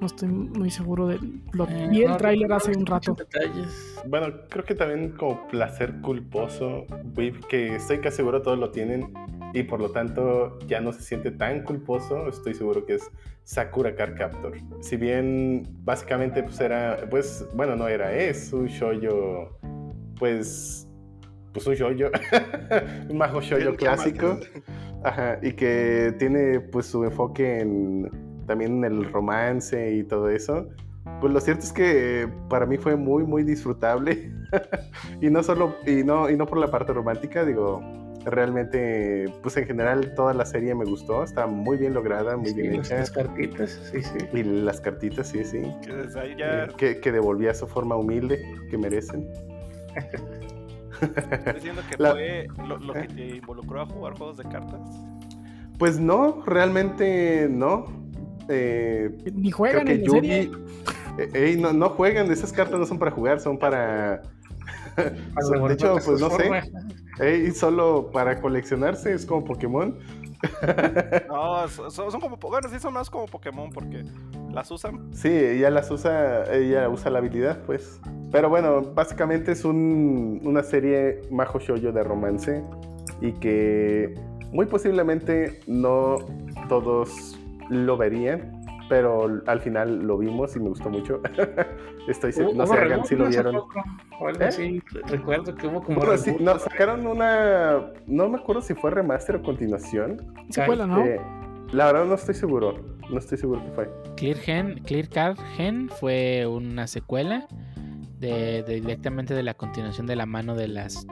No 0.00 0.06
estoy 0.06 0.28
muy 0.28 0.70
seguro 0.70 1.06
del 1.06 1.40
plot. 1.50 1.70
Eh, 1.70 1.88
Vi 1.90 2.02
el 2.02 2.10
no 2.10 2.16
tráiler 2.18 2.52
hace 2.52 2.76
un 2.76 2.84
rato. 2.84 3.14
detalles. 3.14 4.02
Bueno, 4.06 4.26
creo 4.50 4.64
que 4.64 4.74
también 4.74 5.12
como 5.12 5.48
placer 5.48 6.00
culposo, 6.02 6.84
que 7.48 7.76
estoy 7.76 8.00
casi 8.00 8.18
seguro 8.18 8.42
todos 8.42 8.58
lo 8.58 8.70
tienen 8.70 9.12
y 9.54 9.62
por 9.62 9.80
lo 9.80 9.90
tanto 9.90 10.58
ya 10.66 10.80
no 10.80 10.92
se 10.92 11.00
siente 11.00 11.30
tan 11.30 11.62
culposo, 11.62 12.28
estoy 12.28 12.52
seguro 12.54 12.84
que 12.84 12.96
es 12.96 13.10
Sakura 13.44 13.94
Card 13.94 14.16
Captor. 14.18 14.58
Si 14.80 14.96
bien 14.96 15.66
básicamente 15.84 16.42
pues 16.42 16.60
era, 16.60 16.98
pues 17.08 17.46
bueno, 17.54 17.74
no 17.74 17.88
era, 17.88 18.14
es 18.14 18.52
un 18.52 18.66
shoyo, 18.66 19.58
pues, 20.18 20.86
pues 21.54 21.66
un 21.66 21.74
shoyo, 21.74 22.10
un 23.08 23.16
majo 23.16 23.40
shoyo 23.40 23.74
clásico, 23.76 24.38
ajá, 25.04 25.38
y 25.42 25.52
que 25.52 26.14
tiene 26.18 26.60
pues 26.60 26.86
su 26.86 27.02
enfoque 27.04 27.60
en 27.60 28.25
también 28.46 28.84
en 28.84 28.92
el 28.92 29.12
romance 29.12 29.92
y 29.94 30.04
todo 30.04 30.28
eso. 30.30 30.68
Pues 31.20 31.32
lo 31.32 31.40
cierto 31.40 31.64
es 31.64 31.72
que 31.72 32.28
para 32.48 32.66
mí 32.66 32.76
fue 32.78 32.96
muy, 32.96 33.24
muy 33.24 33.42
disfrutable. 33.44 34.32
y 35.20 35.30
no 35.30 35.42
solo, 35.42 35.74
y 35.86 36.02
no, 36.04 36.28
y 36.30 36.36
no 36.36 36.46
por 36.46 36.58
la 36.58 36.70
parte 36.70 36.92
romántica, 36.92 37.44
digo, 37.44 37.80
realmente, 38.24 39.26
pues 39.42 39.56
en 39.56 39.66
general 39.66 40.14
toda 40.14 40.34
la 40.34 40.44
serie 40.44 40.74
me 40.74 40.84
gustó, 40.84 41.22
está 41.22 41.46
muy 41.46 41.76
bien 41.78 41.94
lograda, 41.94 42.36
muy 42.36 42.48
Sí, 42.50 42.60
bien 42.60 42.78
las, 42.78 42.86
hecha. 42.88 42.98
las 42.98 43.10
cartitas, 43.12 43.70
sí, 43.92 44.02
sí. 44.02 44.18
Y 44.32 44.42
las 44.42 44.80
cartitas, 44.80 45.28
sí, 45.28 45.44
sí. 45.44 45.62
Que 45.82 46.36
ya 46.36 46.64
eh, 46.64 46.68
que, 46.76 47.00
que 47.00 47.12
devolvía 47.12 47.54
su 47.54 47.66
forma 47.68 47.94
humilde 47.96 48.44
que 48.68 48.76
merecen. 48.76 49.28
estoy 51.00 51.54
diciendo 51.54 51.82
que 51.88 51.96
La- 52.02 52.10
fue 52.12 52.46
lo, 52.66 52.78
lo 52.78 52.92
que 52.94 53.08
te 53.08 53.36
involucró 53.36 53.82
a 53.82 53.86
jugar 53.86 54.16
juegos 54.18 54.38
de 54.38 54.44
cartas. 54.44 54.80
Pues 55.78 56.00
no, 56.00 56.42
realmente 56.46 57.48
no. 57.50 57.86
Eh, 58.48 59.10
Ni 59.34 59.50
creo 59.50 59.56
juegan 59.56 59.86
que 59.86 59.92
en 59.92 60.00
la 60.00 60.06
Yugi. 60.06 60.20
serie. 60.28 60.50
eh, 61.18 61.30
ey, 61.34 61.56
no, 61.60 61.72
no 61.72 61.90
juegan, 61.90 62.30
esas 62.30 62.52
cartas 62.52 62.78
no 62.78 62.86
son 62.86 62.98
para 62.98 63.10
jugar, 63.10 63.40
son 63.40 63.58
para. 63.58 64.22
Para 65.34 65.46
son- 65.46 65.68
de 65.68 65.74
hecho, 65.74 65.96
pues 66.04 66.20
no 66.20 66.30
sé. 66.30 67.52
solo 67.54 68.10
para 68.12 68.40
coleccionarse, 68.40 69.12
es 69.12 69.26
como 69.26 69.44
Pokémon. 69.44 69.98
No, 71.28 71.66
so- 71.68 71.90
so- 71.90 72.10
son, 72.10 72.20
como. 72.20 72.36
Bueno, 72.36 72.68
sí 72.68 72.78
son 72.78 72.94
más 72.94 73.08
como 73.10 73.26
Pokémon 73.26 73.70
porque 73.70 74.04
las 74.52 74.70
usan. 74.70 75.10
Sí, 75.12 75.28
ella 75.28 75.70
las 75.70 75.90
usa, 75.90 76.44
ella 76.54 76.88
usa 76.88 77.10
la 77.10 77.18
habilidad, 77.18 77.58
pues. 77.66 78.00
Pero 78.32 78.48
bueno, 78.48 78.82
básicamente 78.94 79.52
es 79.52 79.64
un- 79.64 80.40
una 80.44 80.62
serie 80.62 81.22
majo 81.30 81.58
shoujo 81.58 81.92
de 81.92 82.02
romance 82.02 82.62
y 83.20 83.32
que 83.32 84.14
muy 84.52 84.66
posiblemente 84.66 85.60
no 85.66 86.16
todos 86.68 87.38
lo 87.68 87.96
verían, 87.96 88.60
pero 88.88 89.42
al 89.46 89.60
final 89.60 90.02
lo 90.06 90.18
vimos 90.18 90.54
y 90.56 90.60
me 90.60 90.68
gustó 90.68 90.90
mucho. 90.90 91.20
Estoy 92.08 92.30
Hubo- 92.32 92.54
no 92.54 92.66
sé, 92.66 92.74
hagan 92.78 93.04
si 93.04 93.16
lo 93.16 93.28
vieron. 93.28 93.54
poco, 93.56 93.72
¿Eh? 94.38 94.80
Recuerdo 95.08 95.54
que 95.56 95.66
hubo 95.66 95.82
como. 95.82 95.98
Bueno, 95.98 96.16
sí, 96.16 96.30
reboot. 96.30 96.42
no, 96.42 96.58
sacaron 96.58 97.06
una, 97.06 97.92
no 98.06 98.28
me 98.28 98.38
acuerdo 98.38 98.62
si 98.62 98.74
fue 98.74 98.90
remaster 98.92 99.36
o 99.36 99.42
continuación. 99.42 100.22
Secuela, 100.50 100.86
¿no? 100.86 101.04
Eh, 101.04 101.20
la 101.72 101.86
verdad 101.86 102.04
no 102.06 102.14
estoy 102.14 102.34
seguro, 102.36 102.76
no 103.10 103.18
estoy 103.18 103.38
seguro 103.38 103.60
que 103.64 103.70
fue. 103.72 103.90
Clear, 104.16 104.36
Gen, 104.36 104.78
Clear 104.84 105.08
Card 105.08 105.36
Gen 105.56 105.88
fue 105.88 106.46
una 106.46 106.86
secuela 106.86 107.48
de, 108.20 108.62
de- 108.62 108.80
directamente 108.80 109.34
de 109.34 109.42
la 109.42 109.54
continuación 109.54 110.06
de 110.06 110.14
la 110.16 110.26
mano 110.26 110.54
de 110.54 110.68
las 110.68 111.04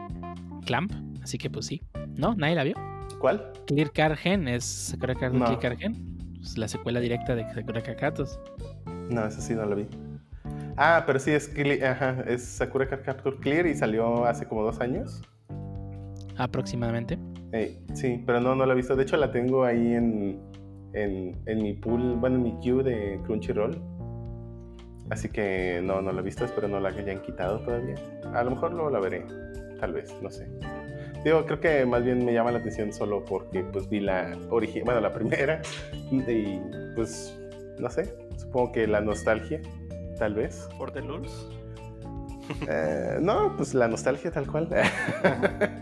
Clamp. 0.65 0.93
Así 1.25 1.39
que 1.39 1.51
pues 1.51 1.67
sí. 1.67 1.83
¿No? 2.17 2.35
¿Nadie 2.37 2.55
la 2.55 2.63
vio? 2.65 2.75
¿Cuál? 3.19 3.53
Clear 3.67 3.91
Card 3.91 4.15
Gen 4.17 4.47
es 4.47 4.65
Sakura 4.65 5.17
Card 5.17 5.33
No. 5.33 5.45
Clear 5.47 5.59
Card 5.61 5.79
Gen. 5.79 6.14
Es 6.45 6.59
la 6.59 6.69
secuela 6.69 7.01
directa 7.01 7.35
de 7.35 7.43
Sakura 7.55 7.83
Captors. 7.83 8.39
No, 9.09 9.27
eso 9.27 9.41
sí 9.41 9.55
no 9.55 9.65
lo 9.65 9.77
vi. 9.77 9.87
Ah, 10.77 11.05
pero 11.07 11.19
sí 11.19 11.31
es, 11.31 11.51
ajá, 11.83 12.23
es 12.27 12.45
Sakura 12.45 12.87
Capture 12.87 13.37
Clear 13.39 13.67
y 13.67 13.75
salió 13.75 14.27
hace 14.27 14.47
como 14.47 14.63
dos 14.63 14.81
años. 14.81 15.23
Aproximadamente. 16.37 17.19
Sí, 17.95 18.23
pero 18.27 18.41
no, 18.41 18.55
no 18.55 18.67
la 18.67 18.75
he 18.75 18.77
visto. 18.77 18.95
De 18.95 19.05
hecho, 19.05 19.17
la 19.17 19.31
tengo 19.31 19.65
ahí 19.65 19.95
en, 19.95 20.41
en, 20.93 21.41
en 21.47 21.63
mi 21.63 21.73
pool, 21.73 22.17
bueno, 22.17 22.37
en 22.37 22.43
mi 22.43 22.61
queue 22.61 22.83
de 22.83 23.21
Crunchyroll. 23.25 23.81
Así 25.11 25.29
que 25.29 25.81
no, 25.83 26.03
no 26.03 26.13
la 26.13 26.21
he 26.21 26.25
visto, 26.25 26.45
espero 26.45 26.69
no 26.69 26.81
la 26.81 26.91
hayan 26.91 27.23
quitado 27.23 27.61
todavía. 27.61 27.95
A 28.35 28.43
lo 28.43 28.51
mejor 28.51 28.73
luego 28.73 28.91
la 28.91 29.01
veré, 29.01 29.25
tal 29.81 29.93
vez, 29.93 30.15
no 30.21 30.31
sé. 30.31 30.49
Digo, 31.25 31.47
creo 31.47 31.59
que 31.59 31.87
más 31.87 32.05
bien 32.05 32.25
me 32.25 32.33
llama 32.33 32.53
la 32.53 32.59
atención 32.59 32.93
solo 32.93 33.25
porque 33.25 33.65
pues 33.65 33.89
vi 33.89 34.01
la 34.01 34.37
original, 34.51 34.85
bueno, 34.85 35.01
la 35.01 35.13
primera 35.13 35.63
y 36.11 36.59
pues, 36.95 37.39
no 37.79 37.89
sé, 37.91 38.15
supongo 38.37 38.73
que 38.73 38.87
la 38.87 39.01
nostalgia, 39.01 39.61
tal 40.19 40.35
vez. 40.35 40.69
Por 40.79 40.93
The 40.93 41.01
Lulz. 41.01 41.49
Eh, 42.69 43.19
no, 43.21 43.55
pues 43.57 43.75
la 43.75 43.89
nostalgia 43.89 44.31
tal 44.31 44.47
cual. 44.47 44.69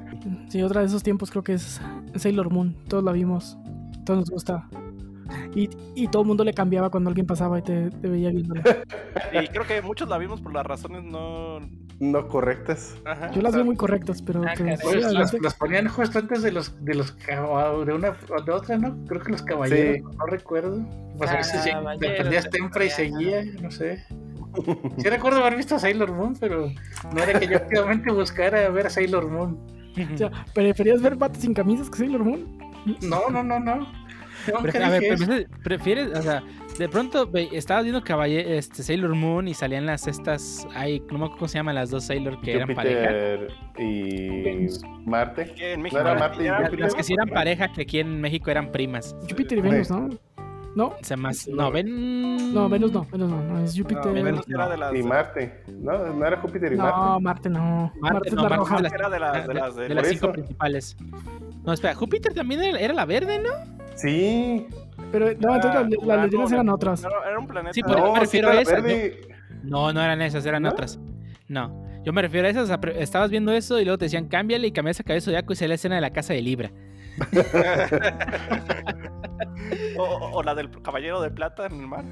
Sí, 0.48 0.62
otra 0.62 0.82
de 0.82 0.86
esos 0.86 1.02
tiempos 1.02 1.30
creo 1.30 1.42
que 1.42 1.54
es 1.54 1.80
Sailor 2.14 2.50
Moon. 2.50 2.76
Todos 2.86 3.02
la 3.02 3.10
vimos. 3.10 3.58
Todos 4.04 4.20
nos 4.20 4.30
gusta. 4.30 4.68
Y, 5.54 5.68
y 5.94 6.08
todo 6.08 6.22
el 6.22 6.28
mundo 6.28 6.44
le 6.44 6.52
cambiaba 6.52 6.90
cuando 6.90 7.08
alguien 7.08 7.26
pasaba 7.26 7.58
y 7.58 7.62
te, 7.62 7.90
te 7.90 8.08
veía 8.08 8.30
viéndola. 8.30 8.62
Y 9.32 9.46
creo 9.48 9.66
que 9.66 9.80
muchos 9.80 10.08
la 10.10 10.18
vimos 10.18 10.42
por 10.42 10.52
las 10.52 10.66
razones 10.66 11.02
no. 11.04 11.58
No 12.02 12.26
correctas. 12.26 12.96
Ajá, 13.04 13.30
Yo 13.30 13.42
las 13.42 13.54
veo 13.54 13.64
muy 13.64 13.76
correctas, 13.76 14.20
pero, 14.22 14.42
Ah, 14.42 14.52
Pues, 14.56 14.82
las, 14.96 15.04
adelante. 15.04 15.38
las 15.40 15.54
ponían 15.54 15.86
justo 15.88 16.18
antes 16.18 16.42
de 16.42 16.50
los 16.50 16.84
de 16.84 16.94
los 16.96 17.16
de 17.18 17.92
una 17.94 18.16
o 18.28 18.42
de 18.42 18.52
otra, 18.52 18.76
¿no? 18.76 18.96
Creo 19.06 19.20
que 19.22 19.30
los 19.30 19.42
caballeros, 19.42 19.96
Sí. 20.10 20.16
no 20.18 20.26
recuerdo. 20.26 20.84
Pues 21.16 21.30
a 21.30 21.36
veces 21.36 21.64
ya- 21.64 21.72
Caballeros 21.74 22.00
te 22.00 22.20
prendías 22.20 22.44
de 22.44 22.50
temprano 22.50 22.84
y 22.86 22.90
seguía, 22.90 23.44
no 23.62 23.70
sé. 23.70 24.04
Sí 24.98 25.08
recuerdo 25.08 25.38
haber 25.40 25.56
visto 25.56 25.76
a 25.76 25.78
Sailor 25.78 26.12
Moon, 26.12 26.36
pero 26.40 26.70
no 27.14 27.22
era 27.22 27.38
que 27.38 27.46
yo 27.46 27.56
activamente 27.56 28.10
buscara 28.12 28.68
ver 28.68 28.88
a 28.88 28.90
Sailor 28.90 29.28
Moon. 29.30 29.58
O 30.12 30.18
sea, 30.18 30.30
¿preferías 30.54 31.00
ver 31.00 31.16
patas 31.16 31.40
sin 31.42 31.54
camisas 31.54 31.88
que 31.88 31.98
Sailor 31.98 32.24
Moon? 32.24 32.58
No, 33.02 33.30
no, 33.30 33.42
no, 33.44 33.60
no. 33.60 33.86
Pref- 34.46 34.82
a 34.82 34.88
ver, 34.90 35.02
prefieres, 35.06 35.46
prefieres- 35.62 36.18
o 36.18 36.22
sea, 36.22 36.42
De 36.78 36.88
pronto 36.88 37.26
ve- 37.30 37.48
estaba 37.52 37.82
viendo 37.82 38.02
Caballe, 38.02 38.56
este, 38.58 38.82
Sailor 38.82 39.14
Moon 39.14 39.46
y 39.46 39.54
salían 39.54 39.86
las 39.86 40.06
estas. 40.08 40.66
Ay, 40.74 41.00
no 41.10 41.18
me 41.18 41.24
acuerdo 41.26 41.36
cómo 41.36 41.48
se 41.48 41.58
llaman 41.58 41.74
las 41.74 41.90
dos 41.90 42.04
Sailor 42.04 42.40
que 42.40 42.54
eran 42.56 42.74
pareja. 42.74 43.08
Júpiter 43.08 43.48
y 43.78 44.66
Marte. 45.06 45.54
En 45.58 45.78
¿No 45.78 45.82
México 45.84 46.00
era 46.00 46.10
eran- 46.12 46.20
Marte 46.20 46.42
y 46.42 46.46
Las, 46.48 46.58
Júpiter? 46.62 46.80
las 46.80 46.94
que 46.94 47.02
sí 47.04 47.12
eran 47.12 47.28
pareja, 47.28 47.72
que 47.72 47.82
aquí 47.82 48.00
en 48.00 48.20
México 48.20 48.50
eran 48.50 48.72
primas. 48.72 49.14
Júpiter 49.28 49.58
y 49.58 49.60
Venus, 49.60 49.90
¿no? 49.90 50.08
No, 50.74 50.94
Se 51.02 51.16
más. 51.16 51.46
No, 51.48 51.70
ven. 51.70 52.54
no, 52.54 52.66
Venus 52.70 52.90
no, 52.92 53.04
Venus 53.12 53.28
no, 53.30 53.42
no, 53.42 53.58
es 53.62 53.76
Júpiter. 53.76 54.06
No, 54.06 54.12
No, 54.14 54.22
Venus 54.22 54.48
era 54.48 54.68
de 54.70 54.76
las. 54.78 54.94
Y 54.94 55.02
Marte. 55.02 55.62
No, 55.68 56.12
no 56.14 56.26
era 56.26 56.38
Júpiter 56.40 56.72
y 56.72 56.76
Marte. 56.76 57.22
Marte 57.22 57.50
no. 57.50 57.92
Marte, 58.00 58.00
Marte, 58.00 58.28
es 58.30 58.34
no, 58.34 58.42
la 58.44 58.48
Marte 58.48 58.56
roja. 58.56 58.78
Era 58.94 59.10
de 59.10 59.20
las- 59.20 59.32
de 59.46 59.48
de- 59.54 59.60
las 59.60 59.76
de- 59.76 59.82
de 59.88 59.94
las 59.94 60.04
por 60.04 60.12
cinco 60.12 60.26
eso. 60.26 60.32
principales. 60.32 60.96
No, 61.64 61.72
espera, 61.74 61.94
Júpiter 61.94 62.32
también 62.32 62.62
era, 62.62 62.78
era 62.78 62.94
la 62.94 63.04
verde, 63.04 63.38
¿no? 63.38 63.50
Sí. 63.96 64.66
Pero 65.12 65.26
no, 65.26 65.54
entonces 65.54 65.74
las, 65.74 65.90
las 65.90 65.98
Urano, 66.04 66.22
leyendas 66.24 66.52
eran 66.52 66.68
otras. 66.70 67.02
no, 67.02 67.10
era 67.28 67.38
un 67.38 67.46
planeta. 67.46 67.72
Sí, 67.74 67.82
pero 67.82 67.98
yo 67.98 68.04
No, 68.06 68.12
me 68.14 68.18
sí 68.20 68.24
refiero 68.24 68.48
a 68.48 68.52
era 68.52 68.60
esa, 68.62 68.74
verde. 68.80 69.20
No, 69.62 69.92
no 69.92 70.02
eran 70.02 70.22
esas, 70.22 70.44
eran 70.46 70.62
¿No? 70.62 70.70
otras. 70.70 70.98
No. 71.48 71.82
Yo 72.04 72.12
me 72.12 72.22
refiero 72.22 72.48
a 72.48 72.50
esas. 72.50 72.70
Estabas 72.96 73.30
viendo 73.30 73.52
eso 73.52 73.78
y 73.78 73.84
luego 73.84 73.98
te 73.98 74.06
decían, 74.06 74.26
cámbiale 74.26 74.66
y 74.66 74.72
cambiaste 74.72 75.02
a 75.02 75.04
cabeza 75.04 75.26
zodiaco 75.26 75.52
y 75.52 75.56
se 75.56 75.68
la 75.68 75.74
escena 75.74 75.94
de 75.96 76.00
la 76.00 76.10
casa 76.10 76.32
de 76.34 76.42
Libra. 76.42 76.72
o, 79.98 80.02
o- 80.02 80.30
o 80.38 80.42
la 80.42 80.54
del 80.54 80.70
caballero 80.82 81.20
de 81.20 81.30
plata 81.30 81.66
en 81.66 81.80
el 81.80 81.86
mar. 81.86 82.04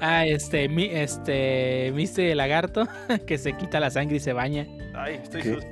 Ah, 0.00 0.24
este, 0.26 0.68
mi, 0.68 0.84
este, 0.86 1.92
Miste 1.94 2.34
Lagarto, 2.34 2.86
que 3.26 3.38
se 3.38 3.52
quita 3.54 3.78
la 3.80 3.90
sangre 3.90 4.16
y 4.16 4.20
se 4.20 4.32
baña. 4.32 4.66
Ay, 4.94 5.20
estoy 5.22 5.42
sucio. 5.42 5.68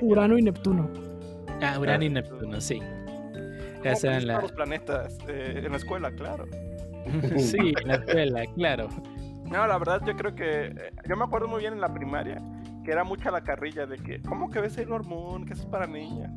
Urano 0.00 0.38
y 0.38 0.42
Neptuno. 0.42 0.90
Ah, 1.62 1.78
Urano 1.78 2.04
y 2.04 2.08
Ah. 2.08 2.10
Neptuno, 2.10 2.60
sí. 2.60 2.80
¿Cómo 3.82 3.92
Esas 3.92 4.04
eran 4.04 4.14
conquistar 4.16 4.36
la... 4.36 4.40
los 4.42 4.52
planetas 4.52 5.18
eh, 5.28 5.62
en 5.64 5.70
la 5.70 5.76
escuela, 5.76 6.10
claro. 6.12 6.46
sí, 7.38 7.74
en 7.82 7.88
la 7.88 7.94
escuela, 7.96 8.42
claro. 8.54 8.88
No, 9.50 9.66
la 9.66 9.76
verdad 9.78 10.00
yo 10.06 10.16
creo 10.16 10.34
que 10.34 10.66
eh, 10.66 10.74
yo 11.08 11.16
me 11.16 11.24
acuerdo 11.24 11.48
muy 11.48 11.60
bien 11.60 11.74
en 11.74 11.80
la 11.80 11.92
primaria 11.92 12.40
que 12.84 12.90
era 12.90 13.04
mucha 13.04 13.30
la 13.30 13.42
carrilla 13.42 13.86
de 13.86 13.96
que 13.96 14.20
¿cómo 14.22 14.50
que 14.50 14.60
ves 14.60 14.72
Sailor 14.72 15.04
Moon? 15.04 15.44
Que 15.44 15.52
eso 15.52 15.62
es 15.62 15.68
para 15.68 15.86
niñas. 15.86 16.30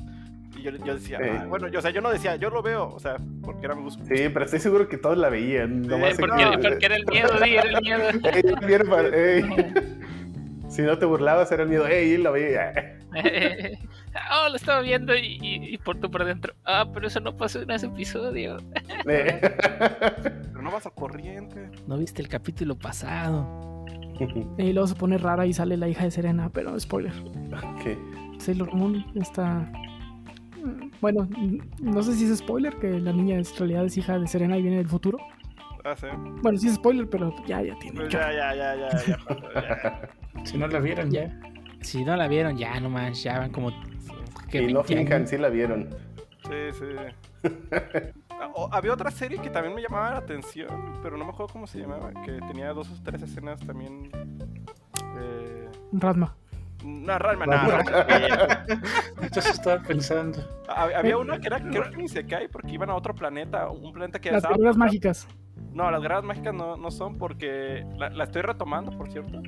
Y 0.58 0.62
yo, 0.62 0.72
yo 0.72 0.94
decía, 0.94 1.20
bueno, 1.50 1.68
yo, 1.68 1.80
o 1.80 1.82
sea, 1.82 1.92
yo 1.92 2.00
no 2.02 2.10
decía, 2.10 2.36
yo 2.38 2.50
lo 2.50 2.62
veo, 2.62 2.88
o 2.94 3.00
sea, 3.00 3.18
porque 3.42 3.66
era 3.66 3.76
mi 3.76 3.82
gusto. 3.84 4.04
Sí, 4.06 4.30
pero 4.32 4.46
estoy 4.46 4.60
seguro 4.60 4.88
que 4.88 4.98
todos 4.98 5.18
la 5.18 5.28
veían. 5.30 5.82
nomás 5.82 6.16
sé 6.16 6.22
porque, 6.22 6.44
que- 6.62 6.70
porque 6.70 6.86
era 6.86 6.96
el 6.96 7.06
miedo, 7.12 7.30
sí, 7.44 7.56
era 7.56 7.70
el 7.70 7.82
miedo. 7.82 9.00
Ey, 9.14 9.44
ey. 9.44 10.00
Si 10.70 10.82
no 10.82 10.98
te 10.98 11.06
burlabas, 11.06 11.52
era 11.52 11.64
el 11.64 11.70
miedo. 11.70 11.88
¡Ey, 11.88 12.18
la 12.18 12.32
veía! 12.32 12.98
oh, 14.46 14.50
lo 14.50 14.56
estaba 14.56 14.82
viendo 14.82 15.16
y, 15.16 15.38
y, 15.42 15.74
y 15.74 15.78
por 15.78 16.00
tú 16.00 16.10
por 16.10 16.26
dentro. 16.26 16.54
Ah, 16.66 16.86
pero 16.94 17.08
eso 17.08 17.20
no 17.20 17.36
pasó 17.36 17.62
en 17.62 17.72
ese 17.72 17.88
episodio. 17.88 18.58
Pero 19.06 20.62
no 20.62 20.72
vas 20.72 20.86
al 20.86 20.94
corriente. 20.94 21.70
¿No 21.88 21.98
viste 21.98 22.22
el 22.22 22.28
capítulo 22.28 22.78
pasado? 22.78 23.86
Y 24.58 24.72
luego 24.72 24.88
se 24.88 24.96
pone 24.96 25.18
rara 25.18 25.46
y 25.46 25.54
sale 25.54 25.76
la 25.76 25.90
hija 25.90 26.06
de 26.06 26.12
Serena, 26.12 26.50
pero 26.50 26.80
spoiler. 26.80 27.12
¿Qué? 27.84 27.98
Sailor 28.40 28.74
Moon 28.74 29.06
está. 29.16 29.70
Bueno, 31.02 31.28
no 31.82 32.02
sé 32.02 32.14
si 32.14 32.24
es 32.24 32.38
spoiler 32.38 32.74
que 32.78 32.98
la 32.98 33.12
niña 33.12 33.36
en 33.36 33.44
realidad 33.58 33.86
es 33.86 33.98
hija 33.98 34.18
de 34.18 34.26
Serena 34.28 34.58
y 34.58 34.62
viene 34.62 34.78
del 34.78 34.88
futuro. 34.88 35.18
Ah, 35.84 35.96
sí. 35.98 36.08
Bueno, 36.42 36.58
sí 36.58 36.70
es 36.70 36.76
spoiler, 36.76 37.10
pero 37.10 37.36
ya, 37.46 37.62
ya 37.62 37.78
tiene. 37.78 38.00
Pues 38.00 38.14
ya, 38.14 38.32
ya, 38.32 38.56
ya, 38.56 38.76
ya, 38.76 38.90
ya, 39.06 40.10
ya. 40.34 40.46
Si 40.46 40.58
no 40.58 40.68
la 40.68 40.80
vieron 40.80 41.12
ya. 41.12 41.38
Si 41.82 42.04
no 42.04 42.16
la 42.16 42.28
vieron, 42.28 42.58
ya 42.58 42.80
nomás, 42.80 43.22
ya 43.22 43.38
van 43.38 43.52
como... 43.52 43.72
que 44.50 44.62
Y 44.64 44.74
no 44.74 44.80
20 44.84 44.94
años. 44.94 45.00
finjan, 45.10 45.28
sí 45.28 45.38
la 45.38 45.50
vieron. 45.50 45.90
Sí, 46.44 46.80
sí. 46.80 47.50
O- 48.54 48.70
había 48.72 48.94
otra 48.94 49.12
serie 49.12 49.40
que 49.40 49.50
también 49.50 49.74
me 49.74 49.82
llamaba 49.82 50.12
la 50.12 50.18
atención, 50.18 51.00
pero 51.02 51.18
no 51.18 51.24
me 51.26 51.32
acuerdo 51.32 51.54
cómo 51.54 51.68
se 51.68 51.80
llamaba, 51.80 52.12
que 52.26 52.34
tenía 52.48 52.74
dos 52.74 52.90
o 52.92 53.04
tres 53.04 53.22
escenas 53.22 53.60
también. 53.66 54.10
Eh... 55.18 55.70
Rasma. 55.94 56.36
No, 56.84 57.14
es 57.18 58.08
viejo. 58.08 58.46
Entonces 59.22 59.54
estaba 59.54 59.82
pensando. 59.82 60.38
Hab- 60.68 60.94
Había 60.96 61.18
una 61.18 61.40
que 61.40 61.48
era, 61.48 61.60
creo 61.60 61.90
que 61.90 61.98
ni 61.98 62.08
se 62.10 62.26
cae 62.26 62.50
porque 62.50 62.72
iban 62.74 62.90
a 62.90 62.96
otro 62.96 63.16
planeta, 63.16 63.70
un 63.70 63.92
planeta 63.94 64.20
que 64.20 64.32
Las 64.32 64.44
estaba- 64.44 64.74
mágicas. 64.74 65.28
No, 65.74 65.90
las 65.90 66.02
guerras 66.02 66.24
mágicas 66.24 66.54
no, 66.54 66.76
no 66.78 66.92
son 66.92 67.18
porque 67.18 67.86
la, 67.98 68.10
la 68.10 68.26
estoy 68.26 68.42
retomando, 68.44 68.92
por 68.98 69.10
cierto. 69.10 69.42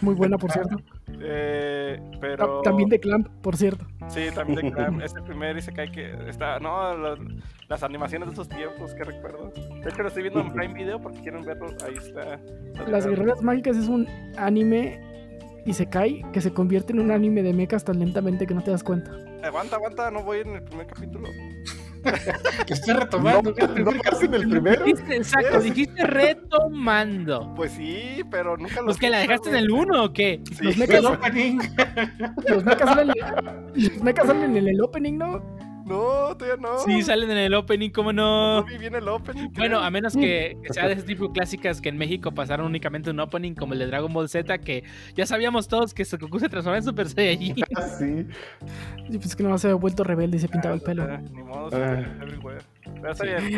Muy 0.00 0.14
buena, 0.14 0.38
por 0.38 0.50
cierto. 0.52 0.76
Eh, 1.22 2.00
pero 2.20 2.60
Ta- 2.62 2.70
También 2.70 2.88
de 2.88 2.98
Clamp, 2.98 3.28
por 3.42 3.54
cierto. 3.56 3.84
sí, 4.08 4.28
también 4.34 4.60
de 4.68 4.72
Clamp. 4.72 5.00
es 5.04 5.14
el 5.14 5.22
primer 5.24 5.56
y 5.56 5.60
se 5.60 5.70
cae 5.72 5.90
que 5.90 6.14
está, 6.28 6.58
no, 6.60 6.94
las 7.68 7.82
animaciones 7.82 8.28
de 8.28 8.32
esos 8.34 8.48
tiempos 8.48 8.94
que 8.94 9.04
recuerdo. 9.04 9.52
De 9.82 9.90
hecho 9.90 10.02
lo 10.02 10.08
estoy 10.08 10.22
viendo 10.22 10.40
en 10.40 10.52
Prime 10.52 10.72
Video 10.72 10.98
porque 11.02 11.20
quieren 11.20 11.44
verlo, 11.44 11.66
ahí 11.84 11.94
está. 11.98 12.40
Las 12.86 13.06
guerreras 13.06 13.42
mágicas 13.42 13.76
es 13.76 13.88
un 13.88 14.06
anime 14.38 15.00
y 15.66 15.74
se 15.74 15.86
cae 15.90 16.22
que 16.32 16.40
se 16.40 16.54
convierte 16.54 16.92
en 16.94 17.00
un 17.00 17.10
anime 17.10 17.42
de 17.42 17.52
mechas 17.52 17.84
tan 17.84 17.98
lentamente 17.98 18.46
que 18.46 18.54
no 18.54 18.62
te 18.62 18.70
das 18.70 18.82
cuenta. 18.84 19.10
Aguanta, 19.44 19.76
aguanta, 19.76 20.10
no 20.10 20.22
voy 20.22 20.38
en 20.38 20.54
el 20.54 20.62
primer 20.62 20.86
capítulo. 20.86 21.28
Estoy 22.68 22.94
¿No, 22.94 23.00
retomando. 23.00 23.54
¿no 23.78 23.92
vas 24.04 24.22
en 24.22 24.34
el 24.34 24.48
primero? 24.48 24.84
Dijiste, 24.84 25.16
exacto, 25.16 25.60
dijiste 25.60 26.06
retomando. 26.06 27.52
Pues 27.54 27.72
sí, 27.72 28.22
pero 28.30 28.56
nunca 28.56 28.76
lo 28.80 28.86
¿Pues 28.86 28.96
que 28.98 29.10
la 29.10 29.18
dejaste 29.18 29.50
en 29.50 29.56
el 29.56 29.70
1 29.70 30.04
o 30.04 30.12
qué? 30.12 30.40
Sí. 30.50 30.64
Los 30.64 30.74
El 30.74 30.80
mechas, 30.80 31.04
opening. 31.04 31.58
los 32.48 32.64
mechas 34.02 34.26
salen 34.26 34.56
en 34.56 34.68
el 34.68 34.80
opening, 34.80 35.18
¿no? 35.18 35.59
No, 35.90 36.36
todavía 36.36 36.56
no. 36.56 36.78
Sí, 36.78 37.02
salen 37.02 37.30
en 37.30 37.36
el 37.38 37.54
opening, 37.54 37.90
¿cómo 37.90 38.12
No 38.12 38.60
no? 38.60 38.64
vi 38.64 38.78
bien 38.78 38.94
el 38.94 39.06
opening. 39.08 39.48
Bueno, 39.52 39.80
a 39.80 39.90
menos 39.90 40.14
que, 40.16 40.56
sea 40.70 40.86
de 40.86 40.94
ese 40.94 41.02
tipo 41.02 41.26
de 41.28 41.32
clásicas 41.32 41.80
que 41.80 41.88
en 41.88 41.98
México 41.98 42.32
pasaron 42.32 42.66
únicamente 42.66 43.10
un 43.10 43.20
opening 43.20 43.54
como 43.54 43.72
el 43.74 43.80
de 43.80 43.86
Dragon 43.86 44.12
Ball 44.12 44.28
Z, 44.28 44.58
que 44.58 44.84
ya 45.14 45.26
sabíamos 45.26 45.68
todos 45.68 45.92
que 45.94 46.04
Goku 46.04 46.38
se 46.38 46.48
transformaba 46.48 46.78
en 46.78 46.84
Super 46.84 47.08
Saiyajin. 47.08 47.56
Ah, 47.76 47.82
sí. 47.98 48.26
Y 49.08 49.18
pues 49.18 49.34
que 49.36 49.42
no 49.42 49.56
se 49.58 49.68
había 49.68 49.76
vuelto 49.76 50.04
rebelde 50.04 50.36
y 50.36 50.40
se 50.40 50.48
pintaba 50.48 50.74
el 50.74 50.80
pelo. 50.80 51.02
Ah, 51.04 51.20
Ni 51.32 51.42
modo, 51.42 51.70
Ah. 51.72 52.00
everywhere. 52.22 52.64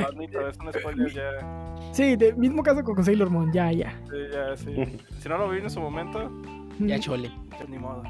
Admito, 0.09 0.49
es 0.49 0.59
un 0.59 0.73
spoiler 0.73 1.13
ya. 1.13 1.75
Sí, 1.93 2.17
de, 2.17 2.33
mismo 2.35 2.63
caso 2.63 2.83
con 2.85 3.03
Sailor 3.05 3.31
Moon, 3.31 3.53
ya, 3.53 3.73
ya. 3.73 3.99
Sí, 4.11 4.17
ya, 4.33 4.57
sí. 4.57 4.99
Si 5.19 5.29
no 5.29 5.39
lo 5.39 5.49
vi 5.49 5.59
en 5.59 5.71
su 5.71 5.81
momento, 5.81 6.31
ya 6.79 6.99
chole. 6.99 7.31
pues 7.57 7.69
ni 7.69 7.79
modo. 7.79 8.03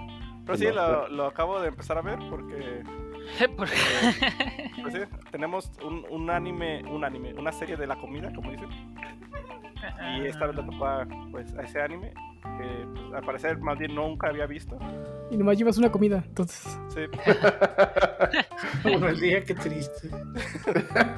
Pero 0.45 0.59
sí, 0.59 0.67
lo 1.11 1.27
acabo 1.27 1.61
de 1.61 1.69
empezar 1.69 1.99
a 1.99 2.03
ver 2.03 2.19
porque 2.29 2.83
Por- 3.57 3.69
pues 4.83 4.95
sí, 4.95 5.01
tenemos 5.31 5.71
un, 5.83 6.05
un 6.11 6.31
anime, 6.31 6.83
un 6.85 7.05
anime, 7.05 7.35
una 7.35 7.53
serie 7.53 7.77
de 7.77 7.87
la 7.87 7.97
comida, 7.97 8.33
como 8.35 8.51
dicen. 8.51 8.69
Y 10.17 10.27
esta 10.27 10.47
vez 10.47 10.57
le 10.57 10.63
tocó 10.63 10.87
a, 10.87 11.07
pues, 11.31 11.55
a 11.57 11.63
ese 11.63 11.81
anime 11.81 12.13
que 12.43 12.87
pues, 12.93 13.13
al 13.15 13.23
parecer 13.25 13.59
más 13.59 13.79
bien 13.79 13.95
nunca 13.95 14.29
había 14.29 14.47
visto. 14.47 14.79
Y 15.31 15.37
nomás 15.37 15.57
llevas 15.57 15.79
una 15.79 15.91
comida, 15.91 16.23
entonces. 16.27 16.79
Sí. 16.89 17.01
Bueno, 18.83 19.09
el 19.09 19.21
día, 19.21 19.45
qué 19.45 19.55
triste. 19.55 20.09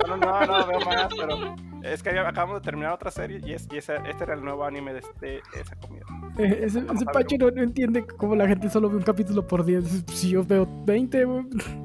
No, 0.09 0.17
no, 0.17 0.47
no, 0.47 0.67
veo 0.67 0.81
más, 0.81 1.09
pero 1.19 1.55
es 1.83 2.03
que 2.03 2.11
acabamos 2.11 2.57
de 2.61 2.65
terminar 2.65 2.93
otra 2.93 3.11
serie 3.11 3.41
y, 3.45 3.53
es, 3.53 3.69
y 3.73 3.77
ese, 3.79 3.97
este 4.09 4.25
era 4.25 4.35
el 4.35 4.43
nuevo 4.45 4.65
anime 4.65 4.93
de 4.95 4.99
este, 5.01 5.43
esa 5.59 5.77
comida. 5.77 6.05
Eh, 6.39 6.61
ese 6.65 6.81
ese 6.81 7.05
a 7.07 7.13
Pacho 7.13 7.37
no, 7.39 7.51
no 7.51 7.63
entiende 7.63 8.07
cómo 8.07 8.35
la 8.35 8.47
gente 8.49 8.69
solo 8.71 8.89
ve 8.91 8.97
un 8.97 9.03
capítulo 9.03 9.47
por 9.47 9.65
día. 9.65 9.81
Dice, 9.81 10.03
Si 10.13 10.31
yo 10.31 10.45
veo 10.45 10.67
20, 10.87 11.25
güey. 11.25 11.45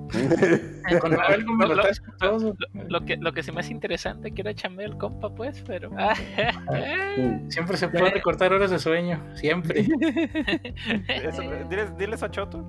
Cuando 1.01 1.21
algo 1.21 1.53
me 1.53 1.67
Lo- 1.67 1.75
lo 1.75 1.83
lo- 2.87 3.05
que, 3.05 3.17
lo 3.17 3.33
que 3.33 3.43
se 3.43 3.51
me 3.51 3.59
hace 3.59 3.71
interesante 3.71 4.31
que 4.31 4.41
era 4.41 4.53
chambear 4.53 4.89
el 4.91 4.97
compa, 4.97 5.33
pues, 5.33 5.61
pero. 5.67 5.91
Siempre 7.49 7.77
se 7.77 7.87
puede 7.89 8.09
recortar 8.11 8.53
horas 8.53 8.71
de 8.71 8.79
sueño. 8.79 9.21
Siempre. 9.35 9.81
Eso, 11.07 11.41
diles, 11.69 11.97
diles 11.97 12.23
a 12.23 12.29
Choto. 12.31 12.65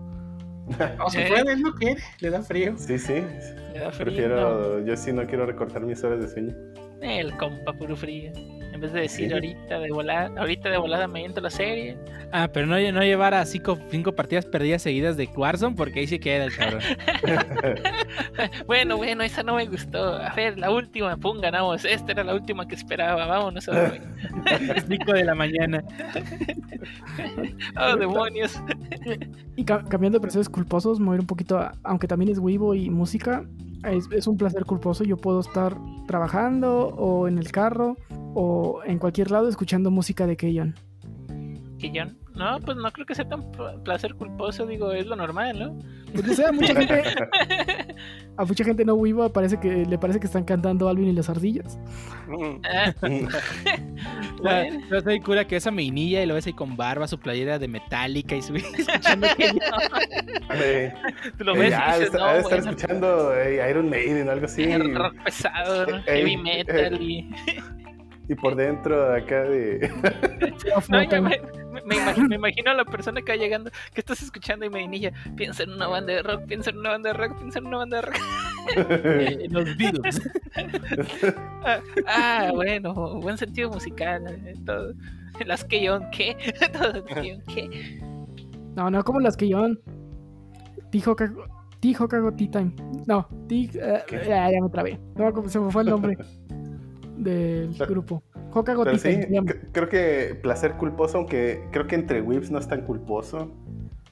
No 0.99 1.11
se 1.11 1.27
puede, 1.27 1.53
él 1.53 1.62
no 1.62 1.73
quiere. 1.74 2.01
Le 2.20 2.31
da 2.31 2.43
frío. 2.43 2.74
Sí, 2.77 2.99
sí. 2.99 3.24
le 3.73 3.81
da 3.81 3.91
frío. 3.91 4.07
Prefiero, 4.07 4.85
yo 4.85 4.97
sí 4.97 5.12
no 5.12 5.27
quiero 5.27 5.47
recortar 5.47 5.82
mis 5.82 6.03
horas 6.05 6.20
de 6.20 6.28
sueño. 6.28 6.55
El 7.01 7.37
compa 7.37 7.73
puro 7.73 7.97
frío. 7.97 8.32
En 8.81 8.85
vez 8.85 8.93
de 8.94 9.01
decir 9.02 9.28
Sí. 9.28 9.35
ahorita 9.35 9.78
de 9.78 9.90
volada, 9.93 10.40
ahorita 10.40 10.70
de 10.70 10.78
volada 10.78 11.07
me 11.07 11.23
entro 11.23 11.43
la 11.43 11.51
serie. 11.51 11.98
Ah, 12.32 12.48
pero 12.51 12.66
no, 12.66 12.77
no 12.93 13.02
llevar 13.02 13.35
a 13.35 13.44
cinco, 13.44 13.77
cinco 13.90 14.12
partidas 14.12 14.47
perdidas 14.47 14.81
seguidas 14.81 15.19
de 15.19 15.28
Warzone 15.36 15.77
porque 15.77 16.01
ahí 16.01 16.07
sí 16.07 16.19
queda 16.19 16.44
el 16.47 16.57
cabrón. 16.57 16.81
Bueno, 18.66 18.97
bueno, 18.97 19.23
esa 19.23 19.43
no 19.43 19.57
me 19.57 19.66
gustó. 19.66 20.15
A 20.15 20.32
ver, 20.35 20.59
la 20.59 20.70
última, 20.70 21.16
pum, 21.19 21.40
ganamos. 21.40 21.85
Esta 21.85 22.12
era 22.12 22.24
la 22.24 22.35
última 22.35 22.66
que 22.66 22.74
esperaba. 22.74 23.27
Vámonos 23.27 23.69
a 23.69 23.81
dormir. 23.82 24.02
Es 24.77 24.85
5 24.89 25.12
de 25.12 25.24
la 25.24 25.35
mañana. 25.35 25.85
Oh, 27.78 27.97
demonios. 27.97 28.61
Y 29.57 29.65
ca- 29.65 29.85
cambiando 29.85 30.19
de 30.19 30.23
personajes 30.23 30.48
culposos, 30.48 30.98
mover 31.01 31.20
un 31.20 31.27
poquito, 31.27 31.59
a- 31.59 31.73
aunque 31.82 32.07
también 32.09 32.31
es 32.31 32.39
Weibo 32.39 32.74
y 32.74 32.89
música, 32.90 33.44
es, 33.85 34.09
es 34.12 34.27
un 34.27 34.36
placer 34.36 34.65
culposo. 34.65 35.05
Yo 35.05 35.16
puedo 35.16 35.40
estar 35.40 35.77
trabajando 36.07 36.89
o 36.89 37.28
en 37.28 37.39
el 37.39 37.51
carro 37.52 37.97
o 38.35 38.69
en 38.84 38.98
cualquier 38.98 39.30
lado 39.30 39.48
escuchando 39.48 39.90
música 39.90 40.26
de 40.26 40.36
Keyon. 40.36 40.74
Yo, 41.78 42.05
no, 42.34 42.60
pues 42.60 42.76
no 42.76 42.90
creo 42.92 43.06
que 43.06 43.14
sea 43.14 43.26
tan 43.26 43.51
pl- 43.52 43.78
placer 43.84 44.14
culposo. 44.14 44.66
Digo, 44.66 44.92
es 44.92 45.06
lo 45.06 45.16
normal, 45.16 45.59
¿no? 45.59 45.78
Pues 46.12 46.38
a 46.40 46.52
mucha 46.52 46.74
gente, 46.74 47.02
a 48.36 48.44
mucha 48.44 48.64
gente 48.64 48.84
no 48.84 49.01
viva 49.01 49.30
parece 49.30 49.59
que 49.59 49.86
le 49.86 49.97
parece 49.97 50.20
que 50.20 50.26
están 50.26 50.44
cantando 50.44 50.88
Alvin 50.90 51.09
y 51.09 51.12
las 51.12 51.30
ardillas. 51.30 51.78
Ah, 52.70 52.92
bueno, 54.42 54.80
Yo 54.90 55.01
soy 55.01 55.20
cura 55.20 55.47
que 55.47 55.56
esa 55.56 55.70
meinilla 55.70 56.22
y 56.22 56.26
lo 56.26 56.34
ves 56.34 56.47
ahí 56.47 56.52
con 56.52 56.76
barba, 56.76 57.06
su 57.09 57.18
playera 57.18 57.59
de 57.59 57.68
metálica 57.68 58.34
y 58.36 58.42
su 58.42 58.55
escuchando 58.56 59.26
que 59.36 59.52
tú 61.38 61.44
lo 61.44 61.55
ves 61.55 61.70
ya, 61.70 61.86
y 61.97 62.01
dices, 62.01 62.06
está- 62.06 62.18
no, 62.18 62.24
ha 62.24 62.32
de 62.34 62.40
estar 62.40 62.59
escuchando 62.59 63.34
eh, 63.34 63.70
Iron 63.70 63.88
Maiden 63.88 64.28
o 64.28 64.32
algo 64.32 64.44
así. 64.47 64.76
rock 64.76 65.14
pesado, 65.24 65.86
¿no? 65.86 66.02
Heavy 66.02 66.36
metal 66.36 67.01
y... 67.01 67.30
Y 68.31 68.35
por 68.36 68.55
dentro 68.55 69.12
acá 69.12 69.43
de. 69.43 69.90
No, 70.89 71.02
yo 71.02 71.23
me, 71.23 71.31
me- 71.31 71.82
me 71.85 71.97
imagino, 71.97 72.28
me 72.28 72.35
imagino 72.36 72.70
a 72.70 72.74
la 72.74 72.85
persona 72.85 73.23
que 73.23 73.32
va 73.32 73.36
llegando, 73.36 73.70
que 73.93 74.01
estás 74.01 74.23
escuchando 74.23 74.65
y 74.66 74.70
me 74.70 74.86
niña, 74.86 75.12
piensa 75.36 75.62
en 75.65 75.70
una 75.73 75.86
banda 75.89 76.12
de 76.12 76.23
rock, 76.23 76.44
piensa 76.47 76.70
en 76.70 76.78
una 76.78 76.90
banda 76.90 77.12
de 77.12 77.19
rock, 77.19 77.39
piensa 77.39 77.59
en 77.59 77.66
una 77.66 77.78
banda 77.78 77.97
de 77.97 78.02
rock. 78.02 78.16
eh, 78.77 79.48
los 79.51 79.77
Beatles. 79.77 80.20
Ah, 81.65 81.81
ah, 82.07 82.51
bueno, 82.55 82.94
buen 83.20 83.36
sentido 83.36 83.70
musical, 83.70 84.24
eh, 84.47 84.55
todo. 84.65 84.94
Las 85.44 85.65
que 85.65 85.82
yo, 85.82 86.01
¿qué? 86.11 86.36
Todo, 86.73 86.93
las 86.93 87.02
que 87.20 87.28
yo, 87.28 87.35
¿qué? 87.55 88.01
No, 88.77 88.90
no, 88.90 89.02
como 89.05 89.20
las 89.20 89.36
que 89.36 89.47
llevan. 89.48 89.78
T-Hokago 90.90 91.44
T-Hokago 91.81 92.32
Tea 92.32 92.51
Time. 92.51 92.73
No, 93.07 93.27
T. 93.48 93.69
¿Qué? 94.07 94.23
ya, 94.27 94.51
ya 94.51 94.61
me 94.61 94.69
trabé. 94.70 94.98
No, 95.16 95.32
como 95.32 95.48
se 95.48 95.59
me 95.61 95.70
fue 95.70 95.82
el 95.82 95.89
nombre 95.90 96.16
del 97.22 97.74
Pero- 97.78 97.90
grupo. 97.90 98.22
Tea 98.64 98.98
sí, 98.98 99.20
creo 99.72 99.88
que 99.88 100.36
placer 100.42 100.72
culposo, 100.72 101.18
aunque 101.18 101.62
creo 101.70 101.86
que 101.86 101.94
entre 101.94 102.20
whips 102.20 102.51
no 102.51 102.59
es 102.59 102.66
tan 102.66 102.82
culposo. 102.82 103.52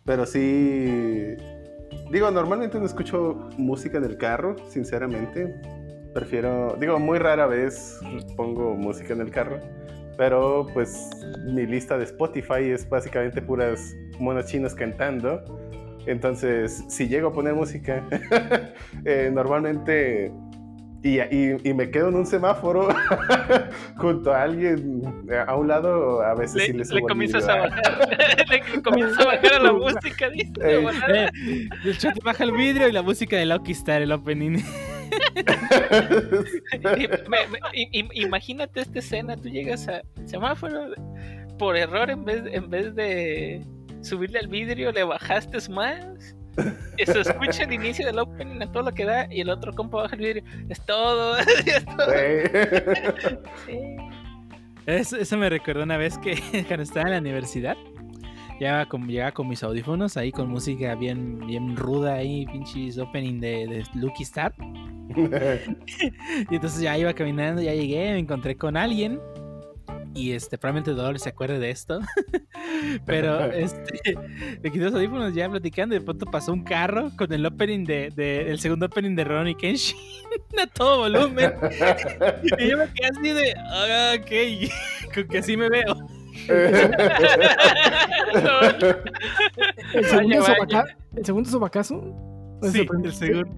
Pero 0.04 0.24
sí. 0.26 1.34
Digo, 2.10 2.30
normalmente 2.30 2.78
no 2.78 2.86
escucho 2.86 3.48
música 3.58 3.98
en 3.98 4.04
el 4.04 4.16
carro, 4.16 4.56
sinceramente. 4.68 5.54
Prefiero. 6.14 6.76
Digo, 6.80 6.98
muy 6.98 7.18
rara 7.18 7.46
vez 7.46 8.00
pongo 8.36 8.74
música 8.74 9.12
en 9.12 9.20
el 9.20 9.30
carro. 9.30 9.58
Pero 10.16 10.66
pues 10.72 11.10
mi 11.46 11.66
lista 11.66 11.96
de 11.98 12.04
Spotify 12.04 12.70
es 12.70 12.88
básicamente 12.88 13.42
puras 13.42 13.94
monos 14.18 14.46
chinos 14.46 14.74
cantando. 14.74 15.42
Entonces, 16.06 16.84
si 16.88 17.06
llego 17.08 17.28
a 17.28 17.32
poner 17.32 17.54
música, 17.54 18.02
eh, 19.04 19.30
normalmente. 19.32 20.32
Y, 21.02 21.20
y- 21.20 21.56
y 21.62 21.74
me 21.74 21.90
quedo 21.90 22.08
en 22.08 22.16
un 22.16 22.26
semáforo 22.26 22.88
junto 23.98 24.32
a 24.34 24.42
alguien 24.42 25.02
a 25.46 25.54
un 25.54 25.68
lado, 25.68 26.20
a 26.22 26.34
veces 26.34 26.62
sí 26.64 26.72
Le, 26.72 26.72
le 26.72 26.78
le 26.78 26.84
subo 26.84 26.98
el 26.98 27.02
comienzas 27.04 27.48
a 27.48 27.56
bajar, 27.56 28.08
le 28.50 28.82
comienzas 28.82 29.18
a 29.20 29.24
bajar 29.26 29.54
a 29.54 29.58
la 29.60 29.72
música, 29.84 30.28
dice. 30.30 30.52
Eh, 30.60 31.28
el 31.84 31.98
chat 31.98 32.18
baja 32.24 32.42
el 32.42 32.50
vidrio 32.52 32.88
y 32.88 32.92
la 32.92 33.02
música 33.02 33.36
de 33.36 33.46
Lucky 33.46 33.72
Star, 33.72 34.02
el 34.02 34.10
opening. 34.10 34.58
Y 36.96 38.02
me- 38.02 38.08
imagínate 38.14 38.80
esta 38.80 38.98
escena, 38.98 39.36
tú 39.36 39.48
llegas 39.48 39.88
a 39.88 40.02
semáforo, 40.26 40.90
por 41.58 41.76
error 41.76 42.10
en 42.10 42.24
vez, 42.24 42.42
en 42.50 42.68
vez 42.70 42.94
de 42.94 43.64
subirle 44.00 44.38
al 44.38 44.48
vidrio 44.48 44.92
le 44.92 45.04
bajaste 45.04 45.58
más. 45.70 46.34
Y 46.96 47.06
se 47.06 47.20
escucha 47.20 47.64
el 47.64 47.72
inicio 47.72 48.06
del 48.06 48.18
opening 48.18 48.62
a 48.62 48.72
todo 48.72 48.84
lo 48.84 48.92
que 48.92 49.04
da 49.04 49.26
y 49.30 49.40
el 49.40 49.50
otro 49.50 49.72
compa 49.72 50.02
baja 50.02 50.16
el 50.16 50.20
vidrio. 50.22 50.44
Es 50.68 50.80
todo. 50.84 51.36
es 51.66 51.84
todo. 51.84 52.12
Sí. 53.66 53.78
Eso, 54.86 55.16
eso 55.16 55.36
me 55.36 55.50
recordó 55.50 55.82
una 55.82 55.96
vez 55.96 56.16
que 56.18 56.38
cuando 56.66 56.82
estaba 56.82 57.06
en 57.06 57.12
la 57.12 57.18
universidad, 57.18 57.76
llegaba 58.58 58.86
con, 58.86 59.06
llegaba 59.06 59.32
con 59.32 59.48
mis 59.48 59.62
audífonos 59.62 60.16
ahí 60.16 60.32
con 60.32 60.48
música 60.48 60.94
bien, 60.94 61.46
bien 61.46 61.76
ruda 61.76 62.14
ahí, 62.14 62.46
pinches 62.46 62.98
opening 62.98 63.40
de, 63.40 63.66
de 63.66 63.84
Lucky 63.94 64.22
Star. 64.22 64.54
Y 66.50 66.54
entonces 66.54 66.80
ya 66.80 66.96
iba 66.98 67.12
caminando, 67.14 67.62
ya 67.62 67.72
llegué, 67.72 68.12
me 68.12 68.18
encontré 68.18 68.56
con 68.56 68.76
alguien. 68.76 69.20
Y 70.14 70.32
este, 70.32 70.58
probablemente 70.58 70.92
Dolores 70.92 71.22
se 71.22 71.30
acuerde 71.30 71.58
de 71.58 71.70
esto. 71.70 72.00
Pero 73.06 73.44
este, 73.52 74.14
me 74.62 74.70
quité 74.70 74.84
los 74.84 74.94
audífonos 74.94 75.34
ya 75.34 75.48
platicando. 75.48 75.94
Y 75.94 75.98
de 75.98 76.04
pronto 76.04 76.26
pasó 76.26 76.52
un 76.52 76.62
carro 76.64 77.10
con 77.16 77.32
el 77.32 77.44
opening 77.46 77.84
de, 77.84 78.10
de- 78.14 78.50
el 78.50 78.58
segundo 78.60 78.86
opening 78.86 79.14
de 79.16 79.24
Ronnie 79.24 79.54
Kenshin 79.56 79.96
a 80.62 80.66
todo 80.66 80.98
volumen. 80.98 81.52
Y 82.58 82.68
yo 82.68 82.78
me 82.78 82.86
quedé 82.92 83.06
así 83.08 83.30
de, 83.30 83.54
ah, 83.56 84.14
ok, 84.18 85.12
con 85.14 85.28
que 85.28 85.38
así 85.38 85.56
me 85.56 85.68
veo. 85.68 85.96
El 89.94 90.04
segundo, 90.04 90.40
Vaya, 90.40 90.54
sobaca- 90.56 90.96
el 91.16 91.24
segundo 91.26 91.50
sobacazo. 91.50 91.96
¿O 92.60 92.66
es 92.66 92.72
Sí, 92.72 92.86
el 93.04 93.12
segundo. 93.12 93.50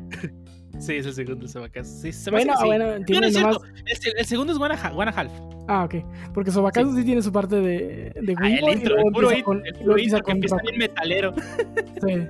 Sí, 0.81 0.95
es 0.97 1.07
el 1.07 1.13
segundo 1.15 1.47
Sobacazo. 1.47 1.91
Sí, 2.01 2.11
se 2.13 2.31
me 2.31 2.39
Bueno, 2.39 2.53
hace 2.55 2.63
que 2.65 2.71
sí. 2.73 2.77
bueno, 2.79 2.99
No, 2.99 3.05
tiene 3.05 3.21
no 3.21 3.27
es 3.29 3.35
nomás. 3.35 3.57
cierto. 3.85 4.09
El, 4.13 4.19
el 4.19 4.27
segundo 4.27 4.53
es 4.53 4.59
One 4.59 4.75
and 4.75 4.85
a- 4.87 4.93
One 4.93 5.11
and 5.11 5.19
a 5.19 5.21
Half. 5.21 5.33
Ah, 5.69 5.85
ok. 5.85 5.95
Porque 6.35 6.51
Sobacazo 6.51 6.95
sí. 6.97 7.05
tiene 7.05 7.23
su 7.23 7.31
parte 7.33 7.57
de, 7.57 8.13
de 8.21 8.35
Ah, 8.39 8.49
el 8.49 8.55
intro, 8.77 8.97
el 8.97 9.13
puro 9.13 9.31
intro, 9.33 9.53
el 9.65 9.75
puro 9.75 9.99
intro 9.99 10.21
que 10.23 10.33
empieza 10.33 10.57
bien 10.63 10.79
metalero. 10.79 11.35
Sí. 12.01 12.27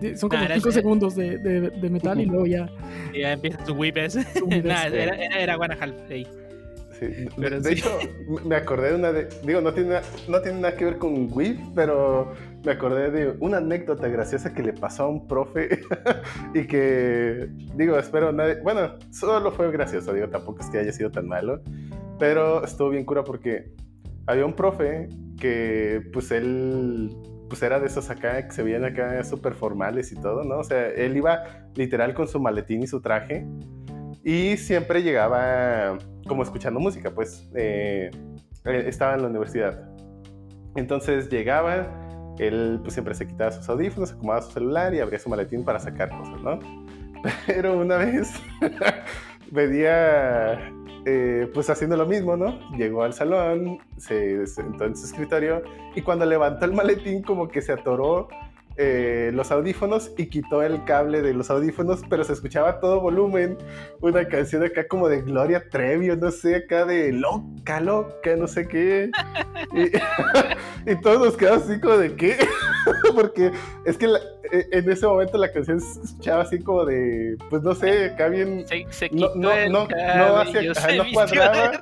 Sí, 0.00 0.16
Son 0.16 0.28
como 0.28 0.42
Nah, 0.44 0.54
5 0.54 0.68
es- 0.68 0.74
segundos 0.74 1.16
de, 1.16 1.38
de, 1.38 1.70
de 1.70 1.90
metal 1.90 2.20
y 2.20 2.26
luego 2.26 2.46
ya. 2.46 2.68
Y 3.12 3.20
ya 3.20 3.32
empieza 3.32 3.64
su 3.66 3.72
whip 3.74 3.96
ese. 3.96 4.20
Nah, 4.64 4.86
ese. 4.86 5.02
era, 5.02 5.16
era, 5.16 5.38
era 5.40 5.56
One 5.56 5.74
and 5.74 5.82
a 5.82 5.84
Half. 5.84 5.94
Sí. 6.98 7.28
Pero 7.36 7.60
de 7.60 7.68
sí. 7.68 7.80
hecho, 7.80 7.98
me 8.44 8.56
acordé 8.56 8.90
de 8.90 8.94
una 8.96 9.12
de. 9.12 9.28
Digo, 9.44 9.60
no 9.60 9.72
tiene, 9.72 10.00
no 10.28 10.40
tiene 10.40 10.60
nada 10.60 10.76
que 10.76 10.84
ver 10.84 10.98
con 10.98 11.28
Wii, 11.32 11.72
pero 11.74 12.32
me 12.64 12.72
acordé 12.72 13.10
de 13.10 13.36
una 13.40 13.58
anécdota 13.58 14.08
graciosa 14.08 14.52
que 14.52 14.62
le 14.62 14.72
pasó 14.72 15.04
a 15.04 15.08
un 15.08 15.26
profe 15.26 15.80
y 16.54 16.66
que. 16.66 17.48
Digo, 17.74 17.98
espero 17.98 18.32
nadie. 18.32 18.60
Bueno, 18.62 18.94
solo 19.10 19.52
fue 19.52 19.70
gracioso, 19.70 20.12
digo, 20.12 20.28
tampoco 20.28 20.60
es 20.60 20.70
que 20.70 20.78
haya 20.78 20.92
sido 20.92 21.10
tan 21.10 21.28
malo, 21.28 21.60
pero 22.18 22.64
estuvo 22.64 22.90
bien 22.90 23.04
cura 23.04 23.24
porque 23.24 23.72
había 24.26 24.44
un 24.44 24.54
profe 24.54 25.08
que, 25.38 26.02
pues 26.12 26.30
él. 26.30 27.10
Pues 27.48 27.62
era 27.62 27.80
de 27.80 27.86
esos 27.86 28.10
acá 28.10 28.46
que 28.46 28.52
se 28.52 28.62
veían 28.62 28.84
acá 28.84 29.24
súper 29.24 29.54
formales 29.54 30.12
y 30.12 30.16
todo, 30.16 30.44
¿no? 30.44 30.58
O 30.58 30.64
sea, 30.64 30.86
él 30.88 31.16
iba 31.16 31.44
literal 31.76 32.12
con 32.12 32.28
su 32.28 32.38
maletín 32.38 32.82
y 32.82 32.86
su 32.86 33.00
traje 33.00 33.46
y 34.28 34.58
siempre 34.58 35.02
llegaba 35.02 35.96
como 36.28 36.42
escuchando 36.42 36.78
música, 36.78 37.10
pues 37.10 37.48
eh, 37.54 38.10
eh, 38.64 38.84
estaba 38.86 39.14
en 39.14 39.22
la 39.22 39.28
universidad. 39.28 39.88
Entonces 40.76 41.28
llegaba, 41.28 41.88
él 42.38 42.78
pues 42.82 42.94
siempre 42.94 43.14
se 43.14 43.26
quitaba 43.26 43.50
sus 43.50 43.68
audífonos, 43.68 44.12
acomodaba 44.12 44.42
su 44.42 44.52
celular 44.52 44.94
y 44.94 45.00
abría 45.00 45.18
su 45.18 45.28
maletín 45.28 45.64
para 45.64 45.80
sacar 45.80 46.10
cosas, 46.10 46.40
¿no? 46.42 46.60
Pero 47.46 47.78
una 47.78 47.96
vez 47.96 48.32
venía 49.50 50.70
eh, 51.04 51.50
pues 51.54 51.70
haciendo 51.70 51.96
lo 51.96 52.06
mismo, 52.06 52.36
¿no? 52.36 52.58
Llegó 52.76 53.02
al 53.02 53.14
salón, 53.14 53.78
se 53.96 54.46
sentó 54.46 54.84
en 54.84 54.96
su 54.96 55.06
escritorio 55.06 55.62
y 55.96 56.02
cuando 56.02 56.26
levantó 56.26 56.66
el 56.66 56.72
maletín 56.72 57.22
como 57.22 57.48
que 57.48 57.62
se 57.62 57.72
atoró 57.72 58.28
eh, 58.78 59.30
los 59.34 59.50
audífonos 59.50 60.12
y 60.16 60.26
quitó 60.26 60.62
el 60.62 60.84
cable 60.84 61.20
de 61.20 61.34
los 61.34 61.50
audífonos, 61.50 62.00
pero 62.08 62.22
se 62.24 62.32
escuchaba 62.32 62.68
a 62.70 62.80
todo 62.80 63.00
volumen 63.00 63.58
una 64.00 64.26
canción 64.28 64.62
acá 64.62 64.86
como 64.86 65.08
de 65.08 65.22
Gloria 65.22 65.64
Trevi, 65.68 66.10
o 66.10 66.16
no 66.16 66.30
sé, 66.30 66.54
acá 66.56 66.84
de 66.86 67.12
loca, 67.12 67.80
loca, 67.80 68.36
no 68.36 68.46
sé 68.46 68.68
qué. 68.68 69.10
Y, 69.72 70.90
y 70.92 71.00
todos 71.02 71.18
nos 71.26 71.36
quedamos 71.36 71.64
así 71.68 71.80
como 71.80 71.96
de 71.98 72.14
qué, 72.14 72.36
porque 73.14 73.50
es 73.84 73.98
que 73.98 74.06
la- 74.06 74.20
eh, 74.52 74.66
en 74.72 74.90
ese 74.90 75.06
momento 75.06 75.36
la 75.36 75.52
canción 75.52 75.80
se 75.80 76.00
escuchaba 76.00 76.42
así 76.42 76.58
como 76.60 76.84
de, 76.86 77.36
pues 77.50 77.62
no 77.62 77.74
sé, 77.74 78.06
acá 78.06 78.28
bien, 78.28 78.64
Se, 78.66 78.86
se 78.90 79.10
No, 79.10 79.26
quitó 79.26 79.34
no, 79.34 79.52
el 79.52 79.72
no, 79.72 79.86
no 79.88 80.36
ajá, 80.36 80.46
se 80.74 80.96
no 80.96 81.04
cuadraba. 81.12 81.72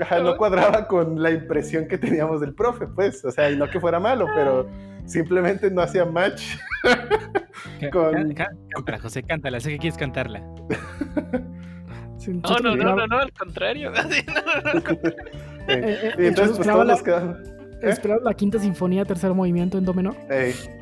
ajá, 0.00 0.18
no 0.20 0.36
cuadraba 0.36 0.86
con 0.88 1.22
la 1.22 1.30
impresión 1.30 1.86
que 1.88 1.96
teníamos 1.96 2.40
del 2.40 2.54
profe, 2.54 2.86
pues, 2.88 3.24
o 3.24 3.30
sea, 3.30 3.50
y 3.50 3.56
no 3.56 3.70
que 3.70 3.80
fuera 3.80 4.00
malo, 4.00 4.26
pero 4.34 4.66
simplemente 5.12 5.70
no 5.70 5.82
hacía 5.82 6.04
match. 6.04 6.56
Con- 7.92 8.34
Cántala, 8.34 8.98
José, 9.00 9.22
cántala. 9.22 9.60
Sé 9.60 9.70
que 9.70 9.78
quieres 9.78 9.98
cantarla. 9.98 10.42
No, 12.28 12.56
no, 12.62 12.76
no, 12.76 12.94
no, 12.94 13.06
no, 13.08 13.18
al 13.18 13.32
contrario. 13.32 13.90
Así, 13.96 14.24
no, 14.26 14.34
no, 14.34 14.80
no. 14.80 14.90
Eh, 14.90 14.94
eh, 15.66 15.98
eh, 16.02 16.14
y 16.18 16.26
entonces, 16.26 16.56
pues 16.56 16.68
todos 16.68 17.02
quedamos. 17.02 17.36
esperaba 17.82 18.20
la 18.22 18.34
quinta 18.34 18.60
sinfonía, 18.60 19.04
tercer 19.04 19.34
movimiento 19.34 19.76
en 19.76 19.84
do 19.84 19.92
menor. 19.92 20.14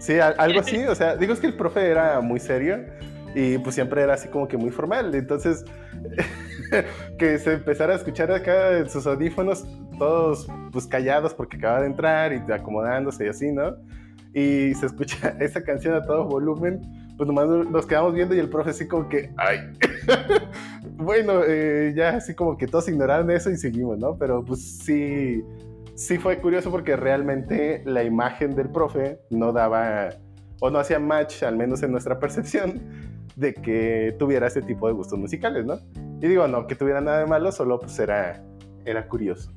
Sí, 0.01 0.19
algo 0.21 0.61
así, 0.61 0.85
o 0.85 0.95
sea, 0.95 1.17
digo 1.17 1.33
es 1.33 1.41
que 1.41 1.47
el 1.47 1.55
profe 1.55 1.89
era 1.89 2.21
muy 2.21 2.41
serio 2.41 2.85
y 3.35 3.57
pues 3.57 3.75
siempre 3.75 4.03
era 4.03 4.15
así 4.15 4.29
como 4.29 4.49
que 4.49 4.59
muy 4.59 4.71
formal, 4.71 5.15
entonces 5.15 5.65
que 7.19 7.39
se 7.39 7.55
empezara 7.55 7.95
a 7.95 7.97
escuchar 7.97 8.31
acá 8.33 8.77
en 8.77 8.91
sus 8.91 9.07
audífonos 9.07 9.65
todos 9.99 10.47
pues 10.73 10.87
callados 10.87 11.33
porque 11.33 11.57
acaba 11.57 11.81
de 11.81 11.87
entrar 11.87 12.33
y 12.33 12.53
acomodándose 12.53 13.25
y 13.25 13.29
así, 13.29 13.51
¿no? 13.51 13.77
Y 14.33 14.75
se 14.75 14.87
escucha 14.87 15.37
esa 15.41 15.63
canción 15.63 15.95
a 15.95 16.03
todo 16.03 16.25
volumen, 16.25 16.81
pues 17.17 17.27
nomás 17.27 17.49
nos 17.49 17.87
quedamos 17.87 18.15
viendo 18.15 18.35
y 18.35 18.39
el 18.39 18.49
profe 18.49 18.71
así 18.71 18.87
como 18.89 19.09
que, 19.09 19.31
ay, 19.37 19.59
bueno, 20.97 21.43
eh, 21.47 21.93
ya 21.97 22.11
así 22.11 22.35
como 22.35 22.57
que 22.57 22.67
todos 22.67 22.89
ignoraron 22.89 23.31
eso 23.31 23.51
y 23.51 23.57
seguimos, 23.57 23.99
¿no? 23.99 24.17
Pero 24.17 24.45
pues 24.45 24.79
sí, 24.79 25.43
sí 25.95 26.19
fue 26.19 26.39
curioso 26.39 26.71
porque 26.71 26.97
realmente 26.97 27.83
la 27.85 28.05
imagen 28.05 28.55
del 28.55 28.71
profe 28.71 29.21
no 29.31 29.53
daba 29.53 30.11
o 30.61 30.71
no 30.71 30.79
hacía 30.79 30.99
match, 30.99 31.43
al 31.43 31.57
menos 31.57 31.83
en 31.83 31.93
nuestra 31.93 32.19
percepción, 32.21 32.81
de 33.37 33.55
que 33.55 34.15
tuviera 34.19 34.47
ese 34.47 34.63
tipo 34.63 34.87
de 34.87 34.93
gustos 34.93 35.19
musicales, 35.19 35.65
¿no? 35.65 35.79
Y 36.21 36.29
digo, 36.29 36.47
no 36.47 36.67
que 36.67 36.75
tuviera 36.75 37.01
nada 37.01 37.21
de 37.21 37.27
malo, 37.27 37.51
solo 37.51 37.79
pues 37.81 37.99
era, 37.99 38.43
era 38.85 39.09
curioso. 39.09 39.53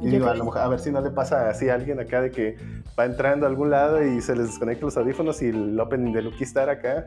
Y 0.00 0.08
digo, 0.10 0.28
a, 0.28 0.34
lo 0.34 0.44
mejor- 0.44 0.60
a 0.60 0.68
ver 0.68 0.78
si 0.78 0.92
no 0.92 1.00
le 1.00 1.10
pasa 1.10 1.48
así 1.50 1.68
a 1.68 1.74
alguien 1.74 1.98
acá 1.98 2.20
de 2.20 2.30
que 2.30 2.56
va 2.98 3.04
entrando 3.04 3.46
a 3.46 3.48
algún 3.48 3.70
lado 3.70 4.02
y 4.04 4.20
se 4.20 4.36
les 4.36 4.46
desconecta 4.48 4.84
los 4.84 4.96
audífonos 4.96 5.42
y 5.42 5.46
el 5.46 5.78
opening 5.80 6.12
de 6.12 6.22
Lucky 6.22 6.44
Star 6.44 6.68
acá. 6.70 7.06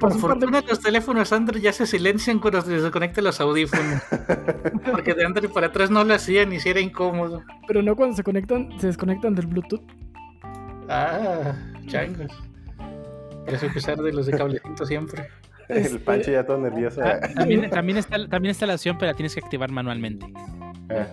Por 0.00 0.12
fortuna 0.18 0.62
los 0.68 0.80
teléfonos 0.80 1.32
Android 1.32 1.60
ya 1.62 1.72
se 1.72 1.86
silencian 1.86 2.40
cuando 2.40 2.60
se 2.62 2.72
desconectan 2.80 3.22
los 3.22 3.40
audífonos. 3.40 4.02
Porque 4.90 5.14
de 5.14 5.24
Android 5.24 5.50
para 5.50 5.68
atrás 5.68 5.90
no 5.90 6.02
lo 6.02 6.12
hacían 6.14 6.52
y 6.52 6.58
si 6.58 6.70
era 6.70 6.80
incómodo. 6.80 7.42
Pero 7.68 7.82
no 7.82 7.94
cuando 7.94 8.16
se 8.16 8.24
conectan, 8.24 8.70
se 8.80 8.88
desconectan 8.88 9.34
del 9.36 9.46
Bluetooth. 9.46 9.82
Ah, 10.88 11.52
changos. 11.86 12.32
Eso 13.46 13.66
hay 13.66 13.72
que 13.72 13.78
usar 13.78 13.96
de 13.98 14.12
los 14.12 14.26
de 14.26 14.32
cablecito 14.36 14.84
siempre. 14.86 15.28
Este- 15.68 15.94
El 15.96 16.00
Pancho 16.00 16.30
ya 16.32 16.44
todo 16.44 16.58
nervioso. 16.58 17.00
Ah, 17.04 17.20
también, 17.34 17.70
también, 17.70 17.98
está, 17.98 18.16
también 18.28 18.50
está 18.50 18.66
la 18.66 18.74
opción, 18.74 18.96
pero 18.98 19.12
la 19.12 19.16
tienes 19.16 19.34
que 19.34 19.40
activar 19.40 19.70
manualmente. 19.70 20.26
Ah. 20.90 21.06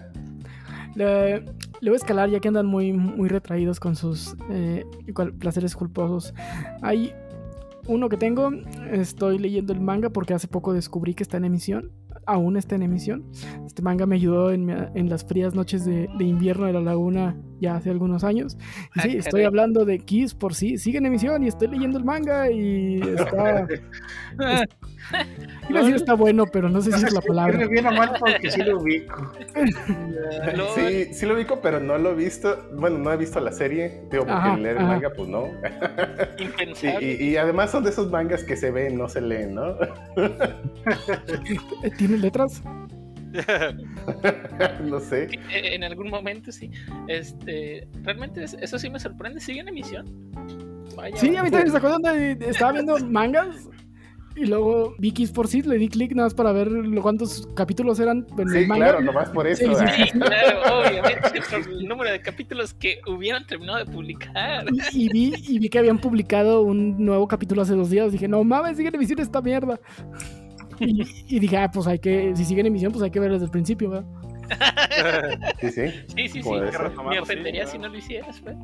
Le, 0.96 1.40
le 1.42 1.90
voy 1.90 1.94
a 1.94 1.96
escalar 1.96 2.30
ya 2.30 2.40
que 2.40 2.48
andan 2.48 2.66
muy, 2.66 2.94
muy 2.94 3.30
retraídos 3.30 3.80
con 3.80 3.96
sus 3.96 4.36
eh, 4.50 4.86
placeres 5.40 5.76
culposos. 5.76 6.34
Hay 6.82 7.14
uno 7.88 8.08
que 8.10 8.18
tengo, 8.18 8.50
estoy 8.92 9.40
leyendo 9.40 9.74
el 9.74 9.82
manga 9.82 10.10
porque 10.10 10.34
hace 10.34 10.48
poco 10.48 10.72
descubrí 10.74 11.14
que 11.16 11.24
está 11.24 11.38
en 11.38 11.46
emisión. 11.46 11.92
Aún 12.26 12.56
está 12.56 12.76
en 12.76 12.84
emisión. 12.84 13.26
Este 13.66 13.82
manga 13.82 14.06
me 14.06 14.16
ayudó 14.16 14.52
en, 14.52 14.70
en 14.70 15.10
las 15.10 15.26
frías 15.26 15.56
noches 15.56 15.84
de, 15.84 16.08
de 16.18 16.24
invierno 16.24 16.68
de 16.68 16.72
la 16.74 16.80
laguna 16.80 17.36
ya 17.60 17.76
hace 17.76 17.90
algunos 17.90 18.24
años. 18.24 18.56
Y 18.96 19.00
Ah, 19.00 19.02
sí, 19.02 19.02
caray. 19.02 19.18
estoy 19.18 19.44
hablando 19.44 19.84
de 19.84 20.00
Kiss 20.00 20.34
por 20.34 20.54
sí. 20.56 20.78
Sigue 20.78 21.00
en 21.00 21.06
emisión 21.08 21.44
y 21.44 21.48
estoy 21.50 21.68
leyendo 21.68 21.98
el 21.98 22.06
manga 22.06 22.50
y 22.50 23.02
está... 23.18 23.68
Iba 25.70 25.80
a 25.80 25.84
decir 25.84 25.96
está 25.96 26.14
bueno, 26.14 26.46
pero 26.46 26.70
no 26.70 26.82
sé 26.82 26.92
si 26.92 27.06
es 27.06 27.14
la 27.14 27.22
palabra. 27.22 27.66
Bien 27.68 27.86
o 27.88 27.92
mal 27.92 28.12
porque 28.20 28.52
sí 28.52 28.62
lo 28.64 28.80
ubico. 28.80 29.32
Sí, 30.76 31.14
sí 31.14 31.26
lo 31.26 31.36
ubico, 31.36 31.62
pero 31.62 31.80
no 31.80 31.98
lo 31.98 32.12
he 32.12 32.16
visto. 32.16 32.68
Bueno, 32.74 32.98
no 32.98 33.12
he 33.12 33.18
visto 33.18 33.40
la 33.40 33.52
serie. 33.52 34.02
Digo, 34.12 34.24
porque 34.26 34.32
Ajá, 34.34 34.58
leer 34.58 34.78
el 34.78 34.84
manga, 34.86 35.10
pues 35.16 35.28
no. 35.30 35.48
Y, 36.38 36.44
Impensable. 36.44 37.00
y- 37.20 37.24
y 37.30 37.38
además 37.38 37.72
son 37.72 37.84
de 37.84 37.90
esos 37.92 38.10
mangas 38.12 38.44
que 38.44 38.56
se 38.56 38.72
ven, 38.72 38.98
no 38.98 39.08
se 39.10 39.22
leen, 39.22 39.56
¿no? 39.56 39.76
¿Tiene 41.98 42.18
letras? 42.18 42.62
no 44.84 45.00
sé. 45.00 45.24
Eh, 45.52 45.76
En 45.76 45.84
algún 45.84 46.10
momento 46.10 46.52
sí. 46.52 46.70
Este, 47.08 47.88
realmente 48.04 48.44
es- 48.44 48.54
eso 48.60 48.78
sí 48.78 48.90
me 48.90 49.00
sorprende. 49.00 49.40
¿Sigue 49.40 49.62
en 49.62 49.68
emisión? 49.70 50.06
Vaya, 50.96 51.16
Sí, 51.18 51.36
a 51.36 51.44
mí 51.44 51.50
también 51.50 51.72
se 51.72 51.78
acuerdan 51.78 52.02
de- 52.02 52.38
estaba 52.50 52.74
viendo 52.74 52.98
mangas 53.08 53.48
y 54.36 54.46
luego 54.46 54.96
vi 54.98 55.12
Kiss 55.12 55.32
for 55.32 55.48
Seed, 55.48 55.66
le 55.66 55.78
di 55.78 55.88
clic 55.90 56.12
nada 56.14 56.26
más 56.28 56.34
para 56.34 56.52
ver 56.52 56.68
lo- 56.72 57.02
cuántos 57.02 57.48
capítulos 57.56 58.00
eran 58.00 58.26
en 58.38 58.50
Sí, 58.50 58.58
el 58.60 58.68
manga. 58.68 58.86
claro, 58.88 59.02
nomás 59.02 59.30
por 59.30 59.46
eso. 59.48 59.64
Sí, 59.64 59.86
sí. 59.96 60.04
Sí, 60.06 60.20
claro, 60.20 60.80
obviamente, 60.82 61.42
por 61.50 61.60
el 61.72 61.88
número 61.88 62.12
de 62.12 62.22
capítulos 62.22 62.74
que 62.74 63.00
hubieran 63.08 63.46
terminado 63.48 63.80
de 63.80 63.86
publicar. 63.86 64.66
Y, 64.92 65.06
y 65.06 65.10
vi, 65.10 65.34
y 65.48 65.60
vi 65.60 65.70
que 65.70 65.80
habían 65.80 66.00
publicado 66.00 66.62
un 66.64 67.04
nuevo 67.04 67.28
capítulo 67.28 67.62
hace 67.62 67.74
dos 67.76 67.90
días. 67.90 68.12
Dije, 68.12 68.28
no 68.28 68.44
mames, 68.44 68.78
sigue 68.78 68.90
en 68.90 68.96
emisión 68.96 69.20
esta 69.20 69.42
mierda. 69.42 69.80
Y, 70.80 71.04
y 71.36 71.40
dije, 71.40 71.58
ah, 71.58 71.70
pues 71.72 71.86
hay 71.88 72.00
que, 72.00 72.34
si 72.36 72.44
sigue 72.46 72.62
en 72.62 72.68
emisión, 72.68 72.92
pues 72.92 73.04
hay 73.04 73.12
que 73.12 73.20
ver 73.20 73.32
desde 73.32 73.46
el 73.46 73.52
principio, 73.52 73.90
¿verdad? 73.92 74.06
Sí, 75.62 75.72
sí. 75.72 75.82
Sí, 76.16 76.28
sí, 76.28 76.44
sí. 76.44 76.50
Me 77.10 77.20
ofendería 77.20 77.66
si 77.66 77.78
no 77.78 77.88
lo 77.88 77.98
hicieras, 77.98 78.42
pues. 78.42 78.56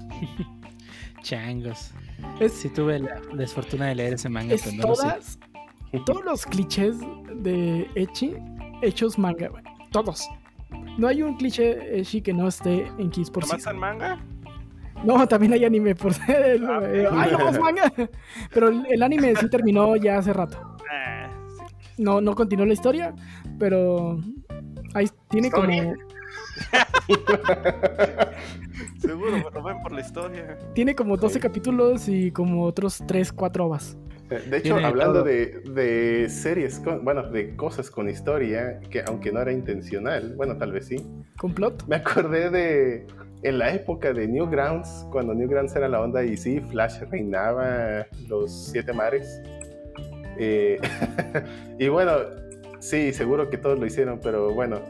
Changos. 1.21 1.91
Es, 2.39 2.53
Sí 2.53 2.69
tuve 2.69 2.99
la 2.99 3.19
desfortuna 3.33 3.87
de 3.87 3.95
leer 3.95 4.13
ese 4.13 4.29
manga, 4.29 4.55
es 4.55 4.63
pero 4.63 4.75
no 4.77 4.87
lo 4.89 4.95
sé. 4.95 5.01
todas, 5.03 5.39
todos 6.05 6.23
los 6.23 6.45
clichés 6.45 6.97
de 7.35 7.87
Echi 7.95 8.35
hechos 8.81 9.17
manga, 9.17 9.47
güey. 9.49 9.63
Todos. 9.91 10.27
No 10.97 11.07
hay 11.07 11.23
un 11.23 11.35
cliché 11.37 11.99
Echi 11.99 12.21
que 12.21 12.33
no 12.33 12.47
esté 12.47 12.87
en 12.97 13.09
Kiss 13.09 13.29
por 13.31 13.43
¿Nomás 13.47 13.63
Seed. 13.63 13.73
en 13.73 13.79
manga? 13.79 14.19
No, 15.03 15.27
también 15.27 15.53
hay 15.53 15.65
anime 15.65 15.95
por 15.95 16.13
ser. 16.25 16.61
Ah, 16.65 16.81
eh, 16.83 17.07
¡Ay, 17.11 17.31
no, 17.31 17.49
es 17.49 17.59
manga! 17.59 17.91
Pero 18.53 18.69
el, 18.69 18.85
el 18.89 19.03
anime 19.03 19.33
sí 19.35 19.49
terminó 19.49 19.95
ya 19.95 20.17
hace 20.17 20.33
rato. 20.33 20.77
Sí. 20.79 22.03
No, 22.03 22.21
no 22.21 22.35
continuó 22.35 22.65
la 22.65 22.73
historia, 22.73 23.13
pero 23.59 24.19
ahí 24.93 25.09
tiene 25.29 25.47
¿Historia? 25.47 25.83
como 25.83 25.95
Seguro, 28.99 29.49
lo 29.53 29.63
ven 29.63 29.81
por 29.81 29.91
la 29.91 30.01
historia. 30.01 30.57
tiene 30.73 30.95
como 30.95 31.17
12 31.17 31.35
Sí. 31.35 31.39
capítulos 31.39 32.07
y 32.07 32.31
como 32.31 32.63
otros 32.63 33.01
3, 33.05 33.33
4 33.33 33.65
ovas. 33.65 33.97
De 34.29 34.57
hecho, 34.57 34.75
hablando 34.77 35.23
de 35.23 36.27
series, 36.29 36.79
con- 36.79 37.03
bueno, 37.03 37.23
de 37.29 37.55
cosas 37.55 37.89
con 37.89 38.09
historia, 38.09 38.79
que 38.89 39.03
aunque 39.07 39.31
no 39.31 39.41
era 39.41 39.51
intencional, 39.51 40.33
bueno, 40.35 40.57
tal 40.57 40.71
vez 40.71 40.85
sí, 40.87 40.97
Complot. 41.37 41.87
me 41.87 41.95
acordé 41.97 42.49
de 42.49 43.07
en 43.41 43.57
la 43.57 43.73
época 43.73 44.11
de 44.13 44.27
Newgrounds, 44.27 45.07
cuando 45.11 45.33
Newgrounds 45.33 45.75
era 45.75 45.87
la 45.87 46.01
onda 46.01 46.23
y 46.23 46.35
sí, 46.37 46.59
Flash 46.59 46.99
reinaba 47.09 48.05
los 48.27 48.69
siete 48.71 48.91
mares. 48.93 49.41
Eh, 50.37 50.77
y 51.79 51.87
bueno, 51.87 52.13
sí, 52.79 53.13
seguro 53.13 53.49
que 53.49 53.57
todos 53.57 53.79
lo 53.79 53.85
hicieron, 53.85 54.19
pero 54.21 54.53
bueno, 54.53 54.81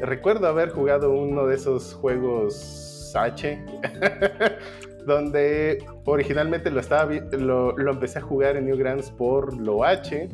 recuerdo 0.00 0.46
haber 0.46 0.70
jugado 0.70 1.10
uno 1.12 1.46
de 1.46 1.56
esos 1.56 1.94
juegos 1.94 3.12
H, 3.14 3.58
donde 5.06 5.84
originalmente 6.04 6.70
lo, 6.70 6.80
estaba, 6.80 7.10
lo, 7.32 7.76
lo 7.76 7.92
empecé 7.92 8.18
a 8.18 8.22
jugar 8.22 8.56
en 8.56 8.66
Newgrounds 8.66 9.10
por 9.10 9.56
lo 9.56 9.84
H, 9.84 10.28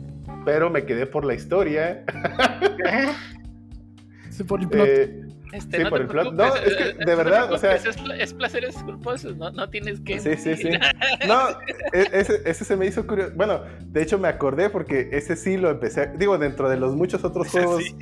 pero 0.45 0.71
me 0.71 0.85
quedé 0.85 1.07
por 1.07 1.25
la 1.25 1.35
historia. 1.35 2.05
Sí, 4.31 4.45
por 4.45 4.61
el 4.63 4.69
plot. 4.69 4.87
Eh, 4.89 5.19
Este, 5.53 5.77
Sí, 5.77 5.83
no 5.85 5.91
por 5.91 6.01
el 6.01 6.07
plot. 6.07 6.33
No, 6.33 6.55
es 6.57 6.75
que, 6.75 6.85
de 6.95 7.05
no 7.05 7.17
verdad, 7.19 7.53
o 7.53 7.59
sea- 7.59 7.75
Es, 7.75 7.85
es 7.85 8.33
placeres 8.33 8.75
culposos, 8.77 9.37
no, 9.37 9.51
no 9.51 9.69
tienes 9.69 10.01
que. 10.01 10.19
Sí, 10.19 10.35
sí, 10.39 10.57
sí. 10.57 10.71
No, 11.29 11.51
e- 11.93 12.09
ese, 12.13 12.41
ese 12.47 12.65
se 12.65 12.75
me 12.75 12.87
hizo 12.87 13.07
curioso. 13.07 13.33
Bueno, 13.37 13.61
de 13.85 14.03
hecho 14.03 14.19
me 14.19 14.29
acordé 14.29 14.71
porque 14.71 15.11
ese 15.13 15.37
sí 15.37 15.59
lo 15.59 15.69
empecé. 15.69 16.01
a- 16.01 16.07
Digo, 16.07 16.39
dentro 16.39 16.71
de 16.71 16.79
los 16.79 16.97
muchos 16.97 17.23
otros 17.25 17.49
juegos 17.53 17.85
sí. 17.85 17.95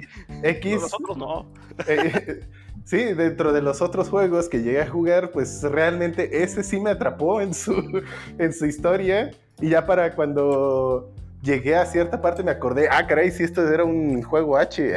X. 0.45 0.81
Nosotros 0.83 1.17
no. 1.19 1.53
eh, 1.89 2.41
sí, 2.85 2.99
dentro 3.15 3.53
de 3.53 3.63
los 3.63 3.83
otros 3.83 4.09
juegos 4.09 4.49
que 4.49 4.63
llegué 4.63 4.83
a 4.83 4.89
jugar, 4.89 5.31
pues 5.31 5.63
realmente 5.63 6.43
ese 6.43 6.63
sí 6.63 6.81
me 6.81 6.91
atrapó 6.91 7.41
en 7.41 7.55
su, 7.55 8.03
en 8.39 8.53
su 8.53 8.67
historia. 8.67 9.31
Y 9.61 9.71
ya 9.71 9.87
para 9.87 10.15
cuando 10.15 11.13
llegué 11.43 11.77
a 11.77 11.87
cierta 11.87 12.21
parte 12.21 12.43
me 12.43 12.51
acordé, 12.51 12.89
ah, 12.91 13.07
caray, 13.07 13.31
si 13.31 13.45
esto 13.45 13.67
era 13.67 13.85
un 13.85 14.23
juego 14.23 14.57
H. 14.57 14.93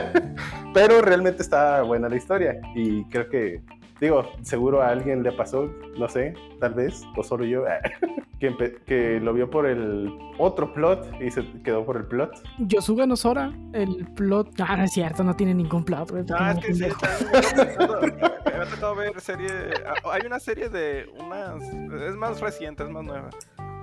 Pero 0.74 1.00
realmente 1.00 1.42
está 1.42 1.82
buena 1.82 2.08
la 2.08 2.16
historia. 2.16 2.60
Y 2.74 3.04
creo 3.06 3.28
que, 3.28 3.62
digo, 4.00 4.30
seguro 4.42 4.82
a 4.82 4.88
alguien 4.88 5.22
le 5.22 5.32
pasó, 5.32 5.70
no 5.98 6.08
sé, 6.08 6.34
tal 6.60 6.74
vez, 6.74 7.02
o 7.16 7.22
solo 7.22 7.44
yo, 7.44 7.64
que, 8.40 8.50
empe- 8.52 8.78
que 8.84 9.18
lo 9.20 9.32
vio 9.34 9.50
por 9.50 9.66
el 9.66 10.12
otro 10.38 10.72
plot 10.72 11.20
y 11.20 11.30
se 11.30 11.44
quedó 11.64 11.84
por 11.84 11.96
el 11.96 12.04
plot. 12.06 12.30
Yosuga 12.58 13.06
no 13.06 13.16
Sora, 13.16 13.52
el 13.72 14.06
plot. 14.14 14.50
Ah, 14.60 14.76
no 14.76 14.84
es 14.84 14.92
cierto, 14.92 15.24
no 15.24 15.34
tiene 15.34 15.54
ningún 15.54 15.84
plot. 15.84 16.12
Ah, 16.32 16.52
es 16.52 16.56
como 16.56 16.60
que 16.60 16.74
sí, 16.74 16.84
me 16.84 18.64
ha 18.64 18.66
tocado 18.66 18.94
ver 18.94 19.20
serie. 19.20 19.48
ah, 19.86 19.94
Hay 20.12 20.22
una 20.26 20.38
serie 20.40 20.68
de 20.68 21.06
unas. 21.18 21.62
Es 21.62 22.16
más 22.16 22.40
reciente, 22.40 22.82
es 22.84 22.90
más 22.90 23.04
nueva. 23.04 23.30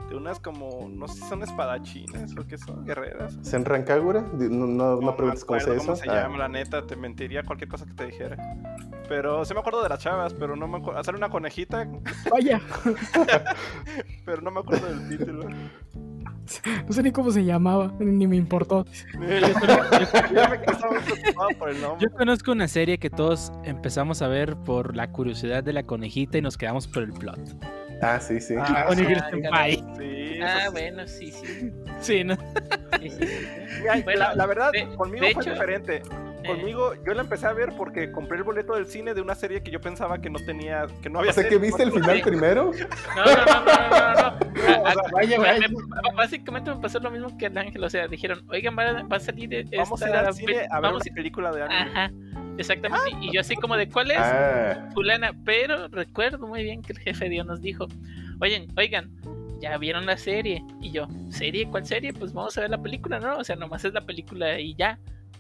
De 0.10 0.16
unas 0.16 0.40
como. 0.40 0.88
No 0.90 1.08
sé 1.08 1.22
si 1.22 1.28
son 1.28 1.42
espadachines 1.44 2.38
o 2.38 2.46
qué 2.46 2.58
son, 2.58 2.86
guerreras. 2.86 3.38
¿Senran 3.42 3.84
Kagura? 3.84 4.22
Di- 4.34 4.50
No, 4.50 4.68
no, 4.68 5.02
no 5.02 5.16
preguntes 5.16 5.44
cómo 5.46 5.58
eso. 5.58 5.76
cómo 5.78 5.96
se 5.96 6.10
Ah. 6.10 6.24
llama, 6.24 6.38
la 6.38 6.48
neta, 6.48 6.86
te 6.86 6.96
mentiría 6.96 7.44
cualquier 7.44 7.70
cosa 7.70 7.86
que 7.86 7.94
te 7.94 8.06
dijera. 8.06 8.38
Pero 9.10 9.44
sí 9.46 9.54
me 9.54 9.60
acuerdo 9.62 9.82
de 9.84 9.90
las 9.90 10.00
chavas, 10.00 10.34
pero 10.34 10.56
no 10.56 10.68
me 10.68 10.78
acuerdo. 10.78 11.00
Hacer 11.00 11.16
una 11.16 11.30
conejita, 11.30 11.88
Vaya, 12.32 12.62
pero 14.26 14.42
no 14.42 14.52
me 14.52 14.60
acuerdo 14.60 14.88
del 14.88 15.10
título. 15.10 15.48
no 15.50 16.94
sé 16.94 17.02
ni 17.04 17.12
cómo 17.12 17.32
se 17.32 17.44
llamaba, 17.44 17.92
ni 18.00 18.28
me 18.28 18.36
importó. 18.36 18.86
Ya 19.14 20.50
me 20.50 20.60
quedé 20.60 20.72
estaba 20.72 20.92
muy 20.94 21.02
preocupado 21.02 21.50
por 21.58 21.70
el 21.70 21.82
nombre. 21.82 22.08
Yo 22.08 22.16
conozco 22.16 22.52
una 22.52 22.68
serie 22.68 23.00
que 23.00 23.10
todos 23.10 23.52
empezamos 23.64 24.22
a 24.22 24.28
ver 24.28 24.56
por 24.58 24.96
la 24.96 25.12
curiosidad 25.12 25.64
de 25.64 25.74
la 25.74 25.84
conejita 25.84 26.38
y 26.38 26.42
nos 26.42 26.58
quedamos 26.58 26.88
por 26.88 27.04
el 27.04 27.14
plot. 27.14 27.40
Ah, 28.02 28.20
sí, 28.20 28.40
sí. 28.40 28.56
Ah, 28.60 28.86
Onigiri 28.90 29.20
sí. 29.22 29.26
Senpai. 29.32 29.84
Sí, 29.98 30.40
Ah, 30.44 30.70
bueno, 30.72 31.08
sí, 31.08 31.32
sí. 31.32 31.72
Sí, 32.02 32.24
¿no? 32.24 32.36
sí, 33.00 33.10
sí, 33.10 33.18
sí. 33.18 33.48
Mira, 33.80 34.02
Bueno, 34.04 34.20
la, 34.20 34.36
la 34.36 34.46
verdad, 34.46 34.72
de- 34.72 34.96
conmigo 34.96 35.26
de 35.26 35.34
fue 35.34 35.44
hecho, 35.44 35.52
diferente. 35.54 36.02
Eh, 36.46 36.48
Conmigo, 36.48 36.94
yo 37.06 37.14
la 37.14 37.22
empecé 37.22 37.48
a 37.48 37.54
ver 37.54 37.74
porque 37.78 38.12
compré 38.12 38.38
el 38.38 38.44
boleto 38.44 38.76
del 38.76 38.86
cine 38.88 39.14
de 39.14 39.22
una 39.22 39.36
serie 39.36 39.62
que 39.64 39.72
yo 39.72 39.82
pensaba 39.82 40.20
que 40.22 40.30
no 40.30 40.40
tenía, 40.40 40.86
que 41.02 41.10
no 41.10 41.20
había 41.20 41.32
O 41.32 41.34
sea, 41.34 41.48
que 41.50 41.58
viste 41.58 41.84
el 41.84 41.92
final 41.92 42.22
primero. 42.22 42.72
No, 43.16 43.26
no, 43.26 43.36
no, 43.36 43.66
no, 43.66 44.14
no, 44.14 44.84
o 44.84 44.92
sea, 44.92 45.04
Vaya, 45.14 45.40
Me- 45.40 45.44
vaya. 45.48 45.68
me- 45.68 46.16
básicamente 46.16 46.74
me 46.74 46.82
pasó 46.82 47.00
lo 47.00 47.12
mismo 47.12 47.38
que 47.38 47.48
al 47.48 47.58
ángel, 47.58 47.84
o 47.84 47.90
sea, 47.90 48.08
dijeron, 48.08 48.44
oigan, 48.50 48.76
va, 48.78 49.06
a 49.16 49.20
salir 49.20 49.54
esta 49.54 49.78
Vamos 49.78 50.02
a 50.02 50.10
ir 50.10 50.16
al 50.16 50.34
cine 50.34 50.68
a 50.70 50.80
ver 50.80 50.94
una 50.94 51.04
película 51.14 51.52
de 51.52 51.64
anime. 51.64 51.92
Ajá. 51.92 52.12
Exactamente. 52.58 53.10
y 53.22 53.34
yo 53.34 53.42
así 53.42 53.56
como 53.56 53.76
de 53.76 53.90
cuál 53.90 54.12
es 54.12 54.18
Ah, 54.20 54.90
fulana, 54.94 55.32
pero 55.44 55.88
recuerdo 55.90 56.48
muy 56.48 56.64
bien 56.64 56.82
que 56.82 56.94
el 56.94 57.00
jefe 57.00 57.26
de 57.26 57.32
Dios 57.32 57.46
nos 57.46 57.62
dijo, 57.62 57.88
oigan, 58.40 58.68
oigan, 58.78 59.12
ya 59.60 59.78
vieron 59.78 60.06
la 60.06 60.16
serie. 60.18 60.64
Y 60.82 60.92
yo, 60.92 61.08
¿serie? 61.30 61.68
¿Cuál 61.70 61.86
serie? 61.86 62.14
Pues 62.14 62.32
vamos 62.34 62.58
a 62.58 62.62
ver 62.62 62.70
la 62.70 62.82
película, 62.82 63.20
¿no? 63.20 63.38
O 63.38 63.44
sea, 63.44 63.56
nomás 63.56 63.84
es 63.86 63.94
la 63.94 64.02
película 64.06 64.60
y 64.60 64.74
ya. 64.76 64.98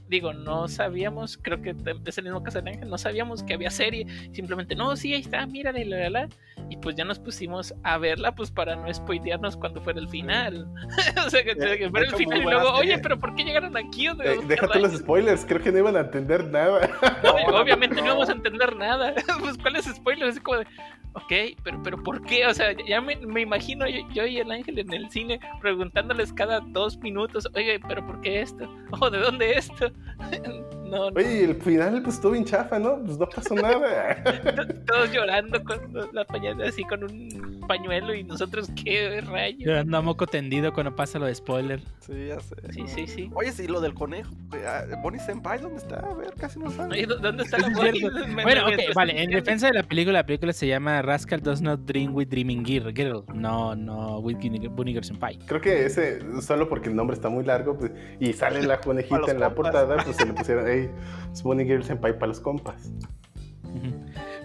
Digo, 0.07 0.33
no 0.33 0.67
sabíamos, 0.67 1.39
creo 1.41 1.61
que 1.61 1.75
es 2.05 2.17
el 2.17 2.25
mismo 2.25 2.43
caso 2.43 2.59
del 2.59 2.73
ángel, 2.73 2.89
no 2.89 2.97
sabíamos 2.97 3.43
que 3.43 3.55
había 3.55 3.71
serie. 3.71 4.05
Simplemente, 4.33 4.75
no, 4.75 4.95
sí, 4.95 5.13
ahí 5.13 5.21
está, 5.21 5.45
mírale, 5.47 5.83
la, 5.85 5.97
la, 5.97 6.09
la. 6.09 6.29
Y 6.69 6.77
pues 6.77 6.95
ya 6.95 7.05
nos 7.05 7.19
pusimos 7.19 7.73
a 7.83 7.97
verla, 7.97 8.33
pues 8.33 8.51
para 8.51 8.75
no 8.75 8.91
spoilearnos 8.93 9.57
cuando 9.57 9.81
fuera 9.81 9.99
el 9.99 10.07
final. 10.07 10.67
o 11.25 11.29
sea, 11.29 11.43
que, 11.43 11.55
que 11.55 11.89
fuera 11.89 12.07
el 12.07 12.15
final 12.15 12.41
y 12.41 12.43
luego, 12.43 12.71
oye, 12.73 12.97
pero 12.99 13.19
¿por 13.19 13.35
qué 13.35 13.43
llegaron 13.43 13.75
aquí? 13.77 14.07
¿O 14.07 14.15
de 14.15 14.33
eh, 14.33 14.37
déjate 14.47 14.79
los 14.79 14.89
rayos?" 14.91 15.01
spoilers, 15.01 15.45
creo 15.45 15.61
que 15.61 15.71
no 15.71 15.79
iban 15.79 15.95
a 15.95 16.01
entender 16.01 16.45
nada. 16.45 16.89
No, 17.23 17.59
obviamente 17.59 18.01
no 18.01 18.07
vamos 18.07 18.29
a 18.29 18.33
entender 18.33 18.75
nada. 18.75 19.13
pues, 19.39 19.57
¿cuáles 19.57 19.85
spoilers? 19.85 20.31
Así 20.31 20.39
como 20.39 20.59
de, 20.59 20.67
ok, 21.13 21.57
pero, 21.63 21.81
pero 21.83 22.03
¿por 22.03 22.21
qué? 22.23 22.45
O 22.45 22.53
sea, 22.53 22.73
ya 22.87 23.01
me, 23.01 23.15
me 23.15 23.41
imagino 23.41 23.87
yo, 23.87 24.01
yo 24.13 24.25
y 24.25 24.37
el 24.37 24.51
ángel 24.51 24.79
en 24.79 24.93
el 24.93 25.09
cine 25.09 25.39
preguntándoles 25.61 26.33
cada 26.33 26.59
dos 26.59 26.97
minutos, 26.97 27.47
oye, 27.55 27.79
pero 27.87 28.05
¿por 28.05 28.21
qué 28.21 28.41
esto? 28.41 28.69
¿O 28.99 29.09
de 29.09 29.19
dónde 29.19 29.53
esto? 29.53 29.91
and 30.19 30.84
no, 30.85 31.09
no, 31.11 31.15
Oye, 31.15 31.41
y 31.41 31.43
el 31.43 31.55
final 31.55 32.01
pues 32.01 32.15
estuvo 32.15 32.31
bien 32.33 32.45
chafa, 32.45 32.79
¿no? 32.79 33.01
Pues 33.03 33.17
no 33.17 33.27
pasó 33.27 33.55
nada. 33.55 34.23
todos 34.87 35.11
llorando 35.11 35.63
con 35.63 35.79
la 36.13 36.25
pañal 36.25 36.61
así 36.61 36.83
con 36.83 37.03
un 37.03 37.61
pañuelo 37.67 38.13
y 38.13 38.23
nosotros, 38.23 38.69
¿qué 38.83 39.21
rayos? 39.21 39.59
Yo 39.65 39.79
ando 39.79 39.97
a 39.97 40.01
moco 40.01 40.27
tendido 40.27 40.73
cuando 40.73 40.95
pasa 40.95 41.19
lo 41.19 41.25
de 41.25 41.35
spoiler. 41.35 41.81
Sí, 41.99 42.27
ya 42.27 42.39
sé. 42.39 42.55
Sí, 42.71 42.83
sí, 42.87 43.07
sí. 43.07 43.29
Oye, 43.33 43.51
sí, 43.51 43.67
lo 43.67 43.81
del 43.81 43.93
conejo. 43.93 44.31
güey, 44.49 44.61
ah, 44.65 44.83
Bonnie 45.01 45.19
Senpai, 45.19 45.59
¿dónde 45.59 45.77
está? 45.77 45.99
A 45.99 46.13
ver, 46.13 46.33
casi 46.35 46.59
no 46.59 46.69
sabe. 46.69 46.93
Oye, 46.93 47.07
¿dó- 47.07 47.17
¿dónde 47.17 47.43
está 47.43 47.57
la 47.57 47.69
Bonnie? 47.69 48.09
Bueno, 48.43 48.67
ok, 48.67 48.93
vale. 48.93 49.21
En 49.23 49.31
defensa 49.31 49.67
de 49.67 49.73
la 49.73 49.83
película, 49.83 50.19
la 50.19 50.25
película 50.25 50.53
se 50.53 50.67
llama 50.67 51.01
Rascal 51.01 51.41
Does 51.41 51.61
Not 51.61 51.81
Dream 51.81 52.13
with 52.15 52.27
Dreaming 52.27 52.63
Girl. 52.63 52.93
Girl. 52.93 53.23
No, 53.33 53.75
no, 53.75 54.19
with 54.19 54.37
Bunny 54.69 54.93
Girl 54.93 55.03
Senpai. 55.03 55.37
Creo 55.45 55.61
que 55.61 55.85
ese, 55.85 56.19
solo 56.41 56.69
porque 56.69 56.89
el 56.89 56.95
nombre 56.95 57.15
está 57.15 57.29
muy 57.29 57.43
largo 57.43 57.77
pues, 57.77 57.91
y 58.19 58.33
sale 58.33 58.61
la 58.63 58.79
conejita 58.79 59.31
en 59.31 59.39
la 59.39 59.53
portada, 59.55 59.97
pues 60.03 60.15
se 60.17 60.25
le 60.25 60.33
pusieron, 60.33 60.67
hey, 60.75 60.89
es 61.31 61.41
Bonnie 61.43 61.65
Girl 61.65 61.83
Senpai 61.83 62.13
para 62.13 62.27
los 62.27 62.39
compas. 62.39 62.91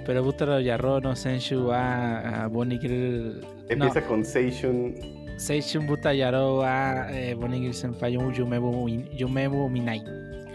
Pero 0.06 0.24
Butaro 0.24 0.58
Yarro 0.60 1.00
no 1.00 1.14
Senshu 1.14 1.68
wa 1.68 2.44
a 2.44 2.46
Bonnie 2.48 2.78
Girl. 2.78 3.40
No, 3.40 3.46
Empieza 3.68 4.02
con 4.06 4.24
Seishun. 4.24 4.94
Seishun 5.36 5.86
Buta 5.86 6.12
Yaro 6.12 6.58
wa 6.58 7.06
eh, 7.12 7.34
Bonnie 7.34 7.60
Girl 7.60 7.74
Senpai 7.74 8.12
Yumebu 8.14 8.88
Yumebu 9.16 9.68
Minai. 9.68 10.02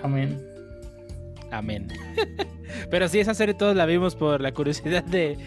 Amén. 0.04 0.38
Amén. 1.52 1.88
Pero 2.90 3.08
sí, 3.08 3.20
esa 3.20 3.34
serie 3.34 3.54
todos 3.54 3.76
la 3.76 3.86
vimos 3.86 4.16
por 4.16 4.42
la 4.42 4.52
curiosidad 4.54 5.04
de, 5.06 5.38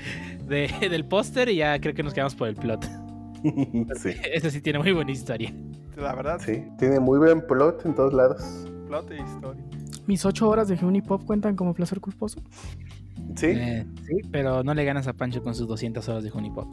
de- 0.46 0.88
del 0.88 1.05
póster 1.05 1.48
y 1.50 1.56
ya 1.56 1.78
creo 1.80 1.92
que 1.94 2.02
nos 2.02 2.14
quedamos 2.14 2.34
por 2.34 2.48
el 2.48 2.55
plot. 2.55 2.84
sí, 4.00 4.10
Esa 4.32 4.50
sí 4.50 4.60
tiene 4.60 4.78
muy 4.78 4.92
buena 4.92 5.10
historia. 5.10 5.52
La 5.96 6.14
verdad, 6.14 6.38
sí. 6.40 6.55
sí. 6.55 6.64
Tiene 6.78 6.98
muy 7.00 7.18
buen 7.18 7.46
plot 7.46 7.84
en 7.84 7.94
todos 7.94 8.14
lados. 8.14 8.42
Plot 8.86 9.10
y 9.10 9.20
historia. 9.22 9.62
Mis 10.06 10.24
ocho 10.24 10.48
horas 10.48 10.69
de 10.69 10.74
Unipop 10.85 11.24
cuentan 11.24 11.56
como 11.56 11.74
placer 11.74 12.01
culposo. 12.01 12.40
Sí. 13.36 13.47
Eh, 13.48 13.85
sí, 14.06 14.16
pero 14.31 14.62
no 14.65 14.73
le 14.74 14.85
ganas 14.85 15.06
a 15.06 15.12
Pancho 15.12 15.43
con 15.43 15.55
sus 15.55 15.66
200 15.69 16.09
horas 16.09 16.24
de 16.24 16.31
Junipop. 16.31 16.66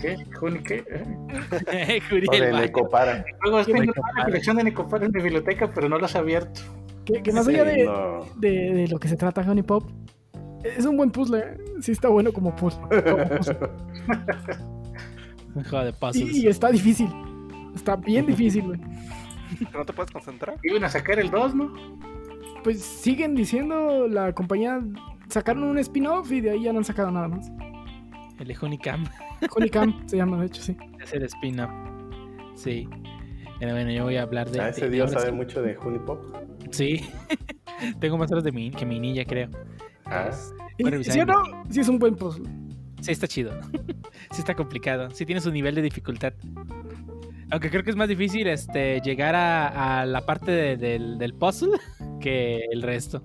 ¿Qué? 0.00 0.16
¿Juni 0.34 0.58
qué? 0.60 0.84
Eh, 1.72 2.00
O 2.04 2.08
Juriel, 2.10 2.52
de. 2.54 2.60
Necopara. 2.60 3.24
Luego 3.42 3.64
tengo 3.64 3.80
Necopara. 3.80 4.12
una 4.14 4.24
colección 4.24 4.56
de 4.56 4.64
Necopara 4.64 5.06
en 5.06 5.12
mi 5.12 5.20
biblioteca, 5.22 5.70
pero 5.72 5.88
no 5.88 5.98
las 5.98 6.14
he 6.14 6.18
abierto. 6.18 6.60
Que, 7.04 7.22
que 7.22 7.32
más 7.32 7.46
Sí, 7.46 7.54
allá 7.54 7.64
de, 7.64 7.84
no. 7.84 8.20
de, 8.36 8.50
de 8.74 8.88
lo 8.88 8.98
que 8.98 9.08
se 9.08 9.16
trata 9.16 9.40
Unipop, 9.50 9.84
es 10.64 10.84
un 10.84 10.96
buen 10.96 11.10
puzzle. 11.10 11.38
¿eh? 11.38 11.56
Sí 11.80 11.92
está 11.92 12.08
bueno 12.08 12.32
como 12.32 12.54
puzzle. 12.54 12.82
como 12.88 13.28
puzzle. 13.28 13.58
De. 15.54 15.94
Y, 16.20 16.44
y 16.44 16.46
está 16.46 16.70
difícil. 16.70 17.08
Está 17.74 17.96
bien 17.96 18.26
difícil, 18.26 18.62
güey. 18.64 18.80
¿No 19.72 19.84
te 19.84 19.92
puedes 19.92 20.10
concentrar? 20.10 20.56
Iban 20.62 20.84
a 20.84 20.88
sacar 20.88 21.18
el 21.18 21.30
2, 21.30 21.54
¿no? 21.54 21.72
Pues 22.64 22.82
siguen 22.82 23.34
diciendo 23.34 24.08
la 24.08 24.32
compañía 24.32 24.80
sacaron 25.28 25.64
un 25.64 25.78
spin-off 25.78 26.30
y 26.32 26.40
de 26.40 26.50
ahí 26.50 26.62
ya 26.64 26.72
no 26.72 26.78
han 26.78 26.84
sacado 26.84 27.10
nada 27.10 27.28
más. 27.28 27.50
El 28.38 28.48
de 28.48 28.56
Hunicam 28.60 29.04
Honeycamp 29.56 30.08
se 30.08 30.16
llama, 30.16 30.38
de 30.40 30.46
hecho, 30.46 30.62
sí. 30.62 30.76
es 31.02 31.12
el 31.12 31.22
spin-off. 31.24 31.70
Sí. 32.54 32.88
Pero 33.60 33.72
bueno, 33.72 33.90
yo 33.90 34.04
voy 34.04 34.16
a 34.16 34.22
hablar 34.22 34.50
de. 34.50 34.60
Ah, 34.60 34.68
ese 34.68 34.82
de 34.82 34.90
Dios 34.90 35.10
sabe 35.10 35.26
sí. 35.26 35.32
mucho 35.32 35.62
de 35.62 35.74
Junipop. 35.74 36.24
Sí. 36.70 37.08
Tengo 38.00 38.18
más 38.18 38.30
horas 38.30 38.44
de 38.44 38.52
mi, 38.52 38.70
que 38.70 38.84
mi 38.86 39.00
niña, 39.00 39.24
creo. 39.24 39.48
Ah, 40.06 40.30
¿Sí 40.76 40.84
o 40.84 40.88
en- 40.88 41.26
no? 41.26 41.42
Sí 41.70 41.80
es 41.80 41.88
un 41.88 41.98
buen 41.98 42.14
puzzle. 42.14 42.48
Sí, 43.00 43.12
está 43.12 43.26
chido. 43.28 43.52
sí, 44.30 44.40
está 44.40 44.54
complicado. 44.54 45.10
Sí, 45.10 45.24
tiene 45.24 45.40
su 45.40 45.50
nivel 45.50 45.74
de 45.74 45.82
dificultad. 45.82 46.32
Aunque 47.50 47.70
creo 47.70 47.82
que 47.82 47.90
es 47.90 47.96
más 47.96 48.08
difícil 48.08 48.46
este, 48.46 49.00
llegar 49.00 49.34
a, 49.34 50.00
a 50.00 50.06
la 50.06 50.20
parte 50.26 50.50
de- 50.50 50.76
del, 50.76 51.18
del 51.18 51.34
puzzle 51.34 51.72
que 52.20 52.60
el 52.70 52.82
resto. 52.82 53.22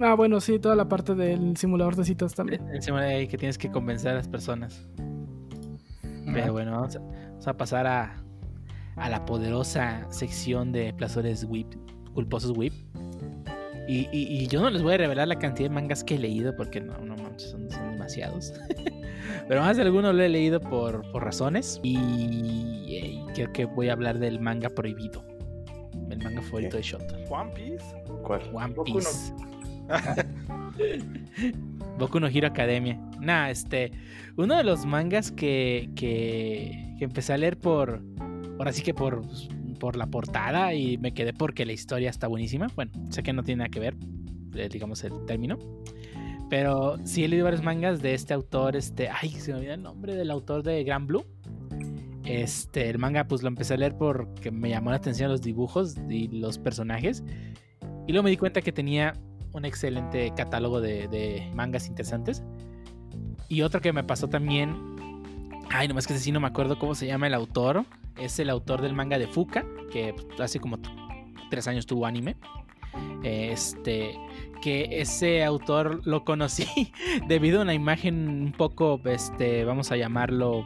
Ah, 0.00 0.14
bueno, 0.14 0.40
sí, 0.40 0.58
toda 0.58 0.74
la 0.76 0.88
parte 0.88 1.14
del 1.14 1.56
simulador 1.56 1.96
de 1.96 2.04
citas 2.04 2.34
también. 2.34 2.64
De 2.66 2.92
ahí 3.04 3.28
que 3.28 3.36
tienes 3.38 3.58
que 3.58 3.70
convencer 3.70 4.10
a 4.12 4.14
las 4.14 4.28
personas. 4.28 4.88
Pero 6.32 6.52
bueno, 6.52 6.72
vamos 6.72 6.96
a, 6.96 7.00
vamos 7.00 7.46
a 7.48 7.56
pasar 7.56 7.86
a, 7.86 8.22
a 8.96 9.08
la 9.10 9.24
poderosa 9.26 10.06
sección 10.10 10.72
de 10.72 10.92
placeres 10.94 11.44
whip, 11.44 11.74
culposos 12.14 12.56
whip. 12.56 12.72
Y, 13.88 14.08
y- 14.12 14.28
y 14.42 14.46
yo 14.46 14.60
no 14.62 14.70
les 14.70 14.82
voy 14.82 14.94
a 14.94 14.96
revelar 14.96 15.26
la 15.28 15.38
cantidad 15.38 15.68
de 15.68 15.74
mangas 15.74 16.04
que 16.04 16.14
he 16.14 16.18
leído 16.18 16.54
porque 16.56 16.80
no, 16.80 16.96
no 16.98 17.16
manches, 17.16 17.50
son, 17.50 17.68
son 17.70 17.90
demasiados. 17.92 18.52
Pero 19.52 19.60
más 19.60 19.76
de 19.76 19.82
alguno 19.82 20.14
lo 20.14 20.22
he 20.22 20.30
leído 20.30 20.60
por, 20.60 21.02
por 21.12 21.24
razones. 21.24 21.78
Y, 21.82 21.98
y 21.98 23.22
creo 23.34 23.52
que 23.52 23.66
voy 23.66 23.90
a 23.90 23.92
hablar 23.92 24.18
del 24.18 24.40
manga 24.40 24.70
prohibido. 24.70 25.22
El 26.08 26.24
manga 26.24 26.40
favorito 26.40 26.78
de 26.78 26.82
Shoto. 26.82 27.14
One 27.28 27.50
Piece. 27.52 27.84
¿Cuál? 28.22 28.40
One 28.50 28.72
Boku 28.72 28.88
no- 28.88 28.94
Piece. 28.96 29.34
Boku 31.98 32.18
no 32.18 32.28
Hero 32.28 32.46
Academia. 32.46 32.98
Nah, 33.20 33.50
este. 33.50 33.92
Uno 34.38 34.56
de 34.56 34.64
los 34.64 34.86
mangas 34.86 35.30
que, 35.30 35.90
que, 35.96 36.94
que 36.98 37.04
empecé 37.04 37.34
a 37.34 37.36
leer 37.36 37.58
por. 37.58 38.02
Ahora 38.58 38.72
sí 38.72 38.82
que 38.82 38.94
por, 38.94 39.20
por 39.78 39.96
la 39.96 40.06
portada 40.06 40.72
y 40.72 40.96
me 40.96 41.12
quedé 41.12 41.34
porque 41.34 41.66
la 41.66 41.74
historia 41.74 42.08
está 42.08 42.26
buenísima. 42.26 42.68
Bueno, 42.74 42.90
sé 43.10 43.22
que 43.22 43.34
no 43.34 43.42
tiene 43.42 43.58
nada 43.58 43.68
que 43.68 43.80
ver, 43.80 43.96
eh, 44.54 44.70
digamos, 44.72 45.04
el 45.04 45.26
término. 45.26 45.58
Pero 46.52 46.98
sí 47.04 47.24
he 47.24 47.28
leído 47.28 47.44
varios 47.44 47.62
mangas 47.62 48.02
de 48.02 48.12
este 48.12 48.34
autor. 48.34 48.76
Este. 48.76 49.08
Ay, 49.08 49.30
se 49.30 49.52
me 49.52 49.60
olvida 49.60 49.72
el 49.72 49.82
nombre 49.82 50.14
del 50.14 50.30
autor 50.30 50.62
de 50.62 50.84
Gran 50.84 51.06
Blue. 51.06 51.24
Este, 52.26 52.90
el 52.90 52.98
manga, 52.98 53.24
pues 53.26 53.40
lo 53.40 53.48
empecé 53.48 53.72
a 53.72 53.78
leer 53.78 53.96
porque 53.96 54.50
me 54.50 54.68
llamó 54.68 54.90
la 54.90 54.96
atención 54.96 55.30
los 55.30 55.40
dibujos 55.40 55.96
y 56.10 56.28
los 56.28 56.58
personajes. 56.58 57.24
Y 58.06 58.12
luego 58.12 58.24
me 58.24 58.28
di 58.28 58.36
cuenta 58.36 58.60
que 58.60 58.70
tenía 58.70 59.14
un 59.54 59.64
excelente 59.64 60.30
catálogo 60.36 60.82
de, 60.82 61.50
mangas 61.54 61.86
interesantes. 61.88 62.42
Y 63.48 63.62
otro 63.62 63.80
que 63.80 63.94
me 63.94 64.04
pasó 64.04 64.28
también. 64.28 64.76
Ay, 65.70 65.88
nomás 65.88 66.06
que 66.06 66.18
sí 66.18 66.32
no 66.32 66.40
me 66.40 66.48
acuerdo 66.48 66.78
cómo 66.78 66.94
se 66.94 67.06
llama 67.06 67.28
el 67.28 67.32
autor. 67.32 67.86
Es 68.18 68.38
el 68.38 68.50
autor 68.50 68.82
del 68.82 68.92
manga 68.92 69.18
de 69.18 69.26
Fuka, 69.26 69.64
que 69.90 70.12
pues, 70.12 70.38
hace 70.38 70.60
como 70.60 70.78
tres 71.48 71.66
años 71.66 71.86
tuvo 71.86 72.04
anime. 72.04 72.36
Este, 73.22 74.14
que 74.62 75.00
ese 75.00 75.44
autor 75.44 76.00
lo 76.06 76.24
conocí 76.24 76.92
debido 77.28 77.58
a 77.58 77.62
una 77.62 77.74
imagen 77.74 78.28
un 78.44 78.52
poco, 78.52 79.00
este, 79.04 79.64
vamos 79.64 79.92
a 79.92 79.96
llamarlo, 79.96 80.64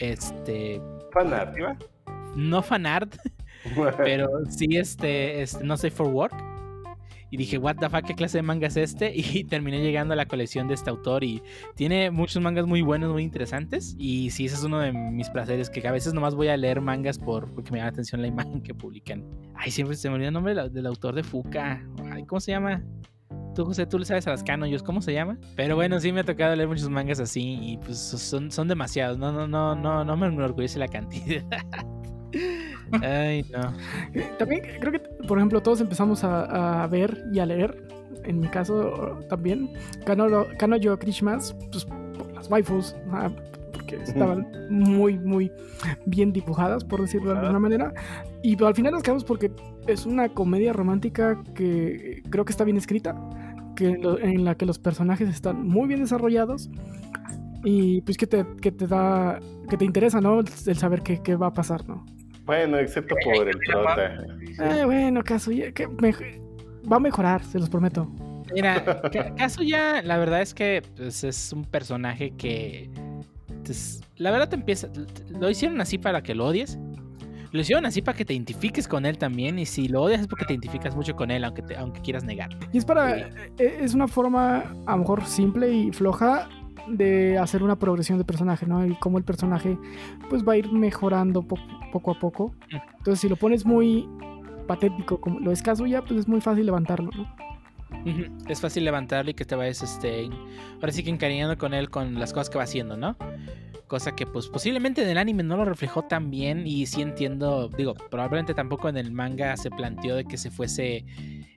este, 0.00 0.80
Fanart. 1.12 1.56
no 2.36 2.62
fanart, 2.62 3.16
pero 3.96 4.28
sí 4.48 4.76
este, 4.76 5.42
este 5.42 5.64
no 5.64 5.76
safe 5.76 5.90
for 5.90 6.06
work. 6.08 6.34
Y 7.32 7.36
dije, 7.36 7.58
what 7.58 7.76
the 7.76 7.88
fuck, 7.88 8.04
¿qué 8.04 8.14
clase 8.16 8.38
de 8.38 8.42
manga 8.42 8.66
es 8.66 8.76
este? 8.76 9.12
Y 9.14 9.44
terminé 9.44 9.80
llegando 9.80 10.14
a 10.14 10.16
la 10.16 10.26
colección 10.26 10.66
de 10.66 10.74
este 10.74 10.90
autor 10.90 11.22
y 11.22 11.42
tiene 11.76 12.10
muchos 12.10 12.42
mangas 12.42 12.66
muy 12.66 12.82
buenos, 12.82 13.12
muy 13.12 13.22
interesantes. 13.22 13.94
Y 13.98 14.30
sí, 14.30 14.46
ese 14.46 14.56
es 14.56 14.64
uno 14.64 14.80
de 14.80 14.92
mis 14.92 15.30
placeres, 15.30 15.70
que 15.70 15.86
a 15.86 15.92
veces 15.92 16.12
nomás 16.12 16.34
voy 16.34 16.48
a 16.48 16.56
leer 16.56 16.80
mangas 16.80 17.18
por, 17.18 17.52
porque 17.52 17.70
me 17.70 17.78
llama 17.78 17.86
la 17.86 17.92
atención 17.92 18.20
la 18.20 18.26
imagen 18.26 18.60
que 18.60 18.74
publican. 18.74 19.24
Ay, 19.54 19.70
siempre 19.70 19.96
se 19.96 20.08
me 20.08 20.16
olvida 20.16 20.28
el 20.28 20.34
nombre 20.34 20.54
del, 20.54 20.72
del 20.72 20.86
autor 20.86 21.14
de 21.14 21.22
Fuka. 21.22 21.86
Ay, 22.12 22.24
¿cómo 22.26 22.40
se 22.40 22.50
llama? 22.50 22.82
Tú, 23.54 23.64
José, 23.64 23.86
tú 23.86 23.98
le 23.98 24.04
sabes 24.04 24.26
a 24.26 24.30
las 24.30 24.42
canollos, 24.42 24.82
¿cómo 24.82 25.02
se 25.02 25.12
llama? 25.12 25.38
Pero 25.56 25.76
bueno, 25.76 25.98
sí 26.00 26.12
me 26.12 26.20
ha 26.20 26.24
tocado 26.24 26.54
leer 26.54 26.68
muchos 26.68 26.88
mangas 26.88 27.20
así 27.20 27.58
y 27.60 27.76
pues 27.78 27.98
son, 27.98 28.50
son 28.50 28.68
demasiados. 28.68 29.18
No, 29.18 29.32
no, 29.32 29.46
no, 29.46 29.74
no, 29.74 30.04
no 30.04 30.16
me 30.16 30.26
enorgullece 30.28 30.78
la 30.78 30.88
cantidad. 30.88 31.42
Ay, 33.02 33.44
no. 33.52 33.72
Eh, 34.14 34.30
También 34.38 34.62
creo 34.80 34.92
que, 34.92 35.00
por 35.26 35.38
ejemplo, 35.38 35.60
todos 35.62 35.80
empezamos 35.80 36.24
a, 36.24 36.84
a 36.84 36.86
ver 36.86 37.24
y 37.32 37.38
a 37.38 37.46
leer. 37.46 37.86
En 38.24 38.38
mi 38.40 38.48
caso 38.48 39.18
también. 39.28 39.70
Kano, 40.04 40.46
Kanojo 40.58 40.98
Christmas, 40.98 41.56
pues 41.72 41.84
por 41.84 42.32
las 42.34 42.50
waifus. 42.50 42.94
ah, 43.12 43.30
porque 43.72 43.96
que 43.96 44.02
estaban 44.02 44.46
muy, 44.68 45.18
muy 45.18 45.50
bien 46.06 46.32
dibujadas, 46.32 46.84
por 46.84 47.00
decirlo 47.00 47.32
de 47.32 47.38
alguna 47.40 47.58
manera. 47.58 47.92
Y 48.42 48.56
pero 48.56 48.68
al 48.68 48.74
final 48.74 48.92
las 48.92 49.02
quedamos 49.02 49.24
porque 49.24 49.50
es 49.86 50.06
una 50.06 50.28
comedia 50.28 50.72
romántica 50.72 51.42
que 51.54 52.22
creo 52.30 52.44
que 52.44 52.52
está 52.52 52.64
bien 52.64 52.76
escrita, 52.76 53.14
que 53.80 53.96
lo- 53.98 54.18
en 54.18 54.44
la 54.44 54.54
que 54.54 54.66
los 54.66 54.78
personajes 54.78 55.28
están 55.28 55.66
muy 55.66 55.88
bien 55.88 56.00
desarrollados 56.00 56.68
y 57.64 58.00
pues 58.02 58.16
que 58.16 58.26
te, 58.26 58.44
que 58.60 58.70
te 58.72 58.86
da, 58.86 59.38
que 59.68 59.76
te 59.76 59.84
interesa, 59.84 60.20
¿no? 60.20 60.40
El 60.40 60.76
saber 60.76 61.02
qué, 61.02 61.20
qué 61.22 61.34
va 61.36 61.48
a 61.48 61.52
pasar, 61.52 61.86
¿no? 61.88 62.04
Bueno, 62.44 62.78
excepto 62.78 63.14
por 63.24 63.48
el 63.48 63.56
prota. 63.66 64.14
Eh, 64.80 64.84
bueno, 64.84 65.22
caso, 65.22 65.50
que 65.50 65.86
va 66.90 66.96
a 66.96 67.00
mejorar, 67.00 67.42
se 67.44 67.58
los 67.58 67.68
prometo. 67.68 68.10
Mira, 68.52 68.82
Ka- 69.12 69.34
Kazuya, 69.36 70.02
la 70.02 70.18
verdad 70.18 70.42
es 70.42 70.54
que 70.54 70.82
pues, 70.96 71.22
es 71.24 71.52
un 71.52 71.64
personaje 71.64 72.32
que. 72.36 72.90
pues, 73.64 74.00
la 74.16 74.30
verdad 74.32 74.48
te 74.48 74.56
empieza. 74.56 74.88
Lo 75.28 75.48
hicieron 75.48 75.80
así 75.80 75.98
para 75.98 76.22
que 76.22 76.34
lo 76.34 76.46
odies. 76.46 76.76
Lo 77.52 77.60
hicieron 77.60 77.84
así 77.86 78.00
para 78.02 78.16
que 78.16 78.24
te 78.24 78.32
identifiques 78.34 78.86
con 78.86 79.04
él 79.06 79.18
también. 79.18 79.58
Y 79.58 79.66
si 79.66 79.88
lo 79.88 80.02
odias 80.02 80.20
es 80.20 80.26
porque 80.28 80.44
te 80.44 80.52
identificas 80.52 80.94
mucho 80.94 81.16
con 81.16 81.30
él, 81.30 81.42
aunque, 81.44 81.62
te- 81.62 81.76
aunque 81.76 82.00
quieras 82.00 82.24
negarlo. 82.24 82.58
Y 82.72 82.78
es 82.78 82.84
para. 82.84 83.18
eh, 83.18 83.30
Es 83.58 83.94
una 83.94 84.06
forma, 84.08 84.64
a 84.86 84.92
lo 84.92 84.98
mejor 84.98 85.24
simple 85.26 85.72
y 85.72 85.90
floja, 85.92 86.48
de 86.88 87.38
hacer 87.38 87.62
una 87.62 87.78
progresión 87.78 88.18
de 88.18 88.24
personaje, 88.24 88.66
¿no? 88.66 88.84
Y 88.86 88.94
cómo 88.96 89.18
el 89.18 89.24
personaje, 89.24 89.76
pues 90.28 90.42
va 90.46 90.54
a 90.54 90.56
ir 90.56 90.72
mejorando 90.72 91.42
po- 91.42 91.58
poco 91.92 92.12
a 92.12 92.18
poco. 92.18 92.54
Entonces, 92.98 93.20
si 93.20 93.28
lo 93.28 93.36
pones 93.36 93.64
muy 93.66 94.08
patético, 94.66 95.20
como 95.20 95.40
lo 95.40 95.50
es 95.52 95.62
Kazuya, 95.62 96.02
pues 96.02 96.20
es 96.20 96.28
muy 96.28 96.40
fácil 96.40 96.66
levantarlo, 96.66 97.10
¿no? 97.16 97.26
Es 98.48 98.60
fácil 98.60 98.84
levantarlo 98.84 99.30
y 99.32 99.34
que 99.34 99.44
te 99.44 99.54
vayas, 99.56 99.82
este, 99.82 100.30
ahora 100.76 100.92
sí 100.92 101.02
que 101.02 101.10
encariñando 101.10 101.58
con 101.58 101.74
él 101.74 101.90
con 101.90 102.14
las 102.14 102.32
cosas 102.32 102.48
que 102.48 102.56
va 102.58 102.64
haciendo, 102.64 102.96
¿no? 102.96 103.16
Cosa 103.90 104.14
que 104.14 104.24
pues 104.24 104.46
posiblemente 104.46 105.02
en 105.02 105.08
el 105.08 105.18
anime 105.18 105.42
no 105.42 105.56
lo 105.56 105.64
reflejó 105.64 106.02
tan 106.02 106.30
bien 106.30 106.64
y 106.64 106.86
sí 106.86 107.02
entiendo, 107.02 107.68
digo, 107.76 107.94
probablemente 108.08 108.54
tampoco 108.54 108.88
en 108.88 108.96
el 108.96 109.10
manga 109.10 109.56
se 109.56 109.68
planteó 109.68 110.14
de 110.14 110.24
que 110.24 110.36
se 110.36 110.48
fuese 110.52 111.04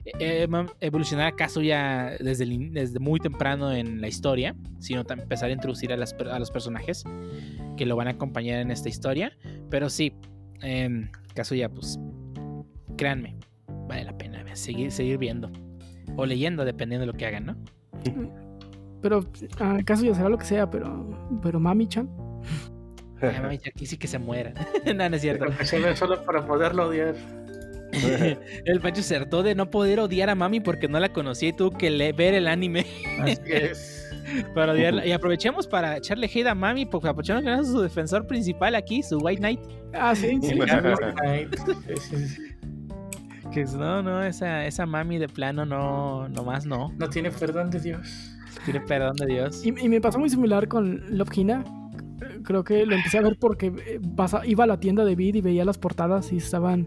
eh, 0.04 0.42
em- 0.42 0.66
evolucionar 0.80 1.28
acaso 1.28 1.62
ya 1.62 2.10
desde, 2.18 2.44
desde 2.72 2.98
muy 2.98 3.20
temprano 3.20 3.72
en 3.72 4.00
la 4.00 4.08
historia, 4.08 4.56
sino 4.80 5.04
empezar 5.08 5.50
a 5.50 5.52
introducir 5.52 5.92
a, 5.92 5.96
las 5.96 6.12
a 6.12 6.40
los 6.40 6.50
personajes 6.50 7.04
que 7.76 7.86
lo 7.86 7.94
van 7.94 8.08
a 8.08 8.10
acompañar 8.10 8.58
en 8.58 8.72
esta 8.72 8.88
historia. 8.88 9.30
Pero 9.70 9.88
sí, 9.88 10.12
eh, 10.60 11.08
Kazuya, 11.34 11.68
pues 11.68 12.00
créanme, 12.96 13.36
vale 13.86 14.02
la 14.02 14.18
pena 14.18 14.44
seguir, 14.56 14.90
seguir 14.90 15.18
viendo 15.18 15.52
o 16.16 16.26
leyendo, 16.26 16.64
dependiendo 16.64 17.06
de 17.06 17.12
lo 17.12 17.16
que 17.16 17.26
hagan, 17.26 17.46
¿no? 17.46 17.56
Pero 19.00 19.24
ah, 19.60 19.78
Kazuya 19.84 20.14
será 20.14 20.28
lo 20.28 20.38
que 20.38 20.46
sea, 20.46 20.68
pero, 20.70 21.38
pero 21.42 21.60
Mami-chan. 21.60 22.23
Ay, 23.20 23.58
aquí 23.66 23.86
sí 23.86 23.96
que 23.96 24.06
se 24.06 24.18
muera. 24.18 24.52
no, 24.94 25.08
no 25.08 25.16
es 25.16 25.22
cierto. 25.22 25.46
Solo, 25.64 25.96
solo 25.96 26.22
para 26.24 26.46
poderlo 26.46 26.88
odiar. 26.88 27.14
El 28.64 28.80
Pancho 28.80 29.02
se 29.02 29.14
hartó 29.16 29.42
de 29.44 29.54
no 29.54 29.70
poder 29.70 30.00
odiar 30.00 30.28
a 30.28 30.34
Mami 30.34 30.60
porque 30.60 30.88
no 30.88 30.98
la 30.98 31.12
conocía 31.12 31.50
y 31.50 31.52
tuvo 31.52 31.70
que 31.70 32.12
ver 32.12 32.34
el 32.34 32.48
anime 32.48 32.84
Así 33.20 33.38
es. 33.46 34.10
para 34.52 34.72
odiarla. 34.72 35.06
Y 35.06 35.12
aprovechemos 35.12 35.68
para 35.68 35.96
echarle 35.98 36.26
hate 36.26 36.48
a 36.48 36.54
Mami 36.56 36.86
porque 36.86 37.08
aprovechamos 37.08 37.44
que 37.44 37.54
es 37.54 37.68
su 37.68 37.80
defensor 37.80 38.26
principal 38.26 38.74
aquí, 38.74 39.02
su 39.02 39.18
White 39.18 39.38
Knight. 39.38 39.60
Ah, 39.94 40.12
sí, 40.14 40.38
sí. 40.42 40.58
Que 43.52 43.60
es- 43.62 43.74
no, 43.74 44.02
no, 44.02 44.22
esa, 44.24 44.66
esa 44.66 44.86
Mami 44.86 45.18
de 45.18 45.28
plano 45.28 45.64
no, 45.64 46.28
nomás 46.28 46.66
no. 46.66 46.92
No 46.98 47.08
tiene 47.08 47.30
perdón 47.30 47.70
de 47.70 47.78
Dios. 47.80 48.32
Tiene 48.64 48.80
perdón 48.80 49.14
de 49.16 49.26
Dios. 49.26 49.64
Y, 49.64 49.68
y 49.68 49.88
me 49.88 50.00
pasó 50.00 50.18
muy 50.18 50.28
similar 50.30 50.66
con 50.66 51.00
Love 51.16 51.30
Hina. 51.36 51.64
Creo 52.44 52.62
que 52.64 52.84
lo 52.86 52.94
empecé 52.94 53.18
a 53.18 53.22
ver 53.22 53.36
porque 53.40 53.66
eh, 53.86 54.00
pasa- 54.16 54.46
iba 54.46 54.64
a 54.64 54.66
la 54.66 54.78
tienda 54.78 55.04
de 55.04 55.16
Vid 55.16 55.34
y 55.36 55.40
veía 55.40 55.64
las 55.64 55.78
portadas 55.78 56.32
y 56.32 56.36
estaban 56.36 56.86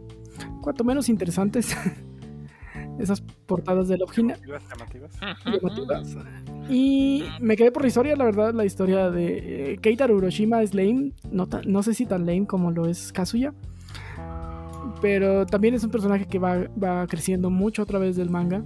cuanto 0.62 0.84
menos 0.84 1.10
interesantes. 1.10 1.76
Esas 3.00 3.22
portadas 3.22 3.88
de. 3.88 3.98
Llamativas, 3.98 4.64
llamativas. 4.70 5.20
llamativas. 5.46 6.18
Y 6.70 7.24
me 7.40 7.56
quedé 7.56 7.72
por 7.72 7.84
la 7.84 7.88
historia, 7.90 8.16
la 8.16 8.24
verdad, 8.26 8.54
la 8.56 8.66
historia 8.66 9.12
de 9.12 9.74
eh, 9.74 9.78
Keitaro 9.78 10.18
Hiroshima 10.18 10.64
es 10.64 10.74
lame. 10.74 11.12
No, 11.32 11.46
ta- 11.48 11.62
no 11.66 11.84
sé 11.84 11.94
si 11.94 12.06
tan 12.08 12.26
lame 12.26 12.48
como 12.48 12.72
lo 12.72 12.88
es 12.88 13.12
Kazuya. 13.12 13.54
Pero 15.02 15.46
también 15.46 15.76
es 15.76 15.84
un 15.84 15.92
personaje 15.92 16.26
que 16.26 16.40
va, 16.40 16.66
va 16.82 17.06
creciendo 17.08 17.50
mucho 17.50 17.84
a 17.84 17.86
través 17.86 18.16
del 18.16 18.30
manga. 18.30 18.64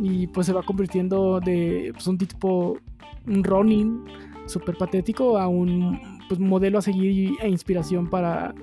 Y 0.00 0.28
pues 0.28 0.46
se 0.46 0.52
va 0.52 0.62
convirtiendo 0.62 1.40
de 1.40 1.90
pues, 1.92 2.06
un 2.06 2.16
tipo, 2.18 2.78
un 3.26 3.42
Ronin 3.42 4.04
súper 4.48 4.76
patético 4.76 5.38
a 5.38 5.46
un 5.46 6.20
pues, 6.28 6.40
modelo 6.40 6.78
a 6.78 6.82
seguir 6.82 7.34
e 7.40 7.48
inspiración 7.48 8.08
para, 8.08 8.54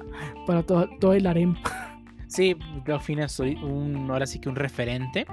para 0.45 0.64
todo, 0.64 0.90
todo 0.99 1.14
el 1.14 1.28
harem. 1.28 1.56
Sí, 2.28 2.56
yo 2.86 2.95
al 2.95 3.02
final 3.02 3.30
soy 3.30 3.56
un, 3.56 4.10
ahora 4.10 4.26
sí 4.26 4.40
que 4.40 4.49
un 4.49 4.56
referente. 4.56 5.26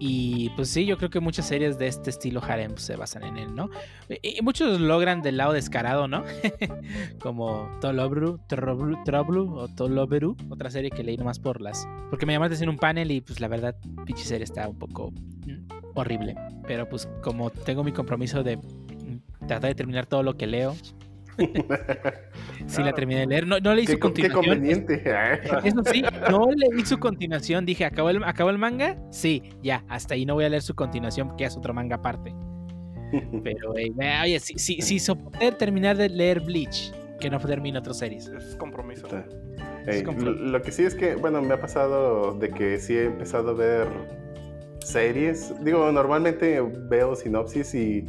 Y 0.00 0.50
pues 0.50 0.68
sí, 0.68 0.86
yo 0.86 0.96
creo 0.96 1.10
que 1.10 1.18
muchas 1.18 1.46
series 1.46 1.76
de 1.76 1.88
este 1.88 2.10
estilo 2.10 2.40
harem 2.42 2.76
se 2.76 2.94
basan 2.94 3.24
en 3.24 3.36
él, 3.36 3.54
¿no? 3.54 3.68
Y, 4.22 4.40
muchos 4.42 4.80
logran 4.80 5.22
del 5.22 5.36
lado 5.36 5.52
descarado, 5.52 6.06
¿no? 6.06 6.22
Como 7.20 7.68
Tolobru, 7.80 8.38
Trobru, 8.46 9.02
Troblu 9.04 9.58
o 9.58 9.68
Toloberu, 9.68 10.36
otra 10.50 10.70
serie 10.70 10.90
que 10.90 11.02
leí 11.02 11.16
nomás 11.16 11.40
por 11.40 11.60
las... 11.60 11.86
Porque 12.10 12.26
me 12.26 12.32
llamaste 12.32 12.62
en 12.62 12.68
un 12.68 12.78
panel 12.78 13.10
y 13.10 13.20
pues 13.20 13.40
la 13.40 13.48
verdad, 13.48 13.74
pinche 14.06 14.24
serie 14.24 14.44
está 14.44 14.68
un 14.68 14.78
poco 14.78 15.10
mm, 15.10 15.66
horrible. 15.94 16.36
Pero 16.68 16.88
pues 16.88 17.08
como 17.20 17.50
tengo 17.50 17.82
mi 17.82 17.90
compromiso 17.90 18.44
de 18.44 18.60
tratar 19.48 19.70
de 19.70 19.74
terminar 19.74 20.06
todo 20.06 20.22
lo 20.22 20.36
que 20.36 20.46
leo, 20.46 20.76
sí 22.66 22.82
la 22.82 22.92
terminé 22.92 23.20
de 23.20 23.26
leer. 23.26 23.46
No, 23.46 23.58
no 23.60 23.74
leí 23.74 23.86
Qué, 23.86 23.92
su 23.92 23.98
co- 23.98 24.12
qué 24.12 24.28
continuación. 24.30 24.56
conveniente. 24.84 25.02
Eso 25.64 25.82
sí, 25.92 26.02
no 26.30 26.46
leí 26.50 26.84
su 26.84 26.98
continuación. 26.98 27.64
Dije, 27.64 27.84
¿acabó 27.84 28.10
el, 28.10 28.22
¿acabó 28.24 28.50
el 28.50 28.58
manga? 28.58 28.96
Sí, 29.10 29.42
ya, 29.62 29.84
hasta 29.88 30.14
ahí 30.14 30.24
no 30.26 30.34
voy 30.34 30.44
a 30.44 30.48
leer 30.48 30.62
su 30.62 30.74
continuación 30.74 31.28
porque 31.28 31.44
es 31.44 31.56
otro 31.56 31.72
manga 31.74 31.96
aparte. 31.96 32.34
Pero, 33.42 33.74
ey, 33.76 33.90
ve- 33.90 34.20
oye, 34.22 34.40
si, 34.40 34.54
si, 34.58 34.82
si 34.82 34.98
soporté 34.98 35.50
terminar 35.52 35.96
de 35.96 36.08
leer 36.10 36.40
Bleach, 36.40 36.92
que 37.20 37.30
no 37.30 37.38
termine 37.40 37.78
otras 37.78 37.98
series. 37.98 38.26
Es 38.28 38.54
compromiso. 38.56 39.06
Está. 39.06 39.24
Es 39.86 39.96
Ey, 39.96 40.02
compro- 40.02 40.24
lo, 40.24 40.32
lo 40.32 40.62
que 40.62 40.70
sí 40.72 40.82
es 40.84 40.94
que, 40.94 41.14
bueno, 41.14 41.40
me 41.40 41.54
ha 41.54 41.60
pasado 41.60 42.34
de 42.34 42.50
que 42.50 42.78
sí 42.78 42.94
he 42.94 43.04
empezado 43.06 43.50
a 43.50 43.54
ver 43.54 43.88
series. 44.80 45.54
Digo, 45.64 45.90
normalmente 45.90 46.60
veo 46.90 47.14
sinopsis 47.16 47.74
y, 47.74 48.04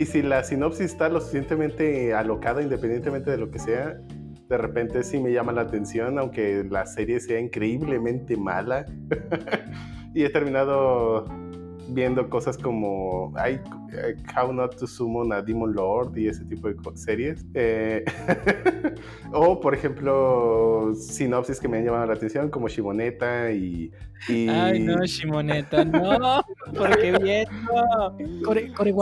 y 0.00 0.06
si 0.06 0.22
la 0.22 0.42
sinopsis 0.42 0.86
está 0.86 1.10
lo 1.10 1.20
suficientemente 1.20 2.14
alocada, 2.14 2.62
independientemente 2.62 3.30
de 3.30 3.36
lo 3.36 3.50
que 3.50 3.58
sea, 3.58 4.00
de 4.48 4.56
repente 4.56 5.02
sí 5.02 5.18
me 5.20 5.30
llama 5.30 5.52
la 5.52 5.60
atención, 5.60 6.18
aunque 6.18 6.64
la 6.64 6.86
serie 6.86 7.20
sea 7.20 7.38
increíblemente 7.38 8.34
mala. 8.38 8.86
y 10.14 10.24
he 10.24 10.30
terminado 10.30 11.26
viendo 11.92 12.28
cosas 12.28 12.56
como 12.58 13.32
ay, 13.36 13.60
eh, 13.92 14.16
How 14.36 14.52
Not 14.52 14.76
to 14.78 14.86
Summon 14.86 15.32
a 15.32 15.42
Demon 15.42 15.72
Lord 15.74 16.16
y 16.16 16.28
ese 16.28 16.44
tipo 16.44 16.68
de 16.68 16.74
series. 16.98 17.44
Eh, 17.54 18.04
o, 19.32 19.60
por 19.60 19.74
ejemplo, 19.74 20.92
sinopsis 20.94 21.60
que 21.60 21.68
me 21.68 21.78
han 21.78 21.84
llamado 21.84 22.06
la 22.06 22.14
atención, 22.14 22.50
como 22.50 22.68
Shimoneta 22.68 23.50
y. 23.52 23.90
y- 24.28 24.48
Ay, 24.48 24.80
no, 24.80 25.04
Shimoneta, 25.04 25.84
no, 25.84 26.42
porque 26.76 27.12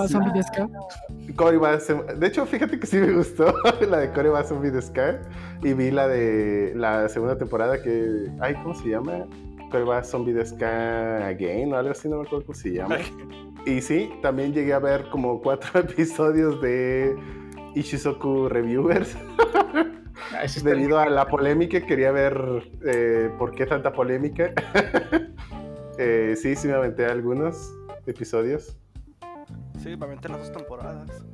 Zombie 0.09 0.33
Deska. 0.33 0.69
Koreba 1.37 1.79
Sem- 1.79 2.05
De 2.19 2.27
hecho, 2.27 2.47
fíjate 2.47 2.79
que 2.79 2.87
sí 2.87 2.97
me 2.99 3.13
gustó 3.13 3.53
la 3.89 3.99
de 3.99 4.13
de 4.71 4.83
Ska. 4.83 5.21
Y 5.63 5.73
vi 5.73 5.91
la 5.91 6.07
de 6.09 6.73
la 6.77 7.09
segunda 7.09 7.37
temporada 7.37 7.83
que. 7.83 8.29
Ay, 8.41 8.55
¿cómo 8.63 8.75
se 8.75 8.89
llama? 8.89 9.27
Koreba 9.71 10.03
Zombie 10.03 10.33
de 10.33 10.45
Ska 10.47 11.27
Again 11.27 11.73
o 11.73 11.77
algo 11.77 11.91
así, 11.93 12.09
no 12.09 12.17
me 12.19 12.27
acuerdo 12.27 12.47
cómo 12.47 12.57
se 12.59 12.73
llama. 12.73 12.97
Y 13.67 13.83
sí, 13.83 14.11
también 14.23 14.55
llegué 14.55 14.73
a 14.73 14.79
ver 14.79 15.11
como 15.11 15.43
cuatro 15.43 15.81
episodios 15.81 16.61
de 16.63 17.15
Ishizoku 17.75 18.49
Reviewers. 18.49 19.15
Ah, 20.33 20.47
Debido 20.63 20.99
a 20.99 21.09
la 21.11 21.27
polémica, 21.27 21.81
quería 21.85 22.11
ver 22.13 22.41
eh, 22.87 23.31
por 23.39 23.51
qué 23.53 23.67
tanta 23.67 23.93
polémica. 23.93 24.53
Eh, 26.01 26.37
sí, 26.41 26.55
sí 26.55 26.69
me 26.69 26.75
aventé 26.75 27.05
algunos 27.07 27.75
episodios. 28.07 28.79
Sí, 29.83 29.97
me 29.97 30.05
aventé 30.07 30.29
las 30.29 30.39
dos 30.39 30.53
temporadas. 30.53 31.25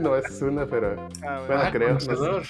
no 0.00 0.16
es 0.16 0.42
una, 0.42 0.66
pero 0.66 0.96
Ah, 1.24 1.44
Bueno, 1.46 1.62
Ah, 1.64 1.68
creo, 1.70 1.94
no 1.94 2.00
sé. 2.00 2.06
conocedor. 2.08 2.42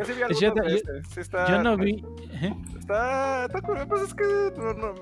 Ah, 0.00 0.04
sí. 0.04 0.12
ese 0.12 0.26
vi 0.26 0.34
Yo 0.40 0.54
este. 0.64 1.04
Sí 1.04 1.20
está, 1.20 1.46
Yo 1.48 1.62
no 1.62 1.76
vi. 1.76 2.04
¿eh? 2.32 2.54
Está, 2.78 3.46
está 3.46 3.60
curioso, 3.62 3.88
pues 3.88 4.02
es 4.02 4.14
que 4.14 4.24
no, 4.56 4.72
no, 4.74 4.94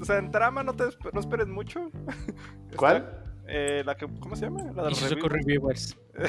o 0.00 0.04
sea, 0.04 0.18
en 0.18 0.30
trama 0.30 0.62
no 0.62 0.74
te 0.74 0.84
no 1.12 1.20
esperes 1.20 1.46
mucho. 1.48 1.90
Está, 2.66 2.76
¿Cuál? 2.76 3.22
eh, 3.46 3.82
la 3.86 3.96
que, 3.96 4.06
¿cómo 4.20 4.34
se 4.36 4.46
llama? 4.46 4.64
La 4.74 4.84
de 4.84 4.90
los. 4.90 5.10
Reviewers. 5.32 5.96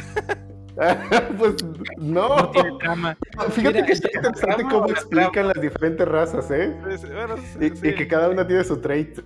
pues 1.39 1.55
no. 1.97 2.27
No 2.37 2.51
tiene 2.51 2.71
trama. 2.79 3.17
Fíjate 3.51 3.73
Mira, 3.73 3.85
que 3.85 3.93
está 3.93 4.07
este- 4.07 4.17
interesante 4.19 4.63
cómo 4.63 4.85
la 4.87 4.93
explican 4.93 5.47
las 5.47 5.61
diferentes 5.61 6.07
razas, 6.07 6.51
¿eh? 6.51 6.75
Sí, 6.97 7.07
bueno, 7.07 7.35
Y, 7.59 7.69
sí. 7.75 7.87
y 7.89 7.95
que 7.95 8.07
cada 8.07 8.29
una 8.29 8.45
tiene 8.45 8.63
su 8.63 8.79
trait. 8.79 9.19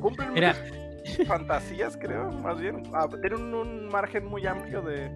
Cumplen 0.00 0.32
Mira, 0.34 0.54
fantasías, 1.26 1.96
creo, 1.96 2.30
más 2.32 2.60
bien. 2.60 2.82
Ah, 2.92 3.08
tiene 3.20 3.36
un, 3.36 3.54
un 3.54 3.88
margen 3.88 4.26
muy 4.26 4.46
amplio 4.46 4.82
de, 4.82 5.10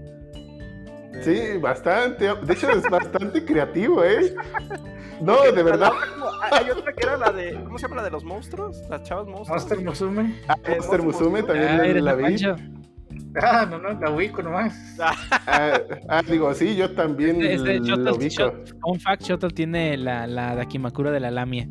de- 1.16 1.22
Sí, 1.52 1.58
bastante. 1.58 2.34
De 2.34 2.52
hecho, 2.52 2.70
es 2.70 2.82
bastante 2.90 3.44
creativo, 3.44 4.02
¿eh? 4.04 4.34
No, 5.20 5.40
de 5.42 5.62
verdad. 5.62 5.92
Hay 6.50 6.70
otra 6.70 6.92
que 6.92 7.06
era 7.06 7.16
la 7.16 7.30
de. 7.30 7.54
¿Cómo 7.64 7.78
se 7.78 7.82
llama 7.86 7.96
la 7.96 8.02
de 8.02 8.10
los 8.10 8.24
monstruos? 8.24 8.82
Las 8.90 9.04
chavas 9.04 9.26
monstruos. 9.26 9.48
Monster 9.62 9.80
Musume. 9.84 10.34
Ah, 10.48 10.56
Eh, 10.64 10.74
Monster 10.76 11.02
Musume 11.02 11.40
Musume. 11.40 11.42
también 11.44 11.68
Ah, 11.68 11.76
la, 11.86 12.00
la 12.00 12.16
de 12.16 12.28
vi. 12.28 12.44
Ah, 13.40 13.66
no, 13.70 13.78
no, 13.78 13.98
la 14.00 14.10
ubico 14.10 14.42
nomás. 14.42 14.74
Ah, 15.46 15.78
ah, 16.08 16.22
digo, 16.28 16.52
sí, 16.52 16.74
yo 16.74 16.90
también 16.94 17.40
Este, 17.42 17.78
lo 17.78 17.84
Shuttle- 17.84 18.16
ubico. 18.16 18.64
Fun 18.80 18.98
fact, 19.00 19.22
Shuttle 19.22 19.50
tiene 19.50 19.96
la, 19.96 20.26
la 20.26 20.56
Dakimakura 20.56 21.12
de 21.12 21.20
la 21.20 21.30
Lamia. 21.30 21.68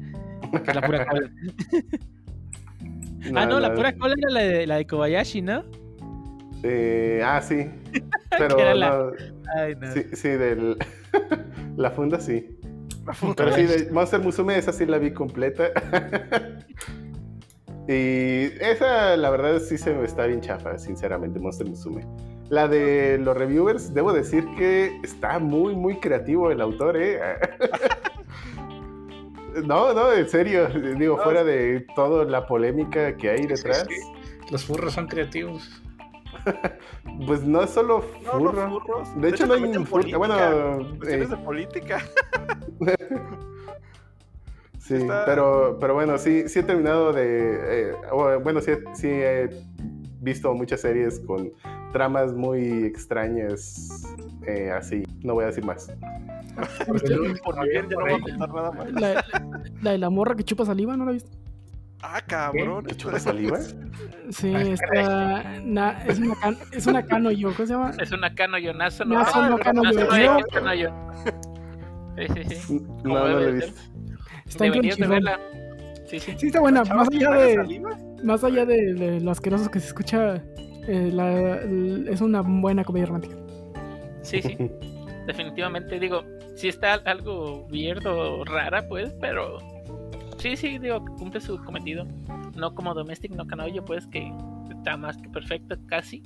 Que 0.52 0.70
es 0.72 0.76
la 0.76 0.82
pura 0.82 1.06
cola. 1.06 1.30
ah, 3.36 3.46
no, 3.46 3.60
la 3.60 3.74
pura 3.76 3.94
cola 3.94 4.16
era 4.18 4.30
la 4.30 4.40
de, 4.40 4.68
la 4.68 4.76
de 4.78 4.88
Kobayashi, 4.88 5.42
¿no? 5.42 5.64
Eh, 6.64 7.22
ah, 7.24 7.42
sí. 7.42 7.70
Pero 8.38 8.58
era 8.58 8.74
la- 8.74 8.90
no, 8.90 9.12
Ay, 9.56 9.76
no. 9.76 9.92
sí, 9.94 10.06
sí, 10.14 10.30
del... 10.30 10.78
la 11.78 11.92
funda 11.92 12.20
sí. 12.20 12.58
Pero 13.36 13.52
sí, 13.54 13.64
de 13.66 13.92
Monster 13.92 14.22
Musume, 14.22 14.58
esa 14.58 14.72
sí 14.72 14.86
la 14.86 14.98
vi 14.98 15.12
completa. 15.12 15.70
y 17.88 18.46
esa, 18.62 19.18
la 19.18 19.30
verdad, 19.30 19.60
sí 19.60 19.78
se 19.78 19.94
me 19.94 20.06
está 20.06 20.26
bien 20.26 20.40
chafa, 20.40 20.78
sinceramente, 20.78 21.38
Monster 21.40 21.68
Musume. 21.68 22.08
La 22.50 22.68
de 22.68 23.18
los 23.20 23.36
reviewers, 23.36 23.94
debo 23.94 24.14
decir 24.14 24.46
que 24.58 24.98
está 25.04 25.40
muy, 25.40 25.76
muy 25.76 26.00
creativo 26.00 26.50
el 26.50 26.62
autor, 26.62 26.96
¿eh? 26.98 27.20
No, 29.66 29.94
no, 29.94 30.12
en 30.14 30.28
serio, 30.28 30.68
digo, 30.98 31.18
No, 31.18 31.24
fuera 31.24 31.44
de 31.44 31.86
toda 31.96 32.26
la 32.26 32.48
polémica 32.48 33.16
que 33.18 33.30
hay 33.30 33.46
detrás. 33.46 33.86
Los 34.50 34.66
furros 34.66 34.94
son 34.94 35.08
creativos. 35.08 35.83
pues 37.28 37.44
no 37.44 37.62
es 37.64 37.70
solo 37.70 38.04
No, 38.24 38.34
no, 38.34 38.40
furro. 38.40 38.70
furros. 38.80 39.22
De 39.22 39.30
hecho, 39.30 39.46
no 39.48 39.54
hay 39.54 39.64
un 39.64 39.86
furro. 39.86 40.18
Bueno, 40.18 40.36
cuestiones 40.98 41.32
eh, 41.32 41.36
de 41.36 41.38
política. 41.38 42.00
Sí, 44.80 44.96
Está- 44.96 45.24
pero, 45.26 45.78
pero 45.80 45.94
bueno, 45.94 46.18
sí, 46.18 46.50
sí 46.50 46.60
he 46.60 46.64
terminado 46.64 47.14
de... 47.14 47.92
eh, 47.92 47.96
bueno, 48.44 48.60
sí, 48.60 48.72
he- 48.72 48.84
sí 48.96 49.08
he 49.08 49.50
visto 50.20 50.54
muchas 50.54 50.82
series 50.82 51.22
con 51.22 51.52
tramas 51.94 52.34
muy 52.34 52.84
extrañas, 52.84 54.04
eh, 54.46 54.72
así. 54.72 55.04
No 55.24 55.36
voy 55.36 55.46
a 55.46 55.48
decir 55.48 55.64
más. 55.64 55.88
Por 57.46 57.62
mi 57.62 57.70
bien, 57.70 57.88
ya 57.90 57.96
no 57.96 58.02
voy 58.02 58.14
a 58.14 58.20
contar 58.20 58.54
nada 58.54 58.72
más. 58.74 58.92
La, 58.92 59.24
la 59.82 59.92
de 59.92 59.98
la 59.98 60.10
morra 60.10 60.36
que 60.36 60.44
chupa 60.44 60.66
saliva, 60.66 60.98
¿no 60.98 61.06
la 61.06 61.14
viste? 61.14 61.32
Ah, 62.06 62.22
cabrón. 62.28 62.86
¿Qué 62.86 62.96
chupa 62.96 63.18
saliva? 63.20 63.60
Sí, 64.30 64.54
está. 64.56 65.60
na- 65.64 66.02
es, 66.08 66.18
una 66.20 66.36
can, 66.36 66.58
es 66.72 66.88
una 66.88 67.06
cano 67.06 67.30
yo, 67.32 67.54
¿cómo 67.54 67.68
se 67.68 67.74
llama? 67.74 67.92
Es 68.00 68.12
una 68.14 68.34
canoyonazo, 68.34 69.04
¿no? 69.06 69.16
Nazo, 69.16 69.50
no, 69.50 69.58
cano, 69.60 69.84
Nazo, 69.84 70.00
yo. 70.00 70.06
no, 70.08 70.18
Yo- 70.18 70.38
es 70.40 70.46
canoyo. 70.54 70.94
Sí, 72.18 72.28
sí, 72.50 72.56
sí. 72.56 72.80
No, 73.04 73.14
no 73.20 73.28
lo 73.28 73.48
he 73.48 73.52
visto. 73.52 73.82
Está 74.48 74.66
en. 74.66 74.74
Sí, 76.08 76.20
sí. 76.20 76.34
Sí, 76.38 76.48
está 76.48 76.62
buena. 76.62 76.84
¿Chavas 76.84 77.08
Más 77.08 77.10
que 77.10 77.18
allá 77.26 77.32
de, 77.36 77.82
más 78.24 78.44
allá 78.44 78.66
de, 78.66 78.94
de 78.94 79.20
lo 79.20 79.32
asqueroso 79.32 79.70
que 79.70 79.80
se 79.80 79.88
escucha, 79.88 80.36
eh, 80.88 81.10
la- 81.14 81.60
es 82.10 82.22
una 82.22 82.42
buena 82.42 82.84
comedia 82.84 83.08
romántica. 83.08 83.36
Sí, 84.22 84.42
sí. 84.42 84.58
Definitivamente, 85.28 86.00
digo, 86.00 86.24
sí 86.56 86.70
está 86.70 86.94
algo 86.94 87.66
weird 87.72 88.06
o 88.08 88.44
rara, 88.46 88.88
pues, 88.88 89.14
pero 89.20 89.58
sí, 90.44 90.58
sí, 90.58 90.78
digo, 90.78 91.04
cumple 91.18 91.40
su 91.40 91.58
cometido. 91.64 92.06
No 92.56 92.76
como 92.76 92.94
Domestic 92.94 93.32
No 93.32 93.48
Canoyo, 93.48 93.84
pues, 93.86 94.06
que 94.08 94.30
está 94.70 94.98
más 94.98 95.18
que 95.18 95.30
perfecto, 95.30 95.76
casi. 95.88 96.22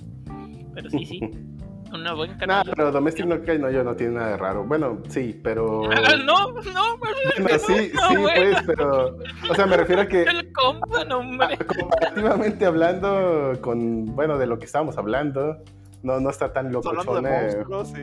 Pero 0.74 0.90
sí, 0.90 1.06
sí. 1.06 1.20
Una 1.92 2.12
buena 2.12 2.34
No, 2.34 2.38
canoyo. 2.40 2.72
pero 2.76 2.92
Domestic 2.92 3.24
no 3.24 3.40
cae, 3.42 3.58
no, 3.58 3.70
yo 3.70 3.82
no 3.82 3.96
tiene 3.96 4.16
nada 4.16 4.32
de 4.32 4.36
raro. 4.36 4.64
Bueno, 4.64 4.98
sí, 5.08 5.40
pero... 5.42 5.90
Ah, 5.90 6.16
no, 6.26 6.48
no, 6.52 6.98
Bueno, 6.98 7.58
sí, 7.66 7.92
no, 7.94 8.08
sí, 8.08 8.16
pues, 8.16 8.56
pero... 8.66 9.16
O 9.48 9.54
sea, 9.54 9.64
me 9.66 9.76
refiero 9.78 10.02
a 10.02 10.06
que... 10.06 10.24
el 10.24 10.52
compa, 10.52 11.04
no, 11.06 11.20
hombre. 11.20 11.56
comparativamente 11.56 12.66
hablando 12.66 13.52
con, 13.62 14.04
bueno, 14.14 14.36
de 14.36 14.46
lo 14.46 14.58
que 14.58 14.66
estábamos 14.66 14.98
hablando, 14.98 15.62
no, 16.02 16.20
no 16.20 16.28
está 16.28 16.52
tan 16.52 16.66
Estamos 16.66 17.06
hablando 17.06 17.22
de 17.22 17.42
monstruos, 17.42 17.88
sí. 17.88 18.02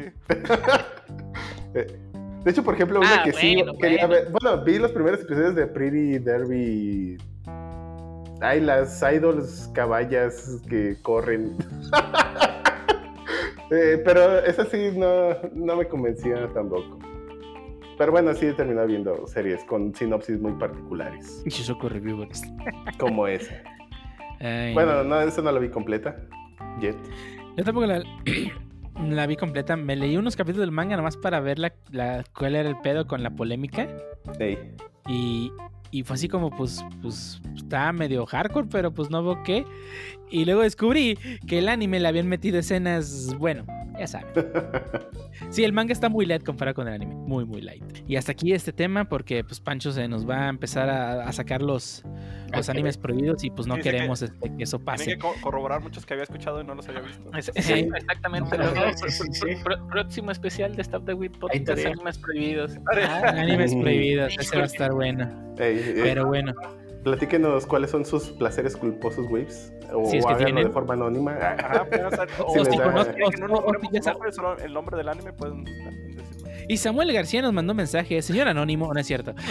De 2.46 2.52
hecho, 2.52 2.64
por 2.64 2.76
ejemplo, 2.76 3.00
una 3.00 3.22
Ah, 3.22 3.24
que 3.24 3.34
sí 3.34 3.56
bueno, 3.56 3.74
quería 3.80 4.06
bueno. 4.08 4.24
ver. 4.24 4.32
Bueno, 4.32 4.64
vi 4.64 4.78
los 4.80 4.92
primeros 4.92 5.20
episodios 5.22 5.56
de 5.56 5.66
Pretty 5.68 6.20
Derby. 6.20 7.18
Ay, 8.40 8.62
las 8.62 9.02
idols 9.02 9.70
caballas 9.74 10.62
que 10.70 10.96
corren. 11.02 11.56
Eh, 13.72 14.00
pero 14.06 14.38
esa 14.46 14.64
sí 14.66 14.92
no, 14.96 15.30
no 15.56 15.76
me 15.76 15.88
convencía 15.88 16.48
tampoco. 16.54 17.00
Pero 17.98 18.12
bueno, 18.12 18.32
sí 18.36 18.46
he 18.46 18.54
terminado 18.54 18.86
viendo 18.86 19.26
series 19.26 19.64
con 19.64 19.94
sinopsis 19.96 20.40
muy 20.40 20.52
particulares, 20.54 21.42
Y 21.48 21.50
Shizuko 21.50 21.90
Reviewers. 21.90 22.44
como 23.00 23.26
esa. 23.28 23.56
Ay, 24.40 24.72
Bueno, 24.76 25.04
no, 25.04 25.20
esa 25.20 25.42
no 25.42 25.52
la 25.52 25.58
vi 25.60 25.70
completa. 25.70 26.16
Jet. 26.80 26.96
Yo 27.58 27.64
tampoco 27.64 27.88
la, 27.88 28.04
la 29.10 29.28
vi 29.28 29.36
completa. 29.36 29.76
Me 29.76 29.96
leí 29.96 30.18
unos 30.18 30.36
capítulos 30.36 30.62
del 30.68 30.72
manga 30.72 30.96
nomás 30.98 31.18
para 31.18 31.40
ver 31.40 31.60
la, 31.60 31.74
la- 31.92 32.24
cuál 32.38 32.56
era 32.56 32.70
el 32.70 32.78
pedo 32.78 33.08
con 33.08 33.24
la 33.24 33.30
polémica. 33.32 33.88
Ey. 34.40 34.58
Y, 35.08 35.52
y 35.92 36.04
fue 36.04 36.16
así 36.16 36.28
como, 36.28 36.50
pues, 36.50 36.84
pues, 37.02 37.40
estaba 37.56 37.92
medio 37.92 38.26
hardcore, 38.26 38.68
pero 38.72 38.92
pues 38.94 39.10
no 39.10 39.24
veo 39.24 39.44
qué. 39.44 39.66
Y 40.32 40.46
luego 40.46 40.62
descubrí 40.62 41.18
que 41.48 41.60
el 41.60 41.70
anime 41.70 42.00
le 42.00 42.08
habían 42.08 42.28
metido 42.28 42.60
escenas, 42.60 43.36
bueno, 43.38 43.66
ya 44.00 44.08
saben. 44.08 44.28
Sí, 45.50 45.66
el 45.66 45.74
manga 45.74 45.92
está 45.92 46.08
muy 46.08 46.26
light 46.26 46.44
comparado 46.44 46.76
con 46.76 46.88
el 46.88 46.94
anime. 46.94 47.14
Muy, 47.14 47.44
muy 47.46 47.62
light. 47.62 47.84
Y 48.08 48.16
hasta 48.16 48.32
aquí 48.32 48.54
este 48.54 48.72
tema, 48.72 49.06
porque 49.06 49.44
pues 49.44 49.60
Pancho 49.60 49.92
se 49.92 50.08
nos 50.08 50.28
va 50.28 50.46
a 50.46 50.50
empezar 50.50 50.90
a, 50.90 51.28
a 51.28 51.32
sacar 51.34 51.62
los, 51.62 52.04
los 52.56 52.70
animes 52.70 52.98
prohibidos 52.98 53.44
y 53.44 53.50
pues 53.52 53.68
no 53.68 53.76
Sí, 53.76 53.82
sí 53.82 53.84
que- 53.84 53.92
queremos 53.96 54.22
este, 54.22 54.56
que 54.56 54.64
eso 54.64 54.80
pase. 54.80 55.06
que 55.06 55.18
co- 55.18 55.34
corroborar 55.42 55.82
muchos 55.82 56.06
que 56.06 56.14
había 56.14 56.24
escuchado 56.24 56.62
y 56.62 56.64
no 56.66 56.74
los 56.74 56.88
había 56.88 57.02
visto. 57.02 57.30
Es- 57.38 57.52
Sí. 57.64 57.88
Exactamente. 57.96 58.58
No, 58.58 58.66
sí, 58.98 59.44
próximo 59.92 60.32
especial 60.32 60.74
de 60.76 60.82
Stop 60.82 61.06
the 61.06 61.14
Weed 61.14 61.32
Ahí 61.52 61.60
Podcast. 61.60 61.86
Animes 61.86 62.18
Prohibidos. 62.18 62.78
Ah, 62.96 63.34
animes 63.36 63.76
prohibidos, 63.82 64.36
ese 64.40 64.56
va 64.58 64.64
a 64.64 64.68
estar 64.68 64.94
bueno. 64.94 65.54
Eh, 65.60 66.00
Pero 66.02 66.28
bueno, 66.28 66.54
Platíquenos 67.06 67.66
cuáles 67.68 67.92
son 67.92 68.04
sus 68.04 68.32
placeres 68.32 68.76
culposos, 68.76 69.28
Waves. 69.28 69.72
O 69.94 70.06
Si 70.08 70.18
es 70.18 70.26
que 70.26 70.32
háganlo 70.34 70.46
tienen. 70.46 70.64
de 70.66 70.70
forma 70.72 70.94
anónima. 70.96 71.34
Ajá, 71.38 71.86
o 72.44 72.50
si 72.66 72.78
da- 72.78 72.84
conozco- 72.84 73.14
que 73.32 73.38
no 73.38 73.54
o- 73.54 73.70
o- 73.70 73.74
ya 73.92 74.02
solo 74.32 74.58
el 74.58 74.74
nombre 74.74 74.98
del 74.98 75.10
anime 75.10 75.32
pueden 75.32 75.64
decirlo. 75.64 75.92
Y 76.68 76.78
Samuel 76.78 77.12
García 77.14 77.42
nos 77.42 77.54
mandó 77.54 77.74
un 77.74 77.78
mensaje, 77.78 78.22
señor 78.22 78.48
anónimo, 78.48 78.94
no 78.94 79.00
es 79.00 79.08
cierto. 79.08 79.34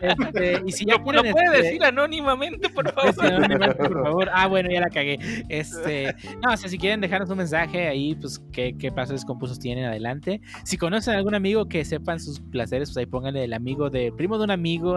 Este, 0.00 0.08
este, 0.22 0.62
y 0.66 0.72
si 0.72 0.84
ya 0.84 0.94
Lo, 0.96 1.04
quieren, 1.04 1.26
lo 1.26 1.32
puede 1.32 1.46
este, 1.46 1.62
decir 1.62 1.84
anónimamente, 1.84 2.68
por 2.70 2.88
Sí, 2.88 2.94
favor. 2.94 3.26
anónimamente, 3.34 3.74
por 3.88 4.02
favor. 4.04 4.30
Ah, 4.32 4.46
bueno, 4.46 4.70
ya 4.70 4.80
la 4.80 4.88
cagué. 4.90 5.18
Este, 5.48 6.14
no, 6.42 6.52
o 6.52 6.56
sea, 6.56 6.68
si 6.68 6.78
quieren 6.78 7.00
dejarnos 7.00 7.28
un 7.30 7.38
mensaje 7.38 7.88
ahí, 7.88 8.14
pues 8.14 8.40
qué, 8.52 8.74
qué 8.78 8.90
placeres 8.90 9.24
compuestos 9.24 9.58
tienen 9.58 9.84
adelante. 9.84 10.40
Si 10.64 10.76
conocen 10.76 11.14
a 11.14 11.18
algún 11.18 11.34
amigo 11.34 11.66
que 11.68 11.84
sepan 11.84 12.20
sus 12.20 12.40
placeres, 12.40 12.88
pues 12.90 12.96
ahí 12.98 13.06
pónganle 13.06 13.44
el 13.44 13.52
amigo 13.52 13.90
de 13.90 14.12
primo 14.12 14.38
de 14.38 14.44
un 14.44 14.50
amigo. 14.50 14.96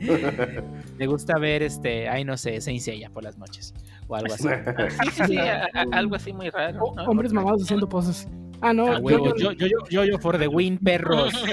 Le 0.98 1.06
gusta 1.06 1.38
ver 1.38 1.62
este, 1.62 2.08
ay 2.08 2.24
no 2.24 2.36
sé, 2.36 2.60
Saint 2.60 2.80
Seiya 2.80 3.10
por 3.10 3.22
las 3.24 3.38
noches 3.38 3.74
o 4.08 4.16
algo 4.16 4.34
así. 4.34 4.48
Sí, 4.48 5.10
sí, 5.12 5.22
sí, 5.26 5.38
a- 5.38 5.64
a- 5.74 5.86
algo 5.92 6.14
así 6.16 6.32
muy 6.32 6.50
raro. 6.50 6.84
Hombres 7.06 7.32
mamados 7.32 7.62
haciendo 7.62 7.88
poses. 7.88 8.28
Ah, 8.62 8.72
no, 8.72 8.86
A 8.92 9.00
yo- 9.00 9.08
yo- 9.08 9.36
yo, 9.36 9.52
yo, 9.52 9.66
yo, 9.66 9.78
yo, 9.88 10.04
yo 10.04 10.18
for 10.18 10.38
the 10.38 10.48
win, 10.48 10.78
perros. 10.78 11.32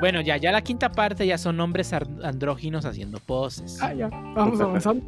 bueno, 0.00 0.20
ya, 0.20 0.36
ya 0.36 0.52
la 0.52 0.62
quinta 0.62 0.90
parte 0.90 1.26
ya 1.26 1.38
son 1.38 1.60
hombres 1.60 1.92
andróginos 1.92 2.84
haciendo 2.84 3.18
poses. 3.20 3.80
Ah, 3.82 3.92
ya, 3.94 4.08
vamos 4.08 4.60
avanzando. 4.60 5.04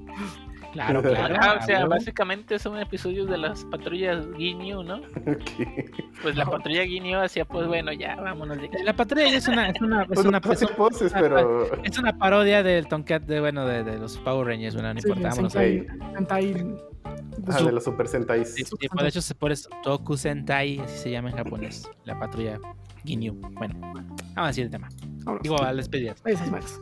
Claro, 0.73 1.03
claro. 1.15 1.37
Ah, 1.41 1.59
o 1.61 1.65
sea, 1.65 1.87
básicamente 1.87 2.59
son 2.59 2.79
episodios 2.79 3.29
de 3.31 3.39
las 3.39 3.65
patrullas 3.65 4.27
Ginyu, 4.37 4.83
¿no? 4.83 5.01
Pues 6.23 6.35
la 6.35 6.47
patrulla 6.47 6.85
Ginyu 6.85 7.19
hacía, 7.19 7.45
pues 7.45 7.67
bueno, 7.67 7.93
ya 7.93 8.17
vámonos 8.17 8.57
de 8.59 8.67
aquí. 8.67 8.83
La 8.83 8.95
patrulla 8.95 9.29
ya 9.29 9.37
es 9.37 9.49
una, 9.49 9.69
es 9.69 9.81
una, 9.83 10.03
es 10.03 10.09
Pues 10.09 10.21
una, 10.25 10.41
no 10.41 10.51
hace 10.53 10.67
poses, 10.69 11.13
pero. 11.13 11.83
es 11.85 11.99
una 11.99 12.17
parodia 12.17 12.63
del 12.63 12.89
Tomcat 12.89 13.23
de, 13.25 13.41
bueno, 13.41 13.67
de, 13.67 13.85
de 13.85 13.99
los 13.99 14.17
Power 14.19 14.47
Rangers, 14.47 14.75
bueno, 14.75 14.95
no 14.95 15.01
Sí, 15.01 15.09
importa, 15.09 15.29
vámonos. 15.31 15.53
Sentai, 15.53 15.87
Ah, 17.49 17.63
de 17.63 17.73
los 17.73 17.85
Super 17.85 18.09
Sentais. 18.09 18.55
Sí, 18.55 18.65
sí, 18.65 18.89
pues, 18.89 19.03
de 19.03 19.09
hecho, 19.09 19.23
se 19.23 19.35
por 19.35 19.53
eso 19.53 19.69
Toku 19.83 20.17
Sentai, 20.17 20.81
así 20.81 20.99
se 20.99 21.11
llama 21.11 21.31
en 21.31 21.37
japonés, 21.37 21.89
la 22.05 22.19
patrulla 22.19 22.59
Ginyu. 23.05 23.35
Bueno, 23.53 23.79
vamos 23.81 24.37
a 24.37 24.47
decir 24.49 24.65
el 24.65 24.71
tema. 24.71 24.89
vámonos. 25.25 25.43
Digo, 25.43 25.63
a. 25.63 25.69
Ahí 25.69 26.35
esas 26.35 26.51
madres. 26.51 26.81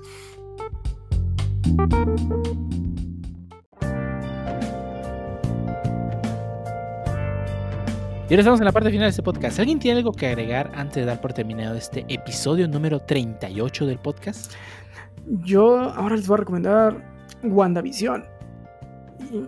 Y 8.26 8.32
ahora 8.32 8.40
estamos 8.40 8.60
en 8.60 8.64
la 8.64 8.72
parte 8.72 8.90
final 8.90 9.04
de 9.04 9.10
este 9.10 9.22
podcast. 9.22 9.58
¿Alguien 9.58 9.78
tiene 9.78 9.98
algo 9.98 10.12
que 10.12 10.26
agregar 10.26 10.72
antes 10.74 10.96
de 10.96 11.04
dar 11.04 11.20
por 11.20 11.34
terminado 11.34 11.76
este 11.76 12.06
episodio 12.08 12.66
número 12.66 13.00
38 13.00 13.84
del 13.84 13.98
podcast? 13.98 14.54
Yo 15.44 15.78
ahora 15.78 16.16
les 16.16 16.26
voy 16.26 16.36
a 16.36 16.38
recomendar 16.38 17.04
WandaVision. 17.42 18.33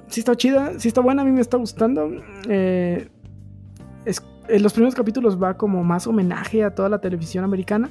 Sí 0.08 0.20
está 0.20 0.36
chida, 0.36 0.78
sí 0.78 0.88
está 0.88 1.00
buena, 1.00 1.22
a 1.22 1.24
mí 1.24 1.32
me 1.32 1.40
está 1.40 1.56
gustando. 1.56 2.10
Eh, 2.48 3.08
en 4.48 4.62
los 4.62 4.72
primeros 4.72 4.94
capítulos 4.94 5.40
va 5.42 5.56
como 5.56 5.82
más 5.84 6.06
homenaje 6.06 6.64
a 6.64 6.74
toda 6.74 6.88
la 6.88 7.00
televisión 7.00 7.44
americana. 7.44 7.90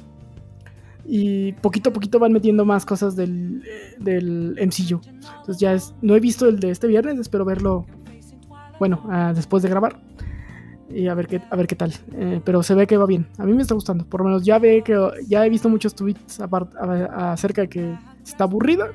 Y 1.04 1.52
poquito 1.52 1.90
a 1.90 1.92
poquito 1.92 2.18
van 2.18 2.32
metiendo 2.32 2.64
más 2.64 2.84
cosas 2.84 3.14
del, 3.14 3.62
del 3.98 4.56
MCU. 4.60 5.00
Entonces 5.04 5.58
ya 5.58 5.72
es, 5.72 5.94
no 6.02 6.16
he 6.16 6.20
visto 6.20 6.48
el 6.48 6.58
de 6.58 6.70
este 6.70 6.88
viernes, 6.88 7.18
espero 7.18 7.44
verlo, 7.44 7.86
bueno, 8.80 9.04
ah, 9.08 9.32
después 9.34 9.62
de 9.62 9.68
grabar. 9.68 10.00
Y 10.88 11.08
a 11.08 11.14
ver 11.14 11.26
qué, 11.26 11.42
a 11.48 11.56
ver 11.56 11.66
qué 11.66 11.76
tal. 11.76 11.92
Eh, 12.12 12.40
pero 12.44 12.62
se 12.62 12.74
ve 12.74 12.86
que 12.86 12.96
va 12.96 13.06
bien. 13.06 13.26
A 13.38 13.44
mí 13.44 13.52
me 13.52 13.62
está 13.62 13.74
gustando. 13.74 14.04
Por 14.04 14.20
lo 14.20 14.26
menos 14.26 14.44
ya 14.44 14.58
ve 14.58 14.82
que 14.84 14.98
ya 15.28 15.44
he 15.44 15.50
visto 15.50 15.68
muchos 15.68 15.94
tweets 15.94 16.40
acerca 16.40 17.62
de 17.62 17.68
que 17.68 17.98
está 18.24 18.44
aburrida. 18.44 18.88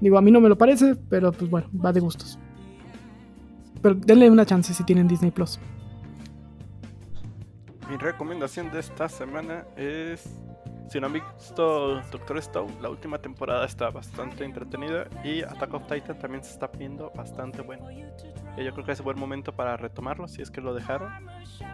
Digo, 0.00 0.18
a 0.18 0.22
mí 0.22 0.30
no 0.30 0.40
me 0.40 0.48
lo 0.48 0.58
parece, 0.58 0.96
pero 1.08 1.32
pues 1.32 1.50
bueno, 1.50 1.68
va 1.84 1.92
de 1.92 2.00
gustos. 2.00 2.38
Pero 3.82 3.94
denle 3.94 4.30
una 4.30 4.44
chance 4.44 4.74
si 4.74 4.84
tienen 4.84 5.08
Disney 5.08 5.30
Plus. 5.30 5.58
Mi 7.88 7.96
recomendación 7.96 8.70
de 8.72 8.80
esta 8.80 9.08
semana 9.08 9.64
es. 9.76 10.40
Si 10.88 11.00
no 11.00 11.06
han 11.06 11.14
visto 11.14 12.00
Doctor 12.12 12.38
Stone, 12.38 12.72
la 12.80 12.88
última 12.88 13.18
temporada 13.18 13.66
está 13.66 13.90
bastante 13.90 14.44
entretenida 14.44 15.08
y 15.24 15.42
Attack 15.42 15.74
of 15.74 15.86
Titan 15.88 16.16
también 16.16 16.44
se 16.44 16.52
está 16.52 16.68
viendo 16.68 17.10
bastante 17.12 17.60
bueno. 17.62 17.90
Yo 17.90 18.72
creo 18.72 18.84
que 18.84 18.92
es 18.92 19.02
buen 19.02 19.18
momento 19.18 19.52
para 19.52 19.76
retomarlo 19.76 20.28
si 20.28 20.42
es 20.42 20.50
que 20.50 20.60
lo 20.60 20.74
dejaron. 20.74 21.12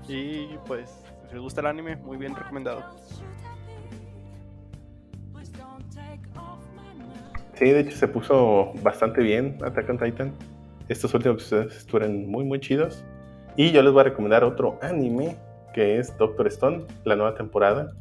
Y 0.09 0.47
pues, 0.67 1.05
si 1.29 1.35
les 1.35 1.43
gusta 1.43 1.61
el 1.61 1.67
anime, 1.67 1.97
muy 1.97 2.17
bien 2.17 2.35
recomendado. 2.35 2.83
Sí, 7.63 7.71
de 7.71 7.79
hecho 7.79 7.97
se 7.97 8.09
puso 8.09 8.73
bastante 8.83 9.23
bien 9.23 9.57
Attack 9.63 9.89
on 9.89 9.97
Titan. 9.97 10.33
Estos 10.89 11.15
últimos 11.15 11.37
episodios 11.37 11.77
estuvieron 11.77 12.27
muy, 12.27 12.45
muy 12.45 12.59
chidos. 12.59 13.05
Y 13.55 13.71
yo 13.71 13.85
les 13.85 13.93
voy 13.93 14.01
a 14.01 14.05
recomendar 14.05 14.43
otro 14.43 14.81
anime 14.83 15.37
que 15.73 16.01
es 16.01 16.19
Doctor 16.19 16.49
Stone, 16.49 16.87
la 17.05 17.15
nueva 17.15 17.37
temporada. 17.37 17.93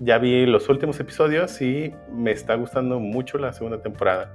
Ya 0.00 0.18
vi 0.18 0.44
los 0.44 0.68
últimos 0.68 1.00
episodios 1.00 1.62
y 1.62 1.94
me 2.12 2.32
está 2.32 2.56
gustando 2.56 3.00
mucho 3.00 3.38
la 3.38 3.54
segunda 3.54 3.80
temporada. 3.80 4.34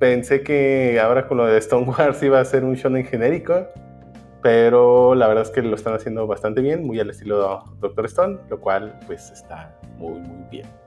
Pensé 0.00 0.42
que 0.42 0.98
ahora 0.98 1.28
con 1.28 1.36
lo 1.36 1.46
de 1.46 1.56
Stone 1.58 1.86
Wars 1.96 2.20
iba 2.24 2.40
a 2.40 2.44
ser 2.44 2.64
un 2.64 2.74
shonen 2.74 3.06
genérico, 3.06 3.68
pero 4.42 5.14
la 5.14 5.28
verdad 5.28 5.44
es 5.44 5.50
que 5.50 5.62
lo 5.62 5.76
están 5.76 5.94
haciendo 5.94 6.26
bastante 6.26 6.60
bien, 6.60 6.84
muy 6.84 6.98
al 6.98 7.08
estilo 7.08 7.62
Doctor 7.80 8.06
Stone, 8.06 8.38
lo 8.50 8.58
cual 8.58 8.98
pues 9.06 9.30
está 9.30 9.78
muy, 9.96 10.18
muy 10.18 10.44
bien. 10.50 10.83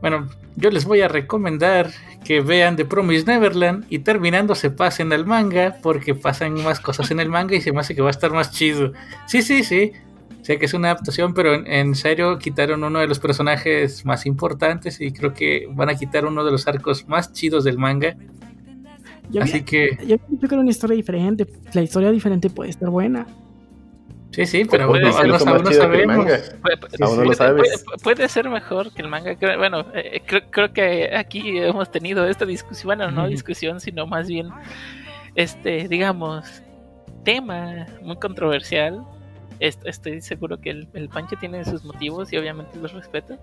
Bueno, 0.00 0.28
yo 0.56 0.70
les 0.70 0.84
voy 0.84 1.00
a 1.00 1.08
recomendar 1.08 1.90
que 2.24 2.40
vean 2.40 2.76
The 2.76 2.84
Promise 2.84 3.26
Neverland 3.26 3.86
y 3.88 4.00
terminando 4.00 4.54
se 4.54 4.70
pasen 4.70 5.12
al 5.12 5.26
manga 5.26 5.76
porque 5.82 6.14
pasan 6.14 6.54
más 6.64 6.80
cosas 6.80 7.10
en 7.10 7.20
el 7.20 7.28
manga 7.28 7.54
y 7.54 7.60
se 7.60 7.72
me 7.72 7.80
hace 7.80 7.94
que 7.94 8.02
va 8.02 8.08
a 8.08 8.10
estar 8.10 8.32
más 8.32 8.50
chido. 8.50 8.92
Sí, 9.26 9.42
sí, 9.42 9.62
sí. 9.62 9.92
Sé 10.42 10.58
que 10.58 10.66
es 10.66 10.74
una 10.74 10.90
adaptación, 10.90 11.34
pero 11.34 11.54
en, 11.54 11.94
serio 11.96 12.38
quitaron 12.38 12.84
uno 12.84 13.00
de 13.00 13.08
los 13.08 13.18
personajes 13.18 14.04
más 14.04 14.26
importantes 14.26 15.00
y 15.00 15.10
creo 15.12 15.34
que 15.34 15.66
van 15.72 15.88
a 15.88 15.96
quitar 15.96 16.24
uno 16.24 16.44
de 16.44 16.52
los 16.52 16.68
arcos 16.68 17.08
más 17.08 17.32
chidos 17.32 17.64
del 17.64 17.78
manga. 17.78 18.16
Ya 19.28 19.42
Así 19.42 19.62
que, 19.62 19.98
me 19.98 20.06
dicho 20.06 20.48
que 20.48 20.54
era 20.54 20.60
una 20.60 20.70
historia 20.70 20.94
diferente. 20.94 21.46
La 21.72 21.82
historia 21.82 22.12
diferente 22.12 22.48
puede 22.48 22.70
estar 22.70 22.90
buena. 22.90 23.26
Sí, 24.36 24.46
sí, 24.46 24.64
pero 24.70 24.86
Puede 24.88 25.02
bueno, 25.10 25.16
ser 25.16 25.48
aún 25.48 25.64
no, 25.64 25.72
sabemos. 25.72 26.26
Puede, 28.02 28.28
ser 28.28 28.48
mejor 28.50 28.92
que 28.92 29.02
el 29.02 29.08
manga. 29.08 29.34
Bueno, 29.56 29.86
eh, 29.94 30.22
creo, 30.26 30.42
creo 30.50 30.72
que 30.72 31.16
aquí 31.16 31.58
hemos 31.58 31.90
tenido 31.90 32.28
esta 32.28 32.44
discusión, 32.44 32.86
bueno, 32.86 33.10
no 33.10 33.26
discusión, 33.28 33.80
sino 33.80 34.06
más 34.06 34.28
bien, 34.28 34.48
este, 35.34 35.88
digamos, 35.88 36.62
tema 37.24 37.86
muy 38.02 38.16
controversial. 38.16 39.02
Est- 39.58 39.86
Estoy 39.86 40.20
seguro 40.20 40.60
que 40.60 40.70
el, 40.70 40.88
el 40.92 41.08
Pancho 41.08 41.36
tiene 41.40 41.64
sus 41.64 41.82
motivos 41.82 42.32
y 42.32 42.36
obviamente 42.36 42.78
los 42.78 42.92
respeto. 42.92 43.38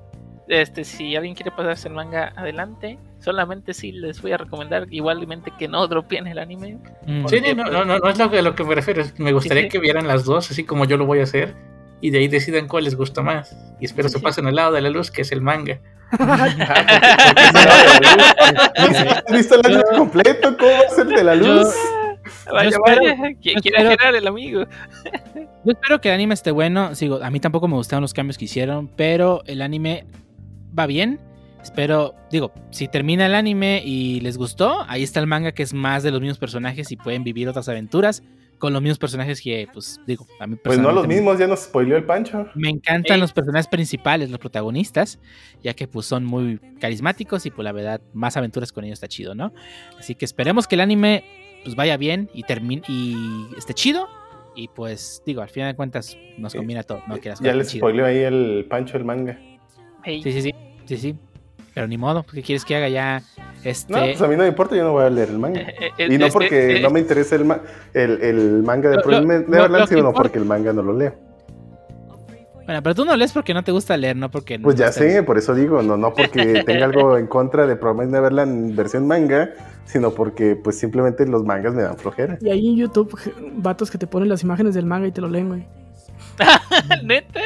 Este, 0.47 0.83
si 0.83 1.15
alguien 1.15 1.35
quiere 1.35 1.51
pasarse 1.51 1.87
el 1.87 1.93
manga 1.93 2.33
adelante, 2.35 2.99
solamente 3.19 3.73
sí 3.73 3.93
les 3.93 4.21
voy 4.21 4.33
a 4.33 4.37
recomendar 4.37 4.87
igualmente 4.91 5.51
que 5.57 5.67
no 5.69 5.87
dropeen 5.87 6.27
el 6.27 6.37
anime. 6.37 6.77
Mm. 7.07 7.27
Sí, 7.27 7.41
no, 7.55 7.63
no, 7.65 7.85
no, 7.85 7.97
no 7.99 8.09
es 8.09 8.17
lo 8.17 8.29
que, 8.29 8.41
lo 8.41 8.53
que 8.53 8.63
me 8.65 8.75
refiero. 8.75 9.03
Me 9.17 9.31
gustaría 9.31 9.63
sí. 9.63 9.69
que 9.69 9.79
vieran 9.79 10.05
las 10.07 10.25
dos, 10.25 10.51
así 10.51 10.65
como 10.65 10.83
yo 10.85 10.97
lo 10.97 11.05
voy 11.05 11.19
a 11.21 11.23
hacer, 11.23 11.55
y 12.01 12.09
de 12.09 12.17
ahí 12.19 12.27
decidan 12.27 12.67
cuál 12.67 12.83
les 12.83 12.95
gusta 12.95 13.21
más. 13.21 13.55
Y 13.79 13.85
espero 13.85 14.09
Sí, 14.09 14.13
se 14.13 14.19
sí. 14.19 14.23
pasen 14.23 14.45
al 14.47 14.55
lado 14.55 14.73
de 14.73 14.81
la 14.81 14.89
luz, 14.89 15.09
que 15.11 15.21
es 15.21 15.31
el 15.31 15.41
manga. 15.41 15.79
¿Has 18.75 19.23
visto 19.31 19.55
el 19.55 19.65
anime 19.65 19.83
completo? 19.97 20.57
¿Cómo 20.57 20.71
va 20.71 20.79
a 20.79 20.89
ser 20.89 21.07
de 21.07 21.23
la 21.23 21.35
luz? 21.35 21.67
Vaya, 22.51 22.69
espero- 22.69 22.99
quiere 23.41 23.59
espero- 23.59 23.77
generar 23.89 24.15
el 24.15 24.27
amigo. 24.27 24.65
Yo 25.65 25.71
espero 25.71 26.01
que 26.01 26.09
el 26.09 26.15
anime 26.15 26.33
esté 26.33 26.51
bueno. 26.51 26.93
Sigo, 26.95 27.21
a 27.23 27.29
mí 27.29 27.39
tampoco 27.39 27.67
me 27.67 27.75
gustaron 27.75 28.01
los 28.01 28.13
cambios 28.13 28.37
que 28.37 28.45
hicieron, 28.45 28.87
pero 28.89 29.43
el 29.45 29.61
anime 29.61 30.05
va 30.77 30.85
bien. 30.87 31.19
Espero, 31.61 32.13
digo, 32.29 32.51
si 32.71 32.87
termina 32.89 33.25
el 33.25 33.35
anime 33.35 33.81
y 33.85 34.19
les 34.19 34.37
gustó, 34.37 34.83
ahí 34.87 35.01
está 35.01 35.21
el 35.21 35.27
manga 35.27 35.53
que 35.53 35.63
es 35.63 35.73
más 35.73 36.03
de 36.03 36.11
los 36.11 36.19
mismos 36.19 36.37
personajes 36.37 36.91
y 36.91 36.97
pueden 36.97 37.23
vivir 37.23 37.47
otras 37.47 37.69
aventuras 37.69 38.21
con 38.59 38.73
los 38.73 38.81
mismos 38.81 38.97
personajes 38.99 39.41
que, 39.41 39.67
pues, 39.73 39.99
digo, 40.05 40.25
a 40.39 40.47
mí 40.47 40.57
Pues 40.61 40.77
no 40.79 40.91
los 40.91 41.07
mismos, 41.07 41.37
ya 41.39 41.47
nos 41.47 41.61
spoileó 41.63 41.95
el 41.97 42.03
Pancho. 42.05 42.47
Me 42.55 42.69
encantan 42.69 43.15
Ey. 43.15 43.21
los 43.21 43.31
personajes 43.33 43.67
principales, 43.67 44.29
los 44.29 44.39
protagonistas, 44.39 45.19
ya 45.61 45.73
que 45.73 45.87
pues 45.87 46.05
son 46.05 46.23
muy 46.25 46.59
carismáticos 46.79 47.45
y 47.45 47.51
pues 47.51 47.63
la 47.63 47.71
verdad 47.71 48.01
más 48.13 48.35
aventuras 48.37 48.71
con 48.73 48.83
ellos 48.83 48.97
está 48.97 49.07
chido, 49.07 49.33
¿no? 49.35 49.53
Así 49.97 50.15
que 50.15 50.25
esperemos 50.25 50.67
que 50.67 50.75
el 50.75 50.81
anime 50.81 51.23
pues 51.63 51.75
vaya 51.75 51.95
bien 51.97 52.29
y 52.33 52.43
termine 52.43 52.81
y 52.89 53.47
esté 53.57 53.73
chido 53.73 54.07
y 54.55 54.67
pues 54.67 55.23
digo, 55.25 55.41
al 55.41 55.49
final 55.49 55.71
de 55.71 55.75
cuentas 55.77 56.17
nos 56.37 56.51
Sí. 56.51 56.57
combina 56.57 56.83
todo, 56.83 57.01
¿no? 57.07 57.17
Que 57.19 57.29
las 57.29 57.39
Ya 57.39 57.53
les 57.53 57.69
spoileó 57.71 58.05
ahí 58.05 58.17
el 58.19 58.65
Pancho 58.69 58.97
el 58.97 59.05
manga. 59.05 59.39
Hey, 60.03 60.21
Sí, 60.23 60.31
sí, 60.31 60.41
sí, 60.41 60.51
sí, 60.85 60.97
sí. 60.97 61.15
Pero 61.73 61.87
ni 61.87 61.97
modo, 61.97 62.23
¿qué 62.23 62.43
quieres 62.43 62.65
que 62.65 62.75
haga 62.75 62.87
ya? 62.89 63.21
Este, 63.63 63.91
No, 63.93 63.99
pues 63.99 64.21
a 64.21 64.27
mí 64.27 64.35
no 64.35 64.43
me 64.43 64.49
importa, 64.49 64.75
yo 64.75 64.83
no 64.83 64.91
voy 64.91 65.05
a 65.05 65.09
leer 65.09 65.29
el 65.29 65.39
manga. 65.39 65.61
eh, 65.61 65.91
eh, 65.97 66.07
Y 66.09 66.17
no 66.17 66.27
porque 66.29 66.77
eh, 66.77 66.81
no 66.81 66.89
me 66.91 66.99
interesa 66.99 67.35
el, 67.35 67.45
ma- 67.45 67.61
el, 67.93 68.21
el 68.21 68.63
manga 68.63 68.89
de 68.89 68.97
Lo- 68.97 69.21
Neverland, 69.21 69.71
lo 69.79 69.87
sino 69.87 69.99
importa- 70.01 70.21
porque 70.21 70.37
el 70.37 70.45
manga 70.45 70.71
no 70.73 70.83
lo 70.83 70.93
leo. 70.93 71.15
Bueno, 72.65 72.81
pero 72.81 72.95
tú 72.95 73.03
no 73.05 73.15
lees 73.17 73.33
porque 73.33 73.53
no 73.53 73.61
te 73.63 73.71
gusta 73.73 73.97
leer, 73.97 74.15
no 74.15 74.29
porque 74.31 74.57
no 74.57 74.63
Pues 74.63 74.75
ya 74.77 74.91
sé, 74.91 75.21
por 75.23 75.37
eso 75.37 75.53
digo, 75.53 75.81
no, 75.81 75.97
no 75.97 76.13
porque 76.13 76.63
tenga 76.65 76.85
algo 76.85 77.17
en 77.17 77.27
contra 77.27 77.65
de 77.67 77.75
Promised 77.75 78.11
Neverland 78.11 78.73
versión 78.75 79.05
manga, 79.07 79.49
sino 79.85 80.11
porque 80.11 80.55
pues 80.55 80.77
simplemente 80.77 81.25
los 81.25 81.43
mangas 81.43 81.73
me 81.73 81.81
dan 81.81 81.97
flojera. 81.97 82.37
Y 82.39 82.49
ahí 82.51 82.69
en 82.69 82.75
YouTube, 82.77 83.19
vatos 83.57 83.89
que 83.91 83.97
te 83.97 84.07
ponen 84.07 84.29
las 84.29 84.43
imágenes 84.43 84.75
del 84.75 84.85
manga 84.85 85.07
y 85.07 85.11
te 85.11 85.19
lo 85.21 85.27
leen, 85.29 85.47
güey. 85.49 85.65
¿Neta? 87.03 87.41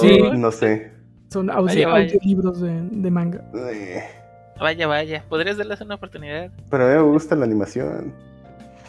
Sí. 0.00 0.20
No 0.34 0.52
sé. 0.52 0.92
Son 1.32 1.50
audio, 1.50 1.64
Vaya, 1.66 1.88
vaya. 1.88 2.04
audiolibros 2.14 2.60
de, 2.60 2.80
de 2.90 3.10
manga. 3.10 3.42
Eh, 3.70 4.02
Vaya, 4.60 4.86
vaya. 4.86 5.24
Podrías 5.28 5.56
darles 5.56 5.80
una 5.80 5.96
oportunidad. 5.96 6.50
Pero 6.70 6.84
a 6.84 6.88
mí 6.88 6.94
me 6.94 7.02
gusta 7.02 7.34
la 7.34 7.44
animación. 7.46 8.12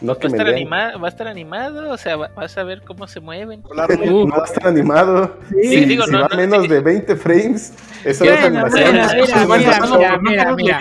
No 0.00 0.12
¿Va 0.12 0.18
que 0.18 0.26
a, 0.26 0.30
me 0.30 0.36
estar 0.36 0.52
animado, 0.54 1.00
¿Va 1.00 1.06
a 1.06 1.10
estar 1.10 1.26
animado? 1.28 1.90
O 1.90 1.96
sea, 1.96 2.16
va- 2.16 2.30
vas 2.36 2.56
a 2.58 2.62
ver 2.64 2.82
cómo 2.82 3.06
se 3.08 3.20
mueven. 3.20 3.62
No 3.62 3.74
va 3.74 4.42
a 4.42 4.44
estar 4.44 4.66
animado. 4.68 5.36
Sí, 5.50 5.68
Si, 5.68 5.84
digo, 5.86 6.04
si 6.04 6.10
no, 6.12 6.20
va 6.22 6.28
no, 6.28 6.36
menos 6.36 6.62
sí. 6.62 6.68
de 6.68 6.80
20 6.80 7.16
frames, 7.16 7.72
eso 8.04 8.24
no 8.24 8.30
es 8.32 8.44
animación. 8.44 8.96
mira, 10.22 10.54
mira, 10.54 10.78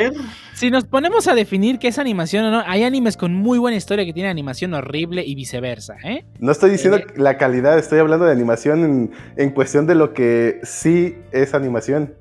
Si 0.64 0.72
nos 0.72 0.86
ponemos 0.86 1.28
a 1.28 1.36
definir 1.36 1.78
qué 1.78 1.90
es 1.90 2.00
animación 2.00 2.46
o 2.46 2.52
no, 2.52 2.64
hay 2.66 2.84
animes 2.84 3.18
con 3.18 3.34
muy 3.36 3.60
buena 3.60 3.76
historia 3.76 4.06
que 4.06 4.14
tienen 4.14 4.30
animación 4.32 4.74
horrible 4.74 5.22
y 5.26 5.36
viceversa, 5.36 5.98
¿eh? 6.06 6.24
No 6.40 6.54
estoy 6.54 6.70
diciendo 6.70 7.00
Eh. 7.00 7.06
la 7.18 7.38
calidad, 7.38 7.78
estoy 7.78 8.00
hablando 8.00 8.24
de 8.26 8.32
animación 8.32 8.86
en, 8.86 9.12
en 9.36 9.50
cuestión 9.50 9.88
de 9.88 9.96
lo 9.96 10.14
que 10.14 10.62
sí 10.64 11.18
es 11.34 11.54
animación. 11.54 12.14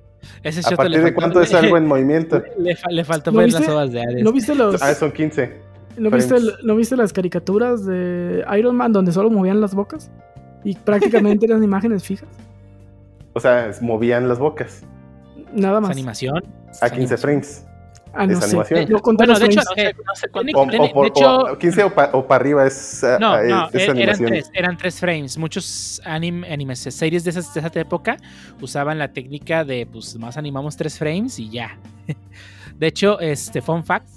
Ese 0.42 0.58
A 0.58 0.76
partir 0.76 0.96
de 0.96 1.02
faltó- 1.12 1.14
cuánto 1.14 1.40
es 1.40 1.54
algo 1.54 1.76
en 1.76 1.86
movimiento. 1.86 2.42
Le, 2.58 2.74
fa- 2.74 2.90
le 2.90 3.04
faltó 3.04 3.30
¿No 3.30 3.38
ver 3.38 3.46
viste? 3.46 3.60
las 3.60 3.68
ovas 3.70 3.92
de 3.92 4.00
Hades. 4.02 4.24
¿No 4.24 4.32
viste 4.32 4.56
los, 4.56 4.82
Ah, 4.82 4.92
son 4.96 5.12
15. 5.12 5.52
¿no 5.98 6.10
viste. 6.10 6.34
¿no 6.64 6.74
viste 6.74 6.96
las 6.96 7.12
caricaturas 7.12 7.86
de 7.86 8.44
Iron 8.58 8.74
Man 8.74 8.92
donde 8.92 9.12
solo 9.12 9.30
movían 9.30 9.60
las 9.60 9.72
bocas? 9.72 10.10
Y 10.64 10.74
prácticamente 10.74 11.46
eran 11.48 11.62
imágenes 11.62 12.02
fijas. 12.02 12.28
O 13.34 13.38
sea, 13.38 13.70
movían 13.82 14.28
las 14.28 14.40
bocas 14.40 14.82
Nada 15.54 15.76
¿Es 15.76 15.82
más. 15.82 15.90
animación? 15.92 16.38
a 16.38 16.40
Es 16.40 16.80
15 16.80 16.94
animación. 16.96 17.18
frames. 17.20 17.66
Ah, 18.14 18.26
no 18.26 18.32
es 18.34 18.38
sé. 18.40 18.44
animación. 18.46 18.86
No 18.90 18.98
conté 19.00 19.24
Bueno, 19.24 19.38
de 19.40 19.46
hecho. 19.46 19.60
No 19.60 19.74
sé, 19.74 19.94
no 20.06 20.14
sé 20.14 20.28
cuánto. 20.28 20.60
O, 20.60 20.66
Tiene- 20.68 20.84
o 20.86 20.92
por- 20.92 21.02
de 21.04 21.08
hecho- 21.08 21.38
o 21.52 21.58
15 21.58 21.82
o 21.84 21.94
para 22.26 22.36
arriba 22.36 22.66
es, 22.66 23.02
ah, 23.04 23.18
No, 23.20 23.32
ah, 23.32 23.42
no, 23.42 23.66
es- 23.68 23.88
er- 23.88 23.98
eran 23.98 24.18
tres, 24.18 24.50
eran 24.52 24.76
tres 24.76 25.00
frames. 25.00 25.38
Muchos 25.38 26.00
anim- 26.04 26.44
animes, 26.50 26.78
series 26.80 27.24
de, 27.24 27.30
esas, 27.30 27.52
de 27.54 27.60
esa 27.60 27.80
época 27.80 28.16
usaban 28.60 28.98
la 28.98 29.08
técnica 29.12 29.64
de, 29.64 29.86
pues, 29.90 30.16
más 30.18 30.36
animamos 30.36 30.76
tres 30.76 30.98
frames 30.98 31.38
y 31.38 31.48
ya. 31.50 31.78
De 32.78 32.86
hecho, 32.86 33.20
este, 33.20 33.62
fun 33.62 33.84
fact, 33.84 34.08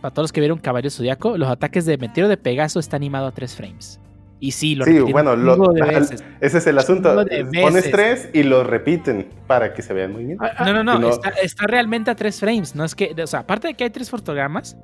para 0.00 0.12
todos 0.12 0.24
los 0.24 0.32
que 0.32 0.40
vieron 0.40 0.58
Caballo 0.58 0.90
Zodiaco, 0.90 1.38
los 1.38 1.48
ataques 1.48 1.86
de 1.86 1.96
Meteoro 1.96 2.28
de 2.28 2.36
Pegaso 2.36 2.78
está 2.80 2.96
animado 2.96 3.26
a 3.28 3.32
tres 3.32 3.54
frames. 3.54 3.98
Y 4.44 4.50
sí, 4.50 4.74
lo 4.74 4.84
Sí, 4.84 4.98
bueno, 5.02 5.36
lo- 5.36 5.56
veces. 5.72 6.24
ese 6.40 6.58
es 6.58 6.66
el 6.66 6.76
asunto. 6.76 7.14
Pones 7.62 7.88
tres 7.92 8.28
y 8.32 8.42
lo 8.42 8.64
repiten 8.64 9.28
para 9.46 9.72
que 9.72 9.82
se 9.82 9.94
vea 9.94 10.06
el 10.06 10.10
movimiento. 10.12 10.42
Ah, 10.44 10.50
ah, 10.56 10.64
No, 10.72 10.82
no, 10.82 10.98
no, 10.98 11.10
Está, 11.10 11.28
está 11.28 11.68
realmente 11.68 12.10
a 12.10 12.16
tres 12.16 12.40
frames. 12.40 12.74
No 12.74 12.84
es 12.84 12.96
que, 12.96 13.14
o 13.22 13.26
sea, 13.28 13.38
aparte 13.40 13.68
de 13.68 13.74
que 13.74 13.84
hay 13.84 13.90
tres 13.90 14.10
fotogramas 14.10 14.76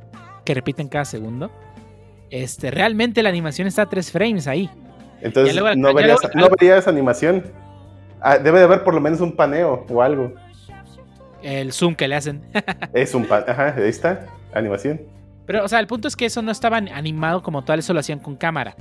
que 0.44 0.54
repiten 0.54 0.86
cada 0.88 1.04
segundo, 1.04 1.50
este, 2.30 2.70
realmente 2.70 3.20
la 3.20 3.30
animación 3.30 3.66
está 3.66 3.82
a 3.82 3.88
tres 3.88 4.12
frames 4.12 4.46
ahí. 4.46 4.70
Entonces 5.22 5.56
luego- 5.56 5.74
no, 5.74 5.92
verías, 5.92 6.20
luego- 6.22 6.38
no 6.38 6.56
verías 6.56 6.86
animación. 6.86 7.42
Ah, 8.20 8.38
debe 8.38 8.60
de 8.60 8.64
haber 8.66 8.84
por 8.84 8.94
lo 8.94 9.00
menos 9.00 9.20
un 9.20 9.34
paneo 9.34 9.84
o 9.90 10.02
algo. 10.02 10.34
El 11.42 11.72
zoom 11.72 11.96
que 11.96 12.06
le 12.06 12.14
hacen. 12.14 12.42
Es 12.92 13.12
un 13.12 13.24
pan. 13.24 13.42
Ajá, 13.48 13.74
ahí 13.76 13.88
está. 13.88 14.24
Animación. 14.54 15.00
Pero, 15.46 15.64
o 15.64 15.68
sea, 15.68 15.80
el 15.80 15.88
punto 15.88 16.06
es 16.06 16.14
que 16.14 16.26
eso 16.26 16.42
no 16.42 16.52
estaba 16.52 16.76
animado 16.76 17.42
como 17.42 17.64
tal, 17.64 17.80
eso 17.80 17.92
lo 17.92 17.98
hacían 17.98 18.20
con 18.20 18.36
cámara. 18.36 18.76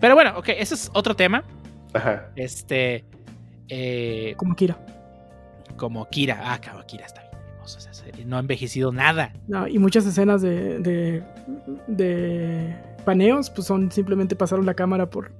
Pero 0.00 0.14
bueno, 0.14 0.32
ok, 0.38 0.48
ese 0.56 0.74
es 0.74 0.90
otro 0.94 1.14
tema. 1.14 1.44
Ajá. 1.92 2.30
Este. 2.36 3.04
eh, 3.68 4.34
Como 4.36 4.54
Kira. 4.56 4.78
como 5.76 6.08
Kira. 6.08 6.40
Ah, 6.52 6.60
cabrón, 6.60 6.84
Kira 6.86 7.06
está 7.06 7.22
bien 7.22 7.32
hermoso. 7.54 7.78
No 8.26 8.36
ha 8.36 8.40
envejecido 8.40 8.92
nada. 8.92 9.32
No, 9.48 9.66
y 9.68 9.78
muchas 9.78 10.04
escenas 10.06 10.42
de, 10.42 10.78
de, 10.80 11.22
de 11.86 12.74
paneos, 13.04 13.50
pues 13.50 13.66
son 13.66 13.90
simplemente 13.92 14.36
pasaron 14.36 14.66
la 14.66 14.74
cámara 14.74 15.08
por 15.10 15.32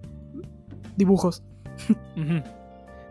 dibujos. 0.96 1.42
Ujú. 2.16 2.42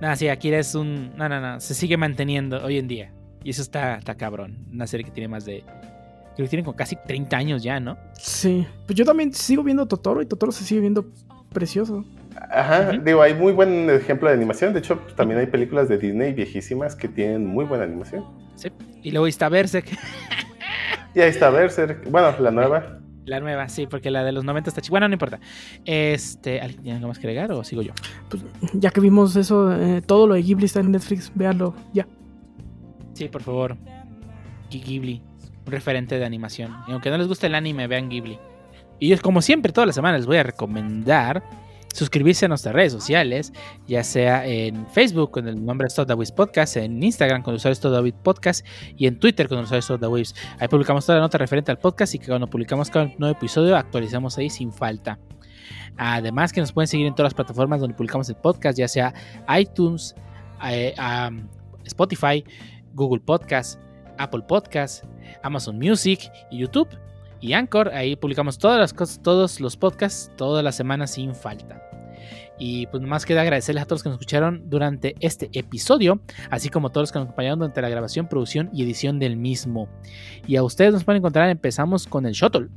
Nada, 0.02 0.16
sí, 0.16 0.28
Akira 0.30 0.60
es 0.60 0.76
un. 0.76 1.16
No, 1.18 1.28
no, 1.30 1.40
no. 1.42 1.60
Se 1.60 1.74
sigue 1.74 1.98
manteniendo 1.98 2.64
hoy 2.64 2.78
en 2.78 2.88
día. 2.88 3.12
Y 3.44 3.50
eso 3.52 3.62
está, 3.62 3.96
está 3.96 4.16
cabrón. 4.16 4.66
Una 4.72 4.88
serie 4.88 5.04
que 5.06 5.12
tiene 5.12 5.28
más 5.28 5.46
de. 5.46 5.64
Creo 6.36 6.46
que 6.46 6.50
tiene 6.50 6.64
como 6.64 6.76
casi 6.78 6.96
30 6.96 7.36
años 7.36 7.64
ya, 7.64 7.80
¿no? 7.82 7.98
Sí, 8.14 8.66
pues 8.86 8.98
yo 8.98 9.04
también 9.04 9.34
sigo 9.34 9.62
viendo 9.64 9.86
Totoro 9.88 10.22
y 10.22 10.26
Totoro 10.26 10.52
se 10.54 10.64
sigue 10.64 10.80
viendo 10.82 11.06
precioso. 11.54 12.06
Ajá, 12.52 12.92
digo, 12.92 13.22
hay 13.22 13.34
muy 13.34 13.52
buen 13.54 13.90
ejemplo 13.90 14.30
de 14.30 14.36
animación. 14.36 14.74
De 14.74 14.80
hecho, 14.80 15.00
pues, 15.02 15.16
también 15.16 15.40
hay 15.40 15.48
películas 15.48 15.90
de 15.90 15.98
Disney 15.98 16.34
viejísimas 16.34 16.96
que 16.96 17.08
tienen 17.08 17.46
muy 17.46 17.66
buena 17.66 17.84
animación. 17.84 18.24
Sí. 18.56 18.70
Y 19.04 19.12
luego 19.12 19.28
está 19.28 19.50
Berserk, 19.50 19.88
Y 21.16 21.20
ahí 21.22 21.30
está 21.30 21.50
Berserk. 21.50 22.10
Bueno, 22.10 22.34
la 22.40 22.52
nueva. 22.52 23.00
la 23.26 23.40
nueva, 23.40 23.68
sí, 23.70 23.88
porque 23.88 24.10
la 24.12 24.24
de 24.24 24.32
los 24.32 24.44
90 24.44 24.70
está 24.70 24.82
chida. 24.82 24.92
Bueno, 24.92 25.08
no 25.08 25.14
importa. 25.14 25.40
Este. 25.86 26.62
¿Alguien 26.62 26.82
tiene 26.84 26.96
algo 26.98 27.08
más 27.10 27.20
que 27.20 27.28
agregar 27.28 27.52
o 27.52 27.64
sigo 27.64 27.82
yo? 27.82 27.94
Pues 28.30 28.44
ya 28.74 28.90
que 28.92 29.02
vimos 29.02 29.36
eso, 29.36 29.72
eh, 29.76 30.02
todo 30.02 30.28
lo 30.28 30.34
de 30.36 30.42
Ghibli 30.44 30.66
está 30.66 30.80
en 30.80 30.92
Netflix, 30.92 31.32
véanlo 31.36 31.74
ya. 31.94 32.08
Sí, 33.14 33.28
por 33.28 33.42
favor. 33.42 33.76
Ghi- 34.72 34.82
Ghibli, 34.84 35.22
un 35.66 35.72
referente 35.72 36.18
de 36.20 36.26
animación. 36.26 36.74
Y 36.88 36.92
aunque 36.92 37.10
no 37.10 37.18
les 37.18 37.28
guste 37.28 37.48
el 37.48 37.56
anime, 37.56 37.88
vean 37.88 38.08
Ghibli. 38.10 38.40
Y 39.00 39.14
es 39.14 39.22
como 39.22 39.42
siempre, 39.42 39.72
todas 39.72 39.88
las 39.88 39.96
semanas 39.96 40.22
les 40.22 40.28
voy 40.28 40.38
a 40.38 40.44
recomendar 40.44 41.44
suscribirse 41.94 42.46
a 42.46 42.48
nuestras 42.48 42.74
redes 42.74 42.92
sociales, 42.92 43.54
ya 43.88 44.04
sea 44.04 44.46
en 44.46 44.88
Facebook 44.88 45.32
con 45.32 45.48
el 45.48 45.64
nombre 45.64 45.90
Stodawis 45.90 46.32
Podcast, 46.32 46.78
en 46.78 47.02
Instagram 47.02 47.42
con 47.42 47.54
el 47.54 47.58
usuario 47.58 47.76
Stodawis 47.76 48.14
Podcast 48.14 48.66
y 48.96 49.08
en 49.08 49.20
Twitter 49.20 49.48
con 49.48 49.58
el 49.58 49.64
usuario 49.66 49.82
Stodawis. 49.82 50.36
Ahí 50.60 50.68
publicamos 50.68 51.06
toda 51.06 51.18
la 51.18 51.24
nota 51.24 51.38
referente 51.38 51.72
al 51.72 51.80
podcast 51.80 52.16
y 52.16 52.20
que 52.20 52.28
cuando 52.28 52.50
publicamos 52.50 52.90
cada 52.90 53.06
nuevo 53.18 53.36
episodio 53.36 53.76
actualizamos 53.76 54.38
ahí 54.38 54.50
sin 54.50 54.72
falta. 54.72 55.20
Además 55.98 56.54
que 56.54 56.62
nos 56.62 56.72
pueden 56.72 56.88
seguir 56.88 57.08
en 57.08 57.16
todas 57.16 57.32
las 57.32 57.34
plataformas 57.34 57.82
donde 57.82 57.96
publicamos 57.96 58.30
el 58.30 58.36
podcast, 58.36 58.78
ya 58.78 58.88
sea 58.88 59.14
iTunes, 59.58 60.16
eh, 60.66 60.94
Spotify, 61.86 62.44
Google 62.94 63.20
Podcast, 63.20 63.80
Apple 64.18 64.44
Podcast, 64.48 65.04
Amazon 65.44 65.78
Music 65.78 66.32
y 66.52 66.60
YouTube 66.60 66.88
y 67.42 67.54
Anchor. 67.54 67.90
Ahí 67.90 68.16
publicamos 68.16 68.58
todas 68.58 68.80
las 68.80 68.94
cosas, 68.94 69.22
todos 69.22 69.60
los 69.60 69.78
podcasts, 69.78 70.32
todas 70.36 70.64
las 70.64 70.76
semanas 70.76 71.12
sin 71.12 71.36
falta. 71.36 71.82
Y 72.58 72.88
pues 72.88 73.02
más 73.04 73.26
queda 73.26 73.42
agradecerles 73.42 73.84
a 73.84 73.86
todos 73.86 74.00
los 74.00 74.04
que 74.04 74.10
nos 74.10 74.16
escucharon 74.18 74.70
durante 74.70 75.16
este 75.22 75.50
episodio, 75.54 76.20
así 76.50 76.70
como 76.70 76.90
a 76.90 76.92
todos 76.92 77.04
los 77.04 77.12
que 77.14 77.20
nos 77.20 77.28
acompañaron 77.28 77.60
durante 77.60 77.82
la 77.82 77.90
grabación, 77.90 78.28
producción 78.28 78.70
y 78.74 78.84
edición 78.84 79.18
del 79.18 79.38
mismo. 79.38 79.88
Y 80.46 80.58
a 80.58 80.64
ustedes 80.64 80.92
nos 80.92 81.06
pueden 81.06 81.20
encontrar, 81.22 81.50
empezamos 81.50 82.06
con 82.06 82.26
el 82.26 82.34
Shuttle. 82.34 82.68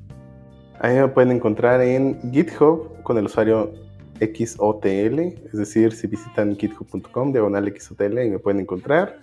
Ahí 0.78 0.96
me 0.96 1.08
pueden 1.08 1.32
encontrar 1.32 1.80
en 1.80 2.32
GitHub 2.32 3.02
con 3.02 3.18
el 3.18 3.26
usuario 3.26 3.72
XOTL, 4.20 5.18
es 5.18 5.52
decir, 5.52 5.92
si 5.92 6.06
visitan 6.06 6.56
github.com, 6.56 7.32
diagonal 7.32 7.72
XOTL, 7.76 8.20
y 8.24 8.30
me 8.30 8.38
pueden 8.38 8.60
encontrar. 8.60 9.20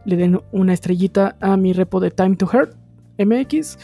le 0.06 0.16
den 0.16 0.42
una 0.52 0.74
estrellita 0.74 1.36
a 1.40 1.58
mi 1.58 1.74
repo 1.74 2.00
de 2.00 2.10
Time 2.10 2.36
to 2.36 2.46
Hurt 2.46 2.76
MX, 3.18 3.78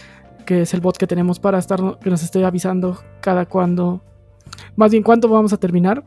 que 0.46 0.62
es 0.62 0.74
el 0.74 0.82
bot 0.82 0.98
que 0.98 1.08
tenemos 1.08 1.40
para 1.40 1.60
estar, 1.60 2.00
que 2.00 2.10
nos 2.10 2.24
esté 2.24 2.44
avisando 2.44 3.00
cada 3.22 3.46
cuando, 3.46 4.02
más 4.76 4.92
bien 4.92 5.04
cuándo 5.04 5.28
vamos 5.28 5.54
a 5.54 5.58
terminar 5.58 6.04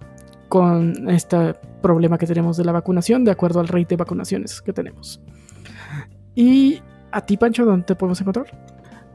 con 0.49 1.09
este 1.09 1.55
problema 1.81 2.19
que 2.19 2.27
tenemos 2.27 2.57
de 2.57 2.65
la 2.65 2.73
vacunación, 2.73 3.25
de 3.25 3.31
acuerdo 3.31 3.61
al 3.61 3.69
rate 3.69 3.87
de 3.91 3.97
vacunaciones 3.97 4.61
que 4.61 4.73
tenemos. 4.73 5.21
Y 6.35 6.81
a 7.11 7.21
ti, 7.21 7.37
Pancho, 7.37 7.65
¿dónde 7.65 7.85
te 7.85 7.95
podemos 7.95 8.21
encontrar? 8.21 8.47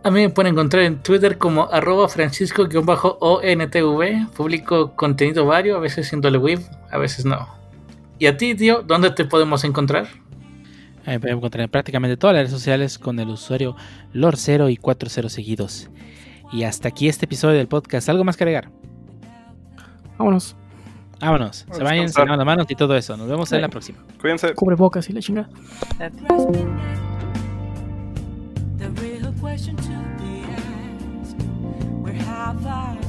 A 0.04 0.12
mí 0.12 0.22
me 0.22 0.30
pueden 0.30 0.54
encontrar 0.54 0.84
en 0.84 1.02
Twitter 1.02 1.38
como 1.38 1.70
arroba 1.72 2.08
francisco-ontv. 2.08 4.32
Publico 4.36 4.96
contenido 4.96 5.46
vario, 5.46 5.76
a 5.76 5.80
veces 5.80 6.08
siendo 6.08 6.30
web, 6.40 6.62
a 6.92 6.98
veces 6.98 7.26
no. 7.26 7.48
¿Y 8.20 8.28
a 8.28 8.38
ti, 8.38 8.56
tío, 8.56 8.84
dónde 8.84 9.12
te 9.12 9.26
podemos 9.26 9.64
encontrar? 9.64 10.08
Me 11.06 11.20
pueden 11.20 11.38
encontrar 11.38 11.64
en 11.64 11.70
prácticamente 11.70 12.18
todas 12.18 12.36
las 12.36 12.44
redes 12.44 12.52
sociales 12.52 13.00
con 13.00 13.20
el 13.20 13.30
usuario 13.30 13.76
Lord0 14.14 14.72
y 14.72 14.78
40 14.78 15.30
seguidos. 15.30 15.90
Y 16.52 16.64
hasta 16.64 16.90
aquí 16.90 17.08
este 17.08 17.26
episodio 17.26 17.58
del 17.58 17.68
podcast. 17.68 18.10
¿Algo 18.10 18.24
más 18.24 18.38
que 18.38 18.44
agregar? 18.44 18.70
Vámonos. 20.18 20.56
Vámonos. 21.20 21.66
Se 21.72 21.82
A 21.82 21.84
vayan, 21.84 22.10
se 22.10 22.20
lavan 22.20 22.38
las 22.38 22.46
manos 22.46 22.68
y 22.70 22.76
todo 22.76 22.96
eso. 22.96 23.18
Nos 23.18 23.28
vemos 23.28 23.52
en 23.52 23.62
la 23.62 23.70
próxima. 23.70 24.00
Cuídense. 24.20 24.54
Cubrebocas 24.54 25.10
y 25.10 25.14
la 25.14 25.22
chingada. 25.22 25.50
The 28.78 28.92
real 29.02 29.34
question 29.40 29.76
to 29.76 29.98
be 30.20 30.44
asked. 30.44 31.42
Where 32.04 32.14
have 32.14 32.66
I 32.68 33.07